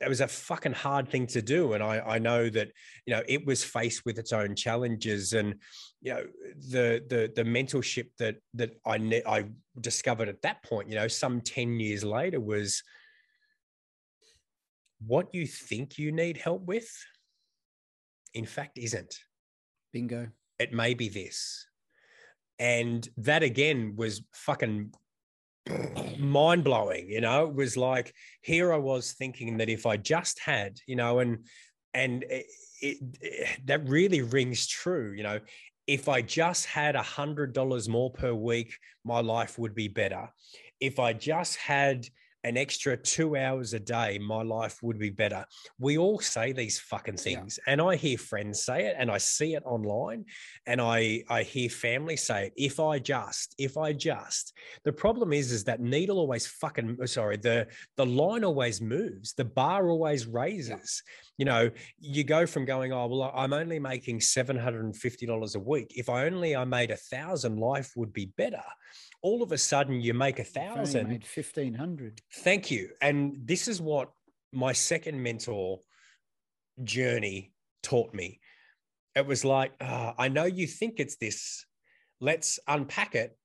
[0.00, 2.68] it was a fucking hard thing to do and I, I know that
[3.06, 5.56] you know it was faced with its own challenges and
[6.00, 6.24] you know
[6.70, 9.44] the the the mentorship that that I I
[9.80, 12.82] discovered at that point you know some 10 years later was
[15.06, 16.88] what you think you need help with,
[18.34, 19.14] in fact, isn't.
[19.92, 20.28] Bingo.
[20.58, 21.66] It may be this.
[22.58, 24.92] And that again was fucking
[26.18, 27.08] mind blowing.
[27.08, 28.12] You know, it was like,
[28.42, 31.46] here I was thinking that if I just had, you know, and,
[31.94, 32.46] and it,
[32.82, 35.12] it, it, that really rings true.
[35.16, 35.40] You know,
[35.86, 40.28] if I just had a hundred dollars more per week, my life would be better.
[40.78, 42.06] If I just had,
[42.44, 45.44] an extra two hours a day, my life would be better.
[45.78, 47.58] We all say these fucking things.
[47.58, 47.72] Yeah.
[47.72, 50.24] And I hear friends say it and I see it online
[50.66, 52.52] and I, I hear family say it.
[52.56, 54.54] If I just, if I just,
[54.84, 59.34] the problem is, is that needle always fucking, uh, sorry, the, the line always moves.
[59.34, 61.02] The bar always raises.
[61.06, 61.12] Yeah.
[61.38, 65.92] You know, you go from going, oh, well, I'm only making $750 a week.
[65.96, 68.62] If I only I made a thousand, life would be better
[69.22, 71.08] all of a sudden you make a thousand.
[71.08, 72.20] Made fifteen hundred.
[72.32, 72.90] Thank you.
[73.00, 74.10] And this is what
[74.52, 75.80] my second mentor
[76.82, 78.40] journey taught me.
[79.14, 81.66] It was like, uh, I know you think it's this,
[82.20, 83.36] let's unpack it.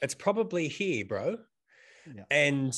[0.00, 1.38] It's probably here, bro.
[2.14, 2.24] Yeah.
[2.30, 2.74] And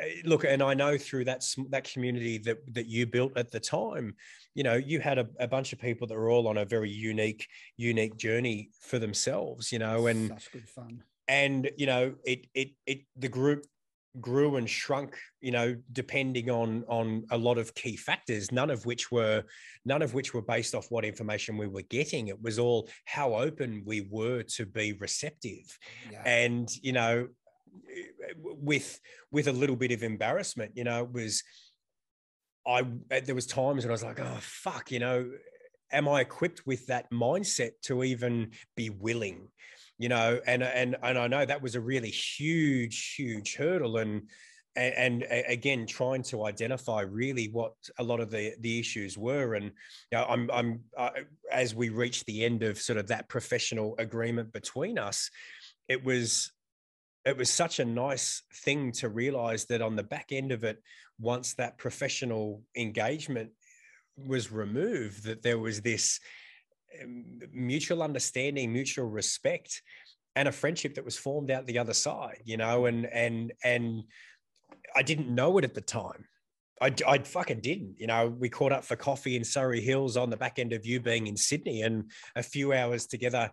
[0.00, 3.60] uh, look, and I know through that that community that that you built at the
[3.60, 4.14] time,
[4.54, 6.90] you know, you had a, a bunch of people that were all on a very
[6.90, 11.02] unique unique journey for themselves, you know, and such good fun.
[11.28, 13.64] And you know it it it the group
[14.20, 18.86] grew and shrunk you know depending on on a lot of key factors none of
[18.86, 19.42] which were
[19.84, 22.28] none of which were based off what information we were getting.
[22.28, 25.78] It was all how open we were to be receptive.
[26.10, 26.22] Yeah.
[26.24, 27.28] and you know
[28.38, 31.42] with with a little bit of embarrassment you know it was
[32.66, 32.84] i
[33.26, 35.28] there was times when i was like oh fuck you know
[35.90, 39.48] am i equipped with that mindset to even be willing
[39.98, 44.22] you know and and and i know that was a really huge huge hurdle and
[44.76, 49.54] and, and again trying to identify really what a lot of the the issues were.
[49.54, 51.10] And you know i'm i'm uh,
[51.52, 55.30] as we reached the end of sort of that professional agreement between us
[55.88, 56.52] it was
[57.24, 60.82] it was such a nice thing to realize that on the back end of it
[61.18, 63.50] once that professional engagement
[64.16, 66.20] was removed that there was this
[67.52, 69.82] mutual understanding mutual respect
[70.36, 74.02] and a friendship that was formed out the other side you know and and and
[74.96, 76.24] i didn't know it at the time
[76.82, 77.94] I, I fucking didn't.
[77.98, 80.84] You know, we caught up for coffee in Surry Hills on the back end of
[80.84, 83.50] you being in Sydney and a few hours together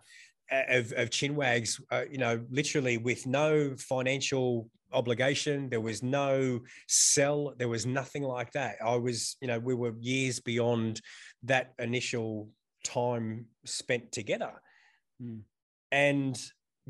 [0.50, 5.68] uh, of, of chinwags, uh, you know, literally with no financial obligation.
[5.70, 7.54] There was no sell.
[7.56, 8.76] There was nothing like that.
[8.84, 11.00] I was, you know, we were years beyond
[11.44, 12.48] that initial
[12.82, 14.52] time spent together.
[15.22, 15.40] Mm.
[15.90, 16.40] And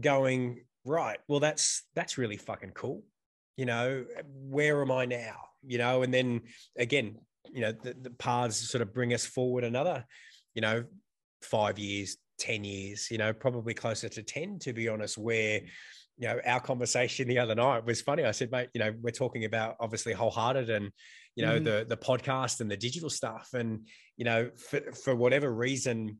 [0.00, 3.02] going, right, well, that's that's really fucking cool.
[3.56, 5.36] You know, where am I now?
[5.66, 6.42] You know, and then
[6.78, 7.18] again,
[7.52, 10.04] you know, the, the paths sort of bring us forward another,
[10.54, 10.84] you know,
[11.42, 15.60] five years, 10 years, you know, probably closer to 10, to be honest, where,
[16.18, 18.24] you know, our conversation the other night was funny.
[18.24, 20.90] I said, mate, you know, we're talking about obviously wholehearted and,
[21.34, 21.64] you know, Mhm.
[21.64, 23.50] the the podcast and the digital stuff.
[23.54, 23.86] And,
[24.16, 26.18] you know, for, for whatever reason,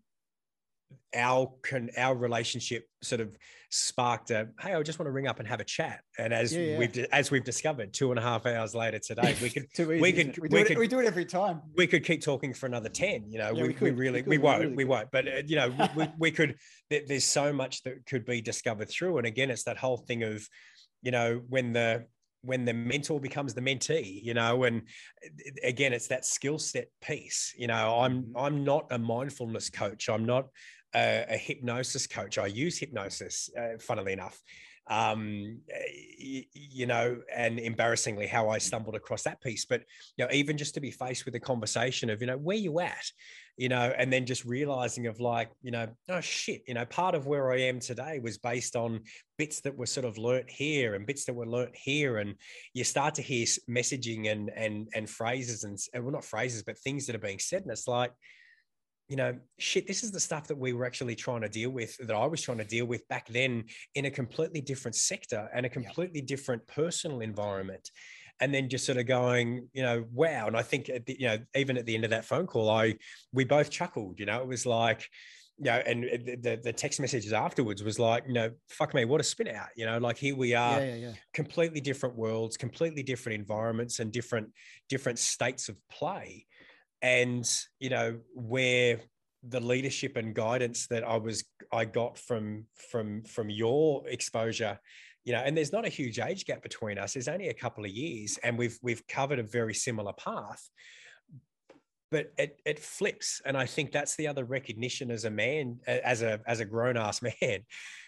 [1.17, 3.35] our can our relationship sort of
[3.71, 6.55] sparked a hey i just want to ring up and have a chat and as
[6.55, 6.79] Yeah, yeah.
[6.79, 10.37] we've as we've discovered two and a half hours later today we could we could-
[10.39, 11.63] we, do we it, could- we do it every time.
[11.77, 14.37] we could keep talking for another 10 you know Yeah, we, we we, really we,
[14.37, 16.57] won't really we won't but uh, you know we, we, we could
[16.91, 20.47] there's so much that could be discovered through and again it's that whole thing of
[21.01, 22.05] you know when the
[22.43, 24.83] when the mentor becomes the mentee you know and
[25.63, 28.33] again it's that skill set piece you know i'm Mhm.
[28.37, 30.09] i'm not a mindfulness coach.
[30.09, 30.49] I'm not
[30.95, 32.37] a, a hypnosis coach.
[32.39, 34.39] I use hypnosis uh, funnily enough.
[34.89, 39.65] Um y- you know and embarrassingly how i stumbled across that piece.
[39.65, 39.83] But
[40.17, 42.81] you know even just to be faced with a conversation of you know where you
[42.81, 43.07] at
[43.57, 47.15] you know and then just realizing of like you know oh shit you know part
[47.15, 49.01] of where i am today was based on
[49.37, 52.35] bits that were sort of learnt here and bits that were learnt here and
[52.73, 56.79] you start to hear messaging and and and phrases and uh, well not phrases but
[56.79, 58.13] things that are being said and it's like
[59.09, 61.95] you know shit this is the stuff that we were actually trying to deal with
[61.99, 63.65] that i was trying to deal with back then
[63.95, 67.91] in a completely different sector and a completely different personal environment
[68.43, 71.29] and then just sort of going you know wow and i think at the, you
[71.29, 72.95] know even at the end of that phone call i
[73.33, 75.09] we both chuckled you know it was like
[75.59, 79.05] you know and the, the, the text messages afterwards was like you know fuck me
[79.05, 81.13] what a spin out you know like here we are yeah, yeah, yeah.
[81.33, 84.49] completely different worlds completely different environments and different
[84.89, 86.45] different states of play
[87.01, 87.49] and
[87.79, 89.01] you know where
[89.49, 94.79] the leadership and guidance that i was i got from from from your exposure
[95.25, 97.85] you know and there's not a huge age gap between us there's only a couple
[97.85, 100.69] of years and we've we've covered a very similar path
[102.11, 106.23] but it, it flips and i think that's the other recognition as a man as
[106.23, 107.61] a as a grown-ass man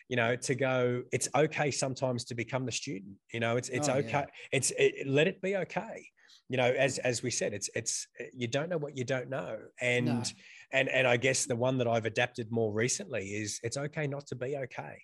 [0.08, 3.88] you know to go it's okay sometimes to become the student you know it's it's
[3.88, 3.98] Oh, yeah.
[4.06, 6.06] okay it's it, let it be okay
[6.48, 9.56] you know as as we said it's it's you don't know what you don't know
[9.80, 10.22] and No.
[10.72, 14.26] and and i guess the one that i've adapted more recently is it's okay not
[14.26, 15.00] to be okay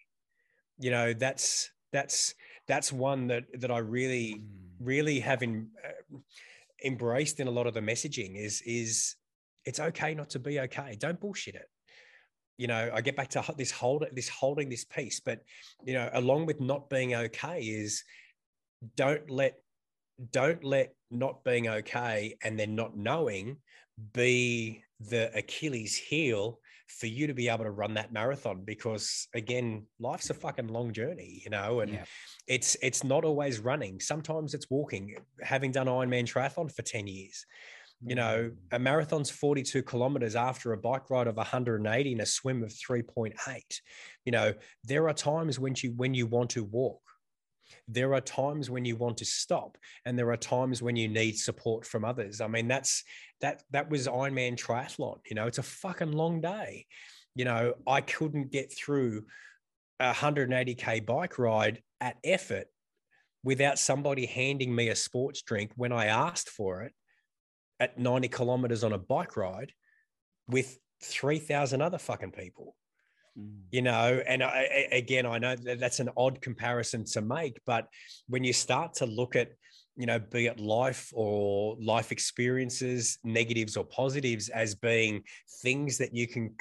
[0.78, 2.34] you know that's that's
[2.68, 4.86] that's one that that i really Mm.
[4.86, 6.18] really have in, uh,
[6.84, 9.16] embraced in a lot of the messaging is is
[9.66, 11.68] it's okay not to be okay don't bullshit it
[12.56, 15.40] you know i get back to this hold this holding this piece but
[15.84, 18.02] you know along with not being okay is
[18.96, 19.54] don't let
[20.32, 23.56] don't let not being okay and then not knowing
[24.12, 26.58] be the achilles heel
[26.98, 30.92] for you to be able to run that marathon because again life's a fucking long
[30.92, 32.04] journey you know and Yeah.
[32.46, 37.46] it's it's not always running sometimes it's walking having done ironman triathlon for 10 years
[38.02, 38.56] You know, mm.
[38.72, 43.34] a marathon's 42 kilometers after a bike ride of 180 and a swim of 3.8.
[44.24, 44.54] You know,
[44.84, 47.02] there are times when you when you want to walk.
[47.88, 51.38] There are times when you want to stop, and there are times when you need
[51.38, 52.40] support from others.
[52.40, 53.04] I mean, that's
[53.40, 55.18] that that was Ironman triathlon.
[55.28, 56.86] You know, it's a fucking long day.
[57.34, 59.24] You know, I couldn't get through
[60.00, 62.66] a 180k bike ride at effort
[63.44, 66.92] without somebody handing me a sports drink when I asked for it
[67.78, 69.72] at 90 kilometers on a bike ride
[70.46, 72.76] with 3,000 other fucking people.
[73.38, 73.60] Mm.
[73.70, 77.86] You know, and I, again, I know that that's an odd comparison to make, but
[78.28, 79.50] when you start to look at,
[79.96, 85.22] you know, be it life or life experiences, negatives or positives, as being
[85.62, 86.54] things that you can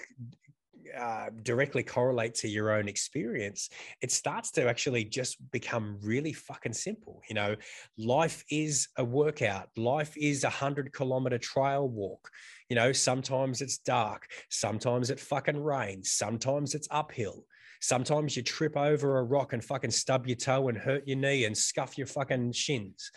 [0.97, 3.69] uh, directly correlate to your own experience,
[4.01, 7.21] it starts to actually just become really fucking simple.
[7.29, 7.55] You know,
[7.97, 12.29] life is a workout, life is a hundred kilometer trail walk.
[12.69, 17.45] You know, sometimes it's dark, sometimes it fucking rains, sometimes it's uphill.
[17.81, 21.45] Sometimes you trip over a rock and fucking stub your toe and hurt your knee
[21.45, 23.09] and scuff your fucking shins.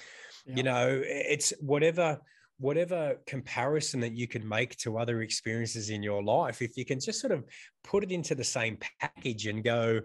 [0.47, 0.57] Yeah.
[0.57, 2.21] You know, it's whatever
[2.63, 7.01] whatever comparison that you can make to other experiences in your life, if you can
[7.01, 7.45] just sort of
[7.83, 10.01] put it into the same package and go,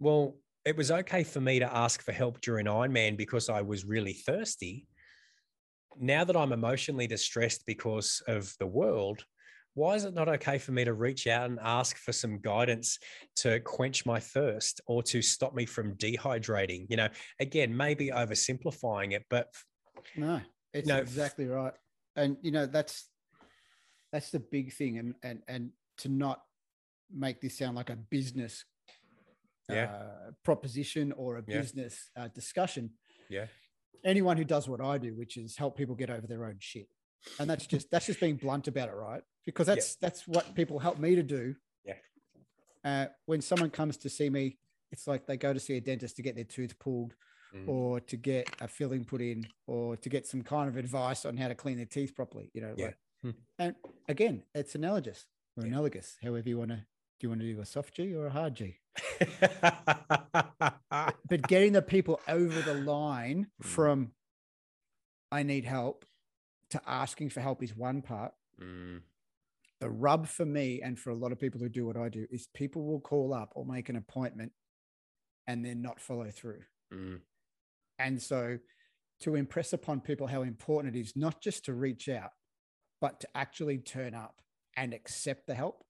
[0.00, 3.84] well, it was okay for me to ask for help during Ironman because I was
[3.84, 4.86] really thirsty.
[6.00, 9.22] Now that I'm emotionally distressed because of the world,
[9.74, 12.98] why is it not okay for me to reach out and ask for some guidance
[13.36, 16.86] to quench my thirst or to stop me from dehydrating?
[16.88, 19.48] You know, again, maybe oversimplifying it, but
[20.16, 20.40] no,
[20.72, 21.74] it's no, exactly right
[22.16, 23.08] and you know that's
[24.12, 26.40] that's the big thing and and and to not
[27.12, 28.64] make this sound like a business
[29.68, 29.84] yeah.
[29.84, 32.24] uh, proposition or a business yeah.
[32.24, 32.90] uh, discussion.
[33.28, 33.46] Yeah.
[34.04, 36.88] Anyone who does what i do which is help people get over their own shit.
[37.38, 39.22] And that's just that's just being blunt about it right?
[39.44, 40.08] Because that's yeah.
[40.08, 41.54] that's what people help me to do.
[41.84, 41.94] Yeah.
[42.84, 44.58] Uh, when someone comes to see me
[44.90, 47.14] it's like they go to see a dentist to get their tooth pulled
[47.54, 47.68] mm.
[47.68, 51.36] or to get a filling put in or to get some kind of advice on
[51.36, 52.74] how to clean their teeth properly, you know.
[52.76, 52.86] Yeah.
[52.86, 53.30] Like, hmm.
[53.58, 53.74] and
[54.08, 55.72] again, it's analogous or yeah.
[55.72, 56.84] analogous, however you want to
[57.20, 58.78] do you want to do a soft G or a hard G?
[61.28, 63.66] but getting the people over the line mm.
[63.66, 64.12] from
[65.32, 66.04] I need help
[66.70, 68.32] to asking for help is one part.
[68.62, 69.00] Mm.
[69.80, 72.26] The rub for me and for a lot of people who do what I do
[72.30, 74.52] is people will call up or make an appointment
[75.46, 76.62] and then not follow through.
[76.92, 77.20] Mm.
[77.98, 78.58] And so
[79.20, 82.30] to impress upon people how important it is, not just to reach out,
[83.00, 84.40] but to actually turn up
[84.76, 85.84] and accept the help.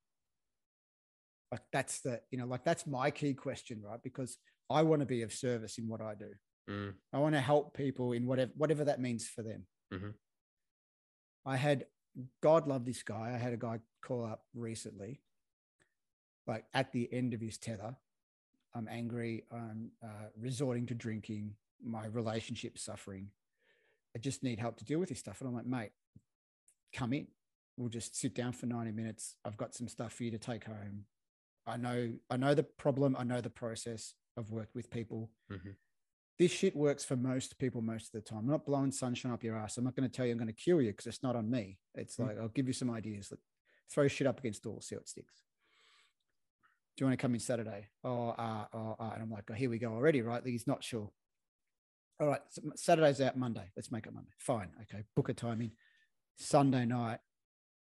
[1.53, 4.03] Like that's the, you know, like that's my key question, right?
[4.03, 4.39] Because
[4.71, 6.31] I want to be of service in what I do.
[6.71, 6.95] Mm.
[7.13, 9.67] I want to help people in whatever whatever that means for them.
[9.93, 10.11] Mm-hmm.
[11.47, 11.87] I had
[12.43, 13.33] God love this guy.
[13.35, 15.21] I had a guy call up recently,
[16.47, 17.97] like at the end of his tether.
[18.75, 19.45] I'm angry.
[19.51, 21.55] I'm uh, resorting to drinking
[21.85, 23.29] my relationship suffering.
[24.15, 25.41] I just need help to deal with this stuff.
[25.41, 25.93] And I'm like, mate,
[26.93, 27.29] come in.
[27.77, 29.37] We'll just sit down for 90 minutes.
[29.45, 31.05] I've got some stuff for you to take home.
[31.67, 33.15] I know, I know the problem.
[33.19, 34.15] I know the process.
[34.37, 35.31] I've worked with people.
[35.53, 35.71] Mm-hmm.
[36.39, 38.41] This shit works for most people most of the time.
[38.41, 39.77] I'm not blowing sunshine up your ass.
[39.77, 41.51] I'm not going to tell you I'm going to cure you because it's not on
[41.51, 41.79] me.
[41.95, 42.29] It's mm-hmm.
[42.29, 43.29] like I'll give you some ideas.
[43.31, 43.41] Like,
[43.91, 45.43] throw shit up against the wall, see what sticks
[46.99, 47.87] do you want to come in Saturday?
[48.03, 50.43] Oh, uh, oh, uh, and I'm like, oh, here we go already, right?
[50.45, 51.13] He's not sure
[52.21, 53.71] all right, so Saturday's out Monday.
[53.77, 54.33] Let's make it Monday.
[54.39, 54.71] Fine.
[54.83, 55.05] Okay.
[55.15, 55.73] Book a time in.
[56.37, 57.19] Sunday night,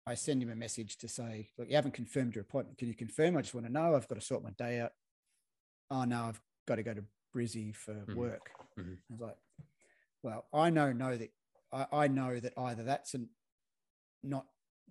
[0.06, 2.77] I send him a message to say, look, you haven't confirmed your appointment.
[2.77, 3.38] Can you confirm?
[3.38, 3.95] I just want to know.
[3.95, 4.92] I've got to sort my day out.
[5.90, 7.03] Oh, no, I've got to go to
[7.35, 8.16] Brizzy for mm-hmm.
[8.16, 8.51] work.
[8.80, 8.93] Mm-hmm.
[8.93, 9.38] I was like,
[10.24, 11.32] well, I know, know that
[11.72, 13.30] I, I know that either that's an,
[14.24, 14.45] not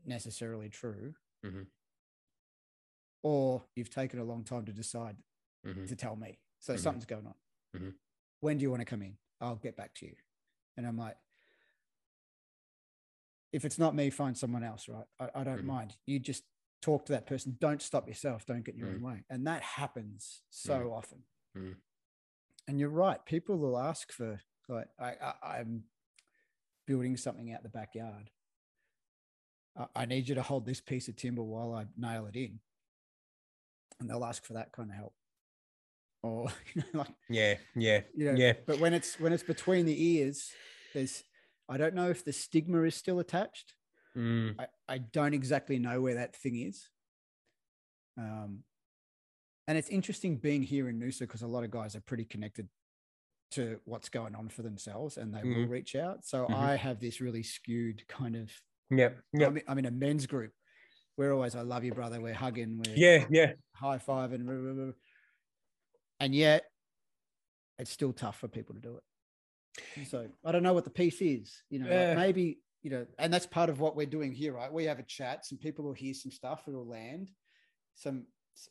[0.05, 1.63] necessarily true mm-hmm.
[3.23, 5.17] or you've taken a long time to decide
[5.67, 5.87] mm-hmm.
[5.87, 6.39] to tell me.
[6.59, 6.83] So Mm-hmm.
[6.83, 7.35] something's going on.
[7.81, 7.95] Mhm.
[8.41, 9.17] When do you want to come in?
[9.41, 10.15] I'll get back to you.
[10.77, 11.17] And I'm like,
[13.53, 15.05] if it's not me, find someone else, right?
[15.19, 15.67] I, I don't mm.
[15.67, 15.97] mind.
[16.07, 16.45] You just
[16.83, 17.57] talk to that person.
[17.61, 18.47] Don't stop yourself.
[18.47, 18.97] Don't get in your mm.
[18.97, 19.25] own way.
[19.29, 20.93] And that happens so mm.
[20.93, 21.19] often.
[21.57, 21.75] Mm.
[22.69, 23.25] And you're right.
[23.25, 25.85] People will ask for, like, I, I, I'm
[26.87, 28.31] building something out the backyard.
[29.77, 32.61] I, I need you to hold this piece of timber while I nail it in.
[33.99, 35.15] And they'll ask for that kind of help
[36.23, 38.53] or you know, like yeah, yeah, you know, yeah.
[38.67, 40.51] But when it's when it's between the ears,
[40.95, 41.23] there's
[41.69, 43.75] I don't know if the stigma is still attached.
[44.17, 44.57] Mm.
[44.59, 46.89] I, I don't exactly know where that thing is.
[48.19, 48.65] Um,
[49.69, 52.69] and it's interesting being here in Noosa because a lot of guys are pretty connected
[53.53, 55.57] to what's going on for themselves and they mm.
[55.57, 56.25] will reach out.
[56.25, 56.55] So mm-hmm.
[56.55, 58.51] I have this really skewed kind of
[58.91, 59.11] Yeah.
[59.33, 59.47] Yeah.
[59.47, 60.53] I'm, I'm in a men's group.
[61.17, 62.21] We're always, I love you, brother.
[62.21, 62.83] We're hugging.
[62.85, 63.27] We're Yeah.
[63.31, 63.53] Yeah.
[63.75, 64.95] high five and
[66.21, 66.65] and yet
[67.79, 69.03] it's still tough for people to do it.
[69.97, 73.07] And so I don't know what the piece is, you know, like maybe, you know,
[73.19, 74.73] and that's part of what we're doing here, right?
[74.73, 77.31] We have a chat, some people will hear some stuff, it'll land.
[77.95, 78.27] Some,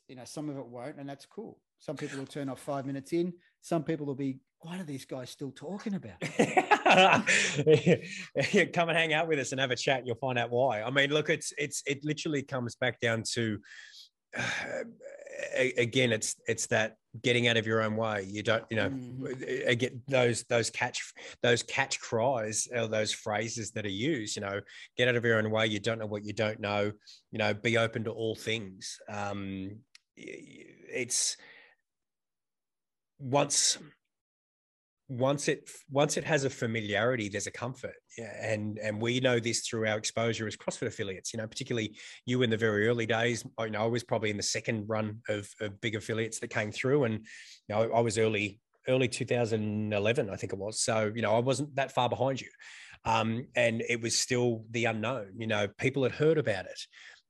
[0.08, 1.58] you know, some of it won't, and that's cool.
[1.78, 3.32] Some people will turn off five minutes in.
[3.62, 6.20] Some people will be, what are these guys still talking about?
[8.72, 10.06] Come and hang out with us and have a chat.
[10.06, 10.82] You'll find out why.
[10.82, 13.58] I mean, look, it's it's it literally comes back down to
[15.56, 18.22] a- again, it's it's that getting out of your own way.
[18.22, 19.66] You don't, you know, Mhm.
[19.66, 24.36] again those those catch those catch cries or those phrases that are used.
[24.36, 24.60] You know,
[24.96, 25.66] get out of your own way.
[25.66, 26.92] You don't know what you don't know.
[27.32, 28.98] You know, be open to all things.
[29.08, 29.80] Um,
[30.16, 31.36] it's
[33.18, 33.78] once
[35.10, 37.96] once it once it has a familiarity there's a comfort.
[38.18, 42.42] And and we know this through our exposure as crossfit affiliates you know particularly you
[42.42, 43.44] in the very early days.
[43.58, 46.48] I you know i was probably in the second run of, of big affiliates that
[46.48, 50.80] came through and you know i was early early 2011 i think it was.
[50.80, 52.50] So you know i wasn't that far behind you.
[53.04, 56.80] Um, and it was still the unknown you know people had heard about it.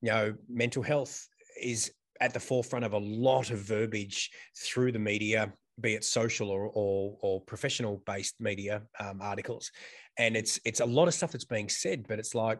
[0.01, 1.27] You know mental health
[1.59, 5.51] is at the forefront of a lot of verbiage through the media
[5.81, 9.71] be it social or or, or professional based media um, articles,
[10.17, 12.59] and it's it's a lot of stuff that's being said, but it's like,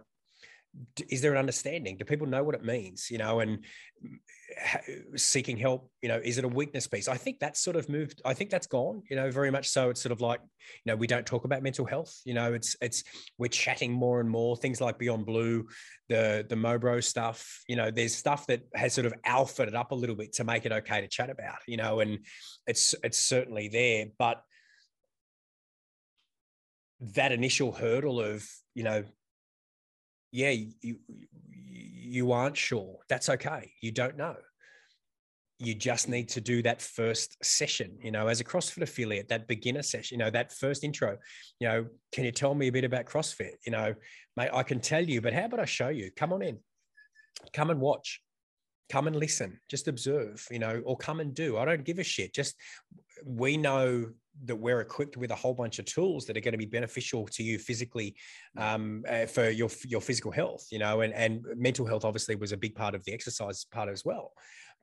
[1.10, 1.98] is there an understanding?
[1.98, 3.10] Do people know what it means?
[3.12, 3.66] You know, and
[5.16, 5.90] seeking help.
[6.02, 7.08] You know, is it a weakness piece?
[7.08, 8.22] I think that's sort of moved.
[8.24, 9.04] I think that's gone.
[9.10, 9.90] You know, very much so.
[9.90, 12.16] It's sort of like you know we don't talk about mental health.
[12.26, 13.04] You know, it's it's
[13.38, 15.68] we're chatting more and more things like Beyond Blue,
[16.08, 17.64] the the Mobro stuff.
[17.68, 20.44] You know, there's stuff that has sort of alphaed it up a little bit to
[20.44, 21.60] make it okay to chat about.
[21.68, 22.20] You know, and
[22.66, 24.42] it's it's certainly there, but
[27.02, 29.04] that initial hurdle of you know,
[30.32, 30.98] yeah, you
[31.64, 32.98] you aren't sure.
[33.10, 33.72] That's okay.
[33.82, 34.36] You don't know.
[35.60, 39.48] You just need to do that first session, you know, as a CrossFit affiliate, that
[39.48, 41.18] beginner session, you know, that first intro.
[41.60, 43.54] You know, can you tell me a bit about CrossFit?
[43.66, 43.94] You know,
[44.36, 46.10] mate, I can tell you, but how about I show you?
[46.16, 46.58] Come on in,
[47.54, 48.22] come and watch
[48.92, 52.04] come and listen just observe you know or come and do i don't give a
[52.04, 52.56] shit just
[53.26, 54.06] we know
[54.46, 57.28] that we're equipped with a whole bunch of tools that are going to be beneficial
[57.28, 58.16] to you physically
[58.58, 62.52] um, uh, for your your physical health you know and and mental health obviously was
[62.52, 64.32] a big part of the exercise part as well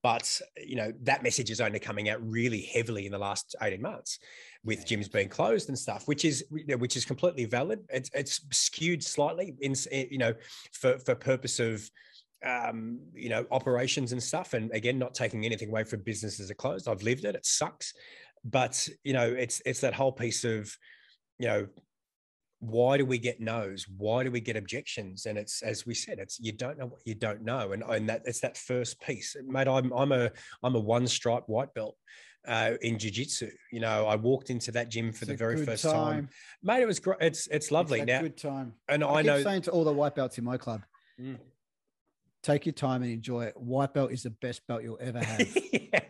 [0.02, 3.80] but you know that message is only coming out really heavily in the last 18
[3.82, 4.18] months
[4.64, 9.02] with gyms being closed and stuff which is which is completely valid it's, it's skewed
[9.02, 10.34] slightly in you know
[10.72, 11.88] for for purpose of
[12.44, 14.54] um, you know, operations and stuff.
[14.54, 16.88] And again, not taking anything away from businesses that closed.
[16.88, 17.34] I've lived it.
[17.34, 17.94] It sucks.
[18.44, 20.74] But, you know, it's it's that whole piece of,
[21.38, 21.66] you know,
[22.60, 23.86] why do we get no's?
[23.96, 25.26] Why do we get objections?
[25.26, 27.72] And it's as we said, it's you don't know what you don't know.
[27.72, 29.36] And, and that it's that first piece.
[29.46, 30.30] Mate, I'm I'm a
[30.62, 31.96] I'm a one stripe white belt.
[32.46, 35.82] Uh, in jiu-jitsu you know i walked into that gym for It's the very first
[35.84, 36.30] time.
[36.62, 38.72] mate it was great it's it's lovely It's now good time.
[38.88, 40.82] and I, i keep know saying to all the white belts in my club,
[41.20, 41.36] Mm.
[42.42, 43.56] Take your time and enjoy it.
[43.56, 45.56] White belt is the best belt you'll ever have.
[45.90, 46.00] Yeah.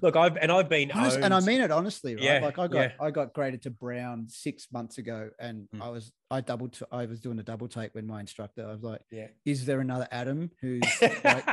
[0.00, 2.24] Look, I've and I've been Honest- and I mean it honestly, right?
[2.24, 2.92] Yeah, like I got yeah.
[3.00, 5.82] I got graded to brown six months ago, and Mm.
[5.82, 8.66] I was I double t- I was doing a double take when my instructor.
[8.66, 9.28] I was like, yeah.
[9.44, 10.82] "Is there another Adam who's
[11.24, 11.44] like,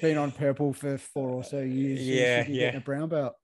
[0.00, 2.00] been on purple for four or so years?
[2.00, 2.76] Yeah, yeah.
[2.76, 3.34] a brown belt."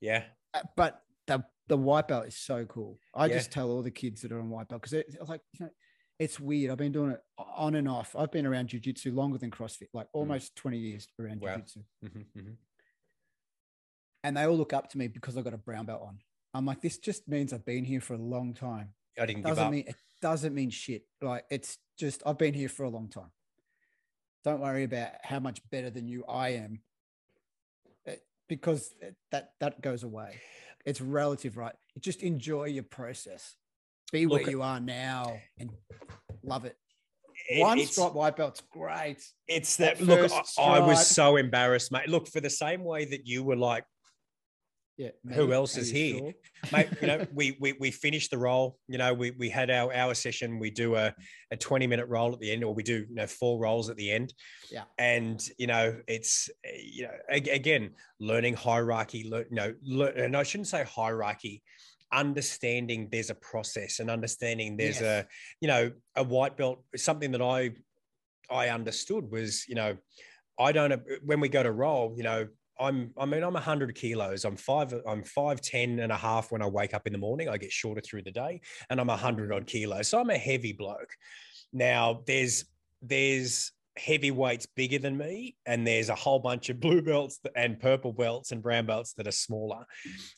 [0.00, 0.24] yeah,
[0.54, 2.98] Uh, But the the white belt is so cool.
[3.14, 5.66] I just tell all the kids that are on white belt because it's like you
[5.66, 5.72] know,
[6.18, 6.70] it's weird.
[6.70, 8.14] I've been doing it on and off.
[8.16, 11.42] I've been around jujitsu longer than CrossFit, like almost twenty years around Mm.
[11.42, 11.56] Wow.
[11.56, 11.84] jujitsu.
[12.04, 12.56] Mhm, mhm.
[14.22, 16.18] and they all look up to me because I've got a brown belt on.
[16.54, 18.94] I'm like, this just means I've been here for a long time.
[19.18, 21.02] I didn't give Doesn't mean it doesn't mean shit.
[21.20, 23.30] Like it's just I've been here for a long time.
[24.44, 26.82] Don't worry about how much better than you I am,
[28.04, 28.94] It- because
[29.30, 30.40] that that goes away.
[30.84, 31.74] It's relative, right?
[31.98, 33.56] Just enjoy your process.
[34.14, 35.70] Be Look, where you are now and
[36.44, 36.76] love it.
[37.50, 39.20] It- One stripe white belt's great.
[39.48, 40.30] it's that that look.
[40.56, 42.08] I, I was so embarrassed, mate.
[42.08, 43.84] Look, for the same way that you were like,
[44.96, 45.08] Yeah.
[45.32, 46.18] Who else is here?
[46.18, 46.32] sure?
[46.70, 48.78] mate, you know, we we we finished the roll.
[48.86, 50.60] You know, we we had our hour session.
[50.60, 51.12] We do a
[51.50, 53.96] a twenty minute roll at the end, or we do you know four rolls at
[53.96, 54.32] the end.
[54.70, 54.84] Yeah.
[54.96, 59.28] And you know, it's you know again learning hierarchy.
[59.28, 61.64] Learn, you know, learn, and I shouldn't say hierarchy.
[62.14, 65.24] Understanding there's a process and understanding there's Yes.
[65.24, 65.28] a
[65.60, 66.84] you know a white belt.
[66.96, 67.72] Something that I
[68.50, 69.96] I understood was you know
[70.58, 70.92] I don't
[71.24, 72.14] when we go to roll.
[72.16, 72.46] You know,
[72.78, 74.44] I'm I mean I'm 100 kilos.
[74.44, 77.48] I'm five I'm five ten and a half when I wake up in the morning.
[77.48, 78.60] I get shorter through the day,
[78.90, 80.08] and I'm 100 odd kilos.
[80.08, 81.10] So I'm a heavy bloke.
[81.72, 82.64] Now there's
[83.02, 88.12] there's heavyweights bigger than me, and there's a whole bunch of blue belts and purple
[88.12, 89.84] belts and brown belts that are smaller.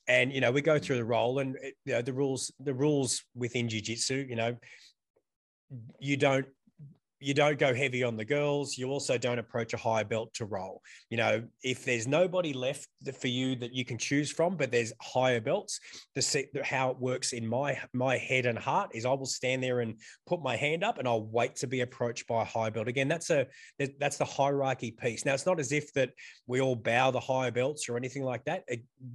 [0.09, 0.85] And you know, we go mm-hmm.
[0.85, 4.57] through the role, and eh, you know, the rules the rules within jiu-jitsu, you know,
[5.99, 6.47] you don't
[7.21, 8.77] you don't go heavy on the girls.
[8.77, 10.83] You also don't approach a higher belt to roll.
[11.11, 12.89] You know, if there's nobody left
[13.19, 15.81] for you that you can choose from, but there's higher belts,
[16.15, 19.81] the how it works in my my head and heart is I will stand there
[19.81, 22.89] and put my hand up, and I'll wait to be approached by a higher belt.
[22.89, 23.47] Again, that's a
[23.99, 25.25] that's the hierarchy piece.
[25.25, 26.11] Now, it's not as if that
[26.47, 28.65] we all bow the higher belts or anything like that.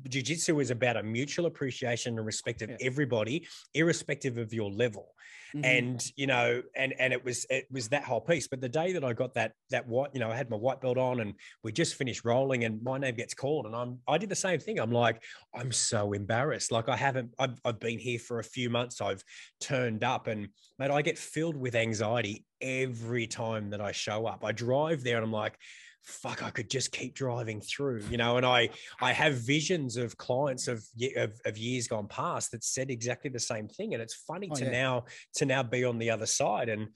[0.09, 2.77] Jiu Jitsu is about a mutual appreciation and respect of yeah.
[2.81, 5.13] everybody, irrespective of your level.
[5.55, 5.65] Mm-hmm.
[5.65, 8.47] And you know, and and it was it was that whole piece.
[8.47, 10.81] But the day that I got that that white, you know, I had my white
[10.81, 14.17] belt on and we just finished rolling, and my name gets called, and I'm I
[14.17, 14.79] did the same thing.
[14.79, 15.21] I'm like,
[15.53, 16.71] I'm so embarrassed.
[16.71, 19.01] Like I haven't I've I've been here for a few months.
[19.01, 19.23] I've
[19.59, 20.47] turned up, and
[20.79, 24.45] mate, I get filled with anxiety every time that I show up.
[24.45, 25.57] I drive there, and I'm like
[26.03, 28.37] fuck, I could just keep driving through, you know.
[28.37, 30.83] And I I have visions of clients of
[31.15, 34.55] of, of years gone past that said exactly the same thing, and it's funny oh,
[34.55, 34.71] to yeah.
[34.71, 35.05] now
[35.35, 36.87] to now be on the other side and.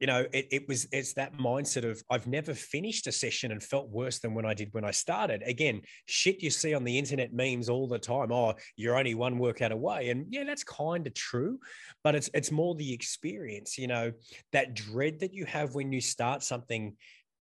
[0.00, 3.62] You know, it, it was it's that mindset of I've never finished a session and
[3.62, 5.44] felt worse than when I did when I started.
[5.46, 8.32] Again, shit you see on the internet memes all the time.
[8.32, 11.60] Oh, you're only one workout away, and yeah, that's kind of true,
[12.02, 13.78] but it's it's more the experience.
[13.78, 14.10] You know,
[14.50, 16.96] that dread that you have when you start something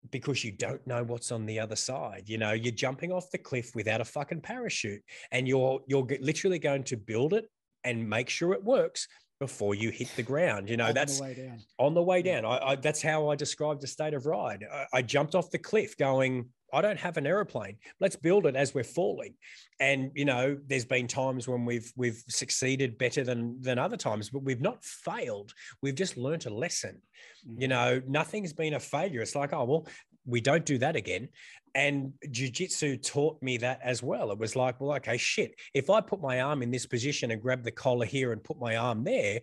[0.09, 2.23] because you don't know what's on the other side.
[2.25, 6.59] You know, you're jumping off the cliff without a fucking parachute, and you're you're literally
[6.59, 7.45] going to build it
[7.83, 9.07] and make sure it works
[9.41, 10.69] before you hit the ground.
[10.69, 11.57] You know, on that's the way down.
[11.79, 12.45] on the way down.
[12.45, 14.63] I, I, that's how I described the state of ride.
[14.71, 17.77] I, I jumped off the cliff going, I don't have an aeroplane.
[17.99, 19.33] Let's build it as we're falling.
[19.79, 24.29] And you know, there's been times when we've we've succeeded better than than other times,
[24.29, 25.53] but we've not failed.
[25.81, 27.01] We've just learnt a lesson.
[27.49, 27.61] Mm-hmm.
[27.61, 29.21] You know, nothing's been a failure.
[29.21, 29.87] It's like, oh well,
[30.25, 31.29] we don't do that again.
[31.73, 34.31] And jujitsu taught me that as well.
[34.31, 35.55] It was like, well, okay, shit.
[35.73, 38.59] If I put my arm in this position and grab the collar here and put
[38.59, 39.39] my arm there,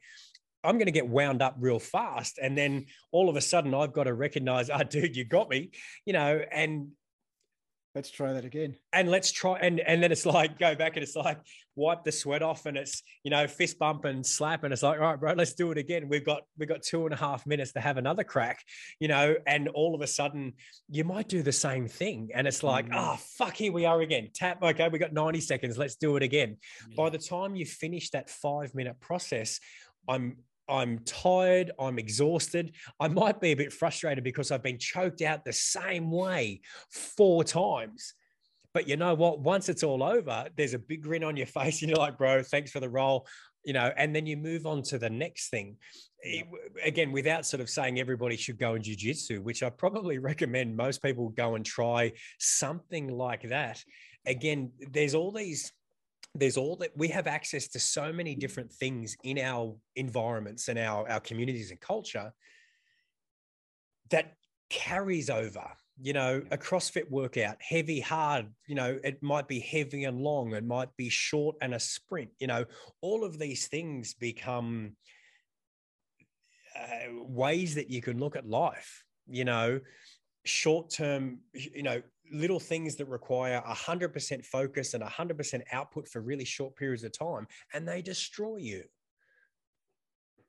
[0.64, 2.38] I'm going to get wound up real fast.
[2.38, 5.70] And then all of a sudden I've got to recognize, oh, dude, you got me,
[6.04, 6.88] you know, and
[7.98, 11.02] let's try that again and let's try and and then it's like go back and
[11.02, 11.36] it's like
[11.74, 15.00] wipe the sweat off and it's you know fist bump and slap and it's like
[15.00, 17.44] all right bro let's do it again we've got we've got two and a half
[17.44, 18.62] minutes to have another crack
[19.00, 20.52] you know and all of a sudden
[20.88, 22.94] you might do the same thing and it's like mm.
[22.94, 26.22] oh fuck here we are again tap okay we got 90 seconds let's do it
[26.22, 26.56] again
[26.88, 26.94] yeah.
[26.96, 29.58] by the time you finish that five minute process
[30.08, 30.36] i'm
[30.68, 32.72] I'm tired, I'm exhausted.
[33.00, 37.44] I might be a bit frustrated because I've been choked out the same way four
[37.44, 38.14] times.
[38.74, 39.40] But you know what?
[39.40, 42.42] Once it's all over, there's a big grin on your face, and you're like, bro,
[42.42, 43.26] thanks for the roll.
[43.64, 45.76] You know, and then you move on to the next thing.
[46.84, 51.02] Again, without sort of saying everybody should go in jujitsu, which I probably recommend most
[51.02, 53.82] people go and try something like that.
[54.26, 55.72] Again, there's all these
[56.34, 60.78] there's all that we have access to so many different things in our environments and
[60.78, 62.32] our, our communities and culture
[64.10, 64.34] that
[64.70, 65.64] carries over
[66.00, 70.52] you know a crossfit workout heavy hard you know it might be heavy and long
[70.54, 72.64] it might be short and a sprint you know
[73.00, 74.92] all of these things become
[76.78, 79.80] uh, ways that you can look at life you know
[80.44, 82.00] short term you know
[82.32, 87.46] little things that require 100% focus and 100% output for really short periods of time
[87.72, 88.82] and they destroy you.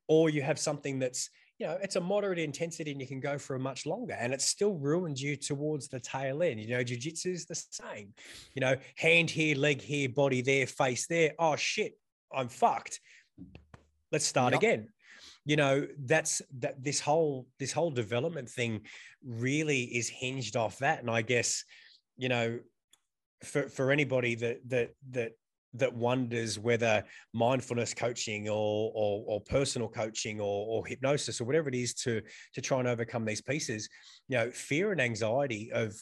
[0.07, 3.37] Or you have something that's you know it's a moderate intensity and you can go
[3.37, 6.59] for a much longer and it still ruins you towards the tail end.
[6.59, 8.13] You know jiu-jitsu is the same.
[8.55, 11.33] You know hand here leg here body there face there.
[11.37, 11.93] Oh shit
[12.33, 13.01] i'm fucked.
[14.11, 14.61] Let's start yep.
[14.61, 14.89] again
[15.49, 18.81] you know that's that this whole this whole development thing
[19.25, 20.99] really is hinged off that.
[20.99, 21.65] And i guess
[22.17, 22.59] you know
[23.43, 25.31] for for anybody that that that
[25.73, 27.03] that wonders whether
[27.33, 32.21] mindfulness coaching or or, or personal coaching or, or hypnosis or whatever it is to
[32.53, 33.89] to try and overcome these pieces
[34.27, 35.99] you know fear and anxiety of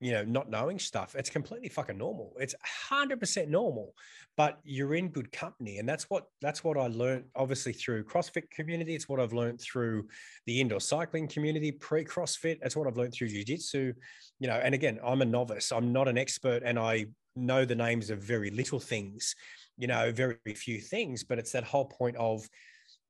[0.00, 1.14] you know, not knowing stuff.
[1.14, 2.32] It's completely fucking normal.
[2.38, 2.54] It's
[2.90, 3.94] 100% normal,
[4.36, 5.78] but you're in good company.
[5.78, 8.94] And that's what, that's what I learned obviously through CrossFit community.
[8.94, 10.06] It's what I've learned through
[10.46, 12.58] the indoor cycling community, pre CrossFit.
[12.62, 13.94] It's what I've learned through Jiu-Jitsu,
[14.40, 15.72] you know, and again, I'm a novice.
[15.72, 17.06] I'm not an expert and I
[17.36, 19.34] know the names of very little things,
[19.76, 22.48] you know, very few things, but it's that whole point of,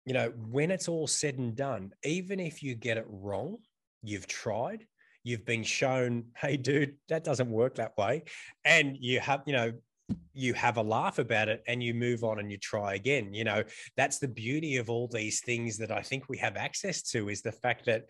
[0.06, 3.56] you know, when it's all said and done, even if you get it wrong,
[4.02, 4.86] you've tried
[5.24, 8.22] you've been shown, hey, dude, that doesn't work that way.
[8.64, 9.72] And you have, you know,
[10.34, 13.42] you have a laugh about it and you move on and you try again you
[13.42, 13.62] know
[13.96, 17.40] that's the beauty of all these things that i think we have access to is
[17.40, 18.04] the fact that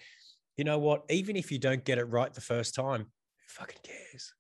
[0.57, 3.07] you know what even if you don't get it right the first time who
[3.47, 4.35] fucking cares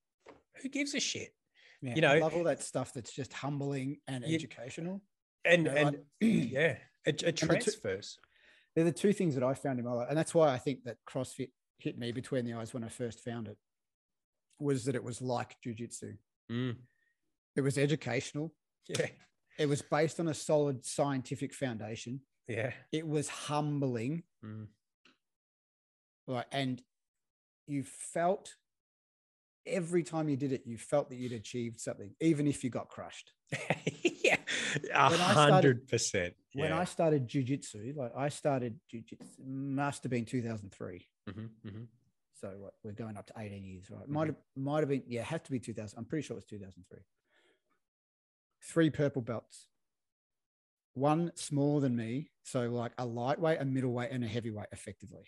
[0.60, 1.32] who gives a shit
[1.80, 5.00] Yeah, You know- I love all that stuff that's just humbling and You- educational.
[5.44, 8.18] and You know, and like- yeah it, it two- transfers
[8.74, 10.82] they're the two things that I found in my life, and that's why I think
[10.86, 13.56] that CrossFit hit me between the eyes when I first found it.
[14.58, 16.16] Was that it was like jujitsu?
[16.50, 16.76] Mm,
[17.56, 18.54] It was educational.
[18.88, 19.06] yeah
[19.58, 22.20] It was based on a solid scientific foundation.
[22.48, 24.68] yeah It was humbling, Mm.
[26.26, 26.82] like, and
[27.66, 28.54] you felt
[29.66, 32.88] every time you did it, you felt that you'd achieved something, even if you got
[32.88, 33.32] crushed.
[34.02, 34.36] yeah
[34.92, 36.72] a When I started- hundred percent When.
[36.72, 41.06] I started jujitsu, like I started jujitsu, must have been 2003.
[41.28, 41.86] Mhm, mhm.
[42.32, 44.02] So what, we're going up to 18 years, right?
[44.02, 44.12] Mm-hmm.
[44.12, 45.98] Might have might have been, yeah, it had to be 2000.
[45.98, 46.98] I'm pretty sure it was 2003.
[48.62, 49.68] Three purple belts.
[50.94, 55.24] One smaller than me, so like a lightweight, a middleweight, and a heavyweight, effectively.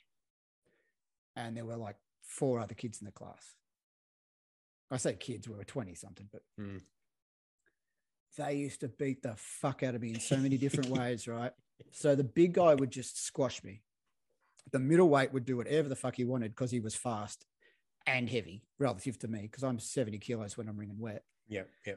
[1.35, 3.57] And there were like four other kids in the class.
[4.91, 6.81] I say kids, we were 20 something, but Mm.
[8.37, 11.53] they used to beat the fuck out of me in so many different ways, right?
[11.91, 13.83] So the big guy would just squash me.
[14.73, 17.47] The middleweight would do whatever the fuck he wanted because he was fast
[18.07, 21.25] and heavy relative to me because I'm 70 kilos when I'm wringing wet.
[21.49, 21.95] yeah yeah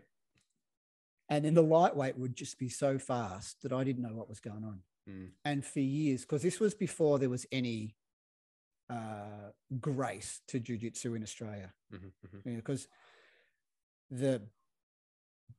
[1.30, 4.39] And then the lightweight would just be so fast that I didn't know what was
[4.39, 4.80] going on.
[5.09, 5.30] Mm.
[5.45, 7.95] And for years, because this was before there was any
[8.89, 12.56] uh, grace to jujitsu in Australia, Mhm, mhm.
[12.56, 12.88] because
[14.09, 14.41] the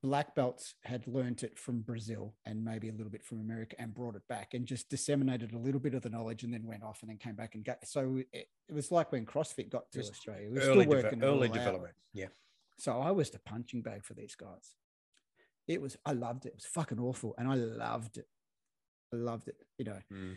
[0.02, 3.94] black belts had learnt it from Brazil and maybe a little bit from America and
[3.94, 6.82] brought it back and just disseminated a little bit of the knowledge and then went
[6.82, 7.86] off and then came back and got.
[7.86, 11.22] So it, it was like when CrossFit got to Australia, we were early, still working
[11.22, 11.54] early out.
[11.54, 12.28] development yeah
[12.78, 14.74] So I was the punching bag for these guys.
[15.68, 16.50] It was, I loved it.
[16.50, 17.34] It was fucking awful.
[17.38, 18.26] And I loved it.
[19.12, 19.98] I loved it, you know.
[20.12, 20.36] Mm.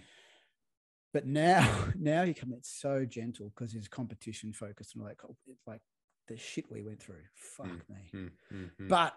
[1.14, 5.16] But now, now you come, it's so gentle because there's competition focused and that.
[5.48, 5.82] It's like
[6.28, 7.24] the shit we went through.
[7.36, 8.12] Fuck me.
[8.14, 8.90] Mm, mm, mm.
[8.90, 9.14] But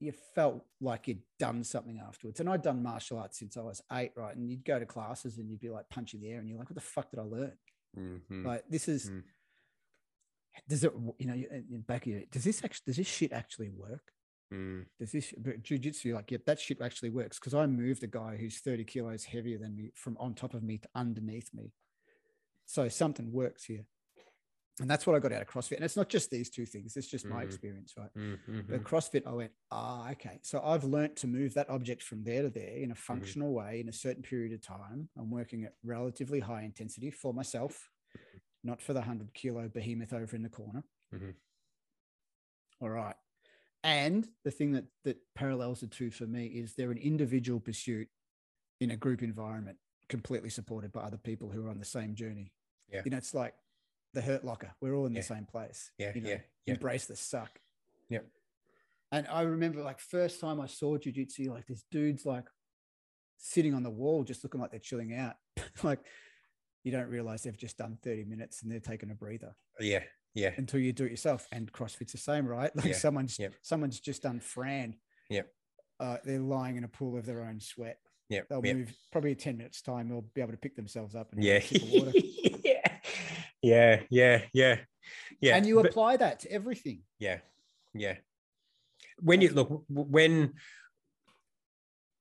[0.00, 2.40] you felt like you'd done something afterwards.
[2.40, 4.36] And I'd done martial arts since I was eight, right?
[4.36, 6.70] And you'd go to classes and you'd be like punching the air and you're like,
[6.70, 7.52] what the fuck did I learn?
[7.98, 8.44] Mm, mm.
[8.46, 9.22] Like, this is, Mm.
[10.68, 13.70] does it, you know, in back of you, does this actually, does this shit actually
[13.70, 14.12] work?
[14.50, 14.86] Mm.
[14.98, 18.60] does this jujitsu like yeah that shit actually works because I moved a guy who's
[18.60, 21.74] 30 kilos heavier than me from on top of me to underneath me.
[22.64, 23.84] So something works here.
[24.80, 25.76] And that's what I got out of CrossFit.
[25.76, 27.46] And it's not just these two things, it's just my Mhm.
[27.46, 28.12] experience, right?
[28.14, 28.68] Mm, mhm.
[28.68, 30.38] But CrossFit, I went, ah, okay.
[30.42, 33.80] So I've learnt to move that object from there to there in a functional way
[33.80, 35.08] in a certain period of time.
[35.16, 37.90] I'm working at relatively high intensity for myself,
[38.62, 40.84] not for the 100 kilo behemoth over in the corner.
[42.80, 43.16] All right.
[43.82, 48.08] And the thing that that parallels the two for me is they're an individual pursuit
[48.80, 52.52] in a group environment, completely supported by other people who are on the same journey.
[52.88, 53.02] Yeah.
[53.04, 53.54] You know, it's like
[54.18, 54.70] the hurt locker.
[54.80, 55.20] We're all in Yeah.
[55.20, 55.90] the same place.
[55.98, 56.74] Yeah, You know, yeah, yeah.
[56.74, 57.60] embrace the suck.
[58.08, 58.20] Yeah.
[59.12, 62.44] And I remember like first time I saw jujitsu, like this dude's like
[63.38, 65.36] sitting on the wall, just looking like they're chilling out.
[65.82, 66.00] like
[66.84, 70.02] you don't realize they've just done 30 minutes and they're taking a breather yeah
[70.34, 71.46] yeah until you do it yourself.
[71.52, 72.70] And CrossFit's the same, right?
[72.76, 73.54] Like Yeah, someone's yep.
[73.62, 74.96] someone's just done Fran.
[75.30, 75.48] Yep.
[76.00, 77.98] Uh, they're lying in a pool of their own sweat.
[78.28, 80.08] yeah They'll yeah move probably 10 minutes time.
[80.08, 82.12] They'll be able to pick themselves up and yeah have a sip of water.
[82.64, 82.77] yeah
[83.62, 84.76] yeah yeah yeah
[85.40, 87.02] yeah and you but- apply that to everything.
[87.18, 87.38] yeah
[87.94, 88.14] yeah
[89.20, 90.54] when you look when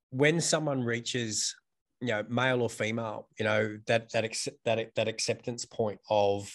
[0.10, 1.56] when someone reaches
[2.02, 6.50] you know male or female you know that that accept, that that acceptance point of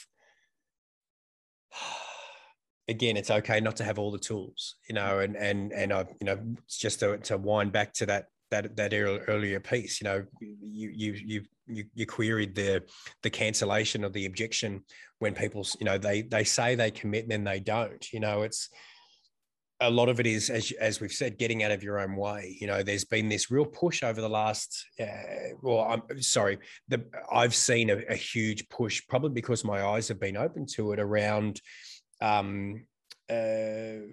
[2.89, 6.01] again it's okay not to have all the tools you know and and and i
[6.21, 10.01] you know it's just to, to wind back to that that that ear- earlier piece
[10.01, 12.83] you know you you you you, you queried the
[13.23, 14.83] the cancellation of the objection
[15.19, 18.43] when people you know they they say they commit and then they don't you know
[18.43, 18.69] it's
[19.81, 22.57] a lot of it is as as we've said getting out of your own way
[22.61, 26.59] you know there's been this real push over the last uh, well i'm sorry
[26.89, 30.93] the i've seen a, a huge push probably because my eyes have been open to
[30.93, 31.61] it around
[32.21, 32.85] um
[33.31, 34.05] uh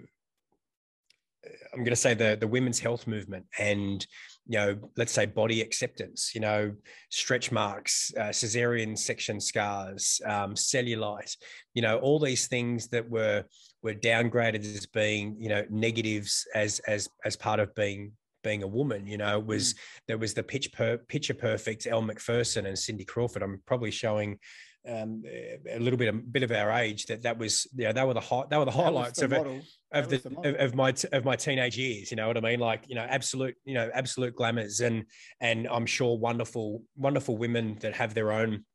[1.74, 4.06] I'm going to say the the women's health movement and
[4.46, 6.74] you know let's say body acceptance you know
[7.10, 11.36] stretch marks uh, cesarean section scars um, cellulite
[11.74, 13.46] you know all these things that were
[13.84, 18.12] were downgraded as being you know negatives as as as part of being
[18.44, 19.06] being a woman.
[19.06, 19.78] You know, was mm.
[20.08, 23.44] there was the pitch per, picture perfect Elle Macpherson and Cindy Crawford.
[23.44, 24.40] I'm probably showing
[24.88, 25.24] um,
[25.70, 28.14] a little bit a bit of our age that that was you know, that were
[28.14, 31.26] the hot they were the highlights the of it of the, of, of, my of
[31.26, 32.60] my teenage years you know what i mean?
[32.60, 35.06] Like you know absolute you know absolute glamours and
[35.42, 38.66] and i'm sure wonderful wonderful women that have their own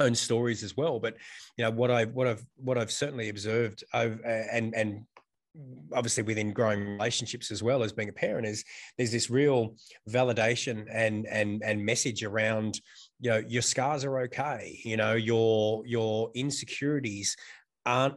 [0.00, 0.98] own stories as well.
[0.98, 1.16] But
[1.56, 5.04] you know what i've what i've what i've certainly observed and and
[5.92, 8.64] obviously within growing relationships as well as being a parent is
[8.98, 9.76] there's this real
[10.10, 12.80] validation and and and message around
[13.20, 17.36] you know your scars are okay you know your your insecurities
[17.86, 18.16] aren't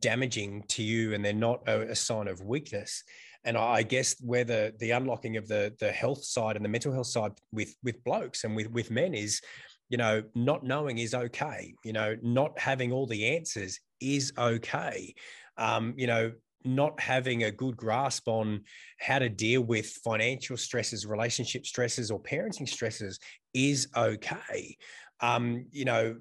[0.00, 3.02] damaging to you and they're not a, a sign of weakness.
[3.44, 6.92] And I guess where the the unlocking of the the health side and the mental
[6.92, 9.40] health side with with blokes and with with men is
[9.88, 15.14] you know not knowing is okay you know not having all the answers is okay.
[15.56, 16.32] Um, you know
[16.64, 18.62] not having a good grasp on
[18.98, 23.18] how to deal with financial stresses relationship stresses or parenting stresses
[23.54, 24.76] is okay.
[25.20, 26.16] Um, you know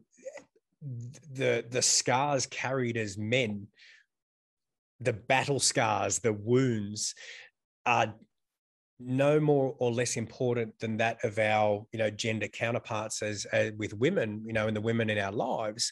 [0.82, 3.68] the the scars carried as men
[5.00, 7.16] the battle scars the wounds
[7.86, 8.14] are
[9.00, 13.72] no more or less important than that of our you know gender counterparts as, as
[13.74, 15.92] with women you know and the women in our lives.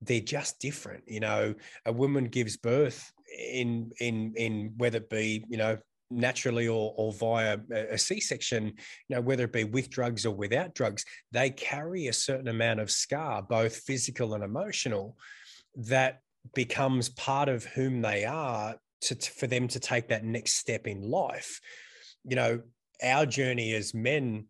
[0.00, 1.54] They're just different you know.
[1.86, 5.78] A woman gives birth in in in whether it be you know
[6.14, 10.74] naturally or, or via a c-section you know whether it be with drugs or without
[10.74, 15.16] drugs they carry a certain amount of scar both physical and emotional
[15.74, 16.20] that
[16.54, 20.86] becomes part of whom they are to, to, for them to take that next step
[20.86, 21.60] in life.
[22.24, 22.60] You know
[23.02, 24.46] our journey as men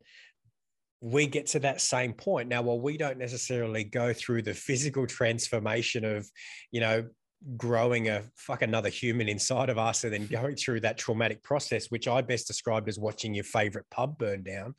[1.01, 2.49] we get to that same point.
[2.49, 6.31] Now while we don't necessarily go through the physical transformation of
[6.71, 7.09] you know
[7.57, 11.87] growing a fuck another human inside of us and then going through that traumatic process
[11.91, 14.75] which i best described as watching your favorite pub burn down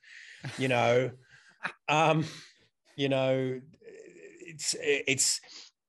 [0.58, 1.11] you know?
[1.88, 2.25] Um
[2.98, 3.61] you know
[4.53, 5.40] it's it's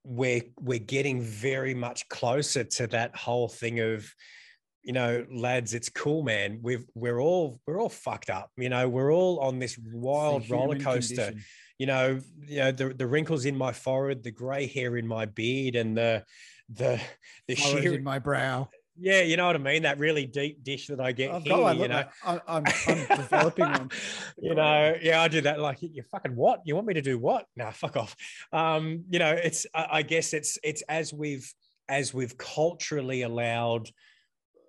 [0.04, 4.06] we're we're getting very much closer to that whole thing of
[4.82, 6.60] you know lads it's cool man.
[6.62, 8.88] We've we're all we're all fucked up you know?
[8.88, 11.44] We're all on this wild roller coaster condition.
[11.78, 12.20] you know?
[12.46, 15.96] You know the, the wrinkles in my forehead the gray hair in my beard and
[15.96, 16.24] the
[16.72, 17.00] the
[17.48, 18.68] the sheer in my brow.
[18.96, 19.82] Yeah, you know what I mean.
[19.82, 21.72] That really deep dish that I get I've here.
[21.72, 23.90] you know, I, I'm, I'm developing one.
[24.40, 25.58] you know, yeah, I do that.
[25.58, 26.60] Like, you fucking what?
[26.64, 27.46] You want me to do what?
[27.56, 28.14] Nah, fuck off.
[28.52, 29.66] Um, you know, it's.
[29.74, 31.52] I, I guess it's it's as we've
[31.88, 33.90] as we've culturally allowed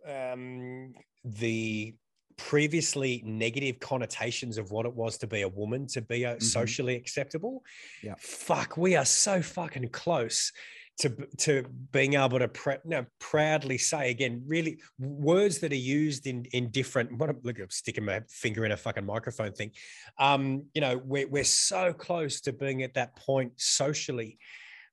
[0.07, 0.93] um,
[1.24, 1.93] the
[2.38, 6.40] previously negative connotations of what it was to be a woman to be mm-hmm.
[6.40, 7.64] socially acceptable.
[8.03, 8.15] Yeah.
[8.19, 10.51] Fuck, we are so fucking close
[10.98, 16.27] to to being able to pr- know, proudly say again, really words that are used
[16.27, 17.17] in in different.
[17.17, 19.72] What look, I'm sticking my finger in a fucking microphone thing.
[20.19, 24.38] Um, you know, we're we're so close to being at that point socially,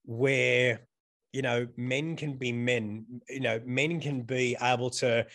[0.04, 0.80] where
[1.32, 3.06] you know men can be men.
[3.28, 5.26] You know, men can be able to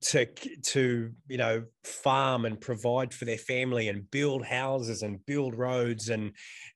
[0.00, 0.26] to
[0.62, 6.08] to you know farm and provide for their family and build houses and build roads
[6.08, 6.32] and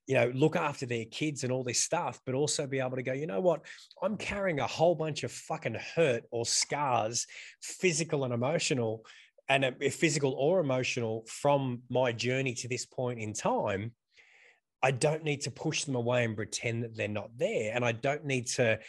[0.07, 3.03] you know look after their kids and all this stuff but also be able to
[3.03, 3.61] go you know what
[4.03, 7.25] i'm carrying a whole bunch of fucking hurt or scars
[7.61, 9.03] physical and emotional
[9.49, 13.91] and uh, physical or emotional from my journey to this point in time
[14.83, 17.71] I don't need to push them away and pretend that they're not there.
[17.73, 18.79] And I don't need to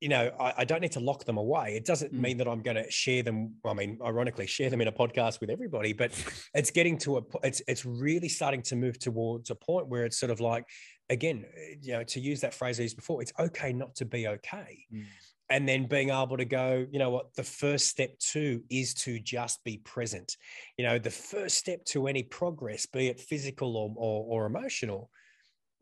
[0.00, 1.76] you know, I, I, don't need to lock them away.
[1.76, 2.18] It doesn't mm.
[2.18, 3.54] mean that I'm going to share them.
[3.64, 6.12] I mean, ironically, share them in a podcast with everybody, but
[6.54, 10.18] it's getting to a, it's, it's really starting to move towards a point where it's
[10.18, 10.64] sort of like,
[11.10, 11.44] again,
[11.80, 14.84] you know, to use that phrase I used before, it's okay not to be okay.
[14.92, 15.04] Mm.
[15.50, 19.20] And then being able to go, you know what, the first step to is to
[19.20, 20.36] just be present.
[20.78, 25.10] You know, the first step to any progress, be it physical or, or, or emotional,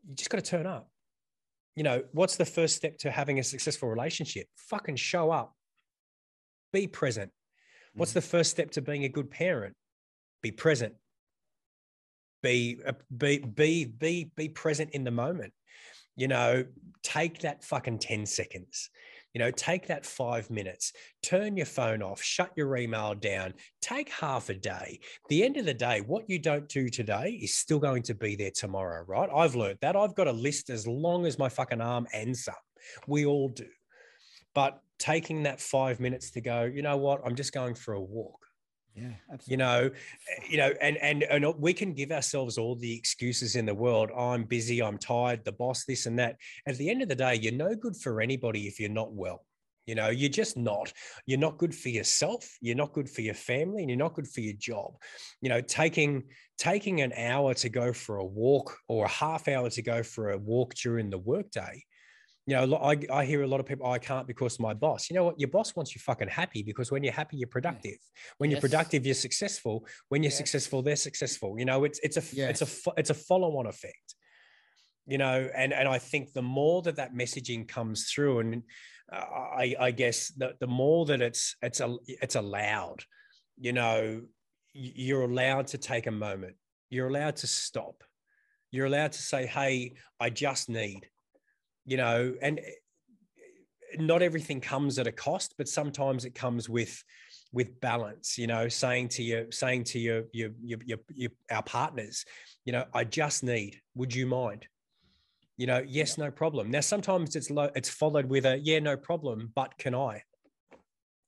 [0.07, 0.89] you just got to turn up
[1.75, 4.47] you know, what's the first step to having a successful relationship?
[4.57, 5.53] Fucking show up,
[6.71, 7.31] be present.
[7.95, 8.15] What's mm.
[8.15, 9.75] the first step to being a good parent?
[10.41, 10.93] Be present.
[12.41, 15.53] Be, uh, be, be, be, be present in the moment.
[16.15, 16.65] You know,
[17.01, 18.89] take that fucking 10 seconds.
[19.33, 24.09] You know, take that five minutes, turn your phone off, shut your email down, take
[24.09, 24.99] half a day.
[25.29, 28.35] the end of the day, what you don't do today is still going to be
[28.35, 29.29] there tomorrow, right?
[29.35, 29.95] I've learned that.
[29.95, 32.53] I've got a list as long as my fucking arm and some.
[33.07, 33.67] We all do.
[34.53, 37.21] But taking that five minutes to go, you know what?
[37.25, 38.42] I'm just going for a walk.
[38.95, 39.51] Yeah, absolutely.
[39.53, 43.55] You know, eh, you know, and and and we can give ourselves all the excuses
[43.55, 44.11] in the world.
[44.15, 44.81] I'm busy.
[44.83, 45.43] I'm tired.
[45.43, 46.37] The boss, this and that.
[46.67, 49.45] At the end of the day, you're no good for anybody if you're not well.
[49.87, 50.93] You know, you're just not.
[51.25, 52.47] You're not good for yourself.
[52.61, 54.93] You're not good for your family, and you're not good for your job.
[55.41, 56.23] You know, taking
[56.59, 60.31] taking an hour to go for a walk or a half hour to go for
[60.31, 61.83] a walk during the workday.
[62.45, 65.09] You know, I, I hear a lot of people, oh, I can't because my boss.
[65.09, 65.39] You know what?
[65.39, 67.97] Your boss wants you fucking happy because when you're happy, you're productive.
[68.37, 68.55] When yes.
[68.55, 69.87] you're productive, you're successful.
[70.09, 70.37] When you're yes.
[70.37, 71.57] successful, they're successful.
[71.57, 72.61] You know, it's it's a yes.
[72.61, 74.15] it's a it's a follow on effect
[75.05, 78.63] you know and and i think the more that that messaging comes through and
[79.11, 83.03] uh, I, I guess the, the more that it's it's a, it's allowed,
[83.59, 84.21] you know,
[84.73, 86.55] you're allowed to take a moment.
[86.89, 88.03] You're allowed to stop.
[88.71, 91.09] You're allowed to say, "Hey, I just need,"
[91.85, 97.03] you know, and eh, not everything comes at a cost, but sometimes it comes with
[97.51, 98.37] with balance.
[98.37, 102.25] You know, saying to you, saying to your your your, your, your our partners,
[102.65, 103.79] you know, I just need.
[103.95, 104.67] Would you mind?
[105.57, 108.97] you know yes no problem now sometimes it's low it's followed with a yeah no
[108.97, 110.21] problem but can i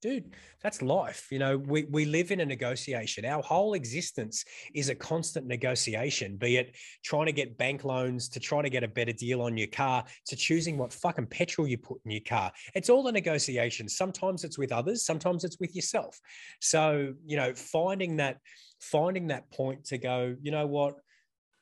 [0.06, 3.26] dude that's life you know we, we live in a negotiation.
[3.26, 8.40] Our whole existence is a constant negotiation be it trying to get bank loans to
[8.40, 11.78] trying to get a better deal on your car to choosing what fucking petrol you
[11.78, 12.52] put in your car.
[12.74, 13.90] It's all a negotiation.
[13.90, 16.20] Sometimes it's with others sometimes it's with yourself.
[16.62, 18.38] So you know finding that
[18.80, 20.96] finding that point to go you know what?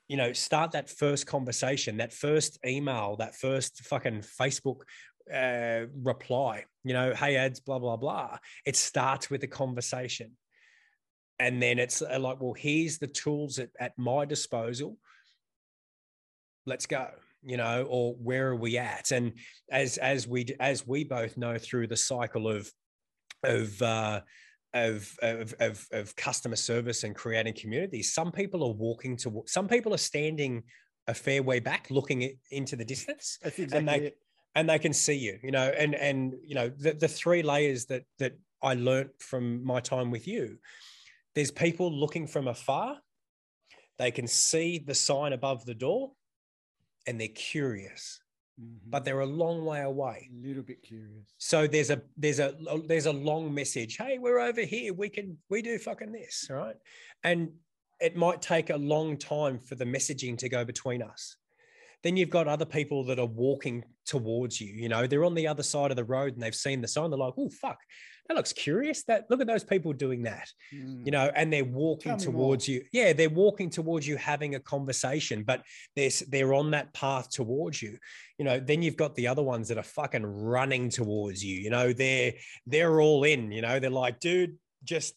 [0.09, 4.81] You know, start that first conversation, that first email, that first fucking Facebook
[5.33, 8.37] uh, reply, you know, hey, ads, blah, blah, blah.
[8.65, 10.31] It starts with a conversation.
[11.39, 14.97] And then it's uh, like, well, here's the tools at, at my disposal.
[16.65, 17.07] Let's go
[17.45, 19.33] you know or where are we at and
[19.69, 22.71] as as we as we both know through the cycle of
[23.43, 24.21] of uh
[24.73, 28.13] of, of, of, of customer service and creating communities.
[28.13, 30.63] Some people are walking to, some people are standing
[31.07, 34.17] a fair way back, looking into the distance, exactly and they it.
[34.55, 35.39] And they can see you.
[35.43, 39.63] You know, and and you know the the three layers that that I learned from
[39.65, 40.57] my time with you.
[41.35, 42.97] There's people looking from afar.
[43.97, 46.11] They can see the sign above the door,
[47.07, 48.19] and they're curious
[48.59, 48.89] mm-hmm.
[48.89, 50.29] but they're a long way away.
[50.31, 51.25] A little bit curious.
[51.37, 52.55] So there's a there's a
[52.87, 53.97] there's a long message.
[53.97, 54.93] Hey, we're over here.
[54.93, 56.75] We can we do fucking this, right?
[57.23, 57.51] And
[57.99, 61.37] it might take a long time for the messaging to go between us.
[62.03, 64.73] Then you've got other people that are walking towards you.
[64.73, 67.09] You know, they're on the other side of the road and they've seen the sign.
[67.09, 67.79] They're like, "Oh fuck,
[68.27, 69.03] that looks curious.
[69.03, 71.05] That look at those people doing that." Mm.
[71.05, 72.75] You know, and they're walking towards more.
[72.75, 72.85] you.
[72.91, 75.63] Yeah, they're walking towards you, having a conversation, but
[75.95, 77.97] they're they're on that path towards you.
[78.37, 81.59] You know, then you've got the other ones that are fucking running towards you.
[81.59, 82.33] You know, they're
[82.65, 83.51] they're all in.
[83.51, 85.13] You know, they're like, dude, just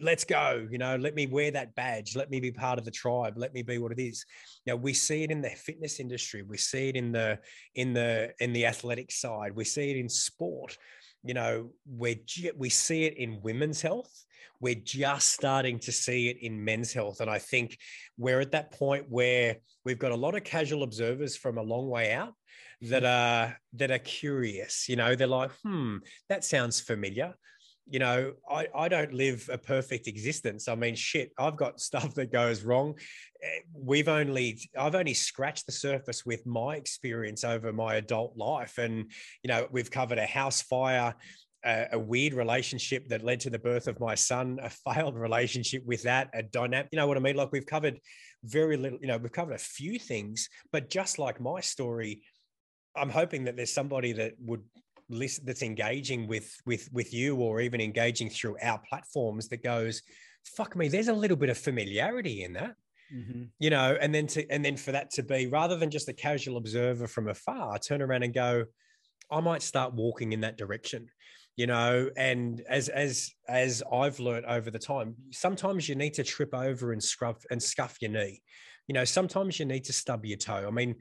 [0.00, 2.90] let's go you know let me wear that badge let me be part of the
[2.90, 4.24] tribe let me be what it is.
[4.66, 7.38] Now we see it in the fitness industry we see it in the
[7.74, 10.76] in the in the athletic side we see it in sport.
[11.22, 12.16] You know we're
[12.56, 14.12] we see it in women's health
[14.60, 17.20] we're just starting to see it in men's health.
[17.20, 17.78] And i think
[18.16, 21.88] we're at that point where we've got a lot of casual observers from a long
[21.88, 22.34] way out
[22.82, 25.96] that are that are curious you know they're like hmm
[26.28, 27.32] that sounds familiar
[27.86, 30.68] you know, I, I don't live a perfect existence.
[30.68, 32.94] I mean, shit, I've got stuff that goes wrong.
[33.42, 38.78] Eh, we've only, I've only scratched the surface with my experience over my adult life.
[38.78, 39.10] And,
[39.42, 41.14] you know, we've covered a house fire,
[41.64, 45.84] a, a weird relationship that led to the birth of my son, a failed relationship
[45.84, 47.36] with that, a dynamic, you know what I mean?
[47.36, 47.98] Like we've covered
[48.44, 52.22] very little, you know, we've covered a few things, but just like my story,
[52.96, 54.62] I'm hoping that there's somebody that would
[55.08, 60.02] list that's engaging with with with you or even engaging through our platforms that goes
[60.56, 62.74] fuck me there's a little bit of familiarity in that.
[63.14, 63.42] Mm-hmm.
[63.58, 66.12] you know and then to and then for that to be rather than just a
[66.14, 68.64] casual observer from afar turn around and go
[69.30, 71.06] i might start walking in that direction
[71.56, 72.10] you know?
[72.16, 76.92] And as as as i've learned over the time sometimes you need to trip over
[76.92, 78.42] and scruff and scuff your knee.
[78.88, 80.66] You know sometimes you need to stub your toe.
[80.66, 80.96] I mean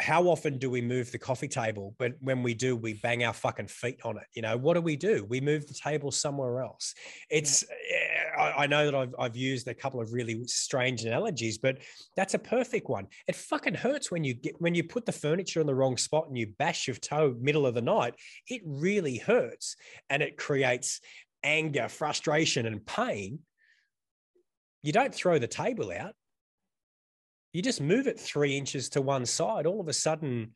[0.00, 1.94] how often do we move the coffee table?
[1.98, 4.24] But when we do, we bang our fucking feet on it.
[4.34, 5.26] You know, what do we do?
[5.28, 6.94] We move the table somewhere else.
[7.30, 7.64] It's.
[7.64, 11.78] Eh, I, I, know that I've, I've used a couple of really strange analogies, but
[12.16, 13.06] that's a perfect one.
[13.28, 16.28] It fucking hurts when you get, when you put the furniture in the wrong spot
[16.28, 18.14] and you bash your toe middle of the night.
[18.48, 19.76] It really hurts
[20.08, 21.00] and it creates
[21.42, 23.40] anger, frustration, and pain.
[24.82, 26.14] You don't throw the table out
[27.52, 30.52] you just move it three inches to one side, all of a sudden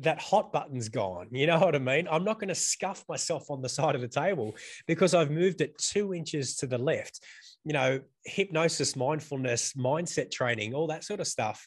[0.00, 1.28] that hot button's gone.
[1.32, 2.08] You know what I mean?
[2.10, 5.60] I'm not going to scuff myself on the side of the table because I've moved
[5.60, 7.20] it two inches to the left.
[7.64, 11.66] You know, hypnosis, mindfulness, mindset training, all that sort of stuff.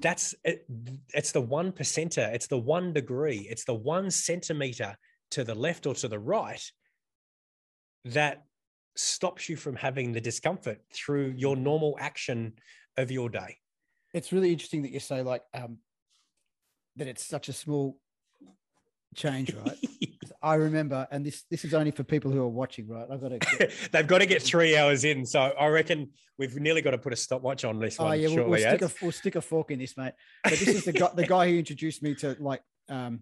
[0.00, 0.66] that's it,
[1.12, 4.96] it's the one percenter it's the one degree it's the one centimeter
[5.30, 6.64] to the left or to the right
[8.06, 8.44] that
[8.96, 12.52] stops you from having the discomfort through your normal action
[12.96, 13.56] of your day
[14.12, 15.78] It's really interesting that you say like um,
[16.96, 17.98] that it's such a small
[19.14, 19.78] change, right?
[20.42, 23.06] I remember, and this this is only for people who are watching, right?
[23.10, 23.38] I've got to.
[23.38, 26.98] Get, they've got to get three hours in so i reckon we've nearly got to
[26.98, 29.40] put a stopwatch on this oh one yeah, we'll, we'll stick a we'll stick a
[29.40, 30.14] fork in this, mate.
[30.44, 33.20] But this is the guy the guy who introduced me to like um,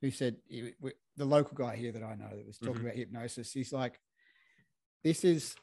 [0.00, 2.86] who said the local guy here that I know that was talking Mhm.
[2.86, 3.52] about hypnosis.
[3.52, 4.00] He's like,
[5.04, 5.54] this is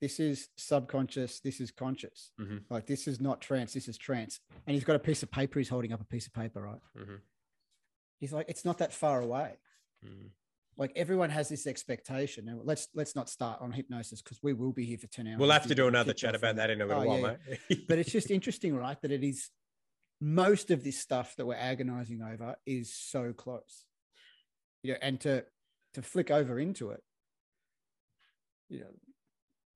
[0.00, 1.40] this is subconscious.
[1.40, 2.30] This is conscious.
[2.40, 2.62] Mhm.
[2.70, 3.72] Like this is not trance.
[3.72, 4.40] This is trance.
[4.66, 5.58] And he's got a piece of paper.
[5.58, 6.80] He's holding up a piece of paper, right?
[6.96, 7.20] Mhm.
[8.20, 9.58] He's like, it's not that far away.
[10.04, 10.30] Mhm.
[10.76, 12.48] Like everyone has this expectation.
[12.48, 15.38] And let's let's not start on hypnosis because we will be here for ten hours.
[15.40, 17.36] we'll have to do another chat about that in a little Oh, while yeah,
[17.68, 19.00] mate but it's just interesting, right?
[19.02, 19.50] That it is
[20.20, 23.84] most of this stuff that we're agonizing over is so close.
[24.84, 25.44] You know, and to
[25.94, 27.02] to flick over into it,
[28.68, 28.94] you know,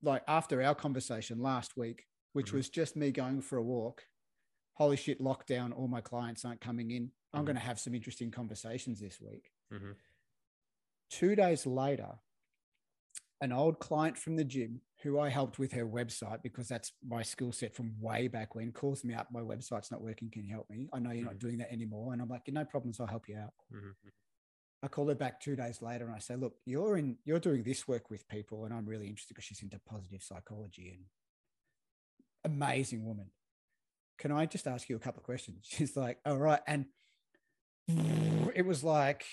[0.01, 2.57] like after our conversation last week, which Mhm.
[2.57, 4.07] was just me going for a walk,
[4.73, 7.11] holy shit, lockdown, all my clients aren't coming in.
[7.33, 7.45] I'm Mhm.
[7.45, 9.51] going to have some interesting conversations this week.
[9.71, 9.97] Mhm.
[11.09, 12.19] Two days later,
[13.41, 17.21] an old client from the gym who I helped with her website because that's my
[17.23, 19.31] skill set from way back when calls me up.
[19.31, 20.29] My website's not working.
[20.31, 20.87] Can you help me?
[20.93, 21.39] I know you're not Mhm.
[21.39, 22.13] doing that anymore.
[22.13, 22.99] And I'm like, no problems.
[22.99, 23.53] I'll help you out.
[24.83, 27.63] I call her back two days later and I say, look, you're in, you're doing
[27.63, 28.65] this work with people.
[28.65, 33.27] And I'm really interested because she's into positive psychology and amazing woman.
[34.19, 35.65] Can I just ask you a couple of questions?
[35.69, 36.59] She's like, all right.
[36.67, 36.85] And
[38.55, 39.25] it was like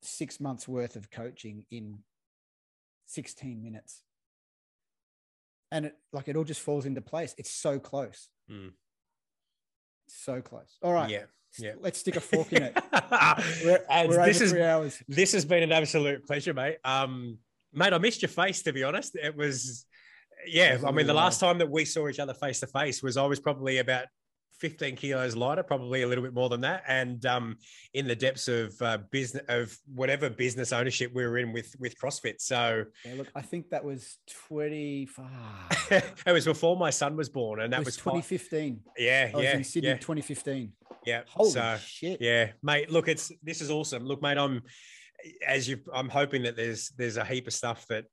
[0.00, 1.98] six months worth of coaching in
[3.06, 4.02] 16 minutes.
[5.70, 7.34] And it like it all just falls into place.
[7.38, 8.28] It's so close.
[8.50, 8.72] Mm.
[10.08, 10.76] So close.
[10.82, 11.10] All right.
[11.10, 11.24] yeah
[11.58, 11.72] yeah.
[11.80, 12.78] Let's stick a fork in it.
[13.64, 15.02] We're, we're this over is three hours.
[15.08, 16.78] this has been an absolute pleasure, mate.
[16.84, 17.38] Um,
[17.72, 19.16] mate, I missed your face to be honest.
[19.16, 19.86] It was,
[20.46, 20.78] yeah.
[20.86, 23.26] I mean, the last time that we saw each other face to face was I
[23.26, 24.06] was probably about
[24.62, 27.56] 15 kilos lighter, probably a little bit more than that, and um,
[27.94, 31.98] in the depths of uh, business of whatever business ownership we were in with with
[31.98, 32.40] CrossFit.
[32.40, 35.26] So Yeah, look, I think that was 25.
[35.90, 38.80] it was before my son was born, and that was, was fi- 2015.
[38.96, 40.72] yeah, I was yeah, in Sydney yeah, 2015.
[41.06, 41.22] yeah.
[41.26, 42.20] Holy so, shit.
[42.20, 42.88] Yeah, mate.
[42.88, 44.04] Look, it's this is awesome.
[44.04, 44.62] Look, mate, I'm
[45.44, 45.80] as you.
[45.92, 48.04] I'm hoping that there's there's a heap of stuff that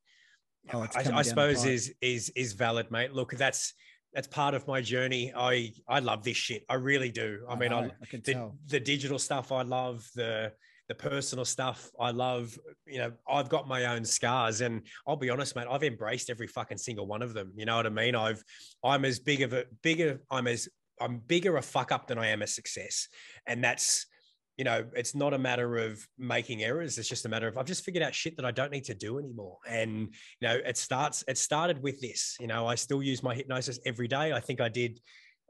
[0.74, 3.14] Oh, I, I suppose is is is valid, mate.
[3.14, 3.74] Look, that's
[4.14, 5.32] that's part of my journey.
[5.36, 6.64] I I love this shit.
[6.70, 7.46] I really do.
[7.48, 8.56] I, mean, know, I I can the, tell.
[8.68, 10.52] the digital stuff I love the
[10.88, 12.58] the personal stuff I love.
[12.88, 15.68] You know, I've got my own scars, and I'll be honest, mate.
[15.70, 17.54] I've embraced every fucking single one of them.
[17.56, 18.16] You know what I mean?
[18.16, 18.44] I've
[18.84, 20.22] I'm as big of a bigger.
[20.32, 20.68] I'm as
[21.00, 23.08] I'm bigger a fuck up than I am a success,
[23.46, 24.08] and that's
[24.60, 26.98] you know, it's not a matter of making errors.
[26.98, 28.94] It's just a matter of I've just figured out shit that I don't need to
[28.94, 29.58] do anymore.
[29.66, 31.24] And you know, it starts.
[31.30, 32.36] It started with this.
[32.42, 34.34] You know, I still use my hypnosis every day.
[34.34, 35.00] I think I did.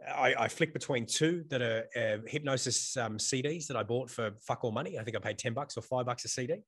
[0.08, 4.30] I, I flick between two that are uh, hypnosis um, CDs that I bought for
[4.48, 5.00] fuck all money.
[5.00, 6.62] I think I paid ten bucks or five bucks a CD.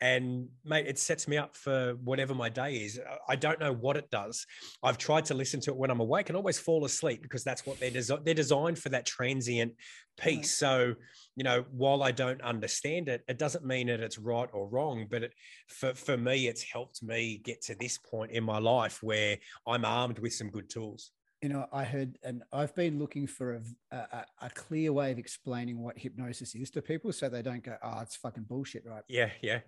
[0.00, 3.00] And mate, it sets me up for whatever my day is.
[3.28, 4.44] I don't know what it does.
[4.82, 7.64] I've tried to listen to it when I'm awake and always fall asleep because that's
[7.64, 9.72] what they're desi- they're designed for that transient
[10.18, 10.54] piece.
[10.54, 10.94] So,
[11.36, 15.06] you know, while I don't understand it, it doesn't mean that it's right or wrong.
[15.10, 15.32] But it,
[15.68, 19.84] for for me, it's helped me get to this point in my life where I'm
[19.84, 21.12] armed with some good tools.
[21.42, 23.60] You know, I heard, and I've been looking for
[23.92, 27.62] a, a, a clear way of explaining what hypnosis is to people so they don't
[27.62, 29.02] go, oh, it's fucking bullshit, right?
[29.08, 29.60] Yeah, yeah,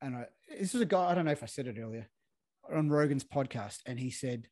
[0.00, 0.26] and I,
[0.58, 2.08] this is a guy, I don't know if I said it earlier
[2.72, 4.48] on Rogan's podcast, and he said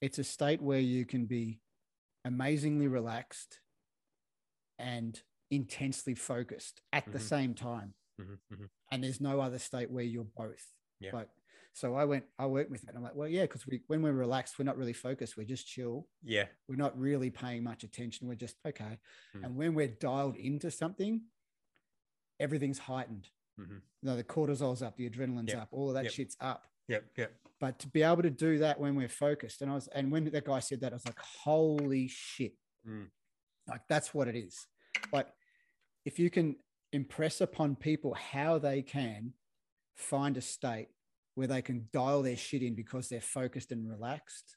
[0.00, 1.60] it's a state where you can be
[2.24, 3.60] amazingly relaxed
[4.78, 7.22] and intensely focused at the Mhm.
[7.22, 7.94] same time.
[8.20, 8.70] Mhm, mhm.
[8.90, 10.74] And there's no other state where you're both.
[11.00, 11.12] Yeah.
[11.14, 11.30] Like,
[11.72, 12.88] so I went, I worked with it.
[12.88, 15.36] And I'm like, well, yeah, because we, when we're relaxed, we're not really focused.
[15.36, 16.08] We're just chill.
[16.22, 18.26] yeah, We're not really paying much attention.
[18.28, 18.98] We're just okay.
[19.34, 19.44] Mhm.
[19.44, 21.30] And when we're dialed into something,
[22.40, 23.30] everything's heightened.
[23.58, 23.70] Mhm.
[23.70, 25.62] You know, the cortisol's up, the adrenaline's Yep.
[25.62, 26.12] up, all of that Yep.
[26.12, 26.66] shit's up.
[26.88, 27.32] yep, yep.
[27.60, 30.24] But to be able to do that when we're focused, and I was, and when
[30.24, 32.58] that guy said that, I was like, holy shit.
[32.86, 33.10] Mm.
[33.66, 34.66] Like that's what it is.
[35.12, 35.28] Like
[36.04, 36.56] if you can
[36.92, 39.32] impress upon people how they can
[39.94, 40.90] find a state
[41.34, 44.56] where they can dial their shit in because they're focused and relaxed,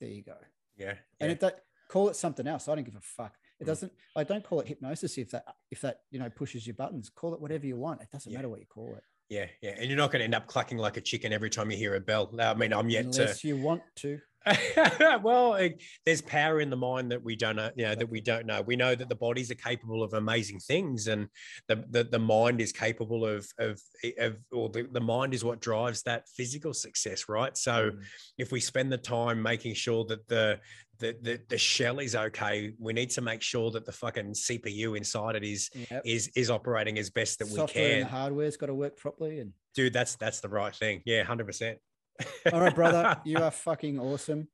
[0.00, 0.38] there you go.
[0.76, 1.32] Yeah, And yeah.
[1.34, 3.38] if that call it something else, I don't give a fuck.
[3.60, 3.66] It Mm.
[3.66, 3.92] doesn't.
[4.16, 7.10] I don't call it hypnosis if that if that you know pushes your buttons.
[7.10, 8.00] Call it whatever you want.
[8.02, 8.38] It doesn't Yeah.
[8.38, 10.78] matter what you call it, Yeah, yeah, and you're not going to end up clucking
[10.78, 12.32] like a chicken every time you hear a bell.
[12.40, 13.48] I mean, I'm yet unless to.
[13.48, 14.20] you want to.
[15.22, 18.20] well, it, there's power in the mind that we don't know, you know, that we
[18.20, 18.62] don't know.
[18.62, 21.28] We know that the bodies are capable of amazing things, and
[21.66, 23.80] the the, the mind is capable of of
[24.18, 27.56] of, or the, the mind is what drives that physical success, right?
[27.56, 28.02] So, mm.
[28.38, 30.60] if we spend the time making sure that the
[30.98, 32.72] the, the the shell is okay.
[32.78, 36.02] We need to make sure that the fucking CPU inside it is yep.
[36.04, 38.00] is is operating as best that Software we can.
[38.00, 39.40] And the hardware's got to work properly.
[39.40, 41.02] And dude, that's that's the right thing.
[41.04, 41.78] Yeah, hundred percent.
[42.52, 43.20] All right, brother.
[43.24, 44.48] You are fucking awesome.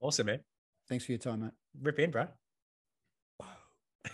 [0.00, 0.40] Awesome, man.
[0.88, 1.52] Thanks for your time, mate.
[1.80, 2.28] Rip in, bro.